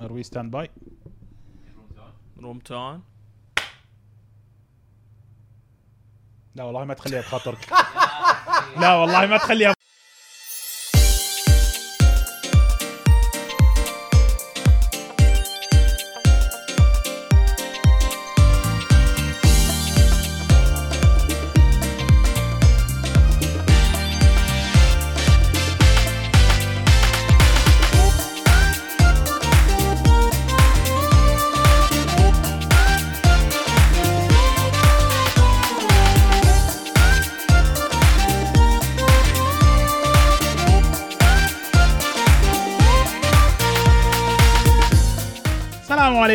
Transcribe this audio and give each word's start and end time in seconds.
are 0.00 0.12
we 0.12 0.22
stand 0.22 0.50
by 0.52 0.70
room 2.38 2.58
tone 2.58 3.02
لا 6.54 6.64
والله 6.64 6.84
ما 6.84 6.94
تخليها 6.94 7.20
بخاطرك. 7.26 7.68
لا 8.80 8.94
والله 8.94 9.26
ما 9.26 9.36
تخليها 9.36 9.74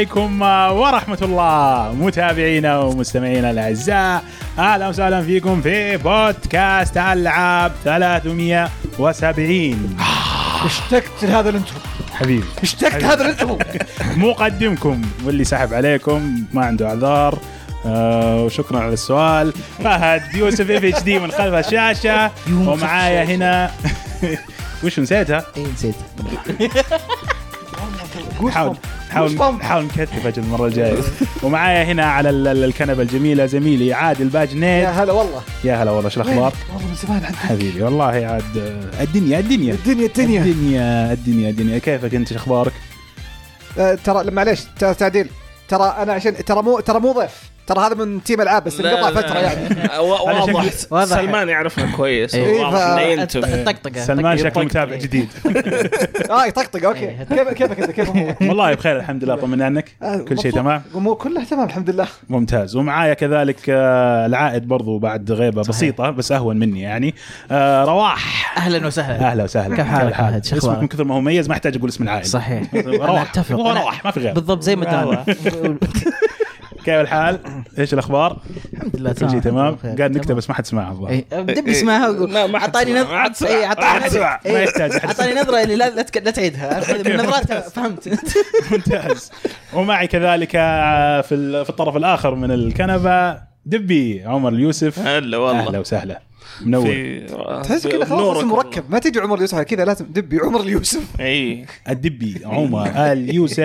عليكم 0.06 0.42
ورحمة 0.78 1.18
الله. 1.22 1.94
متابعينا 1.94 2.80
ومستمعينا 2.80 3.52
الأعزاء 3.52 4.24
أهلا 4.60 4.88
وسهلا 4.88 5.22
فيكم 5.22 5.62
في 5.62 5.98
بودكاست 5.98 6.98
ألعاب 6.98 7.72
370 7.84 9.98
اشتقت 10.66 11.24
لهذا 11.24 11.50
ال 11.50 11.54
intro 11.54 11.78
حبيبي. 12.14 12.44
اشتقت 12.64 13.04
هذا 13.04 13.22
ال 13.22 13.28
intro 13.28 13.60
مقدمكم 14.30 15.02
واللي 15.26 15.44
سحب 15.44 15.74
عليكم 15.74 16.44
ما 16.54 16.66
عنده 16.66 16.88
أعذار. 16.88 17.40
آه 17.86 18.44
وشكرا 18.44 18.80
على 18.80 18.94
السؤال. 18.94 19.54
فهد 19.84 20.22
يوسف 20.36 20.72
FHD 20.72 21.20
من 21.20 21.32
خلف 21.32 21.54
الشاشة. 21.54 22.32
ومعايا 22.52 23.24
هنا. 23.24 23.72
وش 24.84 25.00
نسيتها؟ 25.00 25.46
اي 25.58 25.64
نسيت 25.74 25.96
حاول 28.52 28.76
حاول. 29.12 29.62
حاول 29.64 29.84
نكثف 29.86 30.26
أجل 30.28 30.44
المره 30.44 30.66
الجايه 30.68 30.98
ومعايا 31.44 31.84
هنا 31.84 32.06
على 32.06 32.30
ال- 32.30 32.48
ال- 32.48 32.64
الكنبة 32.64 33.02
الجميلة 33.04 33.46
زميلي 33.46 33.94
عادل 33.94 34.28
باجنيد 34.28 34.64
يا 34.84 34.90
هلا 34.90 35.14
والله. 35.14 35.42
يا 35.64 35.84
هلا 35.84 35.92
والله 35.92 36.10
شو 36.10 36.22
الأخبار؟ 36.22 36.54
والله 36.74 36.88
من 36.88 36.96
زمان 36.96 37.24
عندك. 37.26 37.36
حبيبي 37.38 37.84
والله 37.84 38.04
عاد 38.06 38.44
الدنيا 39.02 39.40
الدنيا. 39.40 39.74
الدنيا 39.74 40.06
الدنيا. 40.06 40.42
الدنيا 40.44 41.14
الدنيا 41.14 41.50
الدنيا. 41.50 41.78
كيفك 41.78 42.16
أنت؟ 42.16 42.30
شو 42.30 42.36
أخبارك؟ 42.36 42.74
آه، 43.80 43.96
ترى 44.04 44.32
معليش 44.32 44.64
تعديل. 44.80 45.30
ترى 45.70 45.96
أنا 46.02 46.14
عشان 46.14 46.46
ترى 46.46 46.62
مو 46.62 46.80
ترى 46.80 47.00
مو 47.00 47.12
ضيف. 47.12 47.32
ترى 47.68 47.80
هذا 47.80 47.96
من 47.96 48.24
تيم 48.24 48.42
العاب 48.42 48.64
بس 48.64 48.80
انقطع 48.80 49.12
فترة 49.22 49.40
يعني. 49.40 49.90
واضح. 50.92 51.06
سلمان 51.06 51.50
يعرفنا 51.50 51.92
كويس. 51.96 52.36
إيه. 52.36 52.62
واضح. 52.62 52.78
انه 52.78 53.02
ينتبه 53.02 53.54
الطقطقه 53.54 54.02
سلمان 54.02 54.38
شكله. 54.38 54.64
متابع 54.64 54.96
جديد. 54.96 55.28
آه 56.32 56.46
يطقطق 56.46 56.86
أوكي. 56.88 57.00
إيه. 57.00 57.24
كيف 57.24 57.48
كيفك 57.50 57.80
أنت؟ 57.80 57.92
كيف 57.92 58.10
هو 58.10 58.36
والله 58.42 58.74
بخير 58.74 58.98
الحمد 58.98 59.24
لله 59.24 59.36
طمنا 59.36 59.66
عنك. 59.66 59.92
آه، 60.04 60.18
كل 60.18 60.40
شيء. 60.40 60.52
تمام؟ 60.52 60.82
مو 60.94 61.16
كله 61.16 61.44
تمام 61.44 61.66
الحمد 61.68 61.90
لله. 61.90 62.08
ممتاز. 62.30 62.76
ومعايا 62.76 63.14
كذلك 63.14 63.60
آه، 63.70 64.26
العائد 64.26 64.68
برضو 64.68 64.98
بعد 64.98 65.32
غيبة. 65.32 65.62
بسيطة 65.62 66.10
بس 66.10 66.32
أهون 66.32 66.58
مني 66.60 66.82
يعني. 66.82 67.16
آه، 67.52 67.84
رواح. 67.86 68.58
أهلا 68.58 68.88
وسهلا. 68.88 69.32
أهلا 69.32 69.44
وسهلا. 69.44 69.76
كيف 69.76 69.86
حالك 69.86 70.54
اسمك؟ 70.54 70.80
من 70.80 70.88
كثر 70.88 71.04
ما 71.04 71.16
هو 71.16 71.22
مميز 71.22 71.48
ما 71.48 71.54
أحتاج 71.54 71.76
أقول 71.78 71.90
اسم 71.90 72.04
العائد. 72.04 72.26
صحيح. 72.26 72.64
رواح. 72.76 73.30
اتفق 73.30 73.56
رواح 73.56 74.06
ما 74.06 74.12
في 74.12 74.20
غير. 74.20 74.34
بالضبط 74.34 74.62
زي 74.62 74.76
ما 74.76 74.86
تقول 74.86 75.78
كيف 76.86 76.96
الحال؟ 76.96 77.40
إيش 77.80 77.94
الأخبار؟ 77.94 78.38
الحمد 78.74 78.96
لله 78.96 79.14
كل 79.14 79.30
شيء 79.30 79.40
تمام؟ 79.40 79.76
قاعد 79.98 80.18
نكتب. 80.18 80.36
بس 80.36 80.50
ما 80.50 80.56
حد 80.56 80.66
سمعها 80.66 80.92
الظاهر 80.92 81.12
إيه، 81.12 81.26
بدي 81.42 81.72
أسمعها 81.72 82.12
ما- 82.12 82.48
ما 82.48 82.58
أعطاني. 82.60 82.94
نظرة 82.94 83.14
ما 83.14 83.24
حد 83.24 83.36
سمع. 83.36 83.50
إيه، 83.50 83.62
ما 83.62 83.70
حد 83.70 83.78
اعطاني 83.80 84.10
سمع. 84.10 84.40
ما 84.46 84.60
يحتاج 84.64 84.92
أعطاني 85.06 85.34
نظرة 85.42 85.64
اللي 85.64 85.76
لا 85.76 85.90
لا 85.90 86.02
تك- 86.02 86.18
لا 86.26 86.32
تعيدها 86.32 86.80
من 87.10 87.16
نظراتها 87.16 87.60
فهمت 87.62 88.10
ممتاز 88.72 89.32
ومعي 89.74 90.08
كذلك 90.08 90.52
آه، 90.56 91.22
في 91.22 91.36
ال- 91.36 91.64
في 91.64 91.70
الطرف 91.70 91.98
الآخر 91.98 92.36
من 92.36 92.52
الكنبة 92.52 93.38
دبي 93.66 94.24
عمر 94.26 94.50
اليوسف 94.50 95.00
هلا 95.00 95.18
أهلا 95.18 95.38
والله 95.38 95.80
وسهلا 95.80 96.22
منور. 96.62 97.22
تحس 97.64 97.88
كذا 97.88 98.06
خلاص 98.06 98.38
اسم 98.38 98.48
مركب 98.48 98.84
ما 98.90 99.00
تجي 99.00 99.20
عمر 99.20 99.36
اليوسف 99.36 99.60
كذا 99.60 99.86
لازم 99.86 100.06
دبي 100.06 100.40
عمر 100.40 100.62
اليوسف. 100.62 101.04
إي. 101.20 101.66
الدبي 101.90 102.42
عمر 102.46 102.88
اليوسف. 103.12 103.60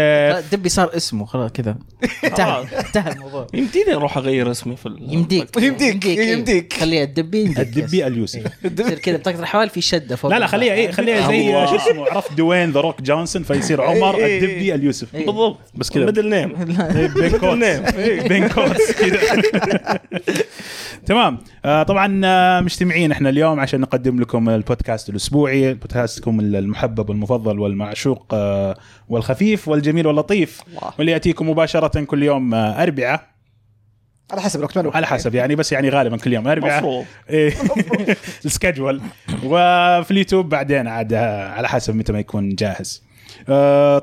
دبي 0.53 0.69
صار 0.69 0.97
اسمه 0.97 1.27
خلاص 1.27 1.51
كذا. 1.51 1.77
انتهى 2.25 2.65
انتهى 2.79 3.13
الموضوع. 3.13 3.47
يمديني 3.55 3.95
أروح 3.95 4.17
أغير 4.17 4.51
اسمي 4.51 4.77
في 4.77 4.89
يمديك. 5.15 5.57
يمديك، 5.57 6.07
إيه. 6.07 6.33
يمديك. 6.33 6.73
خليها 6.73 7.05
الدبي 7.05 7.41
يمديك 7.41 7.59
الدبي 7.59 8.07
اليوسف. 8.07 8.43
يصير 8.65 8.99
كذا 8.99 9.17
بطاقة 9.17 9.41
الحوال 9.41 9.69
في 9.69 9.81
شدة 9.81 10.17
فوق 10.17 10.31
لا 10.31 10.39
لا 10.39 10.47
خليها 10.47 10.75
إيه 10.75 10.91
خليها 10.91 11.29
زي. 11.29 11.69
شو 11.69 11.77
اسمه 11.77 12.05
عرفت 12.11 12.33
دوين 12.33 12.71
ذا 12.71 12.81
روك 12.81 13.03
جونسون 13.03 13.43
فيصير 13.43 13.81
عمر 13.83 14.17
إيه، 14.17 14.25
إيه، 14.27 14.39
الدبي 14.41 14.75
اليوسف. 14.75 15.15
إيه. 15.15 15.27
بالضبط. 15.27 15.59
بس 15.75 15.91
كذا. 15.91 16.05
middle 16.05 16.29
name 16.29 16.53
بين 17.15 17.31
quotes 17.31 17.45
name. 17.45 17.83
بين 18.29 18.49
quotes 18.49 18.93
كذا. 18.93 19.19
تمام. 21.07 21.39
آه 21.65 21.83
طبعا 21.83 22.21
آه، 22.25 22.61
مجتمعين 22.71 23.13
إحنا 23.13 23.29
اليوم 23.29 23.61
عشان 23.61 23.81
نقدم 23.81 24.21
لكم 24.21 24.49
البودكاست 24.49 25.09
الأسبوعي 25.09 25.75
بودكاستكم 25.75 26.41
المحبب 26.41 27.09
والمفضل 27.09 27.59
والمعشوق 27.59 28.27
آه، 28.33 28.77
والخفيف 29.09 29.69
والجميل 29.69 30.07
واللطيف 30.07 30.63
الله. 30.69 30.93
واللي 30.99 31.13
ياتيكم 31.13 31.51
مباشرة 31.51 32.05
كل 32.05 32.23
يوم 32.23 32.55
آه، 32.55 32.83
اربعاء 32.83 33.27
على 34.31 34.41
حسب 34.41 34.59
الوقت 34.59 34.97
على 34.97 35.07
حسب 35.07 35.35
يعني 35.35 35.57
بس 35.57 35.73
يعني 35.73 35.89
غالبا 35.89 36.17
كل 36.17 36.33
يوم 36.33 36.49
اربعاء 36.49 36.79
مفروض. 36.79 37.05
إيه. 37.31 37.55
ال 38.45 38.50
schedule. 38.50 39.01
وفي 39.45 40.11
اليوتيوب 40.11 40.49
بعدين 40.49 40.87
عاد 40.87 41.13
آه، 41.13 41.49
على 41.49 41.69
حسب 41.69 41.97
متى 41.97 42.13
ما 42.13 42.19
يكون 42.19 42.55
جاهز. 42.55 43.03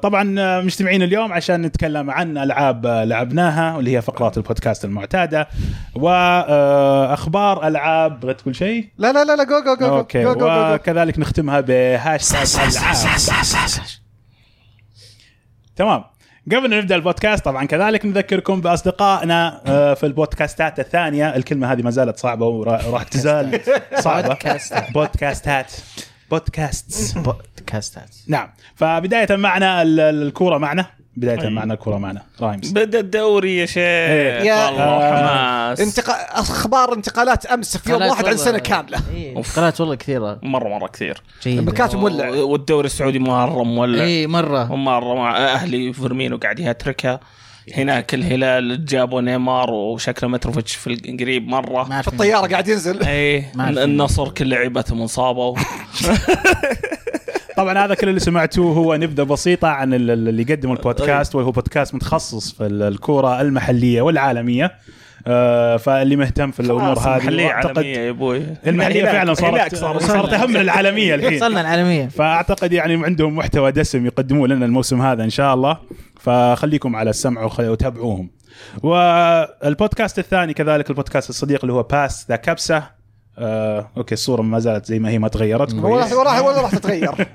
طبعا 0.02 0.36
آه، 0.40 0.62
مجتمعين 0.62 1.04
اليوم 1.04 1.34
عشان 1.34 1.62
نتكلم 1.62 2.12
عن 2.12 2.38
ألعاب 2.38 2.86
آه، 2.86 3.04
لعبناها 3.04 3.76
واللي 3.76 3.98
هي 3.98 4.02
فقرات 4.02 4.38
البودكاست 4.38 4.86
المعتادة. 4.86 5.48
واخبار 5.96 7.68
ألعاب 7.68 8.20
بغيت 8.20 8.42
تقول 8.42 8.56
شيء؟ 8.56 8.90
لا 8.98 9.12
لا 9.14 9.24
لا 9.24 9.36
لا 9.36 9.44
go 9.44 9.60
go 9.66 9.76
go 9.76 9.88
go 9.88 9.98
okay. 9.98 10.24
جو 10.24 10.34
جو 10.34 10.40
جو 10.40 10.74
وكذلك 10.74 11.20
نختمها 11.20 11.60
بهاشتاج 11.62 12.48
العاب 12.58 13.20
تمام. 15.76 16.04
قبل 16.52 16.78
نبدأ 16.78 16.96
البودكاست 16.96 17.46
طبعا 17.46 17.66
كذلك 17.66 18.06
نذكركم 18.06 18.62
بأصدقائنا 18.62 19.62
آه، 19.66 19.94
في 19.94 20.06
البودكاستات 20.06 20.80
الثانية. 20.80 21.36
الكلمة 21.36 21.72
هذه 21.72 21.82
ما 21.82 21.92
زالت 21.92 22.18
صعبة 22.18 22.46
وراح 22.46 23.04
تزال 23.04 23.60
صعبة. 24.00 24.38
بودكاستات. 24.94 25.74
podcasts. 26.32 27.14
بودكاستات. 27.58 28.16
نعم. 28.28 28.50
فبداية 28.76 29.36
معنا 29.36 29.82
ال- 29.82 30.00
ال- 30.00 30.22
الكورة 30.28 30.58
معنا. 30.58 30.86
بداية 31.18 31.42
أي. 31.42 31.50
معنا 31.50 31.74
الكورة 31.74 31.98
معنا. 31.98 32.22
rhymes. 32.42 32.72
بدأ 32.72 33.00
الدوري 33.00 33.58
يا 33.58 33.66
شيخ. 33.66 33.78
يا- 34.46 34.66
والله 34.66 34.84
آه. 34.84 35.68
حماس. 35.70 35.80
انتقا... 35.82 36.14
أخبار 36.40 36.94
انتقالات 36.94 37.46
أمس 37.46 37.78
في 37.78 37.92
يوم 37.92 38.02
واحد 38.02 38.26
عن 38.28 38.38
سنة 38.38 38.58
كاملة. 38.60 39.00
إيه، 39.14 39.38
انتقالات 39.38 39.82
والله 39.82 39.96
كثيرة. 39.96 40.40
مره 40.44 40.70
مرة 40.70 40.88
كثير. 40.88 41.22
المكاتب 41.46 42.00
مولع 42.00 42.30
والدوري 42.30 42.86
السعودي 42.86 43.20
مره 43.20 43.64
مولع 43.64 44.04
اي 44.04 44.28
مرة. 44.28 44.72
ومره 44.72 45.16
مع 45.16 45.38
أهلي 45.38 45.94
فيرمينو 45.94 46.38
قاعد 46.38 46.60
يهتركها. 46.60 47.20
هناك 47.76 48.14
الهلال 48.14 48.86
جابوا 48.86 49.22
نيمار 49.22 49.72
وشكله 49.72 50.30
متروفيتش 50.30 50.76
في 50.76 50.88
القريب 50.88 51.48
مرة. 51.48 51.84
ما 51.90 52.02
في 52.02 52.08
الطيارة 52.08 52.48
قاعد 52.48 52.68
ينزل. 52.68 53.04
إيه 53.04 53.52
أعرف. 53.60 53.78
النصر 53.78 54.30
كل 54.30 54.50
لعيبتهم 54.50 55.02
انصابوا. 55.02 55.56
طبعا 57.58 57.86
هذا 57.86 57.94
كل 57.94 58.10
اللي 58.10 58.20
سمعتوه 58.20 58.74
هو 58.76 58.96
نبذة 58.96 59.24
بسيطة 59.24 59.68
عن 59.68 59.94
ال- 59.94 60.12
ال- 60.12 60.28
اللي 60.30 60.42
يقدم 60.50 60.72
البودكاست 60.72 61.36
وهو 61.36 61.52
بودكاست 61.52 61.96
متخصص 61.96 62.52
في 62.54 62.66
ال- 62.66 62.84
الكوره 62.84 63.42
المحلية 63.42 64.02
والعالمية. 64.02 64.72
آه، 65.30 65.78
فاللي 65.78 66.16
مهتم 66.16 66.52
في 66.52 66.60
الأمور 66.60 67.00
هذه 67.00 67.46
وأعتقد 67.46 67.78
عالمية 67.78 67.98
يا 67.98 68.10
أبوي. 68.10 68.42
المحلية 68.68 69.02
هناك- 69.04 69.12
فعلا 69.12 69.34
صارت 69.34 69.76
صاروا 69.76 70.00
صارت 70.02 70.34
أهم 70.34 70.50
من 70.50 70.58
العالمية 70.58 71.16
الحين. 71.16 71.36
وصلنا 71.36 71.62
العالمية. 71.62 72.08
فأعتقد 72.08 72.74
يعني 72.74 73.06
عندهم 73.06 73.36
محتوى 73.36 73.72
دسم 73.72 74.06
يقدموه 74.06 74.48
لنا 74.48 74.66
الموسم 74.66 75.02
هذا 75.02 75.24
إن 75.24 75.30
شاء 75.30 75.54
الله. 75.54 75.78
فخليكم 76.28 76.96
على 76.96 77.10
السمع 77.10 77.50
وتابعوهم. 77.60 78.30
والبودكاست 78.84 80.20
الثاني 80.20 80.54
كذلك 80.54 80.90
البودكاست 80.90 81.30
الصديق 81.30 81.60
اللي 81.64 81.74
هو 81.74 81.84
Pass 81.84 82.26
the 82.30 82.36
كبسه 82.36 82.84
آه، 83.40 83.92
أوكي 83.98 84.14
الصورة 84.14 84.42
ما 84.42 84.60
زالت 84.60 84.86
زي 84.86 85.00
ما 85.00 85.10
هي 85.10 85.20
ما 85.20 85.28
تغيرت. 85.28 85.74
ولا 85.74 86.16
ولا 86.16 86.40
ولا 86.40 86.62
راح 86.62 86.72
تتغير. 86.72 87.28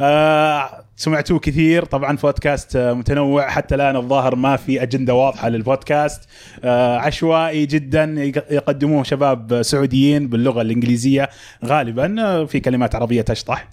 آه، 0.00 0.70
سمعتوه 0.96 1.38
كثير. 1.38 1.84
طبعا 1.84 2.16
بودكاست 2.16 2.76
آه، 2.76 2.92
متنوع. 2.92 3.48
حتى 3.48 3.74
الآن 3.74 3.96
الظاهر 3.96 4.34
ما 4.36 4.56
في 4.56 4.82
أجندة 4.82 5.14
واضحة 5.14 5.48
للبودكاست. 5.48 6.22
آه، 6.64 6.96
عشوائي 6.98 7.66
جدا 7.66 8.04
يق- 8.18 8.44
يقدموه 8.52 9.02
شباب 9.02 9.62
سعوديين 9.62 10.28
باللغة 10.28 10.62
الإنجليزية. 10.62 11.28
غالبا 11.64 12.16
آه، 12.22 12.44
في 12.44 12.60
كلمات 12.60 12.94
عربية 12.94 13.22
تشطح. 13.22 13.68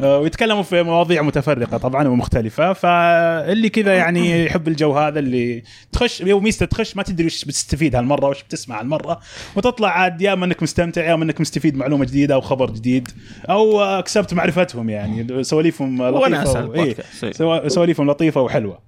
ويتكلموا 0.00 0.62
في 0.62 0.82
مواضيع 0.82 1.22
متفرقة 1.22 1.76
طبعا 1.78 2.08
ومختلفة. 2.08 2.72
فاللي 2.72 3.68
كذا 3.68 3.94
يعني 3.94 4.44
يحب 4.44 4.68
الجو 4.68 4.92
هذا 4.98 5.18
اللي 5.18 5.62
تخش 5.92 6.22
هو 6.22 6.40
ميزته 6.40 6.66
تخش 6.66 6.96
ما 6.96 7.02
تدري 7.02 7.26
وش 7.26 7.44
بتستفيد 7.44 7.96
هالمرة 7.96 8.28
وش 8.28 8.42
بتسمع 8.42 8.80
هالمرة. 8.80 9.20
وتطلع 9.56 9.88
عاد 9.88 10.22
يا 10.22 10.32
اما 10.32 10.44
انك 10.46 10.62
مستمتع 10.62 11.04
يا 11.04 11.14
اما 11.14 11.24
انك 11.24 11.40
مستفيد 11.40 11.76
معلومة 11.76 12.04
جديدة 12.04 12.34
أو 12.34 12.40
خبر 12.40 12.70
جديد 12.70 13.08
أو 13.50 14.02
كسبت 14.02 14.34
معرفتهم 14.34 14.90
يعني 14.90 15.44
سواليفهم 15.44 16.02
لطيفة 16.02 16.65
البودكاست، 16.66 17.24
إيه. 17.24 17.32
سوا- 17.32 17.68
سواليفهم 17.68 18.10
لطيفة 18.10 18.40
وحلوة. 18.40 18.78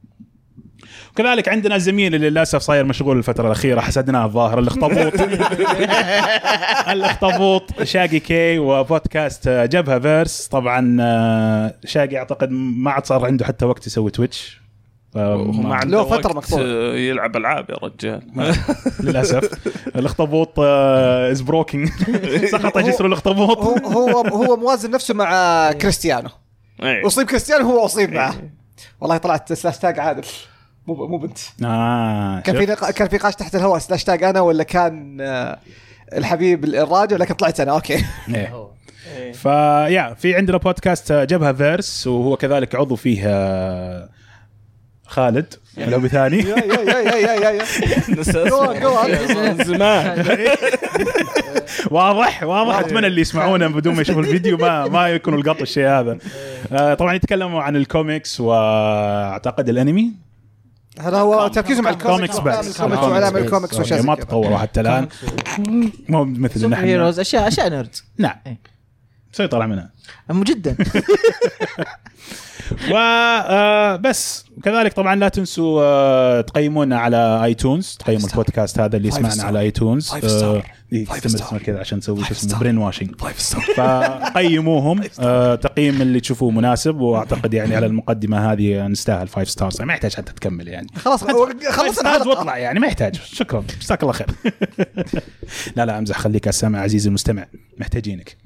وكذلك 1.13 1.49
عندنا 1.49 1.79
زميل 1.79 2.15
اللي 2.15 2.31
للأسف 2.31 2.59
صاير 2.59 2.85
مشغول 2.85 3.19
الفترة 3.19 3.47
الأخيرة 3.47 3.81
حسدناه 3.81 4.25
الظاهر 4.25 4.59
الاخطبوط. 4.59 5.13
الاخطبوط 6.93 7.83
شاقي 7.83 8.21
كي 8.21 8.59
وبودكاست 8.59 9.49
جبهة 9.49 9.99
فيرس. 9.99 10.47
طبعا 10.47 10.97
آه، 11.01 11.75
شاقي 11.85 12.17
أعتقد 12.17 12.51
ما 12.51 12.91
عاد 12.91 13.07
صار 13.07 13.27
عنده 13.27 13.45
حتى 13.45 13.65
وقت 13.65 13.87
يسوي 13.87 14.11
Twitch. 14.11 14.61
وهو 15.15 15.45
ما 15.53 15.75
عنده 15.75 15.97
له 15.97 16.03
وقت 16.03 16.27
مقطوع. 16.27 16.61
آه، 16.63 16.95
يلعب 16.95 17.37
ألعاب 17.37 17.71
يا 17.71 17.77
رجال. 17.77 18.23
للأسف. 19.05 19.51
الاخطبوط 19.97 20.61
is 20.61 21.41
breaking 21.41 21.89
سقط 22.53 22.79
جسر 22.79 23.07
الاخطبوط. 23.07 23.59
هو 23.59 24.21
هو 24.21 24.57
موازن 24.57 24.91
نفسه 24.91 25.15
مع 25.15 25.73
كريستيانو. 25.73 26.29
إيه. 26.83 27.07
أصيب 27.07 27.27
كريستيانو 27.27 27.71
هو 27.71 27.85
أصيب 27.85 28.13
معه. 28.13 28.35
والله 29.01 29.17
طلعت 29.17 29.53
slash 29.53 29.79
tag 29.79 29.99
عادل. 30.01 30.25
مو 30.87 31.07
مو 31.07 31.19
بنت. 31.19 31.39
آه 31.65 32.41
كان 32.41 32.57
في 32.59 32.67
نق- 32.67 32.91
كان 32.91 33.09
في 33.09 33.17
نقاش 33.17 33.35
تحت 33.35 33.55
الهواء 33.55 33.79
slash 33.79 34.05
tag 34.05 34.25
أنا 34.25 34.41
ولا 34.41 34.63
كان 34.65 35.21
آه، 35.21 35.59
الحبيب 36.13 36.65
الراجل 36.65 37.21
لكن 37.21 37.35
طلعت 37.35 37.61
أنا. 37.61 37.73
okay. 37.73 38.05
إيه. 38.35 39.33
فيا 39.33 40.15
في 40.15 40.35
عندنا 40.37 40.57
بودكاست 40.57 41.13
جبهة 41.13 41.53
فيرس 41.53 42.07
وهو 42.07 42.37
كذلك 42.37 42.75
عضو 42.75 42.97
فيه 42.97 43.23
آه، 43.27 44.09
خالد. 45.07 45.55
لو 45.79 46.09
ثاني 46.09 46.39
يا 46.39 46.57
يا 46.57 46.99
يا 46.99 47.15
يا 47.17 47.33
يا 47.33 47.51
يا 47.51 47.63
نسى 48.09 48.45
Go 48.45 48.53
on, 48.53 48.83
go 48.83 49.05
on. 49.05 49.11
اسمه 49.11 49.43
من 49.53 49.65
زمان. 49.65 50.25
واضح 51.91 52.43
واضح. 52.43 52.79
أتمنى 52.79 53.07
اللي 53.07 53.21
يسمعونا 53.21 53.69
بدون 53.69 53.95
ما 53.95 54.03
يشوفوا 54.03 54.23
الفيديو 54.23 54.57
ما 54.57 54.89
ما 54.89 55.09
يكونوا 55.09 55.39
القط 55.39 55.61
الشيء 55.61 55.87
هذا. 55.89 56.19
آه، 56.73 56.95
طبعا 56.95 57.15
يتكلموا 57.15 57.63
عن 57.63 57.77
الكوميكس 57.77 58.41
وأعتقد 58.41 59.69
الأنمي. 59.69 60.13
هذا 61.01 61.17
هو 61.19 61.49
تركيزهم 61.49 61.87
على 61.87 61.97
كوميكس 61.97 62.37
الكوميكس 62.39 62.59
بس 62.69 62.81
الكوميكس 62.81 63.03
واعلام 63.03 64.07
ما. 64.07 64.15
تطوروا 64.15 64.59
حتى 64.59 64.81
الان 64.81 65.09
مو 66.09 66.25
مثل 66.25 66.69
نحن 66.69 66.85
هيروز 66.85 67.21
اشياء 67.21 67.49
أشياء 67.49 67.69
نيرد 67.69 67.97
نعم. 68.19 68.37
إيه. 69.41 69.47
سيطر 69.47 69.67
منها. 69.67 69.91
مو 70.31 70.43
جدا. 70.43 70.77
وبس 72.93 74.45
كذلك 74.63 74.93
طبعا 74.93 75.15
لا 75.15 75.29
تنسوا 75.29 75.83
آه، 75.83 76.41
تقيمونا 76.41 76.99
على 76.99 77.45
آيتونز 77.45 77.97
تقيموا 77.99 78.21
Five 78.21 78.25
star. 78.25 78.31
البودكاست 78.31 78.81
هذا 78.81 78.97
اللي 78.97 79.13
star. 79.13 79.41
على 79.41 79.61
آيتونز. 79.61 80.11
Five 80.11 80.21
star. 80.23 80.67
إيه، 80.93 81.07
استمر 81.27 81.59
كذا 81.59 81.81
عشان 81.81 81.99
نسوي 81.99 82.25
شو 82.25 82.33
اسمه. 82.33 82.59
brain 82.59 82.79
washing. 82.79 83.11
فقيموهم. 83.77 85.01
آه، 85.21 85.55
تقييم 85.55 86.03
اللي 86.03 86.21
تشوفوه 86.21 86.51
مناسب 86.51 86.97
وأعتقد 86.97 87.55
يعني 87.55 87.77
على 87.77 87.87
المقدمة 87.87 88.53
هذه 88.53 88.87
نستاهل 88.87 89.29
five 89.29 89.51
stars 89.51 89.83
ما 89.83 89.93
يحتاج 89.93 90.15
حتى 90.15 90.33
تكمل 90.33 90.69
يعني. 90.69 90.87
خلاص 90.97 91.25
خلص 91.25 91.49
خلصنا 91.71 92.17
واطلع 92.27 92.59
يعني 92.59 92.81
ما 92.81 92.87
يحتاج. 92.87 93.21
شكرا. 93.33 93.65
جزاك 93.81 94.03
الله 94.03 94.13
خير. 94.13 94.27
لا 95.77 95.87
لا 95.87 95.99
أمزح 95.99 96.19
خليك 96.19 96.49
السامع 96.49 96.81
عزيزي 96.81 97.09
المستمع. 97.09 97.47
محتاجينك. 97.79 98.37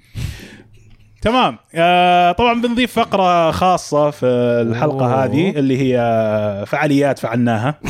تمام 1.23 1.59
آه 1.75 2.33
طبعا 2.33 2.61
بنضيف 2.61 2.93
فقرة 2.93 3.51
خاصة 3.51 4.11
في 4.11 4.27
الحلقة 4.67 5.07
أوه. 5.07 5.25
هذه 5.25 5.51
اللي 5.51 5.79
هي 5.79 6.65
فعاليات 6.67 7.19
فعلناها 7.19 7.75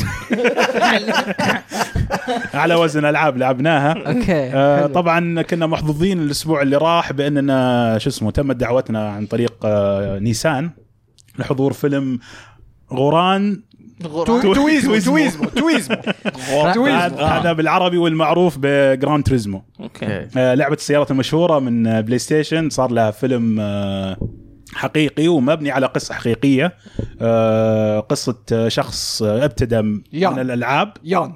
على 2.54 2.74
وزن 2.74 3.04
ألعاب 3.04 3.36
لعبناها 3.36 3.92
okay 3.92 4.50
آه. 4.54 4.86
طبعا 4.86 5.42
كنا 5.42 5.66
محظوظين 5.66 6.22
الأسبوع 6.22 6.62
اللي 6.62 6.76
راح 6.76 7.12
بأننا 7.12 7.98
شو 7.98 8.10
اسمه 8.10 8.30
تمت 8.30 8.56
دعوتنا 8.56 9.10
عن 9.10 9.26
طريق 9.26 9.54
آه 9.64 10.18
نيسان 10.18 10.70
لحضور 11.38 11.72
فيلم 11.72 12.18
غوران 12.92 13.62
تويزمو 14.54 14.98
تويزمو. 14.98 15.44
تويزمو 15.48 15.96
هذا 16.86 17.24
هذا 17.24 17.52
بالعربي 17.52 17.96
والمعروف 17.98 18.58
بجراند 18.60 19.24
تريزمو. 19.24 19.62
okay. 19.80 20.26
آه 20.36 20.54
لعبة 20.54 20.74
السيارات 20.74 21.10
المشهورة 21.10 21.58
من 21.58 22.00
بلاي 22.00 22.18
ستيشن. 22.18 22.70
صار 22.70 22.92
لها 22.92 23.10
فيلم 23.10 23.56
آه 23.60 24.16
حقيقي 24.74 25.28
ومبني 25.28 25.70
على 25.70 25.86
قصة 25.86 26.14
حقيقية. 26.14 26.72
آه 27.20 28.00
قصة 28.00 28.68
شخص 28.68 29.22
ابتدى 29.22 29.82
من. 29.82 30.00
الألعاب. 30.38 30.92
يان؟ 31.04 31.32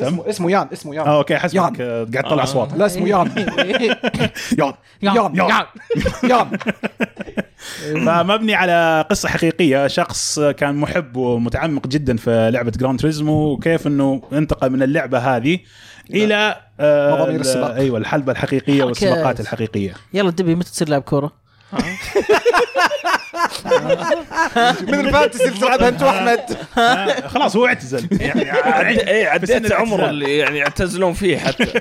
اسمه 0.00 0.28
اسمه 0.30 0.50
يان 0.50 0.68
اسمه 0.72 0.94
يان. 0.94 1.06
آه 1.06 1.18
okay 1.18 1.36
حسبك 1.36 1.56
يان. 1.56 1.76
آه، 1.80 2.06
قاعد 2.12 2.24
تطلع 2.24 2.42
أصوات. 2.42 2.72
لا 2.76 2.86
اسمه 2.86 3.08
يان. 3.18 3.30
يان. 4.58 4.72
يان 5.02 5.36
يان. 5.36 5.64
يان. 6.30 6.58
فمبني 8.06 8.54
على 8.54 9.06
قصة 9.10 9.28
حقيقية. 9.28 9.86
شخص 9.86 10.40
كان 10.40 10.74
محب 10.76 11.16
ومتعمق 11.16 11.86
جدا 11.86 12.16
في 12.16 12.50
لعبة 12.52 12.70
جراند 12.70 13.00
تريزمو 13.00 13.52
وكيف 13.52 13.86
إنه 13.86 14.22
انتقل 14.32 14.70
من 14.70 14.82
اللعبة 14.82 15.18
هذه 15.18 15.58
إلى 16.10 16.56
آه 16.80 17.14
مضامير 17.14 17.34
ال- 17.34 17.40
السباق. 17.40 17.74
أيوه 17.74 17.98
الحلبة 17.98 18.32
الحقيقية. 18.32 18.84
والسباقات 18.84 19.40
الحقيقية. 19.40 19.94
يلا 20.14 20.30
دبي 20.30 20.54
متى 20.54 20.70
تصير 20.70 20.88
لاعب 20.88 21.02
كورة؟ 21.02 21.32
من 24.82 24.94
ال 25.06 25.11
fantasy 25.11 25.44
اللي 25.44 25.58
تلعبها 25.58 25.88
أنت 25.88 26.02
وأحمد. 26.02 26.40
خلاص 27.34 27.56
هو 27.56 27.66
اعتزل. 27.66 28.08
يعني. 28.20 28.42
إيه 29.10 29.24
سن 29.24 29.54
عديت 29.54 29.72
عمره 29.72 29.94
الاعتزال. 29.96 30.10
اللي 30.10 30.36
يعني 30.36 30.58
يعتزلون 30.58 31.12
فيه 31.12 31.38
حتى. 31.38 31.66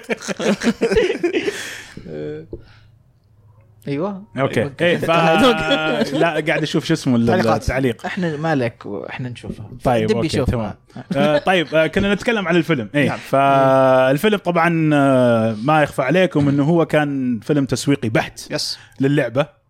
أيوه. 3.88 4.24
okay. 4.38 4.70
إيه 4.82 4.98
ف 4.98 5.10
لا 6.22 6.44
قاعد 6.48 6.64
أشوف 6.64 6.86
شو 6.86 6.94
اسمه. 6.94 7.16
التعليق. 7.16 8.06
إحنا 8.06 8.38
مالك 8.38 8.86
وإحنا 8.86 9.30
نشوفها 9.30 9.70
طيب 9.84 10.08
دبي 10.08 10.18
okay 10.18 10.52
تمام. 10.52 10.74
آه 11.16 11.38
طيب 11.38 11.76
آه 11.76 11.88
كنا 11.88 12.14
نتكلم 12.14 12.48
عن 12.48 12.56
الفيلم. 12.56 12.90
إيه 12.96 13.10
فالفيلم 13.10 14.38
طبعا 14.38 14.90
آه 14.94 15.56
ما 15.64 15.84
يخفى 15.84 16.02
عليكم 16.02 16.50
إنه 16.50 16.64
هو 16.64 16.86
كان 16.86 17.40
فيلم 17.40 17.66
تسويقي 17.66 18.10
بحت 18.10 18.52
يس 18.52 18.80
للعبة. 19.00 19.65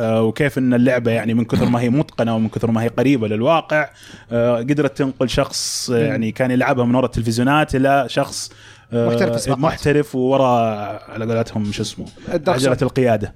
وكيف 0.00 0.58
إن 0.58 0.74
اللعبة 0.74 1.10
يعني 1.10 1.34
من 1.34 1.44
كثر 1.44 1.68
ما 1.68 1.80
هي 1.80 1.90
متقنة 1.90 2.36
ومن 2.36 2.48
كثر 2.48 2.70
ما 2.70 2.82
هي 2.82 2.88
قريبة 2.88 3.28
للواقع 3.28 3.90
آه، 4.32 4.56
قدرت 4.56 4.98
تنقل 4.98 5.28
شخص 5.28 5.90
آه، 5.90 5.98
يعني 5.98 6.32
كان 6.32 6.50
يلعبها 6.50 6.84
من 6.84 6.94
وراء 6.94 7.04
التلفزيونات 7.04 7.74
إلى 7.74 8.06
شخص 8.08 8.52
آه، 8.92 9.08
محترف 9.08 9.30
في 9.30 9.36
السباقات. 9.36 9.64
محترف 9.64 10.14
وراء 10.14 11.02
على 11.10 11.34
قولتهم 11.34 11.72
شو 11.72 11.82
اسمه. 11.82 12.06
عجلة 12.28 12.78
القيادة. 12.82 13.34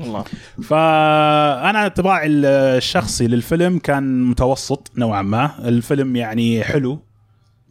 الله 0.00 0.24
فأنا 0.62 1.86
انطباعي 1.86 2.26
الشخصي 2.28 3.26
للفيلم 3.26 3.78
كان 3.78 4.22
متوسط 4.22 4.90
نوعا 4.96 5.22
ما. 5.22 5.68
الفيلم 5.68 6.16
يعني 6.16 6.64
حلو 6.64 6.98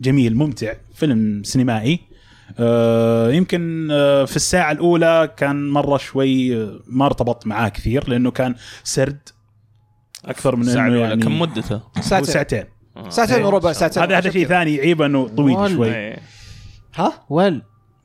جميل 0.02 0.36
ممتع 0.36 0.74
فيلم 0.96 1.44
سينمائي. 1.44 1.94
آه، 1.94 2.07
يمكن 3.30 3.88
آه، 3.92 4.26
في 4.26 4.36
الساعة 4.36 4.72
الأولى 4.72 5.34
كان 5.38 5.70
مرة 5.70 5.98
شوي 5.98 6.56
آه، 6.58 6.80
ما 6.88 7.06
ارتبط 7.06 7.48
معاه 7.48 7.70
كثير 7.70 8.10
لأنه 8.10 8.32
كان 8.32 8.56
سرد 8.84 9.30
أكثر 10.26 10.56
من 10.56 10.70
الأولى 10.70 11.00
يعني 11.00 11.24
كم 11.24 11.40
مدته؟ 11.40 11.82
ساعتين. 12.02 12.34
ساعتين. 12.34 12.64
ساعتين 13.10 13.44
وربع 13.44 13.72
ساعتين 13.72 14.04
هذا 14.04 14.18
هذا 14.18 14.30
شيء 14.30 14.48
ثاني 14.48 14.76
يعيب 14.76 15.02
أنه 15.02 15.28
طويل. 15.28 15.72
شوي. 15.72 15.96
إيه. 15.96 16.20
ها؟ 16.96 17.26
ول 17.30 17.62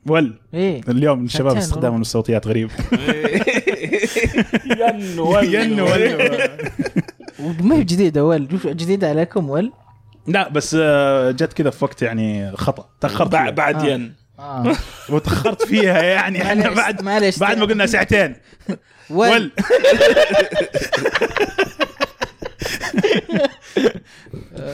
ول 0.07 0.39
إيه. 0.53 0.81
اليوم 0.89 1.25
الشباب 1.25 1.57
وربع. 1.73 1.97
الصوتيات 1.97 2.47
غريب. 2.47 2.69
ين 4.81 5.19
ول 5.19 5.55
ين 5.55 5.79
ول 5.81 6.17
ما 7.67 7.75
هي 7.75 7.83
جديدة 7.83 8.25
ول 8.25 8.47
جديدة 8.65 9.09
عليكم 9.09 9.49
ول 9.49 9.71
لا 10.27 10.49
بس 10.49 10.77
آه، 10.79 11.31
جت 11.31 11.53
كذا 11.53 11.69
في 11.69 11.85
وقت 11.85 12.01
يعني 12.01 12.51
خطأ. 12.51 12.89
تأخرت 13.01 13.31
فيها. 13.31 13.49
بعد 13.49 13.75
آه. 13.75 13.85
ين. 13.85 14.22
آه. 14.39 14.75
وتأخرت 15.09 15.61
فيها 15.65 16.01
يعني. 16.01 16.41
إحنا 16.41 16.69
بعد 16.69 17.01
معليش 17.01 17.39
بعد 17.39 17.57
ما 17.57 17.65
قلنا 17.65 17.85
ساعتين. 17.85 18.35
ول 19.09 19.51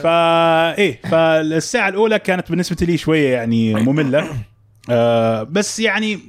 فا 0.02 0.78
إيه 0.78 1.00
فالساعة 1.02 1.88
الأولى 1.88 2.18
كانت 2.18 2.50
بالنسبة 2.50 2.86
لي 2.86 2.96
شوية 2.96 3.32
يعني 3.32 3.74
مملة. 3.74 4.28
آه 4.90 5.42
بس 5.42 5.80
يعني 5.80 6.20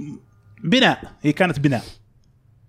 بناء 0.63 1.01
هي 1.21 1.31
كانت 1.31 1.59
بناء. 1.59 1.83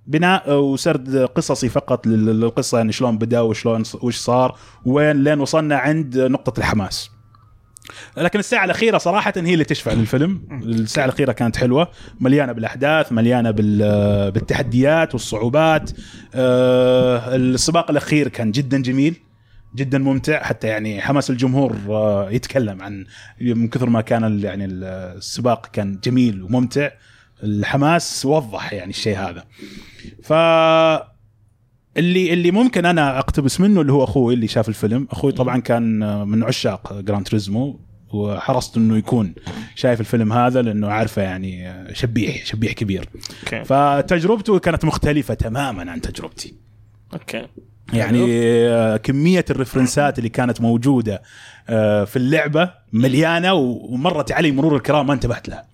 بناء 0.06 0.52
وسرد 0.54 1.16
قصصي 1.16 1.68
فقط 1.68 2.06
لل- 2.06 2.40
للقصة 2.40 2.78
يعني 2.78 2.92
شلون 2.92 3.18
بدأ 3.18 3.40
وشلون 3.40 3.82
وش 4.02 4.16
صار 4.16 4.58
وين 4.84 5.24
لين 5.24 5.40
وصلنا 5.40 5.76
عند 5.76 6.18
نقطة 6.18 6.58
الحماس. 6.60 7.10
لكن 8.16 8.38
الساعة 8.38 8.64
الأخيرة 8.64 8.98
صراحة 8.98 9.32
هي 9.36 9.52
اللي 9.52 9.64
تشفع 9.64 9.92
للفيلم، 9.92 10.62
الساعة 10.62 11.04
الأخيرة 11.04 11.32
كانت 11.32 11.56
حلوة، 11.56 11.88
مليانة 12.20 12.52
بالأحداث، 12.52 13.12
مليانة 13.12 13.50
بال- 13.50 14.30
بالتحديات 14.30 15.14
والصعوبات. 15.14 15.90
آه، 16.34 17.36
السباق 17.36 17.90
الأخير 17.90 18.28
كان 18.28 18.50
جدا 18.50 18.82
جميل، 18.82 19.16
جدا 19.76 19.98
ممتع 19.98 20.42
حتى 20.42 20.66
يعني 20.66 21.00
حماس 21.00 21.30
الجمهور 21.30 21.76
آه، 21.88 22.30
يتكلم 22.30 22.82
عن 22.82 23.04
من 23.40 23.68
كثر 23.68 23.90
ما 23.90 24.00
كان 24.00 24.40
يعني 24.40 24.64
السباق 24.64 25.66
كان 25.72 25.98
جميل 26.04 26.42
وممتع، 26.42 26.90
الحماس 27.42 28.26
وضح 28.26 28.72
يعني 28.72 28.90
الشيء 28.90 29.18
هذا. 29.18 29.44
ف 30.22 30.32
اللي 31.96 32.32
اللي 32.32 32.50
ممكن 32.50 32.86
أنا 32.86 33.18
أقتبس 33.18 33.60
منه 33.60 33.80
اللي 33.80 33.92
هو 33.92 34.04
أخوي 34.04 34.34
اللي 34.34 34.48
شاف 34.48 34.68
الفيلم. 34.68 35.08
أخوي 35.10 35.32
طبعا 35.32 35.60
كان 35.60 35.98
من 36.28 36.44
عشاق 36.44 37.00
جراند 37.00 37.26
تريزمو 37.26 37.80
وحرصت 38.12 38.76
إنه 38.76 38.96
يكون 38.96 39.34
شايف 39.74 40.00
الفيلم 40.00 40.32
هذا 40.32 40.62
لأنه 40.62 40.88
عارفه 40.88 41.22
يعني 41.22 41.72
شبيح 41.94 42.46
شبيح 42.46 42.72
كبير. 42.72 43.08
okay. 43.42 43.64
فتجربته 43.64 44.58
كانت 44.58 44.84
مختلفة 44.84 45.34
تماما 45.34 45.90
عن 45.90 46.00
تجربتي. 46.00 46.54
okay. 47.12 47.46
يعني 47.92 48.26
آه، 48.68 48.96
كمية 48.96 49.44
ال 49.50 49.57
reference 49.57 50.12
ات 50.12 50.18
اللي 50.18 50.28
كانت 50.28 50.60
موجودة 50.60 51.22
آه، 51.68 52.04
في 52.04 52.16
اللعبة 52.16 52.70
مليانة 52.92 53.54
ومرت 53.54 54.32
علي 54.32 54.52
مرور 54.52 54.76
الكرام 54.76 55.06
ما 55.06 55.12
انتبهت 55.12 55.48
لها. 55.48 55.64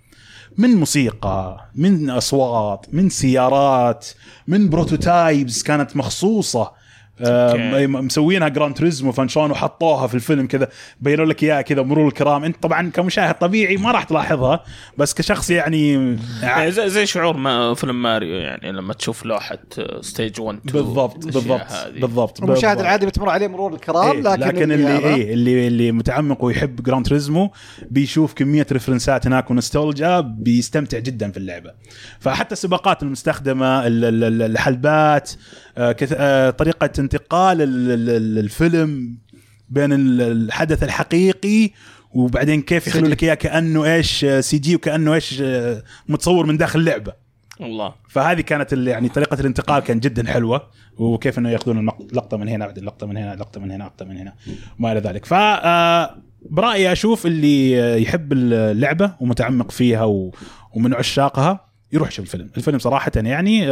من 0.58 0.70
موسيقى 0.70 1.70
من 1.74 2.10
أصوات 2.10 2.86
من 2.92 3.08
سيارات 3.08 4.08
من 4.46 4.68
prototypes 4.68 5.62
كانت 5.62 5.96
مخصوصة. 5.96 6.72
آه،. 7.20 7.86
م- 7.86 8.06
مسوينها 8.06 8.48
جراند 8.48 8.74
تريزمو 8.76 9.12
fan 9.12 9.24
version 9.24 9.50
وحطوها 9.50 10.06
في 10.06 10.14
الفيلم 10.14 10.46
كذا 10.46 10.68
بينوا 11.00 11.24
لك 11.26 11.42
إياها 11.42 11.62
كذا 11.62 11.82
مرور 11.82 12.08
الكرام 12.08 12.44
أنت 12.44 12.62
طبعا 12.62 12.90
كمشاهد 12.90 13.34
طبيعي 13.34 13.76
ما 13.76 13.90
راح 13.92 14.04
تلاحظها 14.04 14.64
بس 14.98 15.14
كشخص 15.14 15.50
يعني 15.50 16.16
يعني 16.42 16.70
زي, 16.70 16.88
زي 16.90 17.06
شعور 17.06 17.36
ما 17.36 17.74
فيلم 17.74 18.02
ماريو 18.02 18.34
يعني 18.34 18.72
لما 18.72 18.92
تشوف 18.94 19.26
لوحة 19.26 19.58
stage 20.00 20.40
1 20.40 20.58
2 20.68 20.84
بالضبط 20.84 21.24
بالضبط. 21.24 21.60
بالضبط 22.00 22.42
المشاهد. 22.42 22.80
العادي 22.80 23.06
بتمر 23.06 23.28
عليه 23.28 23.46
مرور 23.48 23.74
الكرام 23.74 24.10
إيه 24.16 24.20
لكن, 24.22 24.40
لكن 24.42 24.72
اللي 24.72 24.98
إيه 24.98 25.34
اللي 25.34 25.66
اللي 25.66 25.92
متعمق 25.92 26.44
ويحب 26.44 26.82
جراند 26.82 27.06
تريزمو 27.06 27.52
بيشوف 27.90 28.34
كمية 28.34 28.66
reference 28.72 29.21
ات 29.21 29.26
هناك 29.26 29.50
ونستولجا 29.50 30.20
بيستمتع 30.20 30.98
جدا 30.98 31.30
في 31.30 31.36
اللعبة 31.36 31.70
فحتى 32.20 32.52
السباقات 32.52 33.02
المستخدمة 33.02 33.86
ال- 33.86 34.04
ال- 34.04 34.24
ال- 34.24 34.42
الحلبات 34.42 35.30
آه، 35.78 35.92
كث- 35.92 36.14
آه، 36.16 36.50
طريقة 36.50 36.86
انتقال 37.12 37.62
ال- 37.62 37.90
ال- 37.90 38.10
ال- 38.10 38.38
الفيلم 38.38 39.18
بين 39.68 39.92
ال- 39.92 40.20
الحدث 40.20 40.82
الحقيقي 40.82 41.70
وبعدين 42.12 42.62
كيف 42.62 42.86
يخلوا 42.86 43.08
لك 43.08 43.22
إياه 43.24 43.34
كأنه 43.34 43.94
إيش 43.94 44.24
آه، 44.24 44.40
CG 44.40 44.74
وكأنه 44.76 45.14
إيش 45.14 45.40
آه، 45.42 45.82
متصور 46.08 46.46
من 46.46 46.56
داخل 46.56 46.78
اللعبة. 46.80 47.12
الله 47.60 47.94
فهذه 48.08 48.40
كانت 48.40 48.72
يعني 48.72 49.08
طريقة 49.08 49.40
الانتقال 49.40 49.82
كانت 49.82 50.04
جدا 50.04 50.26
حلوة 50.32 50.68
وكيف 50.98 51.38
إنه 51.38 51.50
يأخذون 51.50 51.86
لقطة 52.12 52.36
من 52.36 52.48
هنا 52.48 52.66
بعدين 52.66 52.84
لقطة 52.84 53.06
من 53.06 53.16
هنا 53.16 53.34
لقطة 53.34 53.60
من 53.60 53.70
هنا 53.70 53.82
لقطة 53.84 54.04
من 54.04 54.16
هنا 54.16 54.34
وما 54.80 54.92
إلى 54.92 55.00
ذلك. 55.00 55.24
ف 55.24 55.32
آه، 55.34 56.16
برأيي 56.50 56.92
أشوف 56.92 57.26
اللي 57.26 57.72
يحب 58.02 58.32
اللعبة 58.32 59.14
ومتعمق 59.20 59.70
فيها 59.70 60.04
و- 60.04 60.32
ومن 60.74 60.94
عشاقها 60.94 61.68
يروح 61.92 62.08
يشوف 62.08 62.24
الفيلم. 62.24 62.50
الفيلم 62.56 62.78
صراحة 62.78 63.12
يعني 63.16 63.66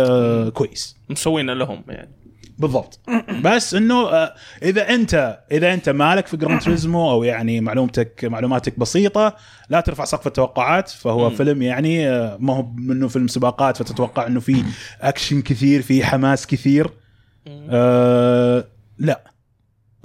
كويس. 0.50 0.96
مسوينه 1.10 1.52
لهم 1.54 1.82
يعني. 1.88 2.10
بالضبط. 2.58 3.00
بس 3.44 3.75
إنه 3.75 3.94
آه، 3.94 4.34
إذا 4.62 4.94
أنت 4.94 5.38
إذا 5.52 5.75
أنت 5.75 5.88
مالك 5.88 6.26
في 6.26 6.36
جراند 6.36 6.60
تريزمو 6.60 7.10
أو 7.10 7.25
يعني 7.25 7.60
معلومتك 7.60 8.25
معلوماتك 8.25 8.78
بسيطة 8.78 9.36
لا 9.68 9.80
ترفع 9.80 10.04
سقف 10.04 10.26
التوقعات 10.26 10.88
فهو 10.88 11.30
مم. 11.30 11.36
فيلم 11.36 11.62
يعني 11.62 12.08
آه، 12.08 12.36
ما 12.40 12.56
هو 12.56 12.66
منه 12.76 13.08
فيلم 13.08 13.28
سباقات 13.28 13.76
فتتوقع 13.76 14.26
إنه 14.26 14.40
في 14.40 14.64
اكشن 15.00 15.42
كثير 15.42 15.82
في 15.82 16.04
حماس 16.04 16.46
كثير. 16.46 16.90
آه 17.70 18.64
لا. 18.98 19.35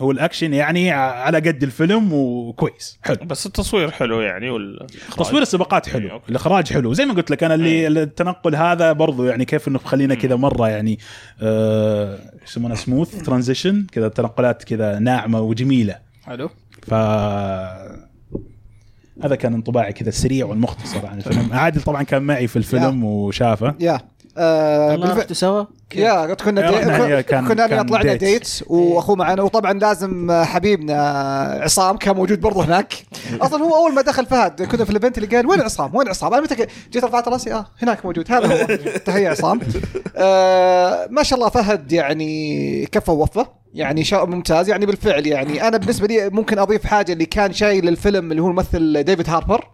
هو 0.02 0.12
الأكشن 0.12 0.54
يعني 0.54 0.92
على 0.92 1.38
قد 1.38 1.64
الفيلم 1.64 2.14
وكويس. 2.14 3.00
حلو. 3.04 3.18
بس 3.26 3.46
التصوير 3.46 3.92
حلو 3.92 4.22
يعني 4.22 4.50
والإخراج. 4.50 5.28
تصوير 5.28 5.42
السباقات 5.42 5.90
حلو. 5.90 6.12
okay. 6.12 6.30
الإخراج 6.30 6.74
حلو. 6.74 6.94
زي 6.94 7.06
ما 7.06 7.14
قلت 7.14 7.32
لك 7.32 7.44
أنا 7.44 7.56
اللي 7.56 7.88
التنقل 7.88 8.56
هذا 8.56 8.92
برضو 8.92 9.26
يعني 9.26 9.46
كيف 9.46 9.68
إنه 9.68 9.80
خلينا 9.80 10.16
كذا 10.16 10.36
مرة 10.36 10.70
يعني 10.70 11.00
آه، 11.42 12.20
إيش 12.42 12.52
يسمونها 12.52 12.76
smooth 12.76 13.22
transition 13.22 13.88
كذا 13.92 14.08
تنقلات 14.08 14.64
كذا 14.64 15.00
ناعمة 15.00 15.42
وجميلة. 15.42 15.96
حلو. 16.24 16.50
ف 16.82 16.94
هذا 19.24 19.36
كان 19.36 19.54
انطباعي 19.54 19.94
كذا 19.94 20.10
السريع 20.10 20.46
والمختصر 20.46 21.06
عن 21.06 21.18
الفيلم. 21.18 21.54
عادل 21.54 21.82
طبعا 21.82 22.04
كان 22.04 22.24
معي 22.24 22.48
في 22.48 22.56
الفيلم 22.56 23.04
وشافه. 23.04 23.76
Yeah. 23.80 24.00
آه 24.38 24.96
بالف... 24.96 25.18
رحتوا 25.18 25.36
سوا؟ 25.36 25.64
yeah 25.96 26.34
كنا 26.34 26.72
دي... 26.72 27.24
كان- 27.24 27.48
كنا 27.48 27.68
كان 27.68 27.86
طلعنا 27.86 28.14
date. 28.14 28.24
date 28.24 28.64
وأخوه 28.68 29.16
معنا 29.16 29.42
وطبعا 29.44 29.74
لازم 29.74 30.32
آه، 30.32 30.44
حبيبنا 30.44 30.94
آه، 30.94 31.64
عصام 31.64 31.98
كان 31.98 32.16
موجود 32.16 32.42
برضه 32.42 32.66
هناك. 32.66 32.94
أصلا 33.42 33.64
هو 33.64 33.76
أول 33.76 33.94
ما 33.94 34.02
دخل 34.02 34.26
فهد 34.26 34.62
كنا 34.64 34.84
في 34.86 34.90
ال 34.90 34.95
event 34.95 35.18
اللي 35.18 35.36
قال 35.38 35.48
وين 35.48 35.62
عصام؟ 35.62 35.96
وين 35.96 36.08
عصام؟ 36.08 36.34
أنا 36.34 36.42
متى 36.44 36.56
جيت 36.92 37.04
رفعت 37.04 37.28
راسي 37.28 37.54
آه 37.54 37.66
هناك 37.82 38.06
موجود. 38.06 38.32
هذا 38.32 38.48
هو. 38.64 38.78
تحية 39.06 39.30
عصام. 39.30 39.60
آه 40.16 41.08
ما 41.10 41.24
شاء 41.24 41.40
الله 41.40 41.50
فهد 41.50 41.92
يعني 41.92 42.86
كفى 42.92 43.12
ووفى. 43.12 43.46
يعني 43.74 44.04
شيء 44.04 44.26
ممتاز. 44.26 44.70
يعني 44.70 44.86
بالفعل 44.86 45.28
يعني 45.28 45.68
أنا 45.68 45.78
بالنسبة 45.78 46.08
لي 46.08 46.30
ممكن 46.30 46.60
أضيف 46.60 46.86
حاجة 46.86 47.14
اللي 47.14 47.26
كان 47.26 47.54
شايل 47.54 47.88
الفيلم 47.88 48.32
اللي 48.32 48.42
هو 48.42 48.48
الممثل 48.48 49.04
ديفيد 49.04 49.30
هاربر. 49.30 49.68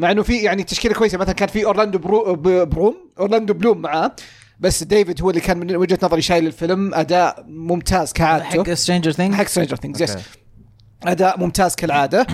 مع 0.00 0.10
إنه 0.10 0.22
في 0.22 0.36
يعني 0.36 0.62
تشكيلة 0.62 0.94
كويسة. 0.94 1.18
مثلا 1.18 1.32
كان 1.32 1.48
في 1.48 1.64
أورلاندو 1.64 1.98
برو 1.98 2.34
بروم 2.64 3.10
أورلاندو 3.18 3.54
بلوم 3.54 3.78
معاه 3.78 4.16
بس 4.60 4.82
ديفيد 4.82 5.22
هو 5.22 5.30
اللي 5.30 5.40
كان 5.40 5.58
من 5.58 5.76
وجهة 5.76 5.98
نظري 6.02 6.22
شايل 6.22 6.46
الفيلم. 6.46 6.94
أداء 6.94 7.44
ممتاز 7.48 8.12
كعادته. 8.12 8.64
حق 8.64 8.72
Stranger 8.72 9.12
Thing 9.12 9.34
حق 9.34 9.46
Stranger 9.46 9.76
Things 9.76 10.02
yes. 10.02 10.16
أداء 11.04 11.38
ممتاز 11.38 11.74
كالعادة. 11.74 12.26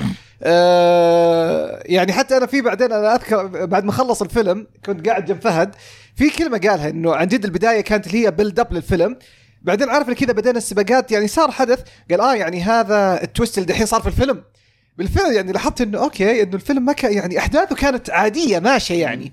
آه 0.42 1.82
يعني 1.86 2.12
حتى 2.12 2.36
أنا 2.36 2.46
في 2.46 2.60
بعدين 2.60 2.92
أنا 2.92 3.14
أذكر 3.14 3.66
بعد 3.66 3.84
ما 3.84 3.92
خلص 3.92 4.22
الفيلم 4.22 4.66
كنت 4.86 5.08
قاعد 5.08 5.24
جنب 5.24 5.40
فهد. 5.40 5.74
في 6.14 6.30
كلمة 6.30 6.58
قالها 6.58 6.88
إنه 6.88 7.14
عن 7.14 7.26
جد 7.26 7.44
البداية 7.44 7.80
كانت 7.80 8.06
اللي 8.06 8.26
هي 8.26 8.30
build 8.30 8.60
up 8.60 8.72
للفيلم. 8.72 9.16
بعدين 9.62 9.90
عارف 9.90 10.10
كذا 10.10 10.32
بدينا 10.32 10.58
السباقات 10.58 11.12
يعني 11.12 11.28
صار 11.28 11.50
حدث. 11.50 11.80
قال 12.10 12.20
آه 12.20 12.34
يعني 12.34 12.62
هذا 12.62 13.22
ال 13.22 13.28
twist 13.28 13.58
اللي 13.58 13.66
دحين 13.66 13.86
صار 13.86 14.00
في 14.00 14.06
الفيلم. 14.06 14.42
بالفعل 14.98 15.32
يعني 15.32 15.52
لاحظت 15.52 15.80
إنه 15.80 15.98
okay 15.98 16.42
إنه 16.42 16.54
الفيلم 16.54 16.84
ما 16.84 16.92
كان 16.92 17.12
يعني 17.12 17.38
أحداثه 17.38 17.74
كانت 17.76 18.10
عادية 18.10 18.58
ماشية 18.58 19.00
يعني 19.00 19.32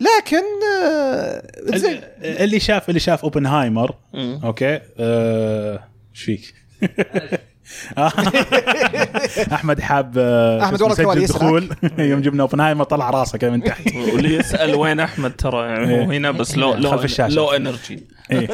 لكن 0.00 0.42
آه 0.84 1.42
زي 1.58 1.88
اللي 1.88 2.44
اللي 2.44 2.60
شاف 2.60 2.88
اللي 2.88 3.00
شاف 3.00 3.22
أوبنهايمر. 3.24 3.94
okay 4.14 4.80
آه، 4.98 5.88
إيش 6.14 6.22
فيك؟ 6.22 6.54
احمد 9.56 9.80
حاب 9.80 10.14
آه، 10.18 10.56
ورا 10.58 10.74
اسمه، 10.74 10.94
سجل 10.94 11.00
الكواليس 11.00 11.32
دخول. 11.32 11.68
يوم 11.98 12.20
جبنا 12.20 12.42
أوبنهايمر 12.42 12.84
طلع 12.84 13.10
راسه 13.10 13.38
كذا 13.38 13.50
من 13.50 13.62
تحت. 13.62 13.94
واللي 14.12 14.34
يسأل 14.34 14.74
وين 14.74 15.00
أحمد 15.00 15.36
ترى 15.36 15.66
يعني 15.66 16.06
هو 16.06 16.10
هنا 16.10 16.30
بس 16.30 16.56
لو 16.56 16.74
لو 16.74 16.90
خلف 16.90 17.04
الشاشة. 17.04 17.34
low 17.34 17.50
energy 17.50 18.06
إيه. 18.32 18.48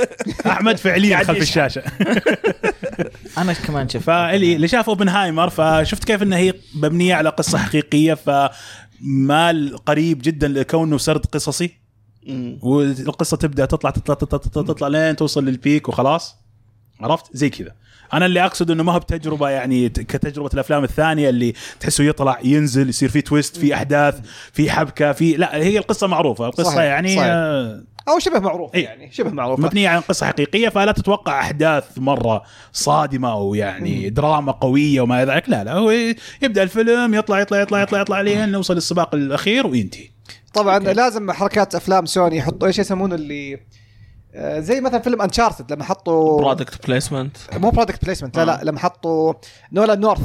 أحمد 0.46 0.76
فعليا 0.76 1.24
خلف. 1.24 1.42
الشاشة. 1.42 1.82
أنا 3.38 3.52
كمان 3.52 3.88
شفت؟ 3.88 4.04
فاللي 4.04 4.56
اللي 4.56 4.68
شاف 4.68 4.88
أوبنهايمر 4.88 5.50
فشفت 5.50 6.04
كيف 6.04 6.22
انها 6.22 6.38
هي 6.38 6.54
مبنية 6.74 7.14
على 7.14 7.28
قصة 7.28 7.58
حقيقية 7.58 8.14
فمال 8.14 9.76
قريب 9.86 10.22
جدا 10.22 10.48
لكونه 10.48 10.98
سرد 10.98 11.26
قصصي. 11.26 11.70
والقصة 12.62 13.36
تبدأ 13.36 13.66
تطلع 13.66 13.90
تطلع 13.90 14.14
تطلع 14.14 14.38
تطلع, 14.38 14.62
تطلع 14.62 14.88
لين 14.88 15.16
توصل 15.16 15.44
للبيك 15.44 15.88
وخلاص. 15.88 16.36
عرفت؟ 17.00 17.24
زي 17.32 17.50
كذا. 17.50 17.74
أنا 18.12 18.26
اللي 18.26 18.44
أقصد 18.44 18.70
إنه 18.70 18.82
ما 18.82 18.92
هو 18.92 18.98
بتجربة 18.98 19.50
يعني 19.50 19.88
كتجربة 19.88 20.50
الأفلام 20.54 20.84
الثانية 20.84 21.28
اللي 21.28 21.54
تحسه 21.80 22.04
يطلع 22.04 22.38
ينزل 22.44 22.88
يصير 22.88 23.08
في 23.08 23.22
تويست 23.22 23.56
في 23.56 23.74
أحداث 23.74 24.20
في 24.52 24.70
حبكة 24.70 25.12
في 25.12 25.32
لا 25.32 25.56
هي 25.56 25.78
القصة 25.78 26.06
معروفة 26.06 26.46
القصة 26.46 26.70
صحيح، 26.70 26.78
يعني 26.78 27.16
صحيح. 27.16 27.26
آه، 27.28 27.82
أو 28.08 28.18
شبه 28.18 28.38
معروف 28.38 28.74
إيه. 28.74 28.84
يعني 28.84 29.12
شبه 29.12 29.30
معروف 29.30 29.60
مبنية 29.60 29.88
على 29.88 30.00
قصة 30.00 30.26
حقيقية 30.26 30.68
فلا 30.68 30.92
تتوقع 30.92 31.40
أحداث 31.40 31.84
مرة 31.96 32.42
صادمة 32.72 33.32
أو 33.32 33.54
يعني 33.54 34.10
دراما 34.10 34.52
قوية 34.52 35.00
وما 35.00 35.22
إلى 35.22 35.32
ذلك. 35.32 35.48
لا 35.48 35.64
لا 35.64 35.72
هو 35.72 35.90
يبدأ 36.42 36.62
الفيلم 36.62 37.14
يطلع 37.14 37.40
يطلع 37.40 37.60
يطلع 37.60 37.82
يطلع 37.82 38.00
يطلع 38.00 38.20
لين 38.20 38.48
نوصل 38.48 38.74
للسباق 38.74 39.14
الأخير 39.14 39.66
وينتهي. 39.66 40.08
طبعا 40.54 40.78
لازم 40.78 41.32
حركات 41.32 41.74
أفلام 41.74 42.06
سوني 42.06 42.36
يحطوا 42.36 42.68
إيش 42.68 42.78
يسمونه 42.78 43.14
اللي 43.14 43.60
زي 44.36 44.80
مثلا 44.80 44.98
فيلم 45.00 45.22
Uncharted 45.22 45.72
لما 45.72 45.84
حطوا 45.84 46.38
product 46.38 46.86
placement 46.86 47.36
مو 47.52 47.70
product 47.70 48.04
placement 48.04 48.36
لا 48.36 48.42
آه. 48.42 48.46
لا 48.46 48.60
لما 48.64 48.78
حطوا 48.78 49.34
نولان 49.72 49.94
نورث 49.94 50.20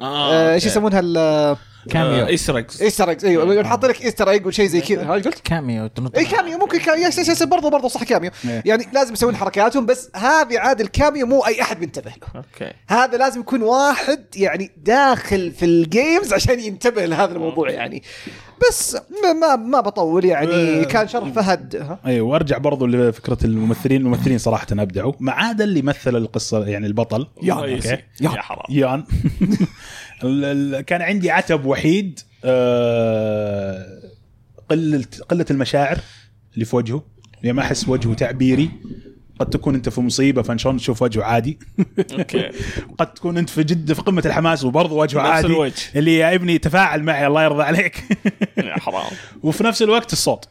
آه، 0.00 0.54
إيش 0.54 0.66
يسمونها 0.66 1.00
ال- 1.04 1.56
cameo. 1.90 2.26
Easter 2.26 2.56
eggs 2.56 2.82
Easter 2.82 3.10
egg 3.10 3.24
أيوه 3.24 3.64
حاط 3.64 3.84
لك 3.84 4.02
Easter 4.02 4.30
egg 4.30 4.46
وشيء 4.46 4.66
زي 4.66 4.80
كذا. 4.80 5.04
ها 5.04 5.12
قلت؟ 5.12 5.40
cameo 5.40 5.90
إي 6.16 6.24
cameo 6.24 6.58
ممكن 6.58 6.78
كا... 6.78 6.94
yes 6.94 7.18
yes 7.18 7.28
yes 7.28 7.42
برضه 7.42 7.70
برضه 7.70 7.88
صح 7.88 8.04
cameo. 8.04 8.30
يعني 8.44 8.88
لازم 8.92 9.12
يسوون 9.12 9.36
حركاتهم 9.36 9.86
بس 9.86 10.10
هذه 10.16 10.58
عاد 10.58 10.80
ال 10.80 10.88
cameo 10.88 11.26
مو 11.26 11.40
أي 11.46 11.62
أحد 11.62 11.80
بينتبه 11.80 12.10
له. 12.10 12.28
أوكي. 12.36 12.72
هذا 12.88 13.16
لازم 13.18 13.40
يكون 13.40 13.62
واحد 13.62 14.24
يعني 14.36 14.70
داخل 14.76 15.52
في 15.52 15.64
ال 15.64 15.75
games 15.75 16.32
عشان 16.32 16.60
ينتبه 16.60 17.04
لهذا 17.06 17.32
الموضوع 17.32 17.70
يعني. 17.70 18.02
بس 18.68 18.96
ما 19.22 19.32
ما, 19.32 19.56
ما 19.56 19.80
بطول 19.80 20.24
يعني 20.24 20.52
آه. 20.52 20.84
كان 20.84 21.08
شرف 21.08 21.34
فهد 21.34 21.76
ها؟ 21.76 21.98
أيوه 22.06 22.28
وأرجع 22.28 22.58
برضو 22.58 22.86
لفكرة 22.86 23.38
الممثلين 23.44 24.00
الممثلين 24.00 24.38
صراحة 24.38 24.66
أبدعوا 24.72 25.12
ما 25.20 25.32
عدا 25.32 25.64
اللي 25.64 25.82
مثل 25.82 26.16
القصة 26.16 26.66
يعني 26.66 26.86
البطل 26.86 27.26
يان. 27.42 27.56
أوكي 27.58 27.88
يا 27.88 28.00
يان. 28.20 28.30
حرام 28.30 28.64
يان 28.70 29.04
كان 30.86 31.02
عندي 31.02 31.30
عتب 31.30 31.64
وحيد 31.64 32.20
آه، 32.44 33.86
قله 34.70 35.04
قلة 35.28 35.46
المشاعر 35.50 35.98
اللي 36.54 36.64
في 36.64 36.76
وجهه 36.76 37.02
يعني 37.42 37.52
ما 37.52 37.62
أحس 37.62 37.88
وجهه 37.88 38.14
تعبيري 38.14 38.70
قد 39.38 39.50
تكون 39.50 39.74
أنت 39.74 39.88
في 39.88 40.00
مصيبة 40.00 40.42
فإن 40.42 40.56
تشوف 40.56 41.02
وجهه 41.02 41.22
عادي. 41.22 41.58
أوكي. 42.18 42.48
قد 42.98 43.14
تكون 43.14 43.38
أنت 43.38 43.50
في 43.50 43.62
جد 43.62 43.92
في 43.92 44.02
قمة 44.02 44.22
الحماس 44.26 44.64
وبرضه 44.64 44.94
وجهه 44.94 45.18
نفس 45.20 45.28
عادي. 45.30 45.46
الوجه. 45.46 45.74
اللي 45.96 46.16
يا 46.16 46.34
ابني 46.34 46.58
تفاعل 46.58 47.02
معي 47.02 47.26
الله 47.26 47.44
يرضى 47.44 47.62
عليك. 47.62 48.04
يا 48.58 48.78
حرام. 48.78 49.10
وفي 49.42 49.64
نفس 49.64 49.82
الوقت 49.82 50.12
الصوت. 50.12 50.48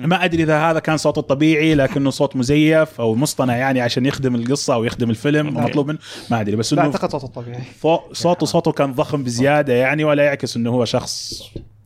ما 0.00 0.24
أدري 0.24 0.42
إذا 0.42 0.58
هذا 0.70 0.78
كان 0.78 0.96
صوته 0.96 1.20
الطبيعي 1.20 1.74
لكنه 1.74 2.10
صوت 2.10 2.36
مزيف 2.36 3.00
أو 3.00 3.14
مصطنع 3.14 3.56
يعني 3.56 3.80
عشان 3.80 4.06
يخدم 4.06 4.34
القصة 4.34 4.74
أو 4.74 4.84
يخدم 4.84 5.10
الفيلم 5.10 5.54
مطلوب 5.54 5.88
منه. 5.88 5.98
ما 6.30 6.40
أدري 6.40 6.56
بس 6.56 6.72
لا 6.72 6.82
إنه 6.82 6.90
أعتقد 6.90 7.10
صوته 7.10 7.24
الطبيعي. 7.24 7.62
صو- 7.82 8.12
صوته 8.12 8.46
صوته 8.46 8.72
كان 8.72 8.92
ضخم 8.92 9.22
بزيادة 9.24 9.72
يعني 9.72 10.04
ولا 10.04 10.22
يعكس 10.24 10.56
إنه 10.56 10.70
هو 10.70 10.84
شخص 10.84 11.42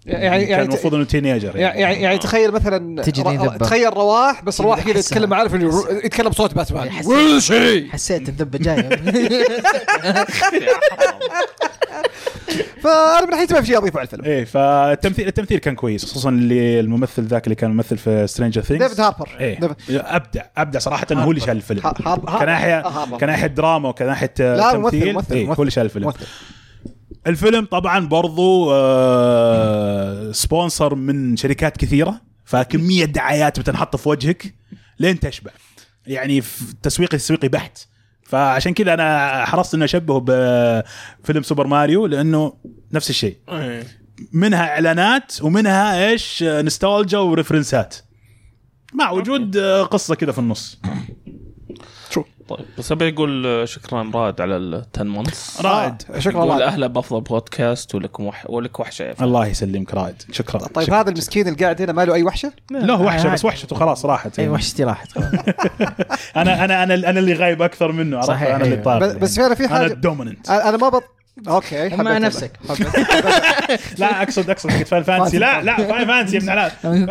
يعني 0.06 0.40
كان 0.40 0.50
يعني 0.50 0.62
المفروض 0.64 0.94
إنه 0.94 1.04
teenager 1.04 1.56
يعني. 1.56 1.80
يعني, 1.80 2.02
يعني 2.02 2.18
تخيل 2.18 2.50
مثلا 2.50 3.02
تجي. 3.02 3.22
تخيل 3.60 3.94
رواح 3.96 4.44
بس 4.44 4.60
رواح 4.60 4.80
كذا. 4.80 4.98
يتكلم 4.98 5.34
عارف 5.34 5.54
انه 5.54 5.84
يتكلم 6.04 6.28
بصوت 6.28 6.54
باتمان. 6.54 6.90
حسيت- 6.90 7.06
وش 7.36 7.46
شيء. 7.46 7.88
حسيت 7.90 8.28
الذبة 8.28 8.58
جاية. 8.58 8.88
فأنا 12.82 13.24
من 13.24 13.30
ناحيتي 13.30 13.54
ما 13.54 13.60
في 13.60 13.66
شيء 13.66 13.78
أضيفه 13.78 13.98
على 13.98 14.04
الفيلم. 14.06 14.24
إيه 14.24 14.44
فالتمثيل 14.44 15.28
التمثيل 15.28 15.58
كان 15.58 15.74
كويس 15.74 16.04
خصوصا 16.04 16.28
اللي 16.30 16.80
الممثل 16.80 17.22
ذاك 17.24 17.44
اللي 17.44 17.54
كان 17.54 17.70
ممثل 17.70 17.98
في 17.98 18.26
Stranger 18.26 18.62
Things 18.62 18.82
ديفيد 18.86 19.00
هاربر. 19.00 19.28
إيه. 19.40 19.60
ديفيد- 19.60 19.76
ابدع 19.90 20.42
أبدع 20.56 20.78
صراحة 20.78 21.06
هو 21.12 21.30
اللي 21.30 21.40
شال 21.40 21.56
الفيلم. 21.56 21.80
كناحيه. 22.40 22.82
كناحية 23.20 23.46
دراما 23.46 23.88
وكناحية 23.88 24.32
لا 24.38 24.76
ممثل 24.78 24.90
تمثيل 24.92 25.14
ممثل 25.14 25.34
إيه، 25.34 25.46
هو 25.46 25.54
اللي 25.62 25.70
شال 25.70 25.84
الفيلم. 25.84 26.12
الفيلم 27.26 27.64
طبعا 27.64 28.06
برضو 28.06 28.72
آه 28.72 30.32
sponsor 30.32 30.94
من 30.94 31.36
شركات 31.36 31.76
كثيرة 31.76 32.20
فكمية 32.44 33.04
دعايات 33.04 33.60
بتنحط 33.60 33.96
في 33.96 34.08
وجهك 34.08 34.54
لين 34.98 35.20
تشبع. 35.20 35.50
يعني 36.06 36.40
في 36.40 36.74
تسويقي 36.82 37.18
تسويقي 37.18 37.48
بحت. 37.48 37.78
فعشان 38.22 38.74
كذا 38.74 38.94
أنا 38.94 39.44
حرصت 39.44 39.74
إني 39.74 39.84
أشبهه 39.84 40.24
بفيلم 40.26 41.42
سوبر 41.42 41.66
ماريو 41.66 42.06
لأنه 42.06 42.54
نفس 42.92 43.10
الشيء. 43.10 43.36
إيه. 43.48 43.86
منها 44.32 44.68
إعلانات 44.68 45.42
ومنها 45.42 46.08
إيش 46.08 46.42
نستولجا 46.42 47.18
و 47.18 47.25
reference 47.25 47.83
ات. 47.83 47.96
مع 48.94 49.10
وجود 49.10 49.56
آه، 49.56 49.82
قصة 49.82 50.14
كذا 50.14 50.32
في 50.32 50.38
النص. 50.38 50.80
طيب 52.56 52.66
بس 52.78 52.92
أبي 52.92 53.08
أقول 53.08 53.62
شكرا 53.68 54.10
راد 54.14 54.40
على 54.40 54.56
ال 54.56 54.84
10 54.94 55.04
مونثs 55.04 55.60
رائد. 55.64 55.94
آه، 56.14 56.18
شكرا 56.18 56.42
الله 56.42 56.54
والاهلا 56.54 56.86
بأفضل 56.86 57.20
بودكاست 57.20 57.94
ولكم 57.94 58.24
وح... 58.26 58.50
ولك 58.50 58.80
وحشة 58.80 59.02
يا. 59.02 59.14
الله 59.22 59.46
يسلمك 59.46 59.94
رائد. 59.94 60.22
شكرا. 60.32 60.58
طيب 60.58 60.86
شكرا. 60.86 61.00
هذا 61.00 61.10
المسكين 61.10 61.48
اللي 61.48 61.58
قاعد 61.64 61.82
هنا 61.82 61.92
ما 61.92 62.04
له 62.04 62.14
أي 62.14 62.22
وحشة؟ 62.22 62.52
لا 62.70 62.94
هو 62.94 63.06
وحشة. 63.06 63.32
بس 63.32 63.44
وحشته 63.44 63.76
خلاص 63.76 64.04
راحت. 64.06 64.38
أي 64.38 64.48
وحشتي 64.48 64.84
راحت. 64.84 65.08
أنا 66.36 66.64
أنا 66.64 66.82
أنا 66.82 66.94
أنا 66.94 67.18
اللي 67.20 67.32
غايب 67.32 67.62
أكثر 67.62 67.92
منه 67.92 68.16
عرفت؟ 68.16 68.28
صحيح، 68.28 68.54
أنا 68.54 68.64
اللي. 68.64 68.76
طار 68.76 68.98
ب- 69.14 69.18
بس 69.18 69.36
فعلا 69.36 69.54
في 69.54 69.64
أنا 69.64 69.74
حاجة 69.78 69.92
الدوميننت 69.92 70.50
أنا 70.50 70.68
أنا 70.68 70.76
ما 70.76 70.88
بط 70.88 71.04
أوكي 71.48 71.88
مع 71.88 72.18
نفسك. 72.18 72.50
لا 73.98 74.22
أقصد 74.22 74.50
أقصد 74.50 74.70
حقت 74.70 74.88
فاين 74.88 75.02
فانسي. 75.02 75.38
لا 75.38 75.62
لا 75.62 75.76
فاين 75.76 76.06
فانسي 76.06 76.36
يا 76.36 76.40
ابن 76.40 76.50
الحلال 76.50 76.72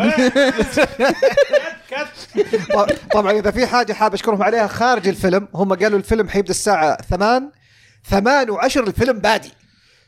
ط- 2.73 2.93
طبعا 3.13 3.31
إذا 3.31 3.51
في 3.51 3.67
حاجة 3.67 3.93
حاب 3.93 4.13
أشكرهم 4.13 4.43
عليها 4.43 4.67
خارج 4.67 5.07
الفيلم 5.07 5.47
هم 5.55 5.73
قالوا 5.73 5.99
الفيلم 5.99 6.29
حيبدأ 6.29 6.51
الساعة 6.51 6.97
8 7.09 7.51
8 8.09 8.51
و10 8.53 8.77
الفيلم 8.77 9.19
بادي. 9.19 9.51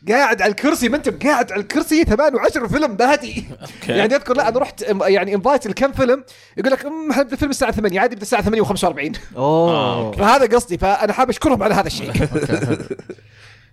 قاعد 0.09 0.41
على 0.41 0.51
الكرسي 0.51 0.89
ما 0.89 0.97
انت 0.97 1.23
قاعد 1.25 1.51
على 1.51 1.61
الكرسي 1.61 2.03
8 2.03 2.39
و10 2.39 2.55
الفيلم 2.57 2.95
بادي. 2.95 3.45
يعني 3.89 4.15
أذكر 4.15 4.33
لا 4.37 4.47
أنا 4.49 4.59
رحت 4.59 4.83
ام- 4.83 5.03
يعني 5.03 5.35
invite 5.35 5.67
لكم 5.67 5.91
فيلم 5.91 6.23
يقول 6.57 6.71
لك 6.71 6.85
أم، 6.85 7.13
حيبدا 7.13 7.33
الفيلم 7.33 7.51
الساعة 7.51 7.71
8 7.71 7.99
عادي 7.99 8.13
يبدأ 8.13 8.23
الساعة 8.23 8.41
8 8.41 8.63
و45 8.63 9.17
أوه. 9.37 10.11
فهذا 10.11 10.45
قصدي 10.55 10.77
فأنا 10.77 11.13
حاب 11.13 11.29
أشكرهم 11.29 11.63
على 11.63 11.73
هذا 11.75 11.87
الشيء. 11.87 12.11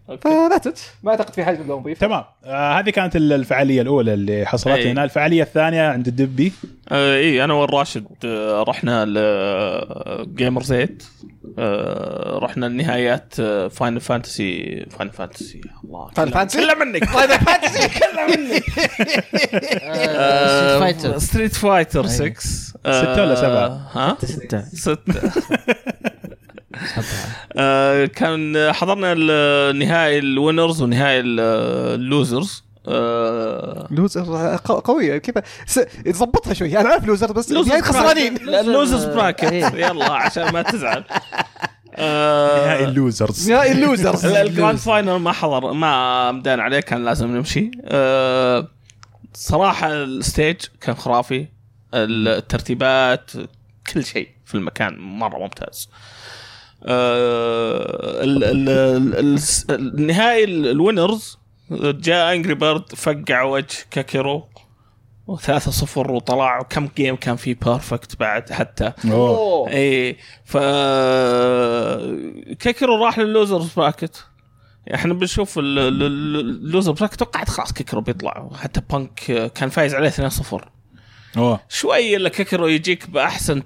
أوكي. 0.08 0.20
فذات 0.28 0.78
ما 1.02 1.10
أعتقد 1.10 1.34
في 1.34 1.44
حاجة 1.44 1.56
نقدر 1.60 1.76
نضيف 1.78 1.98
تمام. 2.00 2.24
آه 2.44 2.78
هذه 2.78 2.90
كانت 2.90 3.16
ال- 3.16 3.32
الفعالية 3.32 3.82
الأولى 3.82 4.14
اللي 4.14 4.46
حصلت 4.46 4.74
أي. 4.74 4.90
هنا. 4.90 5.04
الفعالية 5.04 5.42
الثانية 5.42 5.82
عند 5.88 6.06
الدبي 6.08 6.52
آه 6.88 7.16
اي 7.16 7.44
أنا 7.44 7.54
والراشد 7.54 8.06
آه 8.24 8.62
رحنا 8.62 9.04
ل 9.04 10.62
Gamers8 10.62 11.02
آه 11.58 12.38
رحنا 12.38 12.66
النهايات 12.66 13.34
آه 13.40 13.68
Final 13.68 14.00
Fantasy 14.00 14.86
Final 14.90 15.12
Fantasy 15.12 15.60
الله 15.84 16.10
كلها- 16.16 16.44
Fantasy؟ 16.48 16.56
كلها 16.56 16.74
منك. 16.74 17.04
Final 17.14 17.38
Fantasy 17.44 17.88
كلها 17.98 18.26
مني 18.36 18.60
فايتر 20.80 21.18
Street 21.18 21.54
Fighter 21.54 22.04
أي. 22.04 22.08
6 22.08 22.34
ستة 22.40 23.22
ولا 23.22 23.34
سبعة؟ 23.34 23.68
ها؟ 23.92 24.16
ستة. 24.24 24.60
ستة. 24.74 25.20
آه، 27.56 28.06
كان 28.06 28.72
حضرنا 28.72 29.12
النهائي 29.16 30.18
ال 30.18 30.26
winners 30.26 30.82
ونهائي 30.82 31.20
ال 31.20 31.41
losers 31.41 32.64
آه، 32.88 33.86
loser 33.90 34.56
قوية. 34.66 35.18
كذا 35.18 35.42
س- 35.66 35.80
تظبطها 36.04 36.54
شوي. 36.54 36.78
أنا 36.80 36.88
عارف 36.88 37.04
loser 37.04 37.32
بس 37.32 37.52
نهاية 37.52 37.80
خسرانين. 37.82 38.36
ال 38.48 38.56
losers 38.56 39.04
bracket. 39.04 39.44
إيه. 39.44 39.64
يلا 39.86 40.12
عشان 40.12 40.52
ما 40.52 40.62
تزعل. 40.62 41.04
آه، 41.96 42.66
نهائي 42.66 42.84
ال 42.84 42.94
losers 42.94 43.50
نهائي 43.50 43.72
ال 43.72 43.80
losers 43.80 44.26
ال- 44.26 44.36
ال 44.48 44.53
grand 44.53 44.78
final 44.78 45.12
ما 45.16 45.32
حضر 45.32 45.72
ما 45.72 46.32
مدان 46.32 46.60
عليه 46.60 46.80
كان 46.80 47.04
لازم 47.04 47.36
نمشي. 47.36 47.70
صراحة 49.34 49.92
ال 49.92 50.03
stage 50.03 50.56
كان 50.80 50.94
خرافي. 50.94 51.46
الترتيبات 51.94 53.30
كل 53.94 54.04
شيء 54.04 54.28
في 54.46 54.54
المكان 54.54 54.98
مرة 54.98 55.38
ممتاز. 55.38 55.88
أه 55.88 55.88
ال- 55.88 56.19
النهائي 59.70 60.44
ال- 60.44 60.66
ال 60.70 60.79
winners 60.79 61.38
جاء 61.80 62.34
انجري 62.34 62.54
بيرد 62.54 62.94
فقع 62.96 63.42
وجه 63.42 63.66
كاكيرو 63.90 64.44
وثلاثة 65.26 65.70
صفر 65.70 66.12
وطلع 66.12 66.60
وكم 66.60 66.88
game 66.96 67.16
كان 67.16 67.36
فيه 67.36 67.56
perfect 67.64 68.20
بعد 68.20 68.50
حتى. 68.52 68.92
أوه. 69.10 69.70
إي 69.70 70.16
ف 70.44 70.56
كيكرو 72.56 73.04
راح 73.04 73.18
لل 73.18 73.32
losers 73.32 73.72
bracket. 73.74 74.24
إحنا 74.94 75.14
بنشوف 75.14 75.58
ال- 75.58 75.78
ال- 75.78 76.02
ال- 76.02 76.40
ال 76.40 76.49
loser 76.49 76.92
bracket 76.92 77.14
توقعت 77.14 77.48
خلاص 77.48 77.72
كيكرو 77.72 78.00
بيطلع. 78.00 78.50
حتى 78.60 78.80
بانك 78.90 79.52
كان 79.54 79.68
فايز 79.68 79.94
عليه 79.94 80.08
2-0 80.10 80.54
أوه. 81.36 81.60
شوي 81.68 82.16
إلا 82.16 82.28
كيكرو 82.28 82.66
يجيك 82.66 83.10
بأحسن 83.10 83.62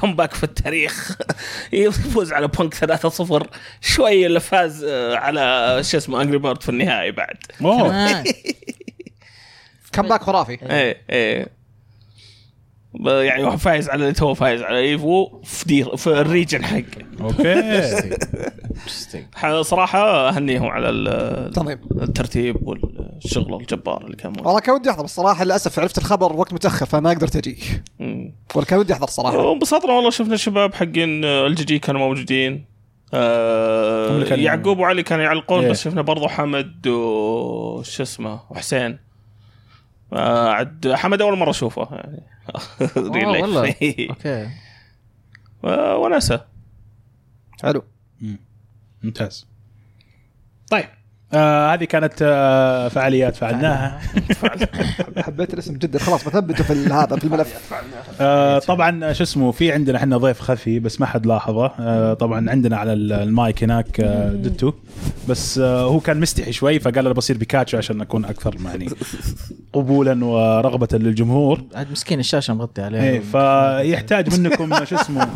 comeback 0.00 0.34
في 0.40 0.44
التاريخ. 0.44 1.16
يفوز 1.72 2.32
على 2.32 2.48
بانك 2.48 2.74
3-0 2.74 3.42
شوي 3.80 4.26
إلا 4.26 4.38
فاز 4.38 4.84
آه، 4.84 5.16
على 5.16 5.78
شو 5.84 5.96
اسمه 5.96 6.22
انجري 6.22 6.38
بيرد 6.38 6.62
في 6.62 6.68
النهائي 6.68 7.10
بعد. 7.10 7.36
أوه. 7.62 7.88
كمان 7.88 8.24
comeback 9.92 10.22
خرافي. 10.22 10.52
إيه 10.62 11.02
إيه. 11.10 11.60
يعني 13.04 13.44
هو 13.44 13.56
فايز 13.56 13.88
على 13.88 14.02
اللي 14.02 14.12
تو 14.14 14.34
فايز 14.34 14.62
على 14.62 14.78
إيفو 14.78 15.40
في 15.44 15.64
دير 15.64 15.96
في 15.96 16.06
ال 16.06 16.14
region 16.14 16.64
حقه 16.64 16.82
أوكي. 17.20 18.16
صراحة 19.62 20.28
أهنيهم 20.28 20.66
على 20.66 20.88
ال- 20.88 21.50
تنظيم 21.52 21.78
الترتيب 22.02 22.56
والشغل 23.24 23.54
الجبار 23.60 24.04
اللي 24.04 24.16
كان 24.16 24.30
موجود. 24.30 24.46
والله 24.46 24.60
كان 24.60 24.74
ودي 24.74 24.90
أحضر 24.90 25.04
الصراحه 25.04 25.44
للأسف 25.44 25.78
عرفت 25.78 25.98
الخبر 25.98 26.32
وقت 26.32 26.52
متأخر 26.52 26.86
فما 26.86 27.10
قدرت 27.10 27.36
أجي. 27.36 27.82
والله 28.00 28.64
كان 28.68 28.78
ودي 28.78 28.92
أحضر 28.92 29.04
الصراحه 29.04 29.36
وانبسطنا 29.38 29.92
والله 29.92 30.10
شفنا 30.10 30.34
الشباب 30.34 30.74
حقين 30.74 31.24
الجي 31.24 31.64
جي 31.64 31.78
كانوا 31.78 32.00
موجودين. 32.00 32.64
آه 33.14 34.24
يعقوب 34.24 34.78
وعلي 34.78 35.02
كانوا 35.02 35.24
يعلقون 35.24 35.62
إيه. 35.64 35.70
بس 35.70 35.82
شفنا 35.84 36.02
برضو 36.02 36.28
حمد 36.28 36.86
وش 36.86 38.00
اسمه 38.00 38.40
وحسين 38.50 38.98
آه 40.12 40.48
عد 40.48 40.92
حمد 40.94 41.22
أول 41.22 41.38
مرة 41.38 41.50
أشوفه 41.50 41.88
يعني. 41.92 42.22
life. 43.12 43.42
والله. 43.42 43.68
أوكي. 44.10 44.48
آه، 45.64 45.96
وناسة. 45.96 46.44
حلو. 47.62 47.82
ممتاز. 49.02 49.46
طيب. 50.70 50.88
آه 51.34 51.74
هذه 51.74 51.84
كانت 51.84 52.12
آه 52.22 52.88
فعاليات 52.88 53.36
فعلناها. 53.36 54.00
حبيت 55.26 55.54
الاسم 55.54 55.74
جدا. 55.76 55.98
خلاص 55.98 56.24
بثبته 56.28 56.64
في 56.64 56.72
هذا 56.72 57.16
في 57.16 57.24
الملف. 57.24 57.72
آه 58.20 58.58
طبعا 58.58 59.12
شو 59.12 59.22
اسمه 59.22 59.52
في 59.52 59.72
عندنا 59.72 59.98
إحنا 59.98 60.16
ضيف 60.16 60.40
خفي 60.40 60.78
بس 60.78 61.00
ما 61.00 61.06
حد 61.06 61.26
لاحظه. 61.26 61.66
آه 61.80 62.14
طبعا 62.14 62.50
عندنا 62.50 62.76
على 62.76 62.92
ال- 62.92 63.12
المايك 63.12 63.62
هناك 63.64 64.00
آه 64.00 64.30
دتو. 64.32 64.72
بس 65.28 65.58
آه 65.58 65.82
هو 65.82 66.00
كان 66.00 66.20
مستحي 66.20 66.52
شوي 66.52 66.78
فقال 66.80 66.98
أنا 66.98 67.12
بصير 67.12 67.38
بيكاتشو 67.38 67.76
عشان 67.78 68.00
أكون 68.00 68.24
أكثر 68.24 68.56
يعني 68.64 68.88
قبولا 69.72 70.24
ورغبة 70.24 70.88
للجمهور. 70.92 71.60
عاد 71.74 71.90
مسكين 71.90 72.20
الشاشة 72.20 72.54
مغطي 72.54 72.82
عليه. 72.82 73.00
إيه 73.02 73.20
فيحتاج 73.20 74.38
منكم 74.40 74.84
شو 74.84 74.96
اسمه 74.96 75.28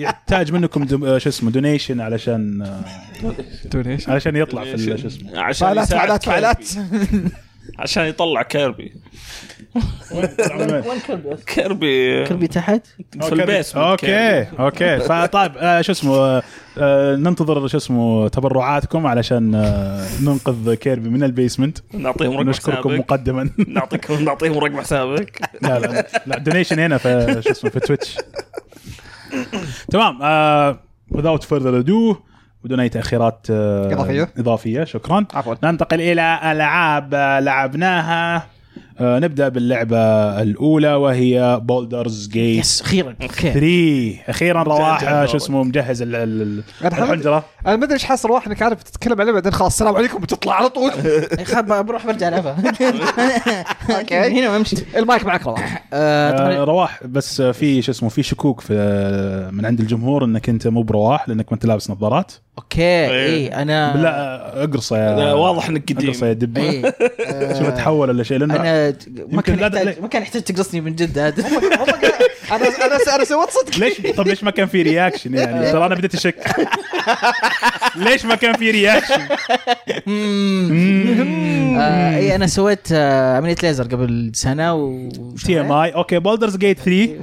يحتاج 0.00 0.52
منكم 0.52 0.84
دو 0.84 1.06
آه، 1.06 1.18
شو 1.18 1.28
اسمه 1.28 1.50
donation 1.50 2.00
علشان 2.00 2.62
آه 2.62 2.84
علشان 4.08 4.36
يطلع 4.36 4.64
في 4.64 4.98
شو 4.98 5.06
اسمه. 5.06 5.40
عشان 5.40 5.84
فعالات 5.84 6.24
كيربي. 6.24 6.64
فعالات. 6.64 6.68
عشان 7.78 8.04
يطلع 8.04 8.42
كيربي. 8.42 8.92
وين 10.14 10.26
كربي 11.06 11.36
كيربي. 11.46 12.24
كربي 12.24 12.46
تحت؟ 12.46 12.86
في 13.22 13.32
ال 13.32 13.41
base 13.41 13.76
أوكي 13.76 14.46
أوكي. 14.58 14.98
فطيب 15.08 15.52
آه 15.56 15.80
شو 15.80 15.92
اسمه 15.92 16.42
ننتظر 17.16 17.66
شو 17.68 17.76
اسمه 17.76 18.28
تبرعاتكم 18.28 19.06
علشان 19.06 19.50
ننقذ 20.22 20.74
كيربي 20.74 21.08
من 21.08 21.22
ال 21.24 21.29
basement. 21.29 21.78
نعطيهم 21.94 22.36
رقم 22.36 22.48
نشكركم 22.50 22.90
حسابك. 22.90 22.98
مقدما. 22.98 23.50
نعطيكم 23.68 24.24
نعطيهم 24.24 24.58
رقم 24.58 24.80
حسابك. 24.80 25.40
لا 25.62 25.78
لا 25.78 26.06
لا 26.26 26.38
donation 26.38 26.78
هنا 26.78 26.98
في 26.98 27.40
شو 27.44 27.50
اسمه 27.50 27.70
في 27.70 27.80
Twitch 27.80 28.16
تمام 29.92 30.18
آه 30.22 30.78
without 31.14 31.40
further 31.42 31.84
ado 31.84 32.16
بدون 32.64 32.80
أي 32.80 32.88
تأخيرات 32.88 33.46
آه 33.50 33.92
إضافية. 33.92 34.28
إضافية 34.38 34.84
شكرا. 34.84 35.26
عفوا. 35.34 35.54
ننتقل 35.64 36.00
إلى 36.00 36.40
ألعاب 36.52 37.14
آه، 37.14 37.40
لعبناها. 37.40 38.46
نبدأ 39.00 39.48
باللعبة 39.48 39.98
الأولى 40.42 40.94
وهي 40.94 41.60
Baldur's 41.62 42.28
Gate 42.28 42.60
yes 42.60 42.82
أخيرا. 42.82 43.16
أوكي. 43.22 43.52
3 43.52 44.30
أخيرا 44.30 44.62
رواح 44.62 45.02
آه، 45.02 45.26
شو. 45.26 45.36
اسمه 45.36 45.62
مجهز 45.62 46.02
الحنجره 46.02 47.44
أنا 47.66 47.76
ما 47.76 47.84
أدري 47.84 47.94
إيش 47.94 48.04
حاس 48.04 48.26
رواح 48.26 48.46
انك 48.46 48.62
عارف 48.62 48.82
تتكلم 48.82 49.20
عن 49.20 49.32
بعدين 49.32 49.52
خلاص 49.52 49.72
السلام 49.72 49.96
عليكم 49.96 50.18
بتطلع 50.18 50.54
على 50.54 50.68
طول. 50.68 50.90
بروح 51.82 52.06
برجع 52.06 52.28
ألعبها. 52.28 52.56
أوكي. 53.98 54.16
هنا 54.16 54.50
وامشي 54.50 54.76
المايك 54.96 55.24
معك 55.26 55.46
رواح. 55.46 55.88
آه، 55.92 56.60
آه 56.60 56.64
رواح 56.64 57.06
بس 57.06 57.40
آه، 57.40 57.52
في 57.52 57.82
شو 57.82 57.92
اسمه 57.92 58.08
في 58.08 58.22
شكوك 58.22 58.60
في 58.60 58.74
آه، 58.74 59.50
من 59.50 59.66
عند 59.66 59.80
الجمهور 59.80 60.24
إنك 60.24 60.48
أنت 60.48 60.66
مو 60.66 60.82
برواح 60.82 61.28
لأنك 61.28 61.46
ما 61.52 61.54
أنت 61.54 61.66
لابس 61.66 61.90
نظارات. 61.90 62.32
أوكي 62.60 62.80
إيه. 62.82 63.10
اي 63.34 63.48
أنا 63.62 63.92
بالله 63.92 64.08
آه، 64.08 64.64
أقرصة 64.64 64.98
يا 64.98 65.16
لا، 65.16 65.32
واضح 65.32 65.68
إنك 65.68 65.92
قديم. 65.92 66.08
أقرصة 66.10 66.26
يا 66.26 66.32
دبي. 66.32 66.60
اي 66.60 66.82
شوف 67.58 67.66
آه، 67.66 67.70
تحول 67.70 68.08
ولا 68.08 68.22
شيء 68.22 68.38
لأنه 68.38 68.56
أنا 68.56 68.94
ما 69.32 69.42
كان 69.42 69.56
لا- 69.56 69.66
يحتاج 69.66 69.86
لا- 69.86 69.94
ما 70.02 70.08
كان 70.08 70.22
يحتاج 70.22 70.42
تقصني 70.42 70.80
من 70.80 70.94
جد 70.96 71.18
هذا 71.18 71.44
أنا 72.52 72.66
أنا 72.86 72.96
أنا 73.16 73.24
سويت 73.24 73.50
صدق 73.50 73.78
ليش 73.78 74.00
طب 74.16 74.28
ليش 74.28 74.44
ما 74.44 74.50
كان 74.50 74.66
في 74.66 74.82
reaction 74.82 75.34
يعني؟ 75.34 75.66
ترى 75.72 75.86
أنا 75.86 75.94
بديت 75.94 76.14
أشك. 76.14 76.36
ليش 77.96 78.24
ما 78.24 78.34
كان 78.34 78.54
في 78.54 78.70
رياكشن 78.70 79.20
آه، 81.80 82.16
اي 82.16 82.34
أنا 82.34 82.46
سويت 82.46 82.88
آه، 82.92 83.36
عمليه 83.36 83.56
ليزر 83.62 83.84
قبل 83.84 84.30
سنة 84.34 84.74
و 84.74 85.08
TMI 85.46 85.72
okay 85.72 86.18
Baldur's 86.18 86.56
Gate 86.56 86.78
3 86.78 87.16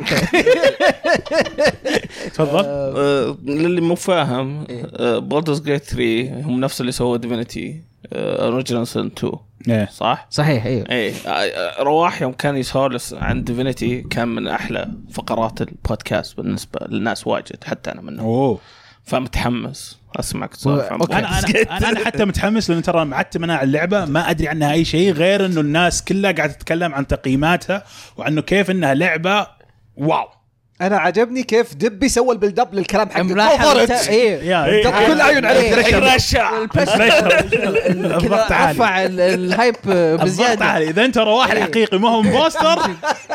تفضل. 2.34 2.64
آه، 2.66 3.38
للي 3.46 3.82
مو 3.82 3.96
فاهم 3.96 4.64
Baldur's 5.02 5.62
Gate 5.62 5.84
3 5.84 6.42
هم 6.42 6.60
نفس 6.60 6.82
اللي 6.82 6.92
سووا 6.92 7.18
Divinity 7.18 7.82
Original 8.14 8.88
Sin 8.88 9.06
2 9.18 9.34
إيه. 9.70 9.90
صح؟ 9.92 10.28
صحيح 10.30 10.66
أيوه 10.66 10.86
إيه 10.90 11.14
آه، 11.28 11.30
آه، 11.30 11.84
رواح 11.84 12.22
يوم 12.22 12.32
كان 12.32 12.58
يسولف 12.58 13.14
عن 13.14 13.44
Divinity 13.44 14.02
كان 14.02 14.28
من 14.28 14.48
أحلى 14.48 14.92
فقرات 15.12 15.62
البودكاست 15.62 16.38
بالنسبة 16.38 16.80
للناس 16.90 17.28
واجد 17.28 17.64
حتى 17.64 17.92
أنا 17.92 18.02
منهم. 18.02 18.26
أوه. 18.26 18.60
فمتحمس. 19.04 20.00
أسمعك 20.16 20.56
تسولف 20.56 20.86
عن. 20.92 21.02
أنا. 21.02 21.20
أنا 21.20 21.78
أنا, 21.78 21.90
أنا 21.90 22.06
حتى 22.06 22.26
متحمس 22.26 22.70
لأن 22.70 22.82
ترى 22.82 23.06
معتم 23.06 23.44
أنا 23.44 23.56
على 23.56 23.64
اللعبة 23.64 24.06
ما 24.06 24.30
أدري 24.30 24.48
عنها 24.48 24.72
أي 24.72 24.86
شيء 24.86 25.14
غير 25.14 25.46
إنه 25.46 25.62
الناس 25.62 26.04
كلها 26.04 26.32
قاعدة 26.32 26.54
تتكلم 26.54 26.94
عن 26.94 27.08
تقييماتها 27.08 27.84
وعنه 28.18 28.42
كيف 28.42 28.72
إنها 28.72 28.94
لعبة 28.94 29.48
wow. 29.96 30.37
أنا 30.82 30.98
عجبني 30.98 31.44
كيف 31.44 31.76
دبي 31.76 32.10
سوى 32.10 32.32
ال 32.34 32.38
build 32.38 32.60
up 32.60 32.74
للكلام 32.74 33.10
for 33.10 33.88
it. 33.88 34.10
إيه. 34.10 34.66
إيه. 34.66 34.84
كل 35.08 35.22
عيون 35.22 35.46
عليك. 35.46 35.88
إيه. 35.88 36.16
رشع 36.16 36.52
الضغط 36.64 38.52
عالي. 38.52 38.72
رفع 38.72 39.06
ال- 39.06 39.20
ال 39.20 39.31
hype 39.31 39.76
الضغط 39.88 40.24
بزياده 40.26 40.66
عالي. 40.66 40.90
إذا 40.90 41.06
أنت 41.06 41.18
رواح 41.18 41.52
إيه. 41.52 41.58
الحقيقي 41.58 42.00
ما 42.00 42.10
هو 42.10 42.20
imposter 42.20 42.78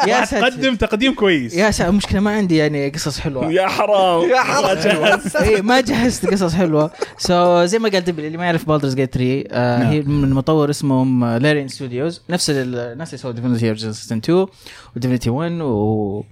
يا. 0.07 0.25
تقدم 0.25 0.77
تقديم 0.77 1.15
كويس. 1.15 1.55
يا 1.55 1.71
ساتر 1.71 1.91
المشكلة 1.91 2.21
ما 2.21 2.31
عندي 2.31 2.57
يعني 2.57 2.89
قصص 2.89 3.21
حلوة. 3.21 3.53
يا 3.53 3.67
حرام. 3.69 4.31
يا 4.31 4.41
حرام. 4.41 4.79
اي 5.41 5.63
ما 5.63 5.81
جهزت 5.81 6.27
قصص 6.27 6.55
حلوة. 6.55 6.91
so 7.19 7.63
so, 7.63 7.65
زي 7.67 7.79
ما 7.79 7.89
قال 7.89 8.05
دبي 8.05 8.25
اللي 8.25 8.39
ما 8.39 8.45
يعرف 8.45 8.69
Baldur's 8.69 8.95
Gate 8.95 9.15
3 9.15 9.45
آه 9.51 9.79
نعم. 9.79 9.91
هي 9.91 10.01
من 10.01 10.31
مطور 10.33 10.71
اسمهم 10.71 11.25
Larian 11.25 11.69
Studios 11.69 12.23
نفس 12.31 12.51
ال- 12.51 12.77
الناس 12.77 13.09
اللي 13.09 13.19
سووا 13.19 13.33
Divinity 13.33 13.69
Original 13.69 13.91
2 13.93 14.47
و 14.97 15.01
Divinity 15.01 15.31
1 15.31 15.53
و... 15.61 16.23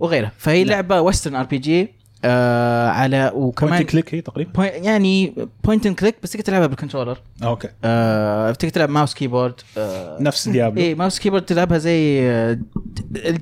وغيرها. 0.00 0.32
فهي 0.38 0.64
نعم. 0.64 0.72
لعبة 0.72 1.00
western 1.00 1.34
RPG 1.34 1.96
آه 2.24 2.88
على 2.88 3.32
وكمان 3.34 3.70
كمان 3.70 3.82
click 3.84 4.14
هي 4.14 4.20
تقريبا؟ 4.20 4.50
poin- 4.52 4.84
يعني 4.84 5.34
point 5.64 5.86
and 5.86 5.94
click 5.98 6.14
بس 6.22 6.30
تقدر 6.30 6.44
تلعبها 6.44 6.66
بال 6.66 6.75
controller 6.75 7.18
okay. 7.42 7.68
آه 7.84 8.52
تقدر 8.52 8.68
تلعب 8.68 8.88
mouse 8.90 9.14
keyboard 9.14 9.54
آه. 9.78 10.22
نفس 10.22 10.48
Diablo 10.48 10.80
إيه 10.82 10.94
mouse 10.94 11.18
keyboard 11.18 11.42
تلعبها 11.44 11.78
زي 11.78 12.20
آه، 12.30 12.58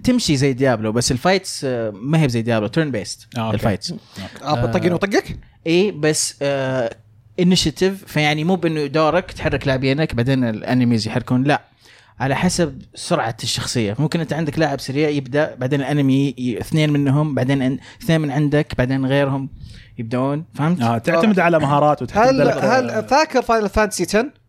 تمشي 0.04 0.36
زي 0.36 0.52
Diablo 0.52 0.92
بس 0.92 1.12
ال 1.12 1.20
fights 1.20 1.64
آه، 1.64 1.90
ما 1.90 2.22
هي 2.22 2.28
زي 2.28 2.42
Diablo 2.42 2.66
turn 2.68 2.90
based 2.90 3.26
آه، 3.36 3.40
okay. 3.40 3.54
ال 3.54 3.60
fights 3.60 3.94
آه، 4.42 4.66
طقين 4.66 4.92
وطقك؟ 4.92 5.38
اي 5.66 5.90
بس 5.90 6.34
initiative 7.40 8.04
فيعني 8.06 8.44
مو 8.44 8.56
بإنه 8.56 8.86
دورك 8.86 9.32
تحرك 9.32 9.66
لاعبينك 9.66 10.14
بعدين 10.14 10.44
ال 10.44 10.52
enemies 10.52 11.06
يحركون 11.06 11.44
لا. 11.44 11.62
على 12.20 12.36
حسب 12.36 12.82
سرعة 12.94 13.36
الشخصية 13.42 13.96
ممكن 13.98 14.20
أنت 14.20 14.32
عندك 14.32 14.58
لاعب 14.58 14.80
سريع 14.80 15.08
يبدأ 15.08 15.54
بعدين 15.54 15.80
ال 15.80 15.89
enemy 15.89 16.34
ي- 16.38 16.58
اثنين 16.60 16.90
منهم 16.92 17.34
بعدين 17.34 17.78
أن- 17.78 17.80
اثنين 18.04 18.20
من 18.20 18.30
عندك 18.30 18.74
بعدين 18.78 19.06
غيرهم 19.06 19.48
يبدون 19.98 20.44
فهمت؟ 20.54 20.80
آه 20.82 20.98
تعتمد 20.98 21.38
على 21.40 21.58
مهارات 21.58 22.02
وتحدد 22.02 22.28
هل 22.40 22.50
هل 22.92 23.04
فاكر 23.08 23.42
Final 23.42 23.68
Fantasy 23.68 24.04
10 24.04 24.20
مم، 24.22 24.28
جاي 24.28 24.30
فاكر. 24.30 24.43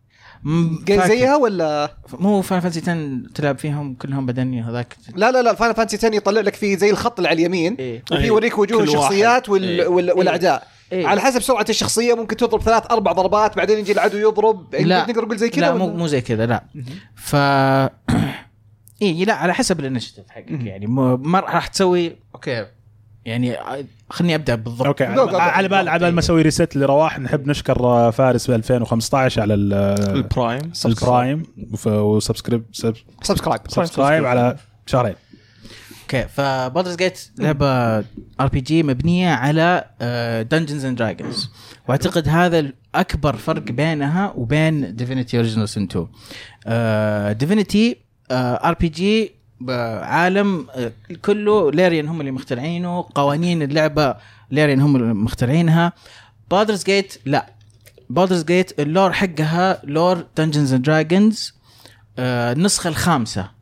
زيها 0.90 1.36
ولا 1.36 1.96
مو 2.12 2.42
Final 2.42 2.60
Fantasy 2.60 2.80
10 2.80 3.20
تلعب 3.34 3.58
فيهم 3.58 3.94
كلهم 3.94 4.26
بعدين 4.26 4.62
هذاك 4.62 4.96
لا 5.14 5.30
لا 5.30 5.42
لا 5.42 5.54
Final 5.54 5.74
Fantasy 5.74 5.96
10 5.96 6.16
يطلع 6.16 6.40
لك 6.40 6.54
فيه 6.54 6.76
زي 6.76 6.90
الخط 6.90 7.18
اللي 7.18 7.28
على 7.28 7.40
اليمين 7.40 7.74
إيه. 7.74 8.02
وفي 8.12 8.20
إيه. 8.20 8.26
يوريك 8.26 8.58
وجوه. 8.58 8.82
الشخصيات 8.82 9.48
وال... 9.48 9.80
إيه. 9.80 9.88
وال... 9.88 10.12
والأعداء 10.12 10.66
إيه. 10.92 11.06
على 11.06 11.20
حسب 11.20 11.42
سرعة 11.42 11.66
الشخصية 11.68 12.14
ممكن 12.14 12.36
تضرب 12.36 12.62
ثلاث 12.62 12.90
أربع 12.90 13.12
ضربات 13.12 13.56
بعدين 13.56 13.78
يجي 13.78 13.92
العدو 13.92 14.18
يضرب 14.18 14.74
لا. 14.74 15.02
نقدر 15.02 15.24
نقول 15.24 15.38
زي 15.38 15.50
كذا 15.50 15.60
لا 15.60 15.74
مو؟ 15.74 15.86
مو 15.88 16.06
زي 16.06 16.20
كذا 16.20 16.46
لا 16.46 16.64
ف 17.14 17.36
اي 19.02 19.24
لا 19.24 19.34
على 19.34 19.54
حسب 19.54 19.80
ال 19.80 19.84
initiative 19.84 20.24
حقك 20.28 20.50
يعني 20.50 20.86
ما 20.86 21.40
راح 21.40 21.66
تسوي 21.66 22.16
okay 22.34 22.66
يعني 23.24 23.56
خليني 24.10 24.34
أبدأ 24.34 24.54
بالضبط. 24.54 24.86
okay 24.86 25.04
على, 25.04 25.68
بال 25.68 25.88
على 25.88 25.98
بال 26.06 26.14
ما 26.14 26.18
أسوي 26.20 26.42
reset 26.42 26.76
لرواح 26.76 27.18
نحب 27.18 27.46
نشكر 27.48 27.84
آه، 27.84 28.10
فارس 28.10 28.50
ب 28.50 28.54
2015 28.54 29.42
على 29.42 29.54
ال- 29.54 29.72
ال 30.16 30.24
Prime. 30.24 30.72
ال 30.86 30.94
Prime. 30.94 31.42
sub- 32.72 32.94
subscribe 33.22 33.60
subscribe 33.68 34.24
على 34.24 34.56
شهرين. 34.86 35.14
okay 36.02 36.28
ف 36.28 36.36
Baldur's 36.36 36.96
Gate 36.96 37.20
لعبة 37.38 37.66
RPG 38.40 38.82
مبنية 38.82 39.28
على 39.30 39.84
Dungeons 40.50 40.84
and 40.84 40.98
Dragons 40.98 41.50
وأعتقد 41.88 42.28
هذا 42.28 42.72
اكبر 42.94 43.36
فرق 43.36 43.62
بينها 43.62 44.32
وبين 44.36 44.96
Divinity 44.96 45.36
Original 45.36 45.68
Sin 45.68 45.88
2 46.66 47.32
Divinity 47.38 47.96
RPG 48.30 49.35
عالم 50.02 50.66
آه، 50.74 50.92
كله 51.24 51.70
Larian 51.72 52.08
هم 52.08 52.20
اللي 52.20 52.30
مخترعينه 52.32 53.04
قوانين 53.14 53.62
اللعبة 53.62 54.14
Larian 54.50 54.80
هم 54.80 54.96
اللي 54.96 55.14
مخترعينها. 55.14 55.92
Baldur's 56.50 56.84
Gate 56.84 57.14
لا. 57.24 57.46
Baldur's 58.10 58.44
Gate 58.44 58.80
ال 58.80 58.86
lore 58.86 59.12
حقها 59.12 59.80
lore 59.84 60.24
Dungeons 60.36 60.72
and 60.72 60.82
Dragons 60.84 61.54
النسخة 62.18 62.88
الخامسة. 62.88 63.56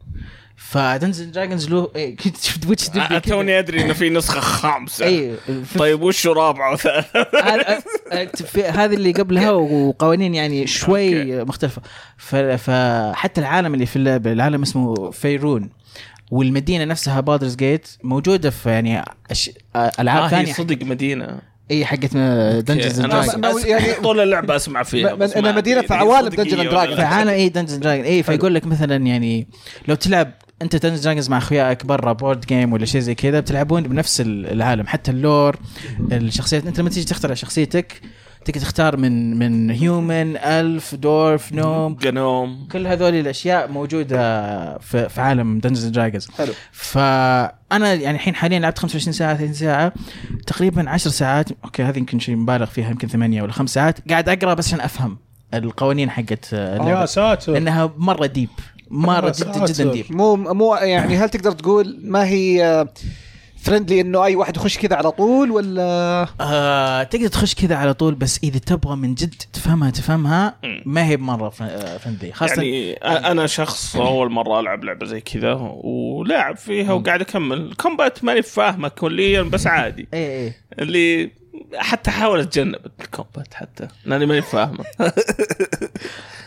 ف 0.57 0.64
Dungeons 0.64 1.21
and 1.21 1.33
Dragons 1.33 1.69
له 1.71 1.91
إيه، 1.97 2.17
كنت 2.25 2.37
شفت 2.37 2.67
وش 2.67 2.89
آه، 2.89 3.09
دبي. 3.09 3.21
توني 3.21 3.59
أدري 3.59 3.83
إنه 3.83 3.93
في 3.93 4.11
نسخة 4.11 4.41
خامسة. 4.41 5.05
اي 5.07 5.35
طيب 5.79 6.03
وش 6.03 6.27
رابعه؟ 6.27 6.73
وثالثه 6.73 7.27
هذا- 7.45 7.83
في- 8.31 8.65
هذه 8.65 8.95
اللي 8.95 9.13
قبلها 9.13 9.51
وقوانين 9.51 10.35
يعني 10.35 10.67
شوي 10.67 11.45
مختلفة. 11.45 11.83
فحتى 12.59 13.41
العالم 13.41 13.75
اللي 13.75 13.87
في 13.87 13.97
اللعبة 13.97 14.33
العالم 14.33 14.63
اسمه 14.63 15.11
Faerûn 15.11 15.71
والمدينة 16.31 16.85
نفسها 16.85 17.21
Baldur's 17.21 17.57
Gate 17.57 17.89
موجودة 18.03 18.51
في 18.51 18.71
يعني 18.71 19.05
أش... 19.31 19.51
ألعاب 20.01 20.23
آه 20.23 20.27
هي 20.27 20.31
ثانية. 20.31 20.53
صدق 20.53 20.83
مدينة. 20.83 21.39
إي 21.71 21.85
حقت 21.87 22.17
Dungeons 22.67 23.01
and 23.01 23.13
أس- 23.47 23.67
يعني- 23.67 23.93
طول 23.93 24.21
اللعبة 24.21 24.57
أسمع 24.57 24.83
فيها 24.83 25.15
مدينة 25.15 25.59
أدري 25.59 25.87
في 25.89 25.95
عوالم 25.95 26.35
ولا 26.39 26.71
Dragons. 26.71 26.89
لا. 26.91 26.97
في 26.97 27.03
عالم 27.03 27.31
إي 27.31 27.49
Dungeons 27.49 27.75
Dragon 27.75 28.05
إي 28.05 28.23
فيقول 28.23 28.55
لك 28.55 28.67
مثلا 28.67 28.97
يعني 29.07 29.49
لو 29.89 29.95
تلعب 29.95 30.33
أنت 30.63 30.77
Dungeons 30.77 31.01
Dragons 31.05 31.29
مع 31.31 31.39
أخوياك 31.39 31.87
برا 31.87 32.13
board 32.13 32.41
game 32.47 32.73
ولا 32.73 32.85
شيء 32.87 33.01
زي 33.01 33.15
كذا 33.15 33.41
بتلعبون 33.41 33.83
بنفس 33.83 34.21
ال- 34.21 34.47
العالم. 34.53 34.87
حتى 34.87 35.11
ال 35.11 35.20
lore 35.20 35.57
الشخصيات 36.13 36.67
أنت 36.67 36.81
لما 36.81 36.91
تيجي 36.91 37.07
تختار 37.07 37.35
شخصيتك 37.35 38.01
تقدر 38.45 38.61
تختار 38.61 38.97
من 38.97 39.39
من 39.39 39.71
human 39.71 40.37
elf 40.37 40.95
dwarf 40.95 41.53
gnome 41.53 41.95
gnome. 41.95 42.69
كل 42.73 42.87
هذول 42.87 43.15
الأشياء 43.15 43.69
موجودة 43.69 44.79
في, 44.79 45.09
في 45.09 45.21
عالم 45.21 45.59
Dungeons 45.59 45.85
Dragons 45.85 46.29
حلو. 46.39 46.53
فأنا 46.73 47.95
يعني 47.95 48.17
الحين 48.17 48.35
حاليا 48.35 48.59
لعبت 48.59 48.79
25 48.79 49.13
ساعة 49.13 49.37
30 49.37 49.55
ساعة. 49.55 49.93
تقريبا 50.47 50.91
10 50.91 51.11
ساعات. 51.11 51.49
okay 51.65 51.83
هذه 51.83 51.99
يمكن 51.99 52.19
شيء 52.19 52.37
مبالغ 52.37 52.67
فيها 52.67 52.91
يمكن 52.91 53.09
ثمانية 53.09 53.43
ولا 53.43 53.53
خمس 53.53 53.75
ساعات. 53.75 54.11
قاعد 54.11 54.29
أقرأ 54.29 54.55
بس 54.55 54.67
عشان 54.67 54.81
أفهم 54.81 55.19
القوانين 55.55 56.11
حقت 56.11 56.53
يا 56.53 56.77
اللعبه 56.77 57.05
ساتر 57.05 57.53
لانها 57.53 57.93
مرة 57.97 58.27
deep 58.27 58.49
مرة 58.91 59.27
يا 59.27 59.33
جدا. 59.33 59.67
جدا 59.67 59.93
deep 59.93 60.07
مو 60.11 60.37
مو 60.37 60.75
يعني 60.75 61.17
هل 61.17 61.29
تقدر 61.29 61.53
تقول 61.53 61.99
ما 62.05 62.25
هي 62.27 62.87
فرندلي 63.65 64.01
إنه 64.01 64.25
أي 64.25 64.37
واحد 64.37 64.57
يخش 64.57 64.79
كذا 64.79 64.97
على 64.97 65.11
طول 65.11 65.51
ولا؟ 65.51 66.27
آه 66.41 67.03
تقدر 67.03 67.29
تخش 67.29 67.55
كذا 67.55 67.77
على 67.77 67.95
طول 67.95 68.15
بس 68.15 68.41
إذا 68.43 68.59
تبغى 68.59 68.97
من 68.97 69.15
جد 69.15 69.35
تفهمها 69.53 69.91
تفهمها. 69.91 70.57
ما 70.85 71.07
هي 71.07 71.17
مره 71.17 71.49
فرندلي 71.49 72.33
خاصة 72.33 72.63
يعني 72.63 72.93
أنا 73.03 73.47
شخص 73.47 73.97
أول 73.97 74.31
مرة 74.31 74.61
ألعب 74.61 74.85
لعبة 74.85 75.07
زي 75.07 75.21
كذا 75.21 75.53
ولاعب 75.85 76.57
فيها 76.57 76.93
وقاعد 76.93 77.21
أكمل. 77.21 77.61
الكومبات 77.61 78.25
ماني 78.25 78.43
فاهمه 78.43 78.89
كليا 78.89 79.43
بس 79.43 79.67
عادي. 79.67 80.09
اي 80.15 80.47
اي 80.47 80.53
اللي 80.79 81.31
حتى 81.77 82.11
احاول 82.11 82.41
أتجنب 82.41 82.79
الكومبات 83.01 83.55
حتى. 83.55 83.89
لاني 84.05 84.27
ماني 84.27 84.43
فاهمه. 84.43 84.85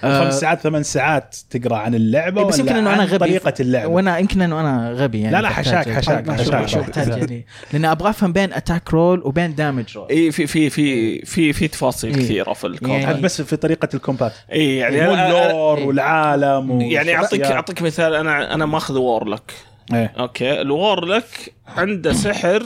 خمس 0.01 0.39
ساعات 0.39 0.59
ثمان 0.59 0.83
ساعات 0.83 1.35
تقرأ 1.49 1.77
عن 1.77 1.95
اللعبة 1.95 2.43
بس 2.43 2.53
ولا 2.59 2.63
يمكن 2.63 2.75
إنه 2.75 2.93
أنا 2.93 3.03
غبي. 3.03 3.17
طريقة 3.17 3.53
اللعبة؟ 3.59 3.91
وأنا 3.91 4.17
يمكن 4.17 4.41
إنه 4.41 4.59
أنا 4.59 4.91
غبي 4.91 5.21
يعني 5.21 5.35
لا 5.35 5.41
لا 5.41 5.49
حشاك 5.49 5.89
حشاك 5.89 6.27
طيب، 6.27 6.39
حشاك. 6.39 6.97
يعني؟ 6.97 7.45
لأن 7.73 7.85
أبغى 7.85 8.09
أفهم 8.09 8.33
بين 8.33 8.53
attack 8.53 8.93
roll 8.93 9.21
وبين 9.25 9.55
damage 9.55 9.97
roll 9.97 10.09
إي 10.09 10.31
في 10.31 10.47
في 10.47 10.69
في 10.69 11.19
في 11.25 11.53
في 11.53 11.67
تفاصيل. 11.67 12.15
كثيرة 12.15 12.53
في 12.53 12.67
ال 12.67 12.72
combat. 12.72 13.01
يعني- 13.01 13.21
بس 13.21 13.41
في 13.41 13.55
طريقة 13.55 13.89
ال 13.93 13.98
combat. 13.98 14.33
إي 14.51 14.77
يعني 14.77 15.05
ال 15.27 15.36
lore. 15.36 15.79
والعالم 15.79 16.81
يعني 16.81 17.15
أعطيك. 17.15 17.41
أعطيك 17.41 17.81
مثال. 17.81 18.13
أنا 18.15 18.53
أنا 18.53 18.65
ماخذ 18.65 18.97
warlock 18.97 19.53
إيه. 19.93 20.13
okay. 20.19 20.61
ال 20.61 20.73
warlock 20.73 21.53
عنده 21.67 22.13
سحر 22.13 22.63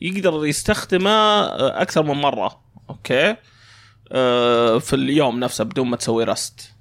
يقدر 0.00 0.46
يستخدمه 0.46 1.10
آه، 1.10 1.82
أكثر 1.82 2.02
من 2.02 2.14
مرة. 2.14 2.60
okay؟ 2.90 3.36
آه، 4.12 4.78
في 4.78 4.96
اليوم 4.96 5.40
نفسه 5.40 5.64
بدون 5.64 5.86
ما 5.86 5.96
تسوي 5.96 6.24
rest. 6.24 6.72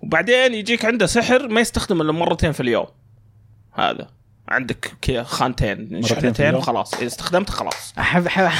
وبعدين 0.00 0.54
يجيك 0.54 0.84
عنده 0.84 1.06
سحر 1.06 1.48
ما 1.48 1.60
يستخدمه 1.60 2.02
إلا 2.02 2.12
مرتين 2.12 2.52
في 2.52 2.60
اليوم. 2.60 2.86
هذا. 3.72 4.08
عندك 4.50 4.92
كذا 5.02 5.22
خانتين 5.22 6.02
شحنتين؟ 6.02 6.54
وخلاص 6.54 6.94
إذا 6.94 7.06
استخدمت 7.06 7.50
خلاص 7.50 7.94
احب 7.98 8.26
احب 8.26 8.50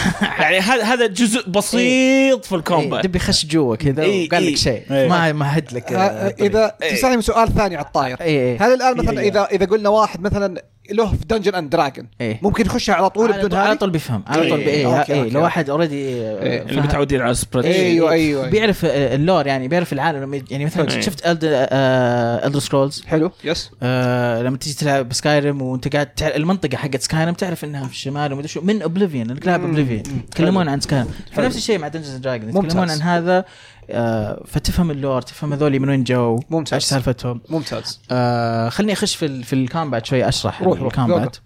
يعني 0.40 0.58
هذا 0.58 0.84
هذا 0.84 1.06
جزء 1.06 1.48
بسيط 1.48 2.44
في 2.44 2.52
إيه، 2.52 2.58
ال 2.58 2.65
combat 2.65 3.06
دبي 3.06 3.18
خش 3.18 3.46
جوا 3.46 3.76
كذا 3.76 4.02
إيه، 4.02 4.28
وقال 4.28 4.42
إيه. 4.42 4.50
لك 4.50 4.56
شيء 4.56 4.82
إيه. 4.90 5.08
ما 5.08 5.32
ما 5.32 5.58
هد 5.58 5.72
لك 5.72 5.92
آه، 5.92 6.28
طريق. 6.28 6.42
إذا 6.42 6.74
إيه. 6.82 6.94
تسالني 6.94 7.22
سؤال 7.22 7.54
ثاني 7.54 7.76
على 7.76 7.86
الطاير 7.86 8.20
اي 8.20 8.52
اي 8.52 8.56
هل 8.58 8.72
الآن 8.74 8.96
مثلا 8.96 9.20
إيه. 9.20 9.28
اذا 9.28 9.44
إذا 9.44 9.66
قلنا 9.66 9.88
واحد 9.88 10.20
مثلا 10.20 10.62
له 10.92 11.10
في 11.10 11.24
Dungeon 11.26 11.54
and 11.54 11.70
Dragon 11.70 12.08
إيه. 12.20 12.38
ممكن 12.42 12.66
يخشها 12.66 12.94
على 12.94 13.10
طول 13.10 13.32
على 13.32 13.38
بدون 13.38 13.50
طول- 13.50 13.58
على 13.58 13.76
طول 13.76 13.90
بيفهم 13.90 14.24
على 14.26 14.48
طول 14.48 14.60
إيه. 14.60 15.02
اي. 15.10 15.30
لو 15.30 15.42
واحد 15.42 15.70
already 15.70 15.96
إيه. 15.96 16.62
اللي 16.62 16.80
متعودين 16.80 17.20
على 17.20 17.34
سبريد 17.34 17.64
أيوه 17.64 18.10
أيوه 18.10 18.10
أيوة. 18.12 18.48
بيعرف 18.50 18.84
آه، 18.84 19.14
ال 19.14 19.21
lore 19.21 19.46
يعني 19.46 19.68
بيعرف 19.68 19.92
العالم 19.92 20.22
لما 20.22 20.42
يعني 20.50 20.64
مثلا 20.64 20.90
إيه. 20.92 21.00
شفت 21.00 21.26
Elder 21.26 22.58
Scrolls 22.60 23.04
حلو 23.06 23.30
yes 23.44 23.70
آه 23.82 24.42
لما 24.42 24.56
تيجي 24.56 24.76
تلعب 24.76 25.08
ب 25.08 25.16
Skyrim 25.16 25.62
وانت 25.78 25.94
قاعد 25.94 26.06
تعرف 26.14 26.36
المنطقة 26.36 26.76
حقت 26.76 27.00
Skyrim 27.02 27.34
تعرف 27.34 27.64
إنها 27.64 27.86
في 27.86 27.92
الشمال 27.92 28.32
ومدري 28.32 28.48
شو 28.48 28.60
من 28.60 28.82
Oblivion 28.82 29.26
مم. 29.32 29.48
Oblivion. 29.48 30.02
يتكلمون 30.16 30.68
عن 30.68 30.80
Skyrim 30.80 31.06
حلو. 31.32 31.44
فنفس 31.44 31.56
الشيء 31.56 31.78
مع 31.78 31.88
Dungeons 31.88 32.16
Dragons. 32.16 32.56
يتكلمون 32.56 32.90
عن 32.90 33.02
هذا 33.02 33.44
آه 33.90 34.42
فتفهم 34.46 34.90
ال 34.90 34.97
lore 34.97 35.22
تفهم 35.22 35.52
هذول 35.52 35.80
من 35.80 35.88
وين 35.88 36.04
جو 36.04 36.40
ممتاز. 36.50 36.74
إيش 36.74 36.84
سالفتهم 36.84 37.40
ممتاز 37.48 38.00
آه 38.10 38.68
خليني 38.68 38.92
أخش 38.92 39.16
في 39.16 39.26
ال- 39.26 39.44
في 39.44 39.52
ال 39.52 39.60
combat 39.60 40.06
شوي 40.06 40.28
أشرح 40.28 40.62
روح، 40.62 40.78
روح. 40.78 40.86
ال 40.86 40.93
combat 40.93 41.36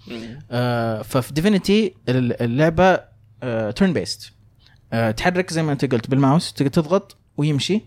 آه 0.51 1.03
ففي 1.03 1.33
Divinity 1.33 1.95
اللعبة 2.09 2.95
turn 3.71 3.93
based 3.93 4.33
آه 4.92 5.11
تحرك 5.11 5.51
زي 5.53 5.62
ما 5.62 5.73
أنت 5.73 5.85
قلت 5.92 6.11
بالماوس 6.11 6.53
تقدر 6.53 6.71
تضغط 6.71 7.16
ويمشي 7.37 7.81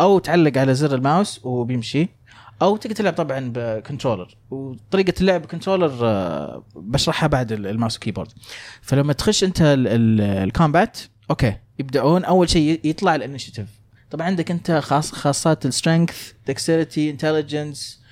أو 0.00 0.18
تعلق 0.18 0.58
على 0.58 0.74
زر 0.74 0.94
الماوس 0.94 1.40
وبيمشي 1.44 2.08
أو 2.62 2.76
تقدر 2.76 2.94
تلعب 2.96 3.12
طبعا 3.12 3.52
ب 3.54 3.61
controller. 3.61 4.36
وطريقة 4.50 5.12
اللعب 5.20 5.42
ب 5.42 5.47
controller 5.47 5.98
آه 6.02 6.64
بشرحها 6.76 7.26
بعد 7.26 7.52
ال- 7.52 7.66
mouse 7.66 7.96
و 7.96 7.99
keyboard. 7.99 8.28
فلما 8.82 9.12
تخش 9.12 9.44
أنت 9.44 9.60
ال- 9.62 9.88
ال- 9.88 10.20
combat 10.20 10.98
okay 11.30 11.56
يبدأون 11.78 12.24
أول 12.24 12.50
شيء 12.50 12.80
يطلع 12.84 13.14
ال 13.14 13.19
initiative 13.19 13.66
طبعا 14.10 14.26
عندك 14.26 14.50
أنت 14.50 14.70
خاص 14.72 15.12
خاصات 15.12 15.66
ال 15.66 15.73
strength 15.73 16.32
dexterity 16.48 17.10
intelligence 17.10 18.04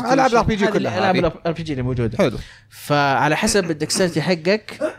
ألعاب 0.00 0.50
ال 0.50 0.58
RPG 0.58 0.72
كلها 0.72 0.98
العاب. 0.98 1.16
ال 1.16 1.52
RPG 1.52 1.72
اللي 1.72 1.82
موجودة. 1.82 2.18
حلو. 2.18 2.38
فعلى 2.70 3.36
حسب 3.36 3.70
ال 3.70 3.75
dexterity 3.75 4.22
حقك 4.22 4.92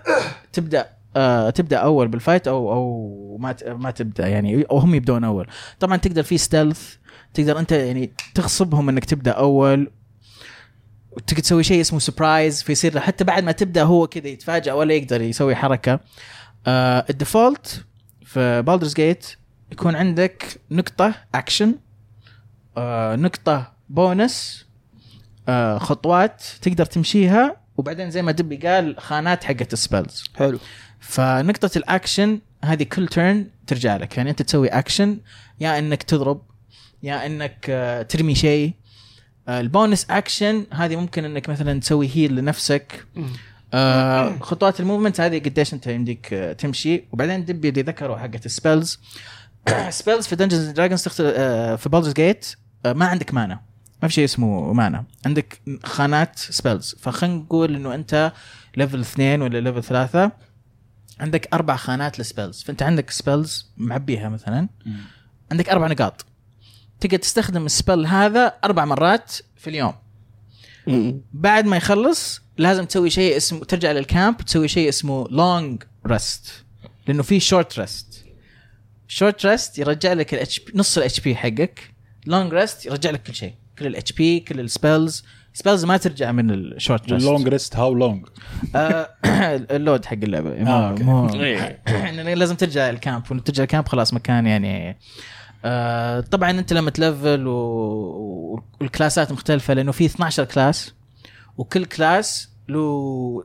تبدأ 0.54 0.90
آه 1.16 1.50
تبدأ 1.50 1.78
أول 1.78 2.08
بال 2.08 2.19
fight 2.19 2.48
أو 2.48 2.72
أو 2.74 3.38
ما 3.40 3.56
ما 3.68 3.92
تبدأ 3.92 4.28
يعني 4.28 4.66
أو 4.72 4.78
هم 4.78 4.96
يبدون 4.96 5.24
أول. 5.24 5.48
طبعا 5.80 5.98
تقدر 5.98 6.24
في 6.24 6.38
stealth 6.38 6.96
تقدر 7.36 7.60
أنت 7.60 7.72
يعني 7.72 8.14
تغصبهم 8.36 8.90
إنك 8.90 9.06
تبدأ 9.06 9.32
أول 9.32 9.92
وتقدر 11.12 11.42
تسوي 11.42 11.64
شيء 11.64 11.82
اسمه 11.82 12.00
surprise 12.00 12.64
فيصير 12.64 13.00
حتى 13.00 13.24
بعد 13.24 13.44
ما 13.44 13.52
تبدأ 13.52 13.84
هو 13.84 14.08
كذا 14.08 14.28
يتفاجئ 14.28 14.72
ولا 14.72 14.94
يقدر 14.94 15.22
يسوي 15.22 15.56
حركة. 15.56 16.00
آه 16.68 17.06
ال 17.10 17.19
default 17.19 17.86
في 18.26 18.62
Baldur's 18.62 18.94
Gate 18.94 19.26
يكون 19.72 19.96
عندك 19.96 20.62
نقطة 20.72 21.14
اكشن 21.36 21.76
آه 22.78 23.16
نقطة 23.16 23.74
بونس 23.90 24.66
آه 25.50 25.78
خطوات 25.78 26.44
تقدر 26.62 26.86
تمشيها 26.86 27.58
وبعدين 27.78 28.12
زي 28.12 28.22
ما 28.22 28.32
دبي 28.32 28.58
قال 28.58 28.96
خانات 29.00 29.44
حقت 29.44 29.74
ال 29.74 29.81
spells 29.81 30.24
حلو. 30.36 30.60
فنقطة 31.00 31.70
الأكشن 31.76 32.40
هذه 32.64 32.84
كل 32.84 33.08
turn 33.08 33.48
ترجع 33.68 33.98
لك. 33.98 34.18
يعني 34.18 34.30
أنت 34.30 34.42
تسوي 34.42 34.68
أكشن 34.68 35.18
يا 35.60 35.80
إنك 35.80 36.04
تضرب 36.04 36.42
يا 37.06 37.26
إنك 37.26 37.66
آه، 37.70 38.02
ترمي 38.02 38.36
شيء. 38.36 38.74
آه، 39.48 39.62
ال 39.62 39.69
bonus 39.69 40.08
action 40.10 40.66
هذه 40.72 40.96
ممكن 40.96 41.26
إنك 41.26 41.50
مثلا 41.50 41.80
تسوي 41.80 42.10
heal 42.14 42.36
لنفسك. 42.36 43.08
آه، 43.74 44.40
خطوات 44.40 44.80
ال 44.80 44.85
movement 44.85 45.22
هذه 45.22 45.40
قديش 45.40 45.74
أنت 45.74 45.88
يمديك 45.88 46.28
تمشي. 46.58 47.04
وبعدين 47.12 47.46
دبي 47.46 47.70
اللي 47.70 47.82
ذكروا 47.82 48.18
حقت 48.18 48.46
ال 48.46 48.54
spells 48.54 49.00
spells 49.90 50.28
في 50.28 50.36
Dungeons 50.36 50.70
Dragons 50.70 51.04
تختلف 51.04 51.34
آه، 51.38 51.76
في 51.76 51.90
Baldur's 51.90 52.14
Gate 52.14 52.46
ما 52.86 53.06
عندك 53.06 53.34
mana 53.34 53.62
ما 54.02 54.08
في 54.08 54.14
شيء 54.14 54.26
اسمه 54.26 54.74
mana 54.74 55.06
عندك 55.26 55.62
خانات 55.84 56.40
spells 56.40 56.96
فخلينا 57.00 57.36
نقول 57.36 57.76
إنه 57.76 57.96
أنت 57.96 58.34
level 58.78 59.00
اثنين 59.00 59.42
ولا 59.42 59.58
level 59.58 59.84
ثلاثة 59.84 60.32
عندك 61.20 61.54
أربع 61.54 61.76
خانات 61.76 62.20
ل 62.20 62.26
spells 62.26 62.64
فأنت 62.64 62.84
عندك 62.84 63.10
spells 63.10 63.72
معبيها 63.78 64.30
مثلا. 64.30 64.70
عندك 65.52 65.70
أربع 65.70 65.88
نقاط. 65.88 66.26
تقدر 67.00 67.18
تستخدم 67.18 67.66
ال 67.66 67.72
spell 67.72 68.06
هذا 68.06 68.54
أربع 68.64 68.86
مرات 68.86 69.34
في 69.58 69.70
اليوم. 69.70 69.94
بعد 71.34 71.66
ما 71.66 71.78
يخلص 71.78 72.42
لازم 72.58 72.86
تسوي 72.86 73.10
شيء 73.10 73.38
اسمه 73.38 73.60
ترجع 73.60 73.92
لل 73.92 74.07
camp 74.07 74.38
تسوي 74.38 74.68
شيء 74.68 74.90
اسمه 74.90 75.28
long 75.30 75.84
rest 76.08 76.66
لأنه 77.08 77.24
في 77.24 77.40
short 77.40 77.80
rest 77.80 78.26
short 79.08 79.46
rest 79.46 79.80
يرجع 79.80 80.14
لك 80.14 80.34
ال 80.34 80.60
HP 80.60 80.72
نص 80.76 80.98
ال 80.98 81.20
HP 81.20 81.36
حقك. 81.36 81.94
long 82.26 82.54
rest 82.54 82.86
يرجع 82.86 83.10
لك 83.10 83.24
كل 83.24 83.36
شيء 83.36 83.54
كل 83.80 83.88
ال 83.88 84.12
HP 84.12 84.40
كل 84.40 84.60
ال 84.60 84.69
spells 84.69 85.24
spells 85.54 85.86
ما 85.86 85.98
ترجع 85.98 86.32
من 86.32 86.52
ال 86.52 86.62
short 86.62 87.12
rest 87.12 87.26
ال 87.28 87.32
long 87.32 87.48
rest 87.48 87.76
how 87.76 87.94
long 87.94 88.28
ال 89.72 89.79
load 89.79 90.06
حق 90.06 90.14
اللعبة. 90.14 90.50
مو 90.50 90.72
آه،. 90.72 90.92
مو 90.92 91.30
إيه. 91.44 91.82
لازم 92.34 92.56
ترجع 92.56 92.90
ال 92.90 92.98
camp 92.98 93.32
وترجع 93.32 93.64
ال 93.64 93.69
camp 93.69 93.88
خلاص 93.88 94.14
مكان 94.14 94.48
يعني 94.48 94.98
آه 95.68 96.20
طبعا 96.20 96.52
أنت 96.52 96.74
لما 96.74 96.92
تlevel 96.92 97.48
و... 97.48 98.62
وال 98.82 98.94
classات 98.94 99.32
مختلفة 99.32 99.74
لأنه 99.74 99.92
في 99.92 100.06
12 100.06 100.46
class 100.46 100.94
وكل 101.58 101.86
class 101.86 102.50
له 102.70 103.44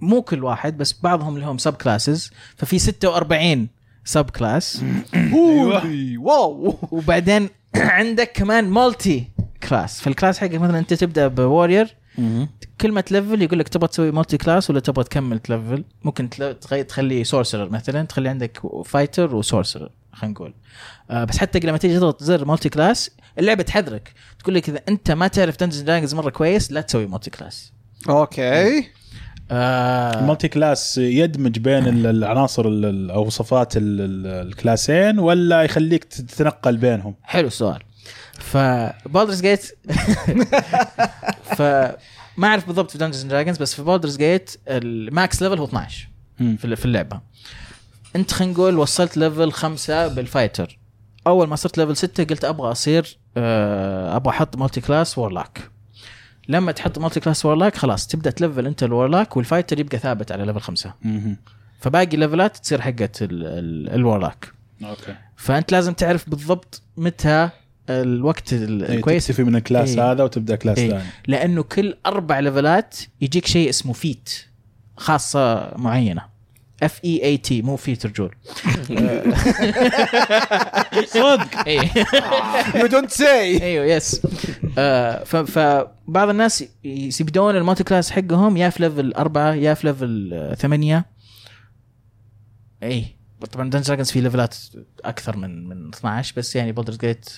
مو 0.00 0.22
كل 0.22 0.44
واحد 0.44 0.78
بس 0.78 1.00
بعضهم 1.02 1.38
لهم 1.38 1.58
sub 1.58 1.74
classes 1.74 2.30
ففي 2.56 2.78
46 2.78 3.68
sub 4.04 4.30
class. 4.30 4.82
wow! 6.18 6.78
وبعدين 6.90 7.48
عندك 7.76 8.32
كمان 8.32 8.70
multi 8.70 9.24
class 9.68 10.00
فال 10.00 10.11
class 10.11 10.38
حقك 10.38 10.54
مثلا 10.54 10.78
أنت 10.78 10.94
تبدأ 10.94 11.28
ب 11.28 11.37
warrior 11.37 11.96
كل 12.80 12.92
ما 12.92 13.00
تlevel 13.00 13.42
يقول 13.42 13.58
لك 13.58 13.68
تبغى 13.68 13.88
تسوي 13.88 14.10
multi 14.10 14.36
class 14.36 14.70
ولا 14.70 14.80
تبغى 14.80 15.04
تكمل 15.04 15.38
تlevel؟ 15.38 15.84
ممكن 16.04 16.28
تخلي 16.88 17.24
sorcerer 17.24 17.70
مثلا 17.70 18.02
تخلي 18.02 18.28
عندك 18.28 18.60
fighter 18.84 19.36
و 19.36 19.42
sorcerer 19.42 19.90
خلينا 20.12 20.32
نقول. 20.34 20.54
آه 21.10 21.24
بس 21.24 21.38
حتى 21.38 21.58
لما 21.58 21.78
تيجي 21.78 21.96
تضغط 21.96 22.22
زر 22.22 22.44
multi 22.44 22.68
class 22.68 23.10
اللعبة 23.38 23.62
تحذرك. 23.62 24.12
تقول 24.38 24.54
لك 24.54 24.68
إذا 24.68 24.80
أنت 24.88 25.10
ما 25.10 25.28
تعرف 25.28 25.56
Dungeon 25.60 25.84
Dragons 25.84 26.14
مرة 26.14 26.30
كويس 26.30 26.72
لا 26.72 26.80
تسوي 26.80 27.06
multi 27.06 27.30
class 27.30 27.72
okay. 28.08 28.84
آه 29.50 30.20
ال 30.20 30.25
multi 30.25 30.48
class 30.48 30.98
يدمج 30.98 31.58
بين 31.58 31.86
ال- 31.86 32.06
العناصر 32.06 32.68
ال- 32.68 32.84
ال- 32.84 33.10
أو 33.10 33.28
ال- 33.76 34.26
ال 34.48 34.57
classين 34.57 35.18
ولا 35.18 35.62
يخليك 35.62 36.04
تتنقل 36.04 36.76
بينهم؟ 36.76 37.14
حلو 37.22 37.46
السؤال. 37.46 37.82
ف 38.38 38.49
Baldur's 38.49 39.40
Gate 39.40 39.66
فما 41.44 42.46
أعرف 42.48 42.66
بالضبط 42.66 42.90
في 42.90 42.98
Dungeons 42.98 43.22
Dragons 43.22 43.58
بس 43.58 43.74
في 43.74 43.82
Baldur's 43.82 44.16
Gate 44.16 44.56
ال 44.68 44.87
max 44.87 45.42
level 45.42 45.58
هو 45.58 45.64
12 45.64 46.08
مم. 46.40 46.56
في 46.56 46.76
في 46.76 46.84
اللعبة. 46.84 47.20
انت 48.16 48.32
خلينا 48.32 48.52
نقول 48.54 48.78
وصلت 48.78 49.16
level 49.16 49.52
خمسة 49.52 50.08
بال 50.08 50.24
fighter 50.24 50.78
أول 51.26 51.48
ما 51.48 51.56
صرت 51.56 51.78
level 51.78 51.96
ستة 51.96 52.24
قلت 52.24 52.44
أبغى 52.44 52.72
أصير 52.72 53.18
آه، 53.36 54.16
أبغى 54.16 54.30
أحط 54.30 54.56
multi 54.56 54.80
class 54.80 55.18
warlock 55.18 55.70
لما 56.48 56.72
تحط 56.72 56.98
multi 56.98 57.20
class 57.20 57.46
warlock 57.46 57.76
خلاص 57.76 58.06
تبدأ 58.06 58.30
تlevel 58.30 58.66
أنت 58.66 58.82
ال 58.82 58.89
warlock 58.89 59.36
وال 59.36 59.46
fighter 59.46 59.80
يبقى 59.80 59.98
ثابت 59.98 60.32
على 60.32 60.44
level 60.44 60.60
خمسة. 60.60 60.94
فباقي 61.80 62.16
levelات 62.16 62.56
تصير 62.56 62.80
حقت 62.80 63.22
ال- 63.22 63.46
ال- 63.46 63.90
ال 63.94 64.01
warlock 64.01 64.52
okay. 64.84 65.14
فأنت 65.36 65.72
لازم 65.72 65.92
تعرف 65.92 66.30
بالضبط 66.30 66.82
متى 66.96 67.48
الوقت 67.90 68.52
ال- 68.52 68.84
إيه، 68.84 68.96
الكويس. 68.96 69.26
تكتفي 69.26 69.44
من 69.44 69.56
ال 69.56 69.61
class 69.61 69.88
إيه. 69.98 70.12
هذا 70.12 70.24
وتبدأ 70.24 70.56
class 70.56 70.78
إيه. 70.78 70.90
ثاني. 70.90 71.02
لأنه 71.26 71.62
كل 71.62 71.94
أربع 72.06 72.38
levelات 72.38 72.96
يجيك 73.20 73.46
شيء 73.46 73.68
اسمه 73.68 73.92
feat 73.92 74.30
خاصة 74.96 75.72
معينة. 75.76 76.22
F 76.82 77.00
E 77.04 77.24
A 77.24 77.36
T 77.36 77.62
مو 77.62 77.76
feet 77.76 78.06
رجول 78.06 78.34
صدق. 81.06 81.68
you 82.76 82.86
don't 82.86 83.10
say 83.10 83.62
أيوه 83.62 83.84
yes 83.84 84.22
آه، 84.78 85.24
ف- 85.24 85.36
فبعض 85.36 86.28
الناس 86.28 86.62
ي- 86.62 87.10
يبدون 87.20 87.56
ال 87.56 87.61
multi 87.61 87.84
class 87.84 88.10
حقهم 88.10 88.56
يا 88.56 88.68
في 88.70 88.82
level 88.82 89.12
أربعة 89.12 89.54
يا 89.54 89.74
في 89.74 89.86
level 89.86 90.30
آه، 90.34 90.54
ثمانية. 90.54 91.06
اي 92.82 93.04
طبعا 93.52 93.70
Dungeon 93.70 93.84
Dragons 93.86 94.10
في 94.10 94.20
levelات 94.20 94.56
أكثر 95.04 95.36
من 95.36 95.68
من 95.68 95.88
12 95.88 96.34
بس 96.36 96.56
يعني 96.56 96.72
Baldur's 96.72 96.96
Gate 96.98 97.30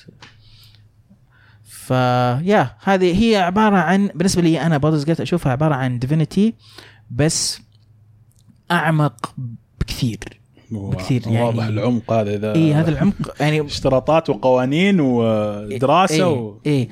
ف 1.64 1.90
يا 1.90 2.76
هذه 2.84 3.22
هي 3.24 3.36
عبارة 3.36 3.76
عن 3.76 4.06
بالنسبة 4.14 4.42
لي 4.42 4.60
أنا 4.60 4.78
Baldur's 4.78 5.04
Gate 5.04 5.20
أشوفها 5.20 5.52
عبارة 5.52 5.74
عن 5.74 5.98
Divinity 5.98 6.54
بس 7.10 7.60
أعمق 8.72 9.34
بكثير. 9.80 10.18
بكثير 10.70 11.22
يعني. 11.26 11.42
واضح 11.42 11.64
العمق 11.64 12.12
هذا 12.12 12.34
إذا 12.34 12.54
اي 12.54 12.74
هذا 12.74 12.90
العمق 12.90 13.14
يعني 13.40 13.66
اشتراطات 13.66 14.30
وقوانين 14.30 15.00
ودراسة 15.00 16.14
اي 16.14 16.22
و... 16.22 16.60
اي 16.66 16.88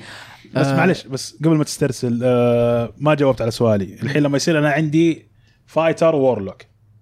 بس 0.55 0.67
آه. 0.67 0.75
معلش 0.75 1.03
بس 1.03 1.35
قبل 1.45 1.55
ما 1.55 1.63
تسترسل 1.63 2.19
آه 2.23 2.93
ما 2.97 3.13
جاوبت 3.15 3.41
على 3.41 3.51
سؤالي. 3.51 3.97
الحين 4.03 4.23
لما 4.23 4.37
يصير 4.37 4.59
أنا 4.59 4.69
عندي 4.69 5.27
fighter 5.65 6.15
و 6.15 6.21
warlock 6.21 6.61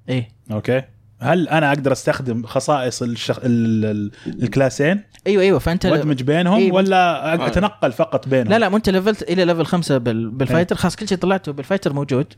اي 0.09 0.27
okay؟ 0.51 0.81
هل 1.21 1.47
أنا 1.47 1.69
أقدر 1.69 1.91
أستخدم 1.91 2.45
خصائص 2.45 3.01
الشخ... 3.01 3.39
ال... 3.43 3.85
ال... 3.85 4.11
ال 4.43 4.50
classين؟ 4.50 5.03
أيوه 5.27 5.43
أيوه. 5.43 5.59
فأنت 5.59 5.85
وأدمج 5.85 6.23
بينهم 6.23 6.59
إيه. 6.59 6.71
ولا 6.71 7.47
أتنقل 7.47 7.91
فقط 7.91 8.27
بينهم؟ 8.27 8.49
لا 8.49 8.59
لا 8.59 8.75
أنت 8.75 8.89
levelت 8.89 9.21
إلى 9.21 9.45
level 9.45 9.65
خمسة 9.65 9.97
بال... 9.97 10.29
بال 10.29 10.40
fighter 10.40 10.75
خلاص 10.75 10.95
كل 10.95 11.07
شيء 11.07 11.17
طلعته 11.17 11.51
بال 11.51 11.61
fighter 11.61 11.93
موجود. 11.93 12.33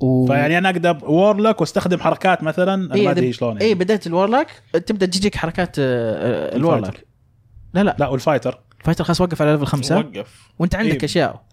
و... 0.00 0.26
فيعني 0.26 0.58
أنا 0.58 0.70
أقدر 0.70 0.98
warlock 1.02 1.60
واستخدم 1.60 1.98
حركات 1.98 2.42
مثلا 2.42 2.74
أنا 2.74 3.02
ما 3.02 3.10
أدري 3.10 3.32
شلون 3.32 3.58
اي 3.58 3.66
يعني. 3.66 3.78
بدايه 3.78 4.00
ال 4.06 4.11
warlock 4.11 4.48
تبدأ 4.86 5.06
تجيك 5.06 5.36
حركات 5.36 5.76
آه، 5.78 6.52
آه، 6.52 6.56
ال 6.56 6.62
warlock 6.62 7.04
لا 7.74 7.84
لا. 7.84 7.96
لا 7.98 8.08
وال 8.08 8.18
fighter. 8.18 8.60
ال 8.80 8.83
fighter 8.83 9.04
خلاص 9.04 9.20
وقف 9.20 9.42
على 9.42 9.52
level 9.52 9.66
خمسة. 9.66 9.98
وقف. 9.98 10.50
وأنت 10.58 10.74
عندك 10.74 10.98
إيه. 10.98 11.04
أشياء. 11.04 11.44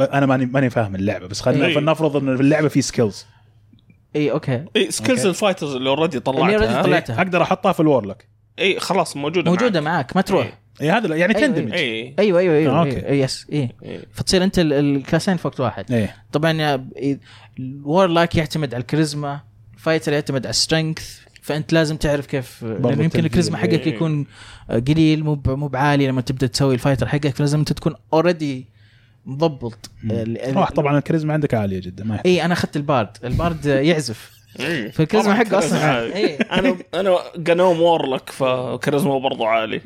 أنا 0.00 0.26
ماني 0.26 0.46
ماني 0.46 0.70
فاهم 0.70 0.94
اللعبة 0.94 1.26
بس 1.26 1.40
خلينا 1.40 1.66
إيه. 1.66 1.74
فلنفرض 1.74 2.16
إن 2.16 2.36
في 2.36 2.42
اللعبة 2.42 2.68
في 2.68 2.82
skills 2.82 3.26
اي 4.16 4.30
okay. 4.30 4.64
اي 4.76 4.90
skills 4.90 5.18
okay. 5.18 5.28
ال 5.28 5.33
fighters 5.33 5.74
اللي 5.74 5.88
already 5.88 6.18
اللي 6.18 6.42
already 6.42 6.58
طلعتها. 6.58 6.82
طلعتها. 6.82 7.16
أقدر 7.16 7.42
أحطها 7.42 7.72
في 7.72 7.80
ال 7.80 7.85
warlock 7.85 8.16
اي 8.58 8.80
خلاص 8.80 9.16
موجودة 9.16 9.50
موجودة 9.50 9.80
معك. 9.80 10.16
ما 10.16 10.22
تروح. 10.22 10.58
اي 10.82 10.90
هذا 10.90 11.16
يعني 11.16 11.36
أيوة، 11.36 11.46
تندمج 11.46 11.72
اي 11.72 12.14
أيوه 12.18 12.38
أيوه 12.40 12.54
أيوه 12.56 12.72
آه، 12.72 12.84
أيوة. 12.84 12.94
okay. 12.94 13.06
أيوة. 13.06 13.24
yes 13.24 13.46
اي 13.52 13.70
إي. 13.84 14.00
فتصير 14.12 14.44
أنت 14.44 14.58
ال- 14.58 14.72
ال 14.72 14.80
class 14.80 15.20
ين 15.20 15.36
في 15.36 15.46
وقت 15.46 15.60
واحد 15.60 15.92
إيه 15.92 16.16
طبعا 16.32 16.52
يا- 16.52 16.88
ال 17.58 17.68
warlock 17.68 18.36
يعتمد 18.36 18.74
على 18.74 18.80
الكاريزما 18.80 19.40
fighter 19.78 20.12
يعتمد 20.12 20.46
على 20.46 20.50
ال 20.50 20.58
strength 20.58 21.18
فأنت 21.42 21.72
لازم 21.72 21.96
تعرف 21.96 22.26
كيف 22.26 22.62
لأنه 22.64 23.02
يمكن. 23.04 23.24
الكاريزما 23.24 23.56
حقك 23.58 23.86
إيه. 23.86 23.94
يكون 23.94 24.26
قليل 24.88 25.24
مو 25.24 25.34
ب- 25.34 25.48
مو 25.50 25.68
بعالي 25.68 26.06
لما 26.06 26.20
تبدأ 26.20 26.46
تسوي 26.46 26.74
ال 26.74 26.78
fighter 26.78 27.08
حقك 27.08 27.28
فلازم 27.36 27.58
أنت 27.58 27.72
تكون 27.72 27.94
already 28.12 28.66
مضبط 29.26 29.90
طبعا 30.74 30.98
الكاريزما 30.98 31.32
عندك 31.32 31.54
عالية 31.54 31.80
جدا 31.80 32.04
ما. 32.04 32.20
اي 32.26 32.44
أنا 32.44 32.52
أخذت 32.52 32.76
ال 32.76 32.82
bard 32.82 33.08
ال 33.24 33.32
bard 33.32 33.66
يعزف. 33.90 34.37
فالكاريزما 34.92 35.32
طبعاً 35.34 35.44
حقه 35.44 35.58
أصلا 35.58 35.78
عالي. 35.84 36.14
إيه. 36.14 36.38
أنا 36.52 36.76
أنا 36.94 37.16
gnome 37.46 37.80
warlock 37.80 38.30
فكاريزما 38.30 39.18
برضو 39.18 39.44
عالي 39.44 39.80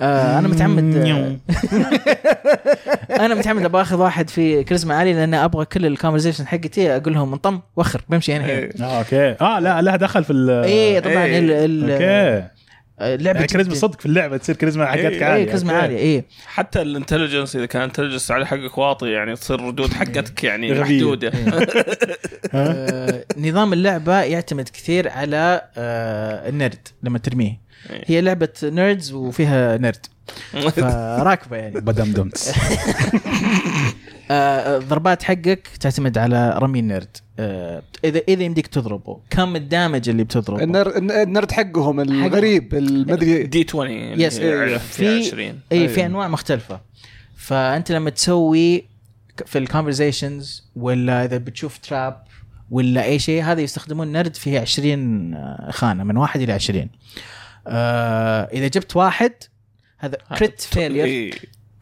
آه 0.00 0.38
أنا 0.38 0.48
متعمد 0.48 0.82
أنا 3.20 3.34
متعمد 3.34 3.64
أبغى 3.64 3.82
أخذ 3.82 3.96
واحد 3.96 4.30
في 4.30 4.64
كاريزما 4.64 4.94
عالي 4.94 5.12
لأن 5.12 5.34
أبغى 5.34 5.64
كل 5.64 5.86
ال 5.86 5.91
conversation 5.91 6.46
حقتي 6.46 6.96
أقول 6.96 7.14
لهم 7.14 7.32
انطم 7.32 7.60
وخر 7.76 8.00
بمشي 8.08 8.36
أنا 8.36 8.44
هنا 8.44 8.52
إي. 8.52 8.70
آه 8.80 8.98
okay 8.98 9.36
آه 9.40 9.58
لا 9.60 9.82
لها 9.82 9.96
دخل 9.96 10.24
في 10.24 10.32
ال 10.32 10.50
اي 10.50 11.00
طبعا 11.00 11.24
إيه. 11.24 11.38
ال- 11.38 11.90
okay 11.90 12.48
اللعبة 13.00 13.38
يعني 13.38 13.52
كاريزما 13.52 13.74
صدق 13.74 14.00
في 14.00 14.06
اللعبة 14.06 14.36
تصير 14.36 14.56
كاريزما 14.56 14.86
حقتك 14.86 15.04
إيه، 15.04 15.24
عاليه 15.24 15.40
اي 15.40 15.44
كاريزما. 15.44 15.72
عالية 15.72 15.98
اي 15.98 16.24
حتى 16.46 16.82
ال 16.82 16.88
intelligence 16.88 17.56
إذا 17.56 17.66
كان 17.66 17.82
ال 17.82 17.86
intelligence 17.86 18.30
على 18.30 18.46
حقك 18.46 18.78
واطي 18.78 19.10
يعني 19.10 19.36
تصير 19.36 19.60
ردود 19.60 19.92
حقتك 19.92 20.44
يعني. 20.44 20.80
محدودة. 20.80 21.32
آه، 22.54 23.24
نظام 23.36 23.72
اللعبة 23.72 24.20
يعتمد 24.20 24.68
كثير 24.68 25.08
على 25.08 25.62
آه، 25.76 26.48
النرد 26.48 26.88
لما 27.02 27.18
ترميه. 27.18 27.60
إيه. 27.90 28.02
هي 28.06 28.20
لعبة 28.20 28.48
nerds 28.62 29.12
وفيها 29.12 29.76
نرد. 29.76 30.06
فراكبة 30.76 31.56
يعني. 31.56 31.80
بدمدمت 31.80 32.38
آه، 34.30 34.76
الضربات 34.78 35.22
حقك 35.22 35.68
تعتمد 35.80 36.18
على 36.18 36.58
رمي 36.58 36.78
النرد. 36.80 37.16
آه، 37.38 37.82
اذا 38.04 38.20
إذا 38.28 38.42
يمديك 38.42 38.66
تضربه. 38.66 39.20
كم 39.30 39.56
ال 39.56 39.63
damage 39.63 40.08
اللي 40.08 40.24
بتضربه؟ 40.24 40.62
النر- 40.62 40.96
النرد 41.22 41.52
حقهم 41.52 42.00
الغريب 42.00 42.74
المدري 42.74 43.42
D 43.42 43.66
20 43.68 44.12
اللي 44.12 44.24
yes 44.24 44.38
إيه. 44.38 44.76
في 44.76 44.78
في 44.78 45.26
20 45.28 45.60
اي 45.72 45.88
في 45.88 46.06
أنواع 46.06 46.28
مختلفة. 46.28 46.80
فأنت 47.36 47.92
لما 47.92 48.10
تسوي 48.10 48.84
في 49.46 49.58
ال 49.58 49.66
conversations 49.66 50.64
ولا 50.76 51.24
إذا 51.24 51.36
بتشوف 51.38 51.78
trap 51.78 52.22
ولا 52.70 53.04
أي 53.04 53.18
شيء 53.18 53.42
هذا 53.44 53.60
يستخدمون 53.60 54.12
نرد 54.12 54.36
فيه 54.36 54.60
20 54.60 55.34
خانة 55.70 56.04
من 56.04 56.16
واحد 56.16 56.40
إلى 56.40 56.52
20 56.52 56.88
آه 57.66 58.42
إذا 58.52 58.66
جبت 58.68 58.96
واحد 58.96 59.32
هذا 59.98 60.18
crit 60.38 60.60
failure 60.60 61.04
إيه. 61.04 61.32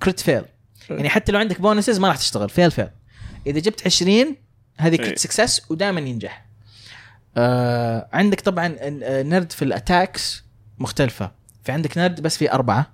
crit 0.02 0.20
fail 0.20 0.42
يعني 0.90 1.08
حتى 1.08 1.32
لو 1.32 1.38
عندك 1.38 1.60
bonuses 1.60 1.98
ما 1.98 2.08
راح 2.08 2.16
تشتغل. 2.16 2.48
fail 2.48 2.70
fail. 2.70 2.88
إذا 3.46 3.58
جبت 3.60 3.82
20 3.86 4.36
هذه. 4.76 4.96
crit 4.96 5.18
success 5.18 5.70
ودائما 5.70 6.00
ينجح. 6.00 6.44
آه 7.36 8.08
عندك 8.12 8.40
طبعا 8.40 8.68
ن- 8.68 9.28
نرد 9.28 9.52
في 9.52 9.62
ال 9.64 9.74
attacks 9.74 10.44
مختلفة. 10.78 11.30
في 11.64 11.72
عندك 11.72 11.98
نرد 11.98 12.20
بس 12.20 12.36
في 12.36 12.52
أربعة. 12.52 12.86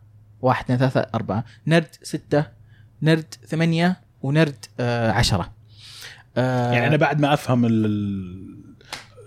واحد 0.42 0.64
اثنين 0.64 0.78
ثلاثة 0.78 1.06
أربعة. 1.14 1.44
نرد 1.66 1.86
ستة 2.02 2.44
نرد 3.02 3.34
ثمانية 3.48 4.00
ونرد 4.22 4.64
آه 4.80 5.10
عشرة. 5.12 5.52
آه 6.36 6.72
يعني 6.72 6.86
أنا 6.86 6.96
بعد 6.96 7.20
ما 7.20 7.34
أفهم 7.34 7.64
ال- 7.66 8.54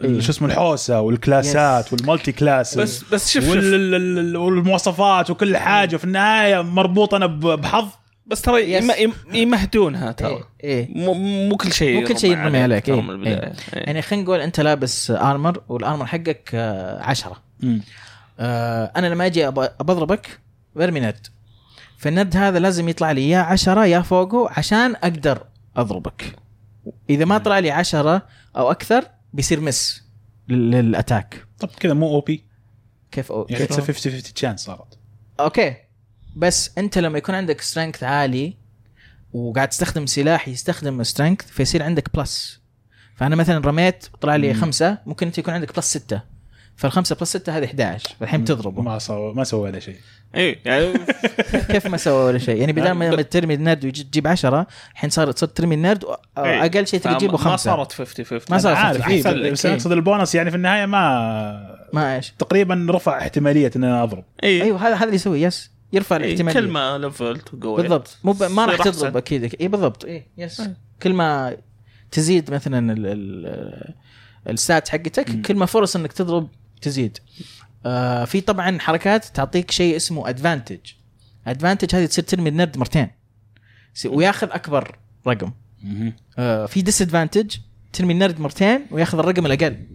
إيه. 0.04 0.20
شو 0.20 0.32
اسمه 0.32 0.48
الحوسة 0.48 1.02
وال 1.02 1.23
class 1.23 1.77
ات 1.77 1.88
Yes. 1.90 1.94
وال 1.94 2.05
multi 2.05 2.32
class 2.32 2.78
بس 2.78 3.04
بس 3.04 3.30
شوف 3.32 3.44
شوف. 3.44 3.52
وال- 3.54 3.74
ال- 3.76 4.20
ال- 4.20 4.38
والمواصفات 4.38 5.30
وكل 5.30 5.58
حاجة 5.58 5.98
في 5.98 6.04
النهاية 6.04 6.62
مربوطة 6.62 7.18
أنا 7.18 7.26
ب- 7.26 7.40
بحظ. 7.62 7.88
بس 8.28 8.42
ترى 8.42 8.72
yes. 8.72 8.84
يم- 8.84 8.92
يم- 9.00 9.36
يمهدونها 9.36 10.12
ترى. 10.12 10.30
إيه, 10.30 10.44
إيه. 10.64 10.88
مو 10.96 11.14
مو 11.50 11.58
كل 11.58 11.72
شيء 11.74 12.02
مو 12.02 12.08
كل 12.08 12.20
شيء 12.20 12.32
ينرمي 12.32 12.58
عليك، 12.62 12.90
إيه. 12.90 13.12
إيه. 13.12 13.28
إيه. 13.28 13.54
يعني 13.74 14.02
خلينا 14.02 14.24
نقول 14.24 14.40
أنت 14.40 14.60
لابس 14.60 15.12
armor 15.12 15.62
وال 15.70 15.80
armor 15.80 16.06
حقك 16.06 16.50
آه 16.54 17.02
عشرة. 17.04 17.42
آه 18.40 18.92
أنا 18.96 19.08
لما 19.08 19.26
أجي 19.26 19.48
أب- 19.48 19.52
بضربك 19.84 20.40
برمي 20.76 21.00
نرد 21.00 21.28
فالنرد 21.98 22.38
هذا 22.38 22.60
لازم 22.60 22.90
يطلع 22.90 23.12
لي 23.12 23.30
يا 23.30 23.40
عشرة 23.40 23.86
يا 23.86 24.02
فوقه 24.02 24.50
عشان 24.58 24.96
أقدر 24.96 25.44
أضربك. 25.78 26.36
إذا 27.10 27.26
ما 27.26 27.38
طلع 27.38 27.60
لي 27.60 27.72
عشرة 27.72 28.22
أو 28.58 28.72
أكثر 28.72 29.04
بيصير 29.34 29.60
miss 29.62 30.04
لل- 30.50 30.72
لل 30.72 30.90
attack 30.90 31.46
طب 31.60 31.70
كذا 31.80 31.94
مو 31.94 32.08
أو 32.08 32.22
بي 32.22 32.44
كيف 33.12 33.32
أو 33.32 33.48
يعني 33.50 33.66
كيف 33.68 33.78
50 33.78 33.96
50 34.12 34.34
chance 34.34 34.62
صارت. 34.62 34.98
okay. 35.40 35.76
بس 36.38 36.72
انت 36.78 36.98
لما 36.98 37.18
يكون 37.18 37.36
عندك 37.36 37.62
strength 37.62 38.04
عالي 38.04 38.54
وقاعد 39.34 39.68
تستخدم 39.70 40.06
سلاح 40.06 40.48
يستخدم 40.48 41.04
strength 41.04 41.42
فيصير 41.42 41.84
عندك 41.84 42.16
plus 42.16 42.62
فأنا 43.16 43.36
مثلا 43.36 43.68
رميت 43.68 44.08
طلع 44.22 44.36
لي 44.36 44.54
مم. 44.54 44.62
خمسة 44.62 44.98
ممكن 45.06 45.28
أنت 45.28 45.38
يكون 45.38 45.54
عندك 45.54 45.76
plus 45.76 45.86
ستة. 45.86 46.22
فالخمسة 46.76 47.16
plus 47.16 47.30
ستة 47.30 47.58
هذه 47.58 47.66
11 47.66 48.16
فالحين 48.20 48.42
بتضربه. 48.42 48.82
ما 48.82 49.00
سوى 49.00 49.34
ما 49.34 49.44
سوى 49.44 49.62
ولا 49.62 49.80
شيء. 49.80 49.96
اي 50.36 50.60
يعني 50.66 50.94
كيف 51.72 51.88
ما 51.88 51.98
سوى 51.98 52.26
ولا 52.26 52.38
شيء؟ 52.38 52.56
يعني 52.60 52.74
بدل 52.74 52.92
ما 52.92 53.22
ترمي 53.22 53.54
النرد 53.54 53.86
وتجيب 53.86 54.28
10 54.28 54.68
الحين 54.94 55.10
صارت 55.10 55.38
صرت 55.38 55.58
ترمي 55.58 55.76
النرد 55.76 56.06
إيه. 56.38 56.66
أقل 56.66 56.88
شيء 56.88 57.00
تجيبه 57.00 57.32
ما 57.32 57.38
خمسة. 57.38 57.58
صارت 57.58 57.92
50 57.92 58.26
50 58.26 58.40
ما 58.50 58.58
صار 58.58 58.72
أنا 58.72 58.80
عارف 58.80 59.08
إيه. 59.08 59.52
بس 59.52 59.66
إيه. 59.66 59.74
اقصد 59.74 59.92
البونص 59.92 60.36
يعني 60.36 60.50
في 60.50 60.58
النهاية 60.58 60.86
ما 60.86 61.78
ما 61.94 62.16
إيش. 62.16 62.34
تقريبا 62.40 62.88
رفع 62.90 63.18
احتمالية 63.18 63.72
إن 63.76 63.84
أنا 63.84 64.04
أضرب. 64.04 64.24
اي 64.44 64.62
أيوه 64.62 64.88
هذا 64.88 64.96
هذا 64.96 65.04
اللي 65.04 65.16
يسوي 65.16 65.42
yes 65.42 65.77
يرفع 65.94 66.18
إيه 66.18 66.26
الاحتمالية. 66.26 66.60
كل 66.60 66.68
ما 66.68 66.98
level 66.98 67.44
ت 67.44 67.54
وقوي 67.54 67.82
بالضبط. 67.82 68.18
مو 68.24 68.32
ب... 68.32 68.44
ما 68.44 68.66
راح 68.66 68.84
تضرب. 68.84 69.18
أكيد. 69.18 69.56
اي 69.62 69.68
بالضبط. 69.68 70.06
اي 70.06 70.28
yes 70.38 70.60
إيه. 70.60 70.78
كل 71.04 71.14
ما 71.14 71.58
تزيد 72.12 72.52
مثلا 72.52 72.94
ال... 72.94 73.06
ال... 73.06 73.94
ال 74.50 74.58
stat 74.58 74.90
حقتك 74.90 75.30
مم. 75.30 75.42
كل 75.42 75.56
ما 75.56 75.66
فرص 75.66 75.96
إنك 75.96 76.14
تضرب 76.14 76.50
تزيد. 76.82 77.18
آه 77.86 78.26
في 78.26 78.42
طبعا 78.42 78.80
حركات 78.80 79.26
تعطيك 79.26 79.72
شيء 79.72 79.96
اسمه 79.96 80.30
advantage 80.30 80.80
advantage 81.48 81.96
هذه 81.96 82.06
تصير 82.06 82.24
ترمي 82.24 82.50
النرد 82.50 82.78
مرتين. 82.78 83.08
وياخذ 84.06 84.48
أكبر 84.52 84.98
رقم. 85.28 85.52
آه 86.38 86.66
في 86.66 86.82
disadvantage 86.82 87.56
ترمي 87.94 88.14
النرد 88.14 88.40
مرتين 88.40 88.86
وياخذ 88.92 89.20
الرقم 89.20 89.46
الأقل. 89.46 89.88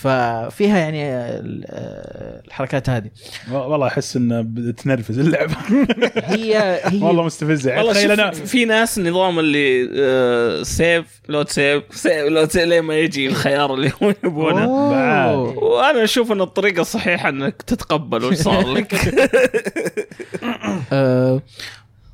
ففيها 0.00 0.78
يعني 0.78 1.04
ال- 1.14 1.64
آه، 1.68 2.42
الحركات 2.46 2.90
هذه. 2.90 3.10
والله 3.52 3.86
أحس 3.86 4.16
انه 4.16 4.40
بتنرفز 4.46 5.18
اللعبه 5.18 5.54
هي 6.34 6.80
هي 6.84 7.02
والله 7.02 7.22
مستفزة. 7.24 7.70
يعني 7.70 7.82
والله 7.82 8.14
أنا 8.14 8.30
في 8.30 8.64
ناس 8.64 8.98
نظام 8.98 9.38
اللي 9.38 9.90
آه 9.98 10.62
save 10.62 11.04
load 11.28 11.48
save 11.48 11.82
save 11.90 12.28
load 12.28 12.50
save 12.50 12.62
لين 12.64 12.80
ما 12.82 12.94
يجي 12.98 13.26
الخيار 13.26 13.74
اللي 13.74 13.92
هم 14.02 14.14
يبونه. 14.24 14.68
وأنا 14.68 16.04
أشوف 16.04 16.32
إن 16.32 16.40
الطريقة 16.40 16.80
الصحيحة 16.80 17.28
إنك 17.28 17.62
تتقبل 17.62 18.24
وش 18.24 18.34
صار 18.34 18.72
لك. 18.72 18.94
آه 20.92 21.42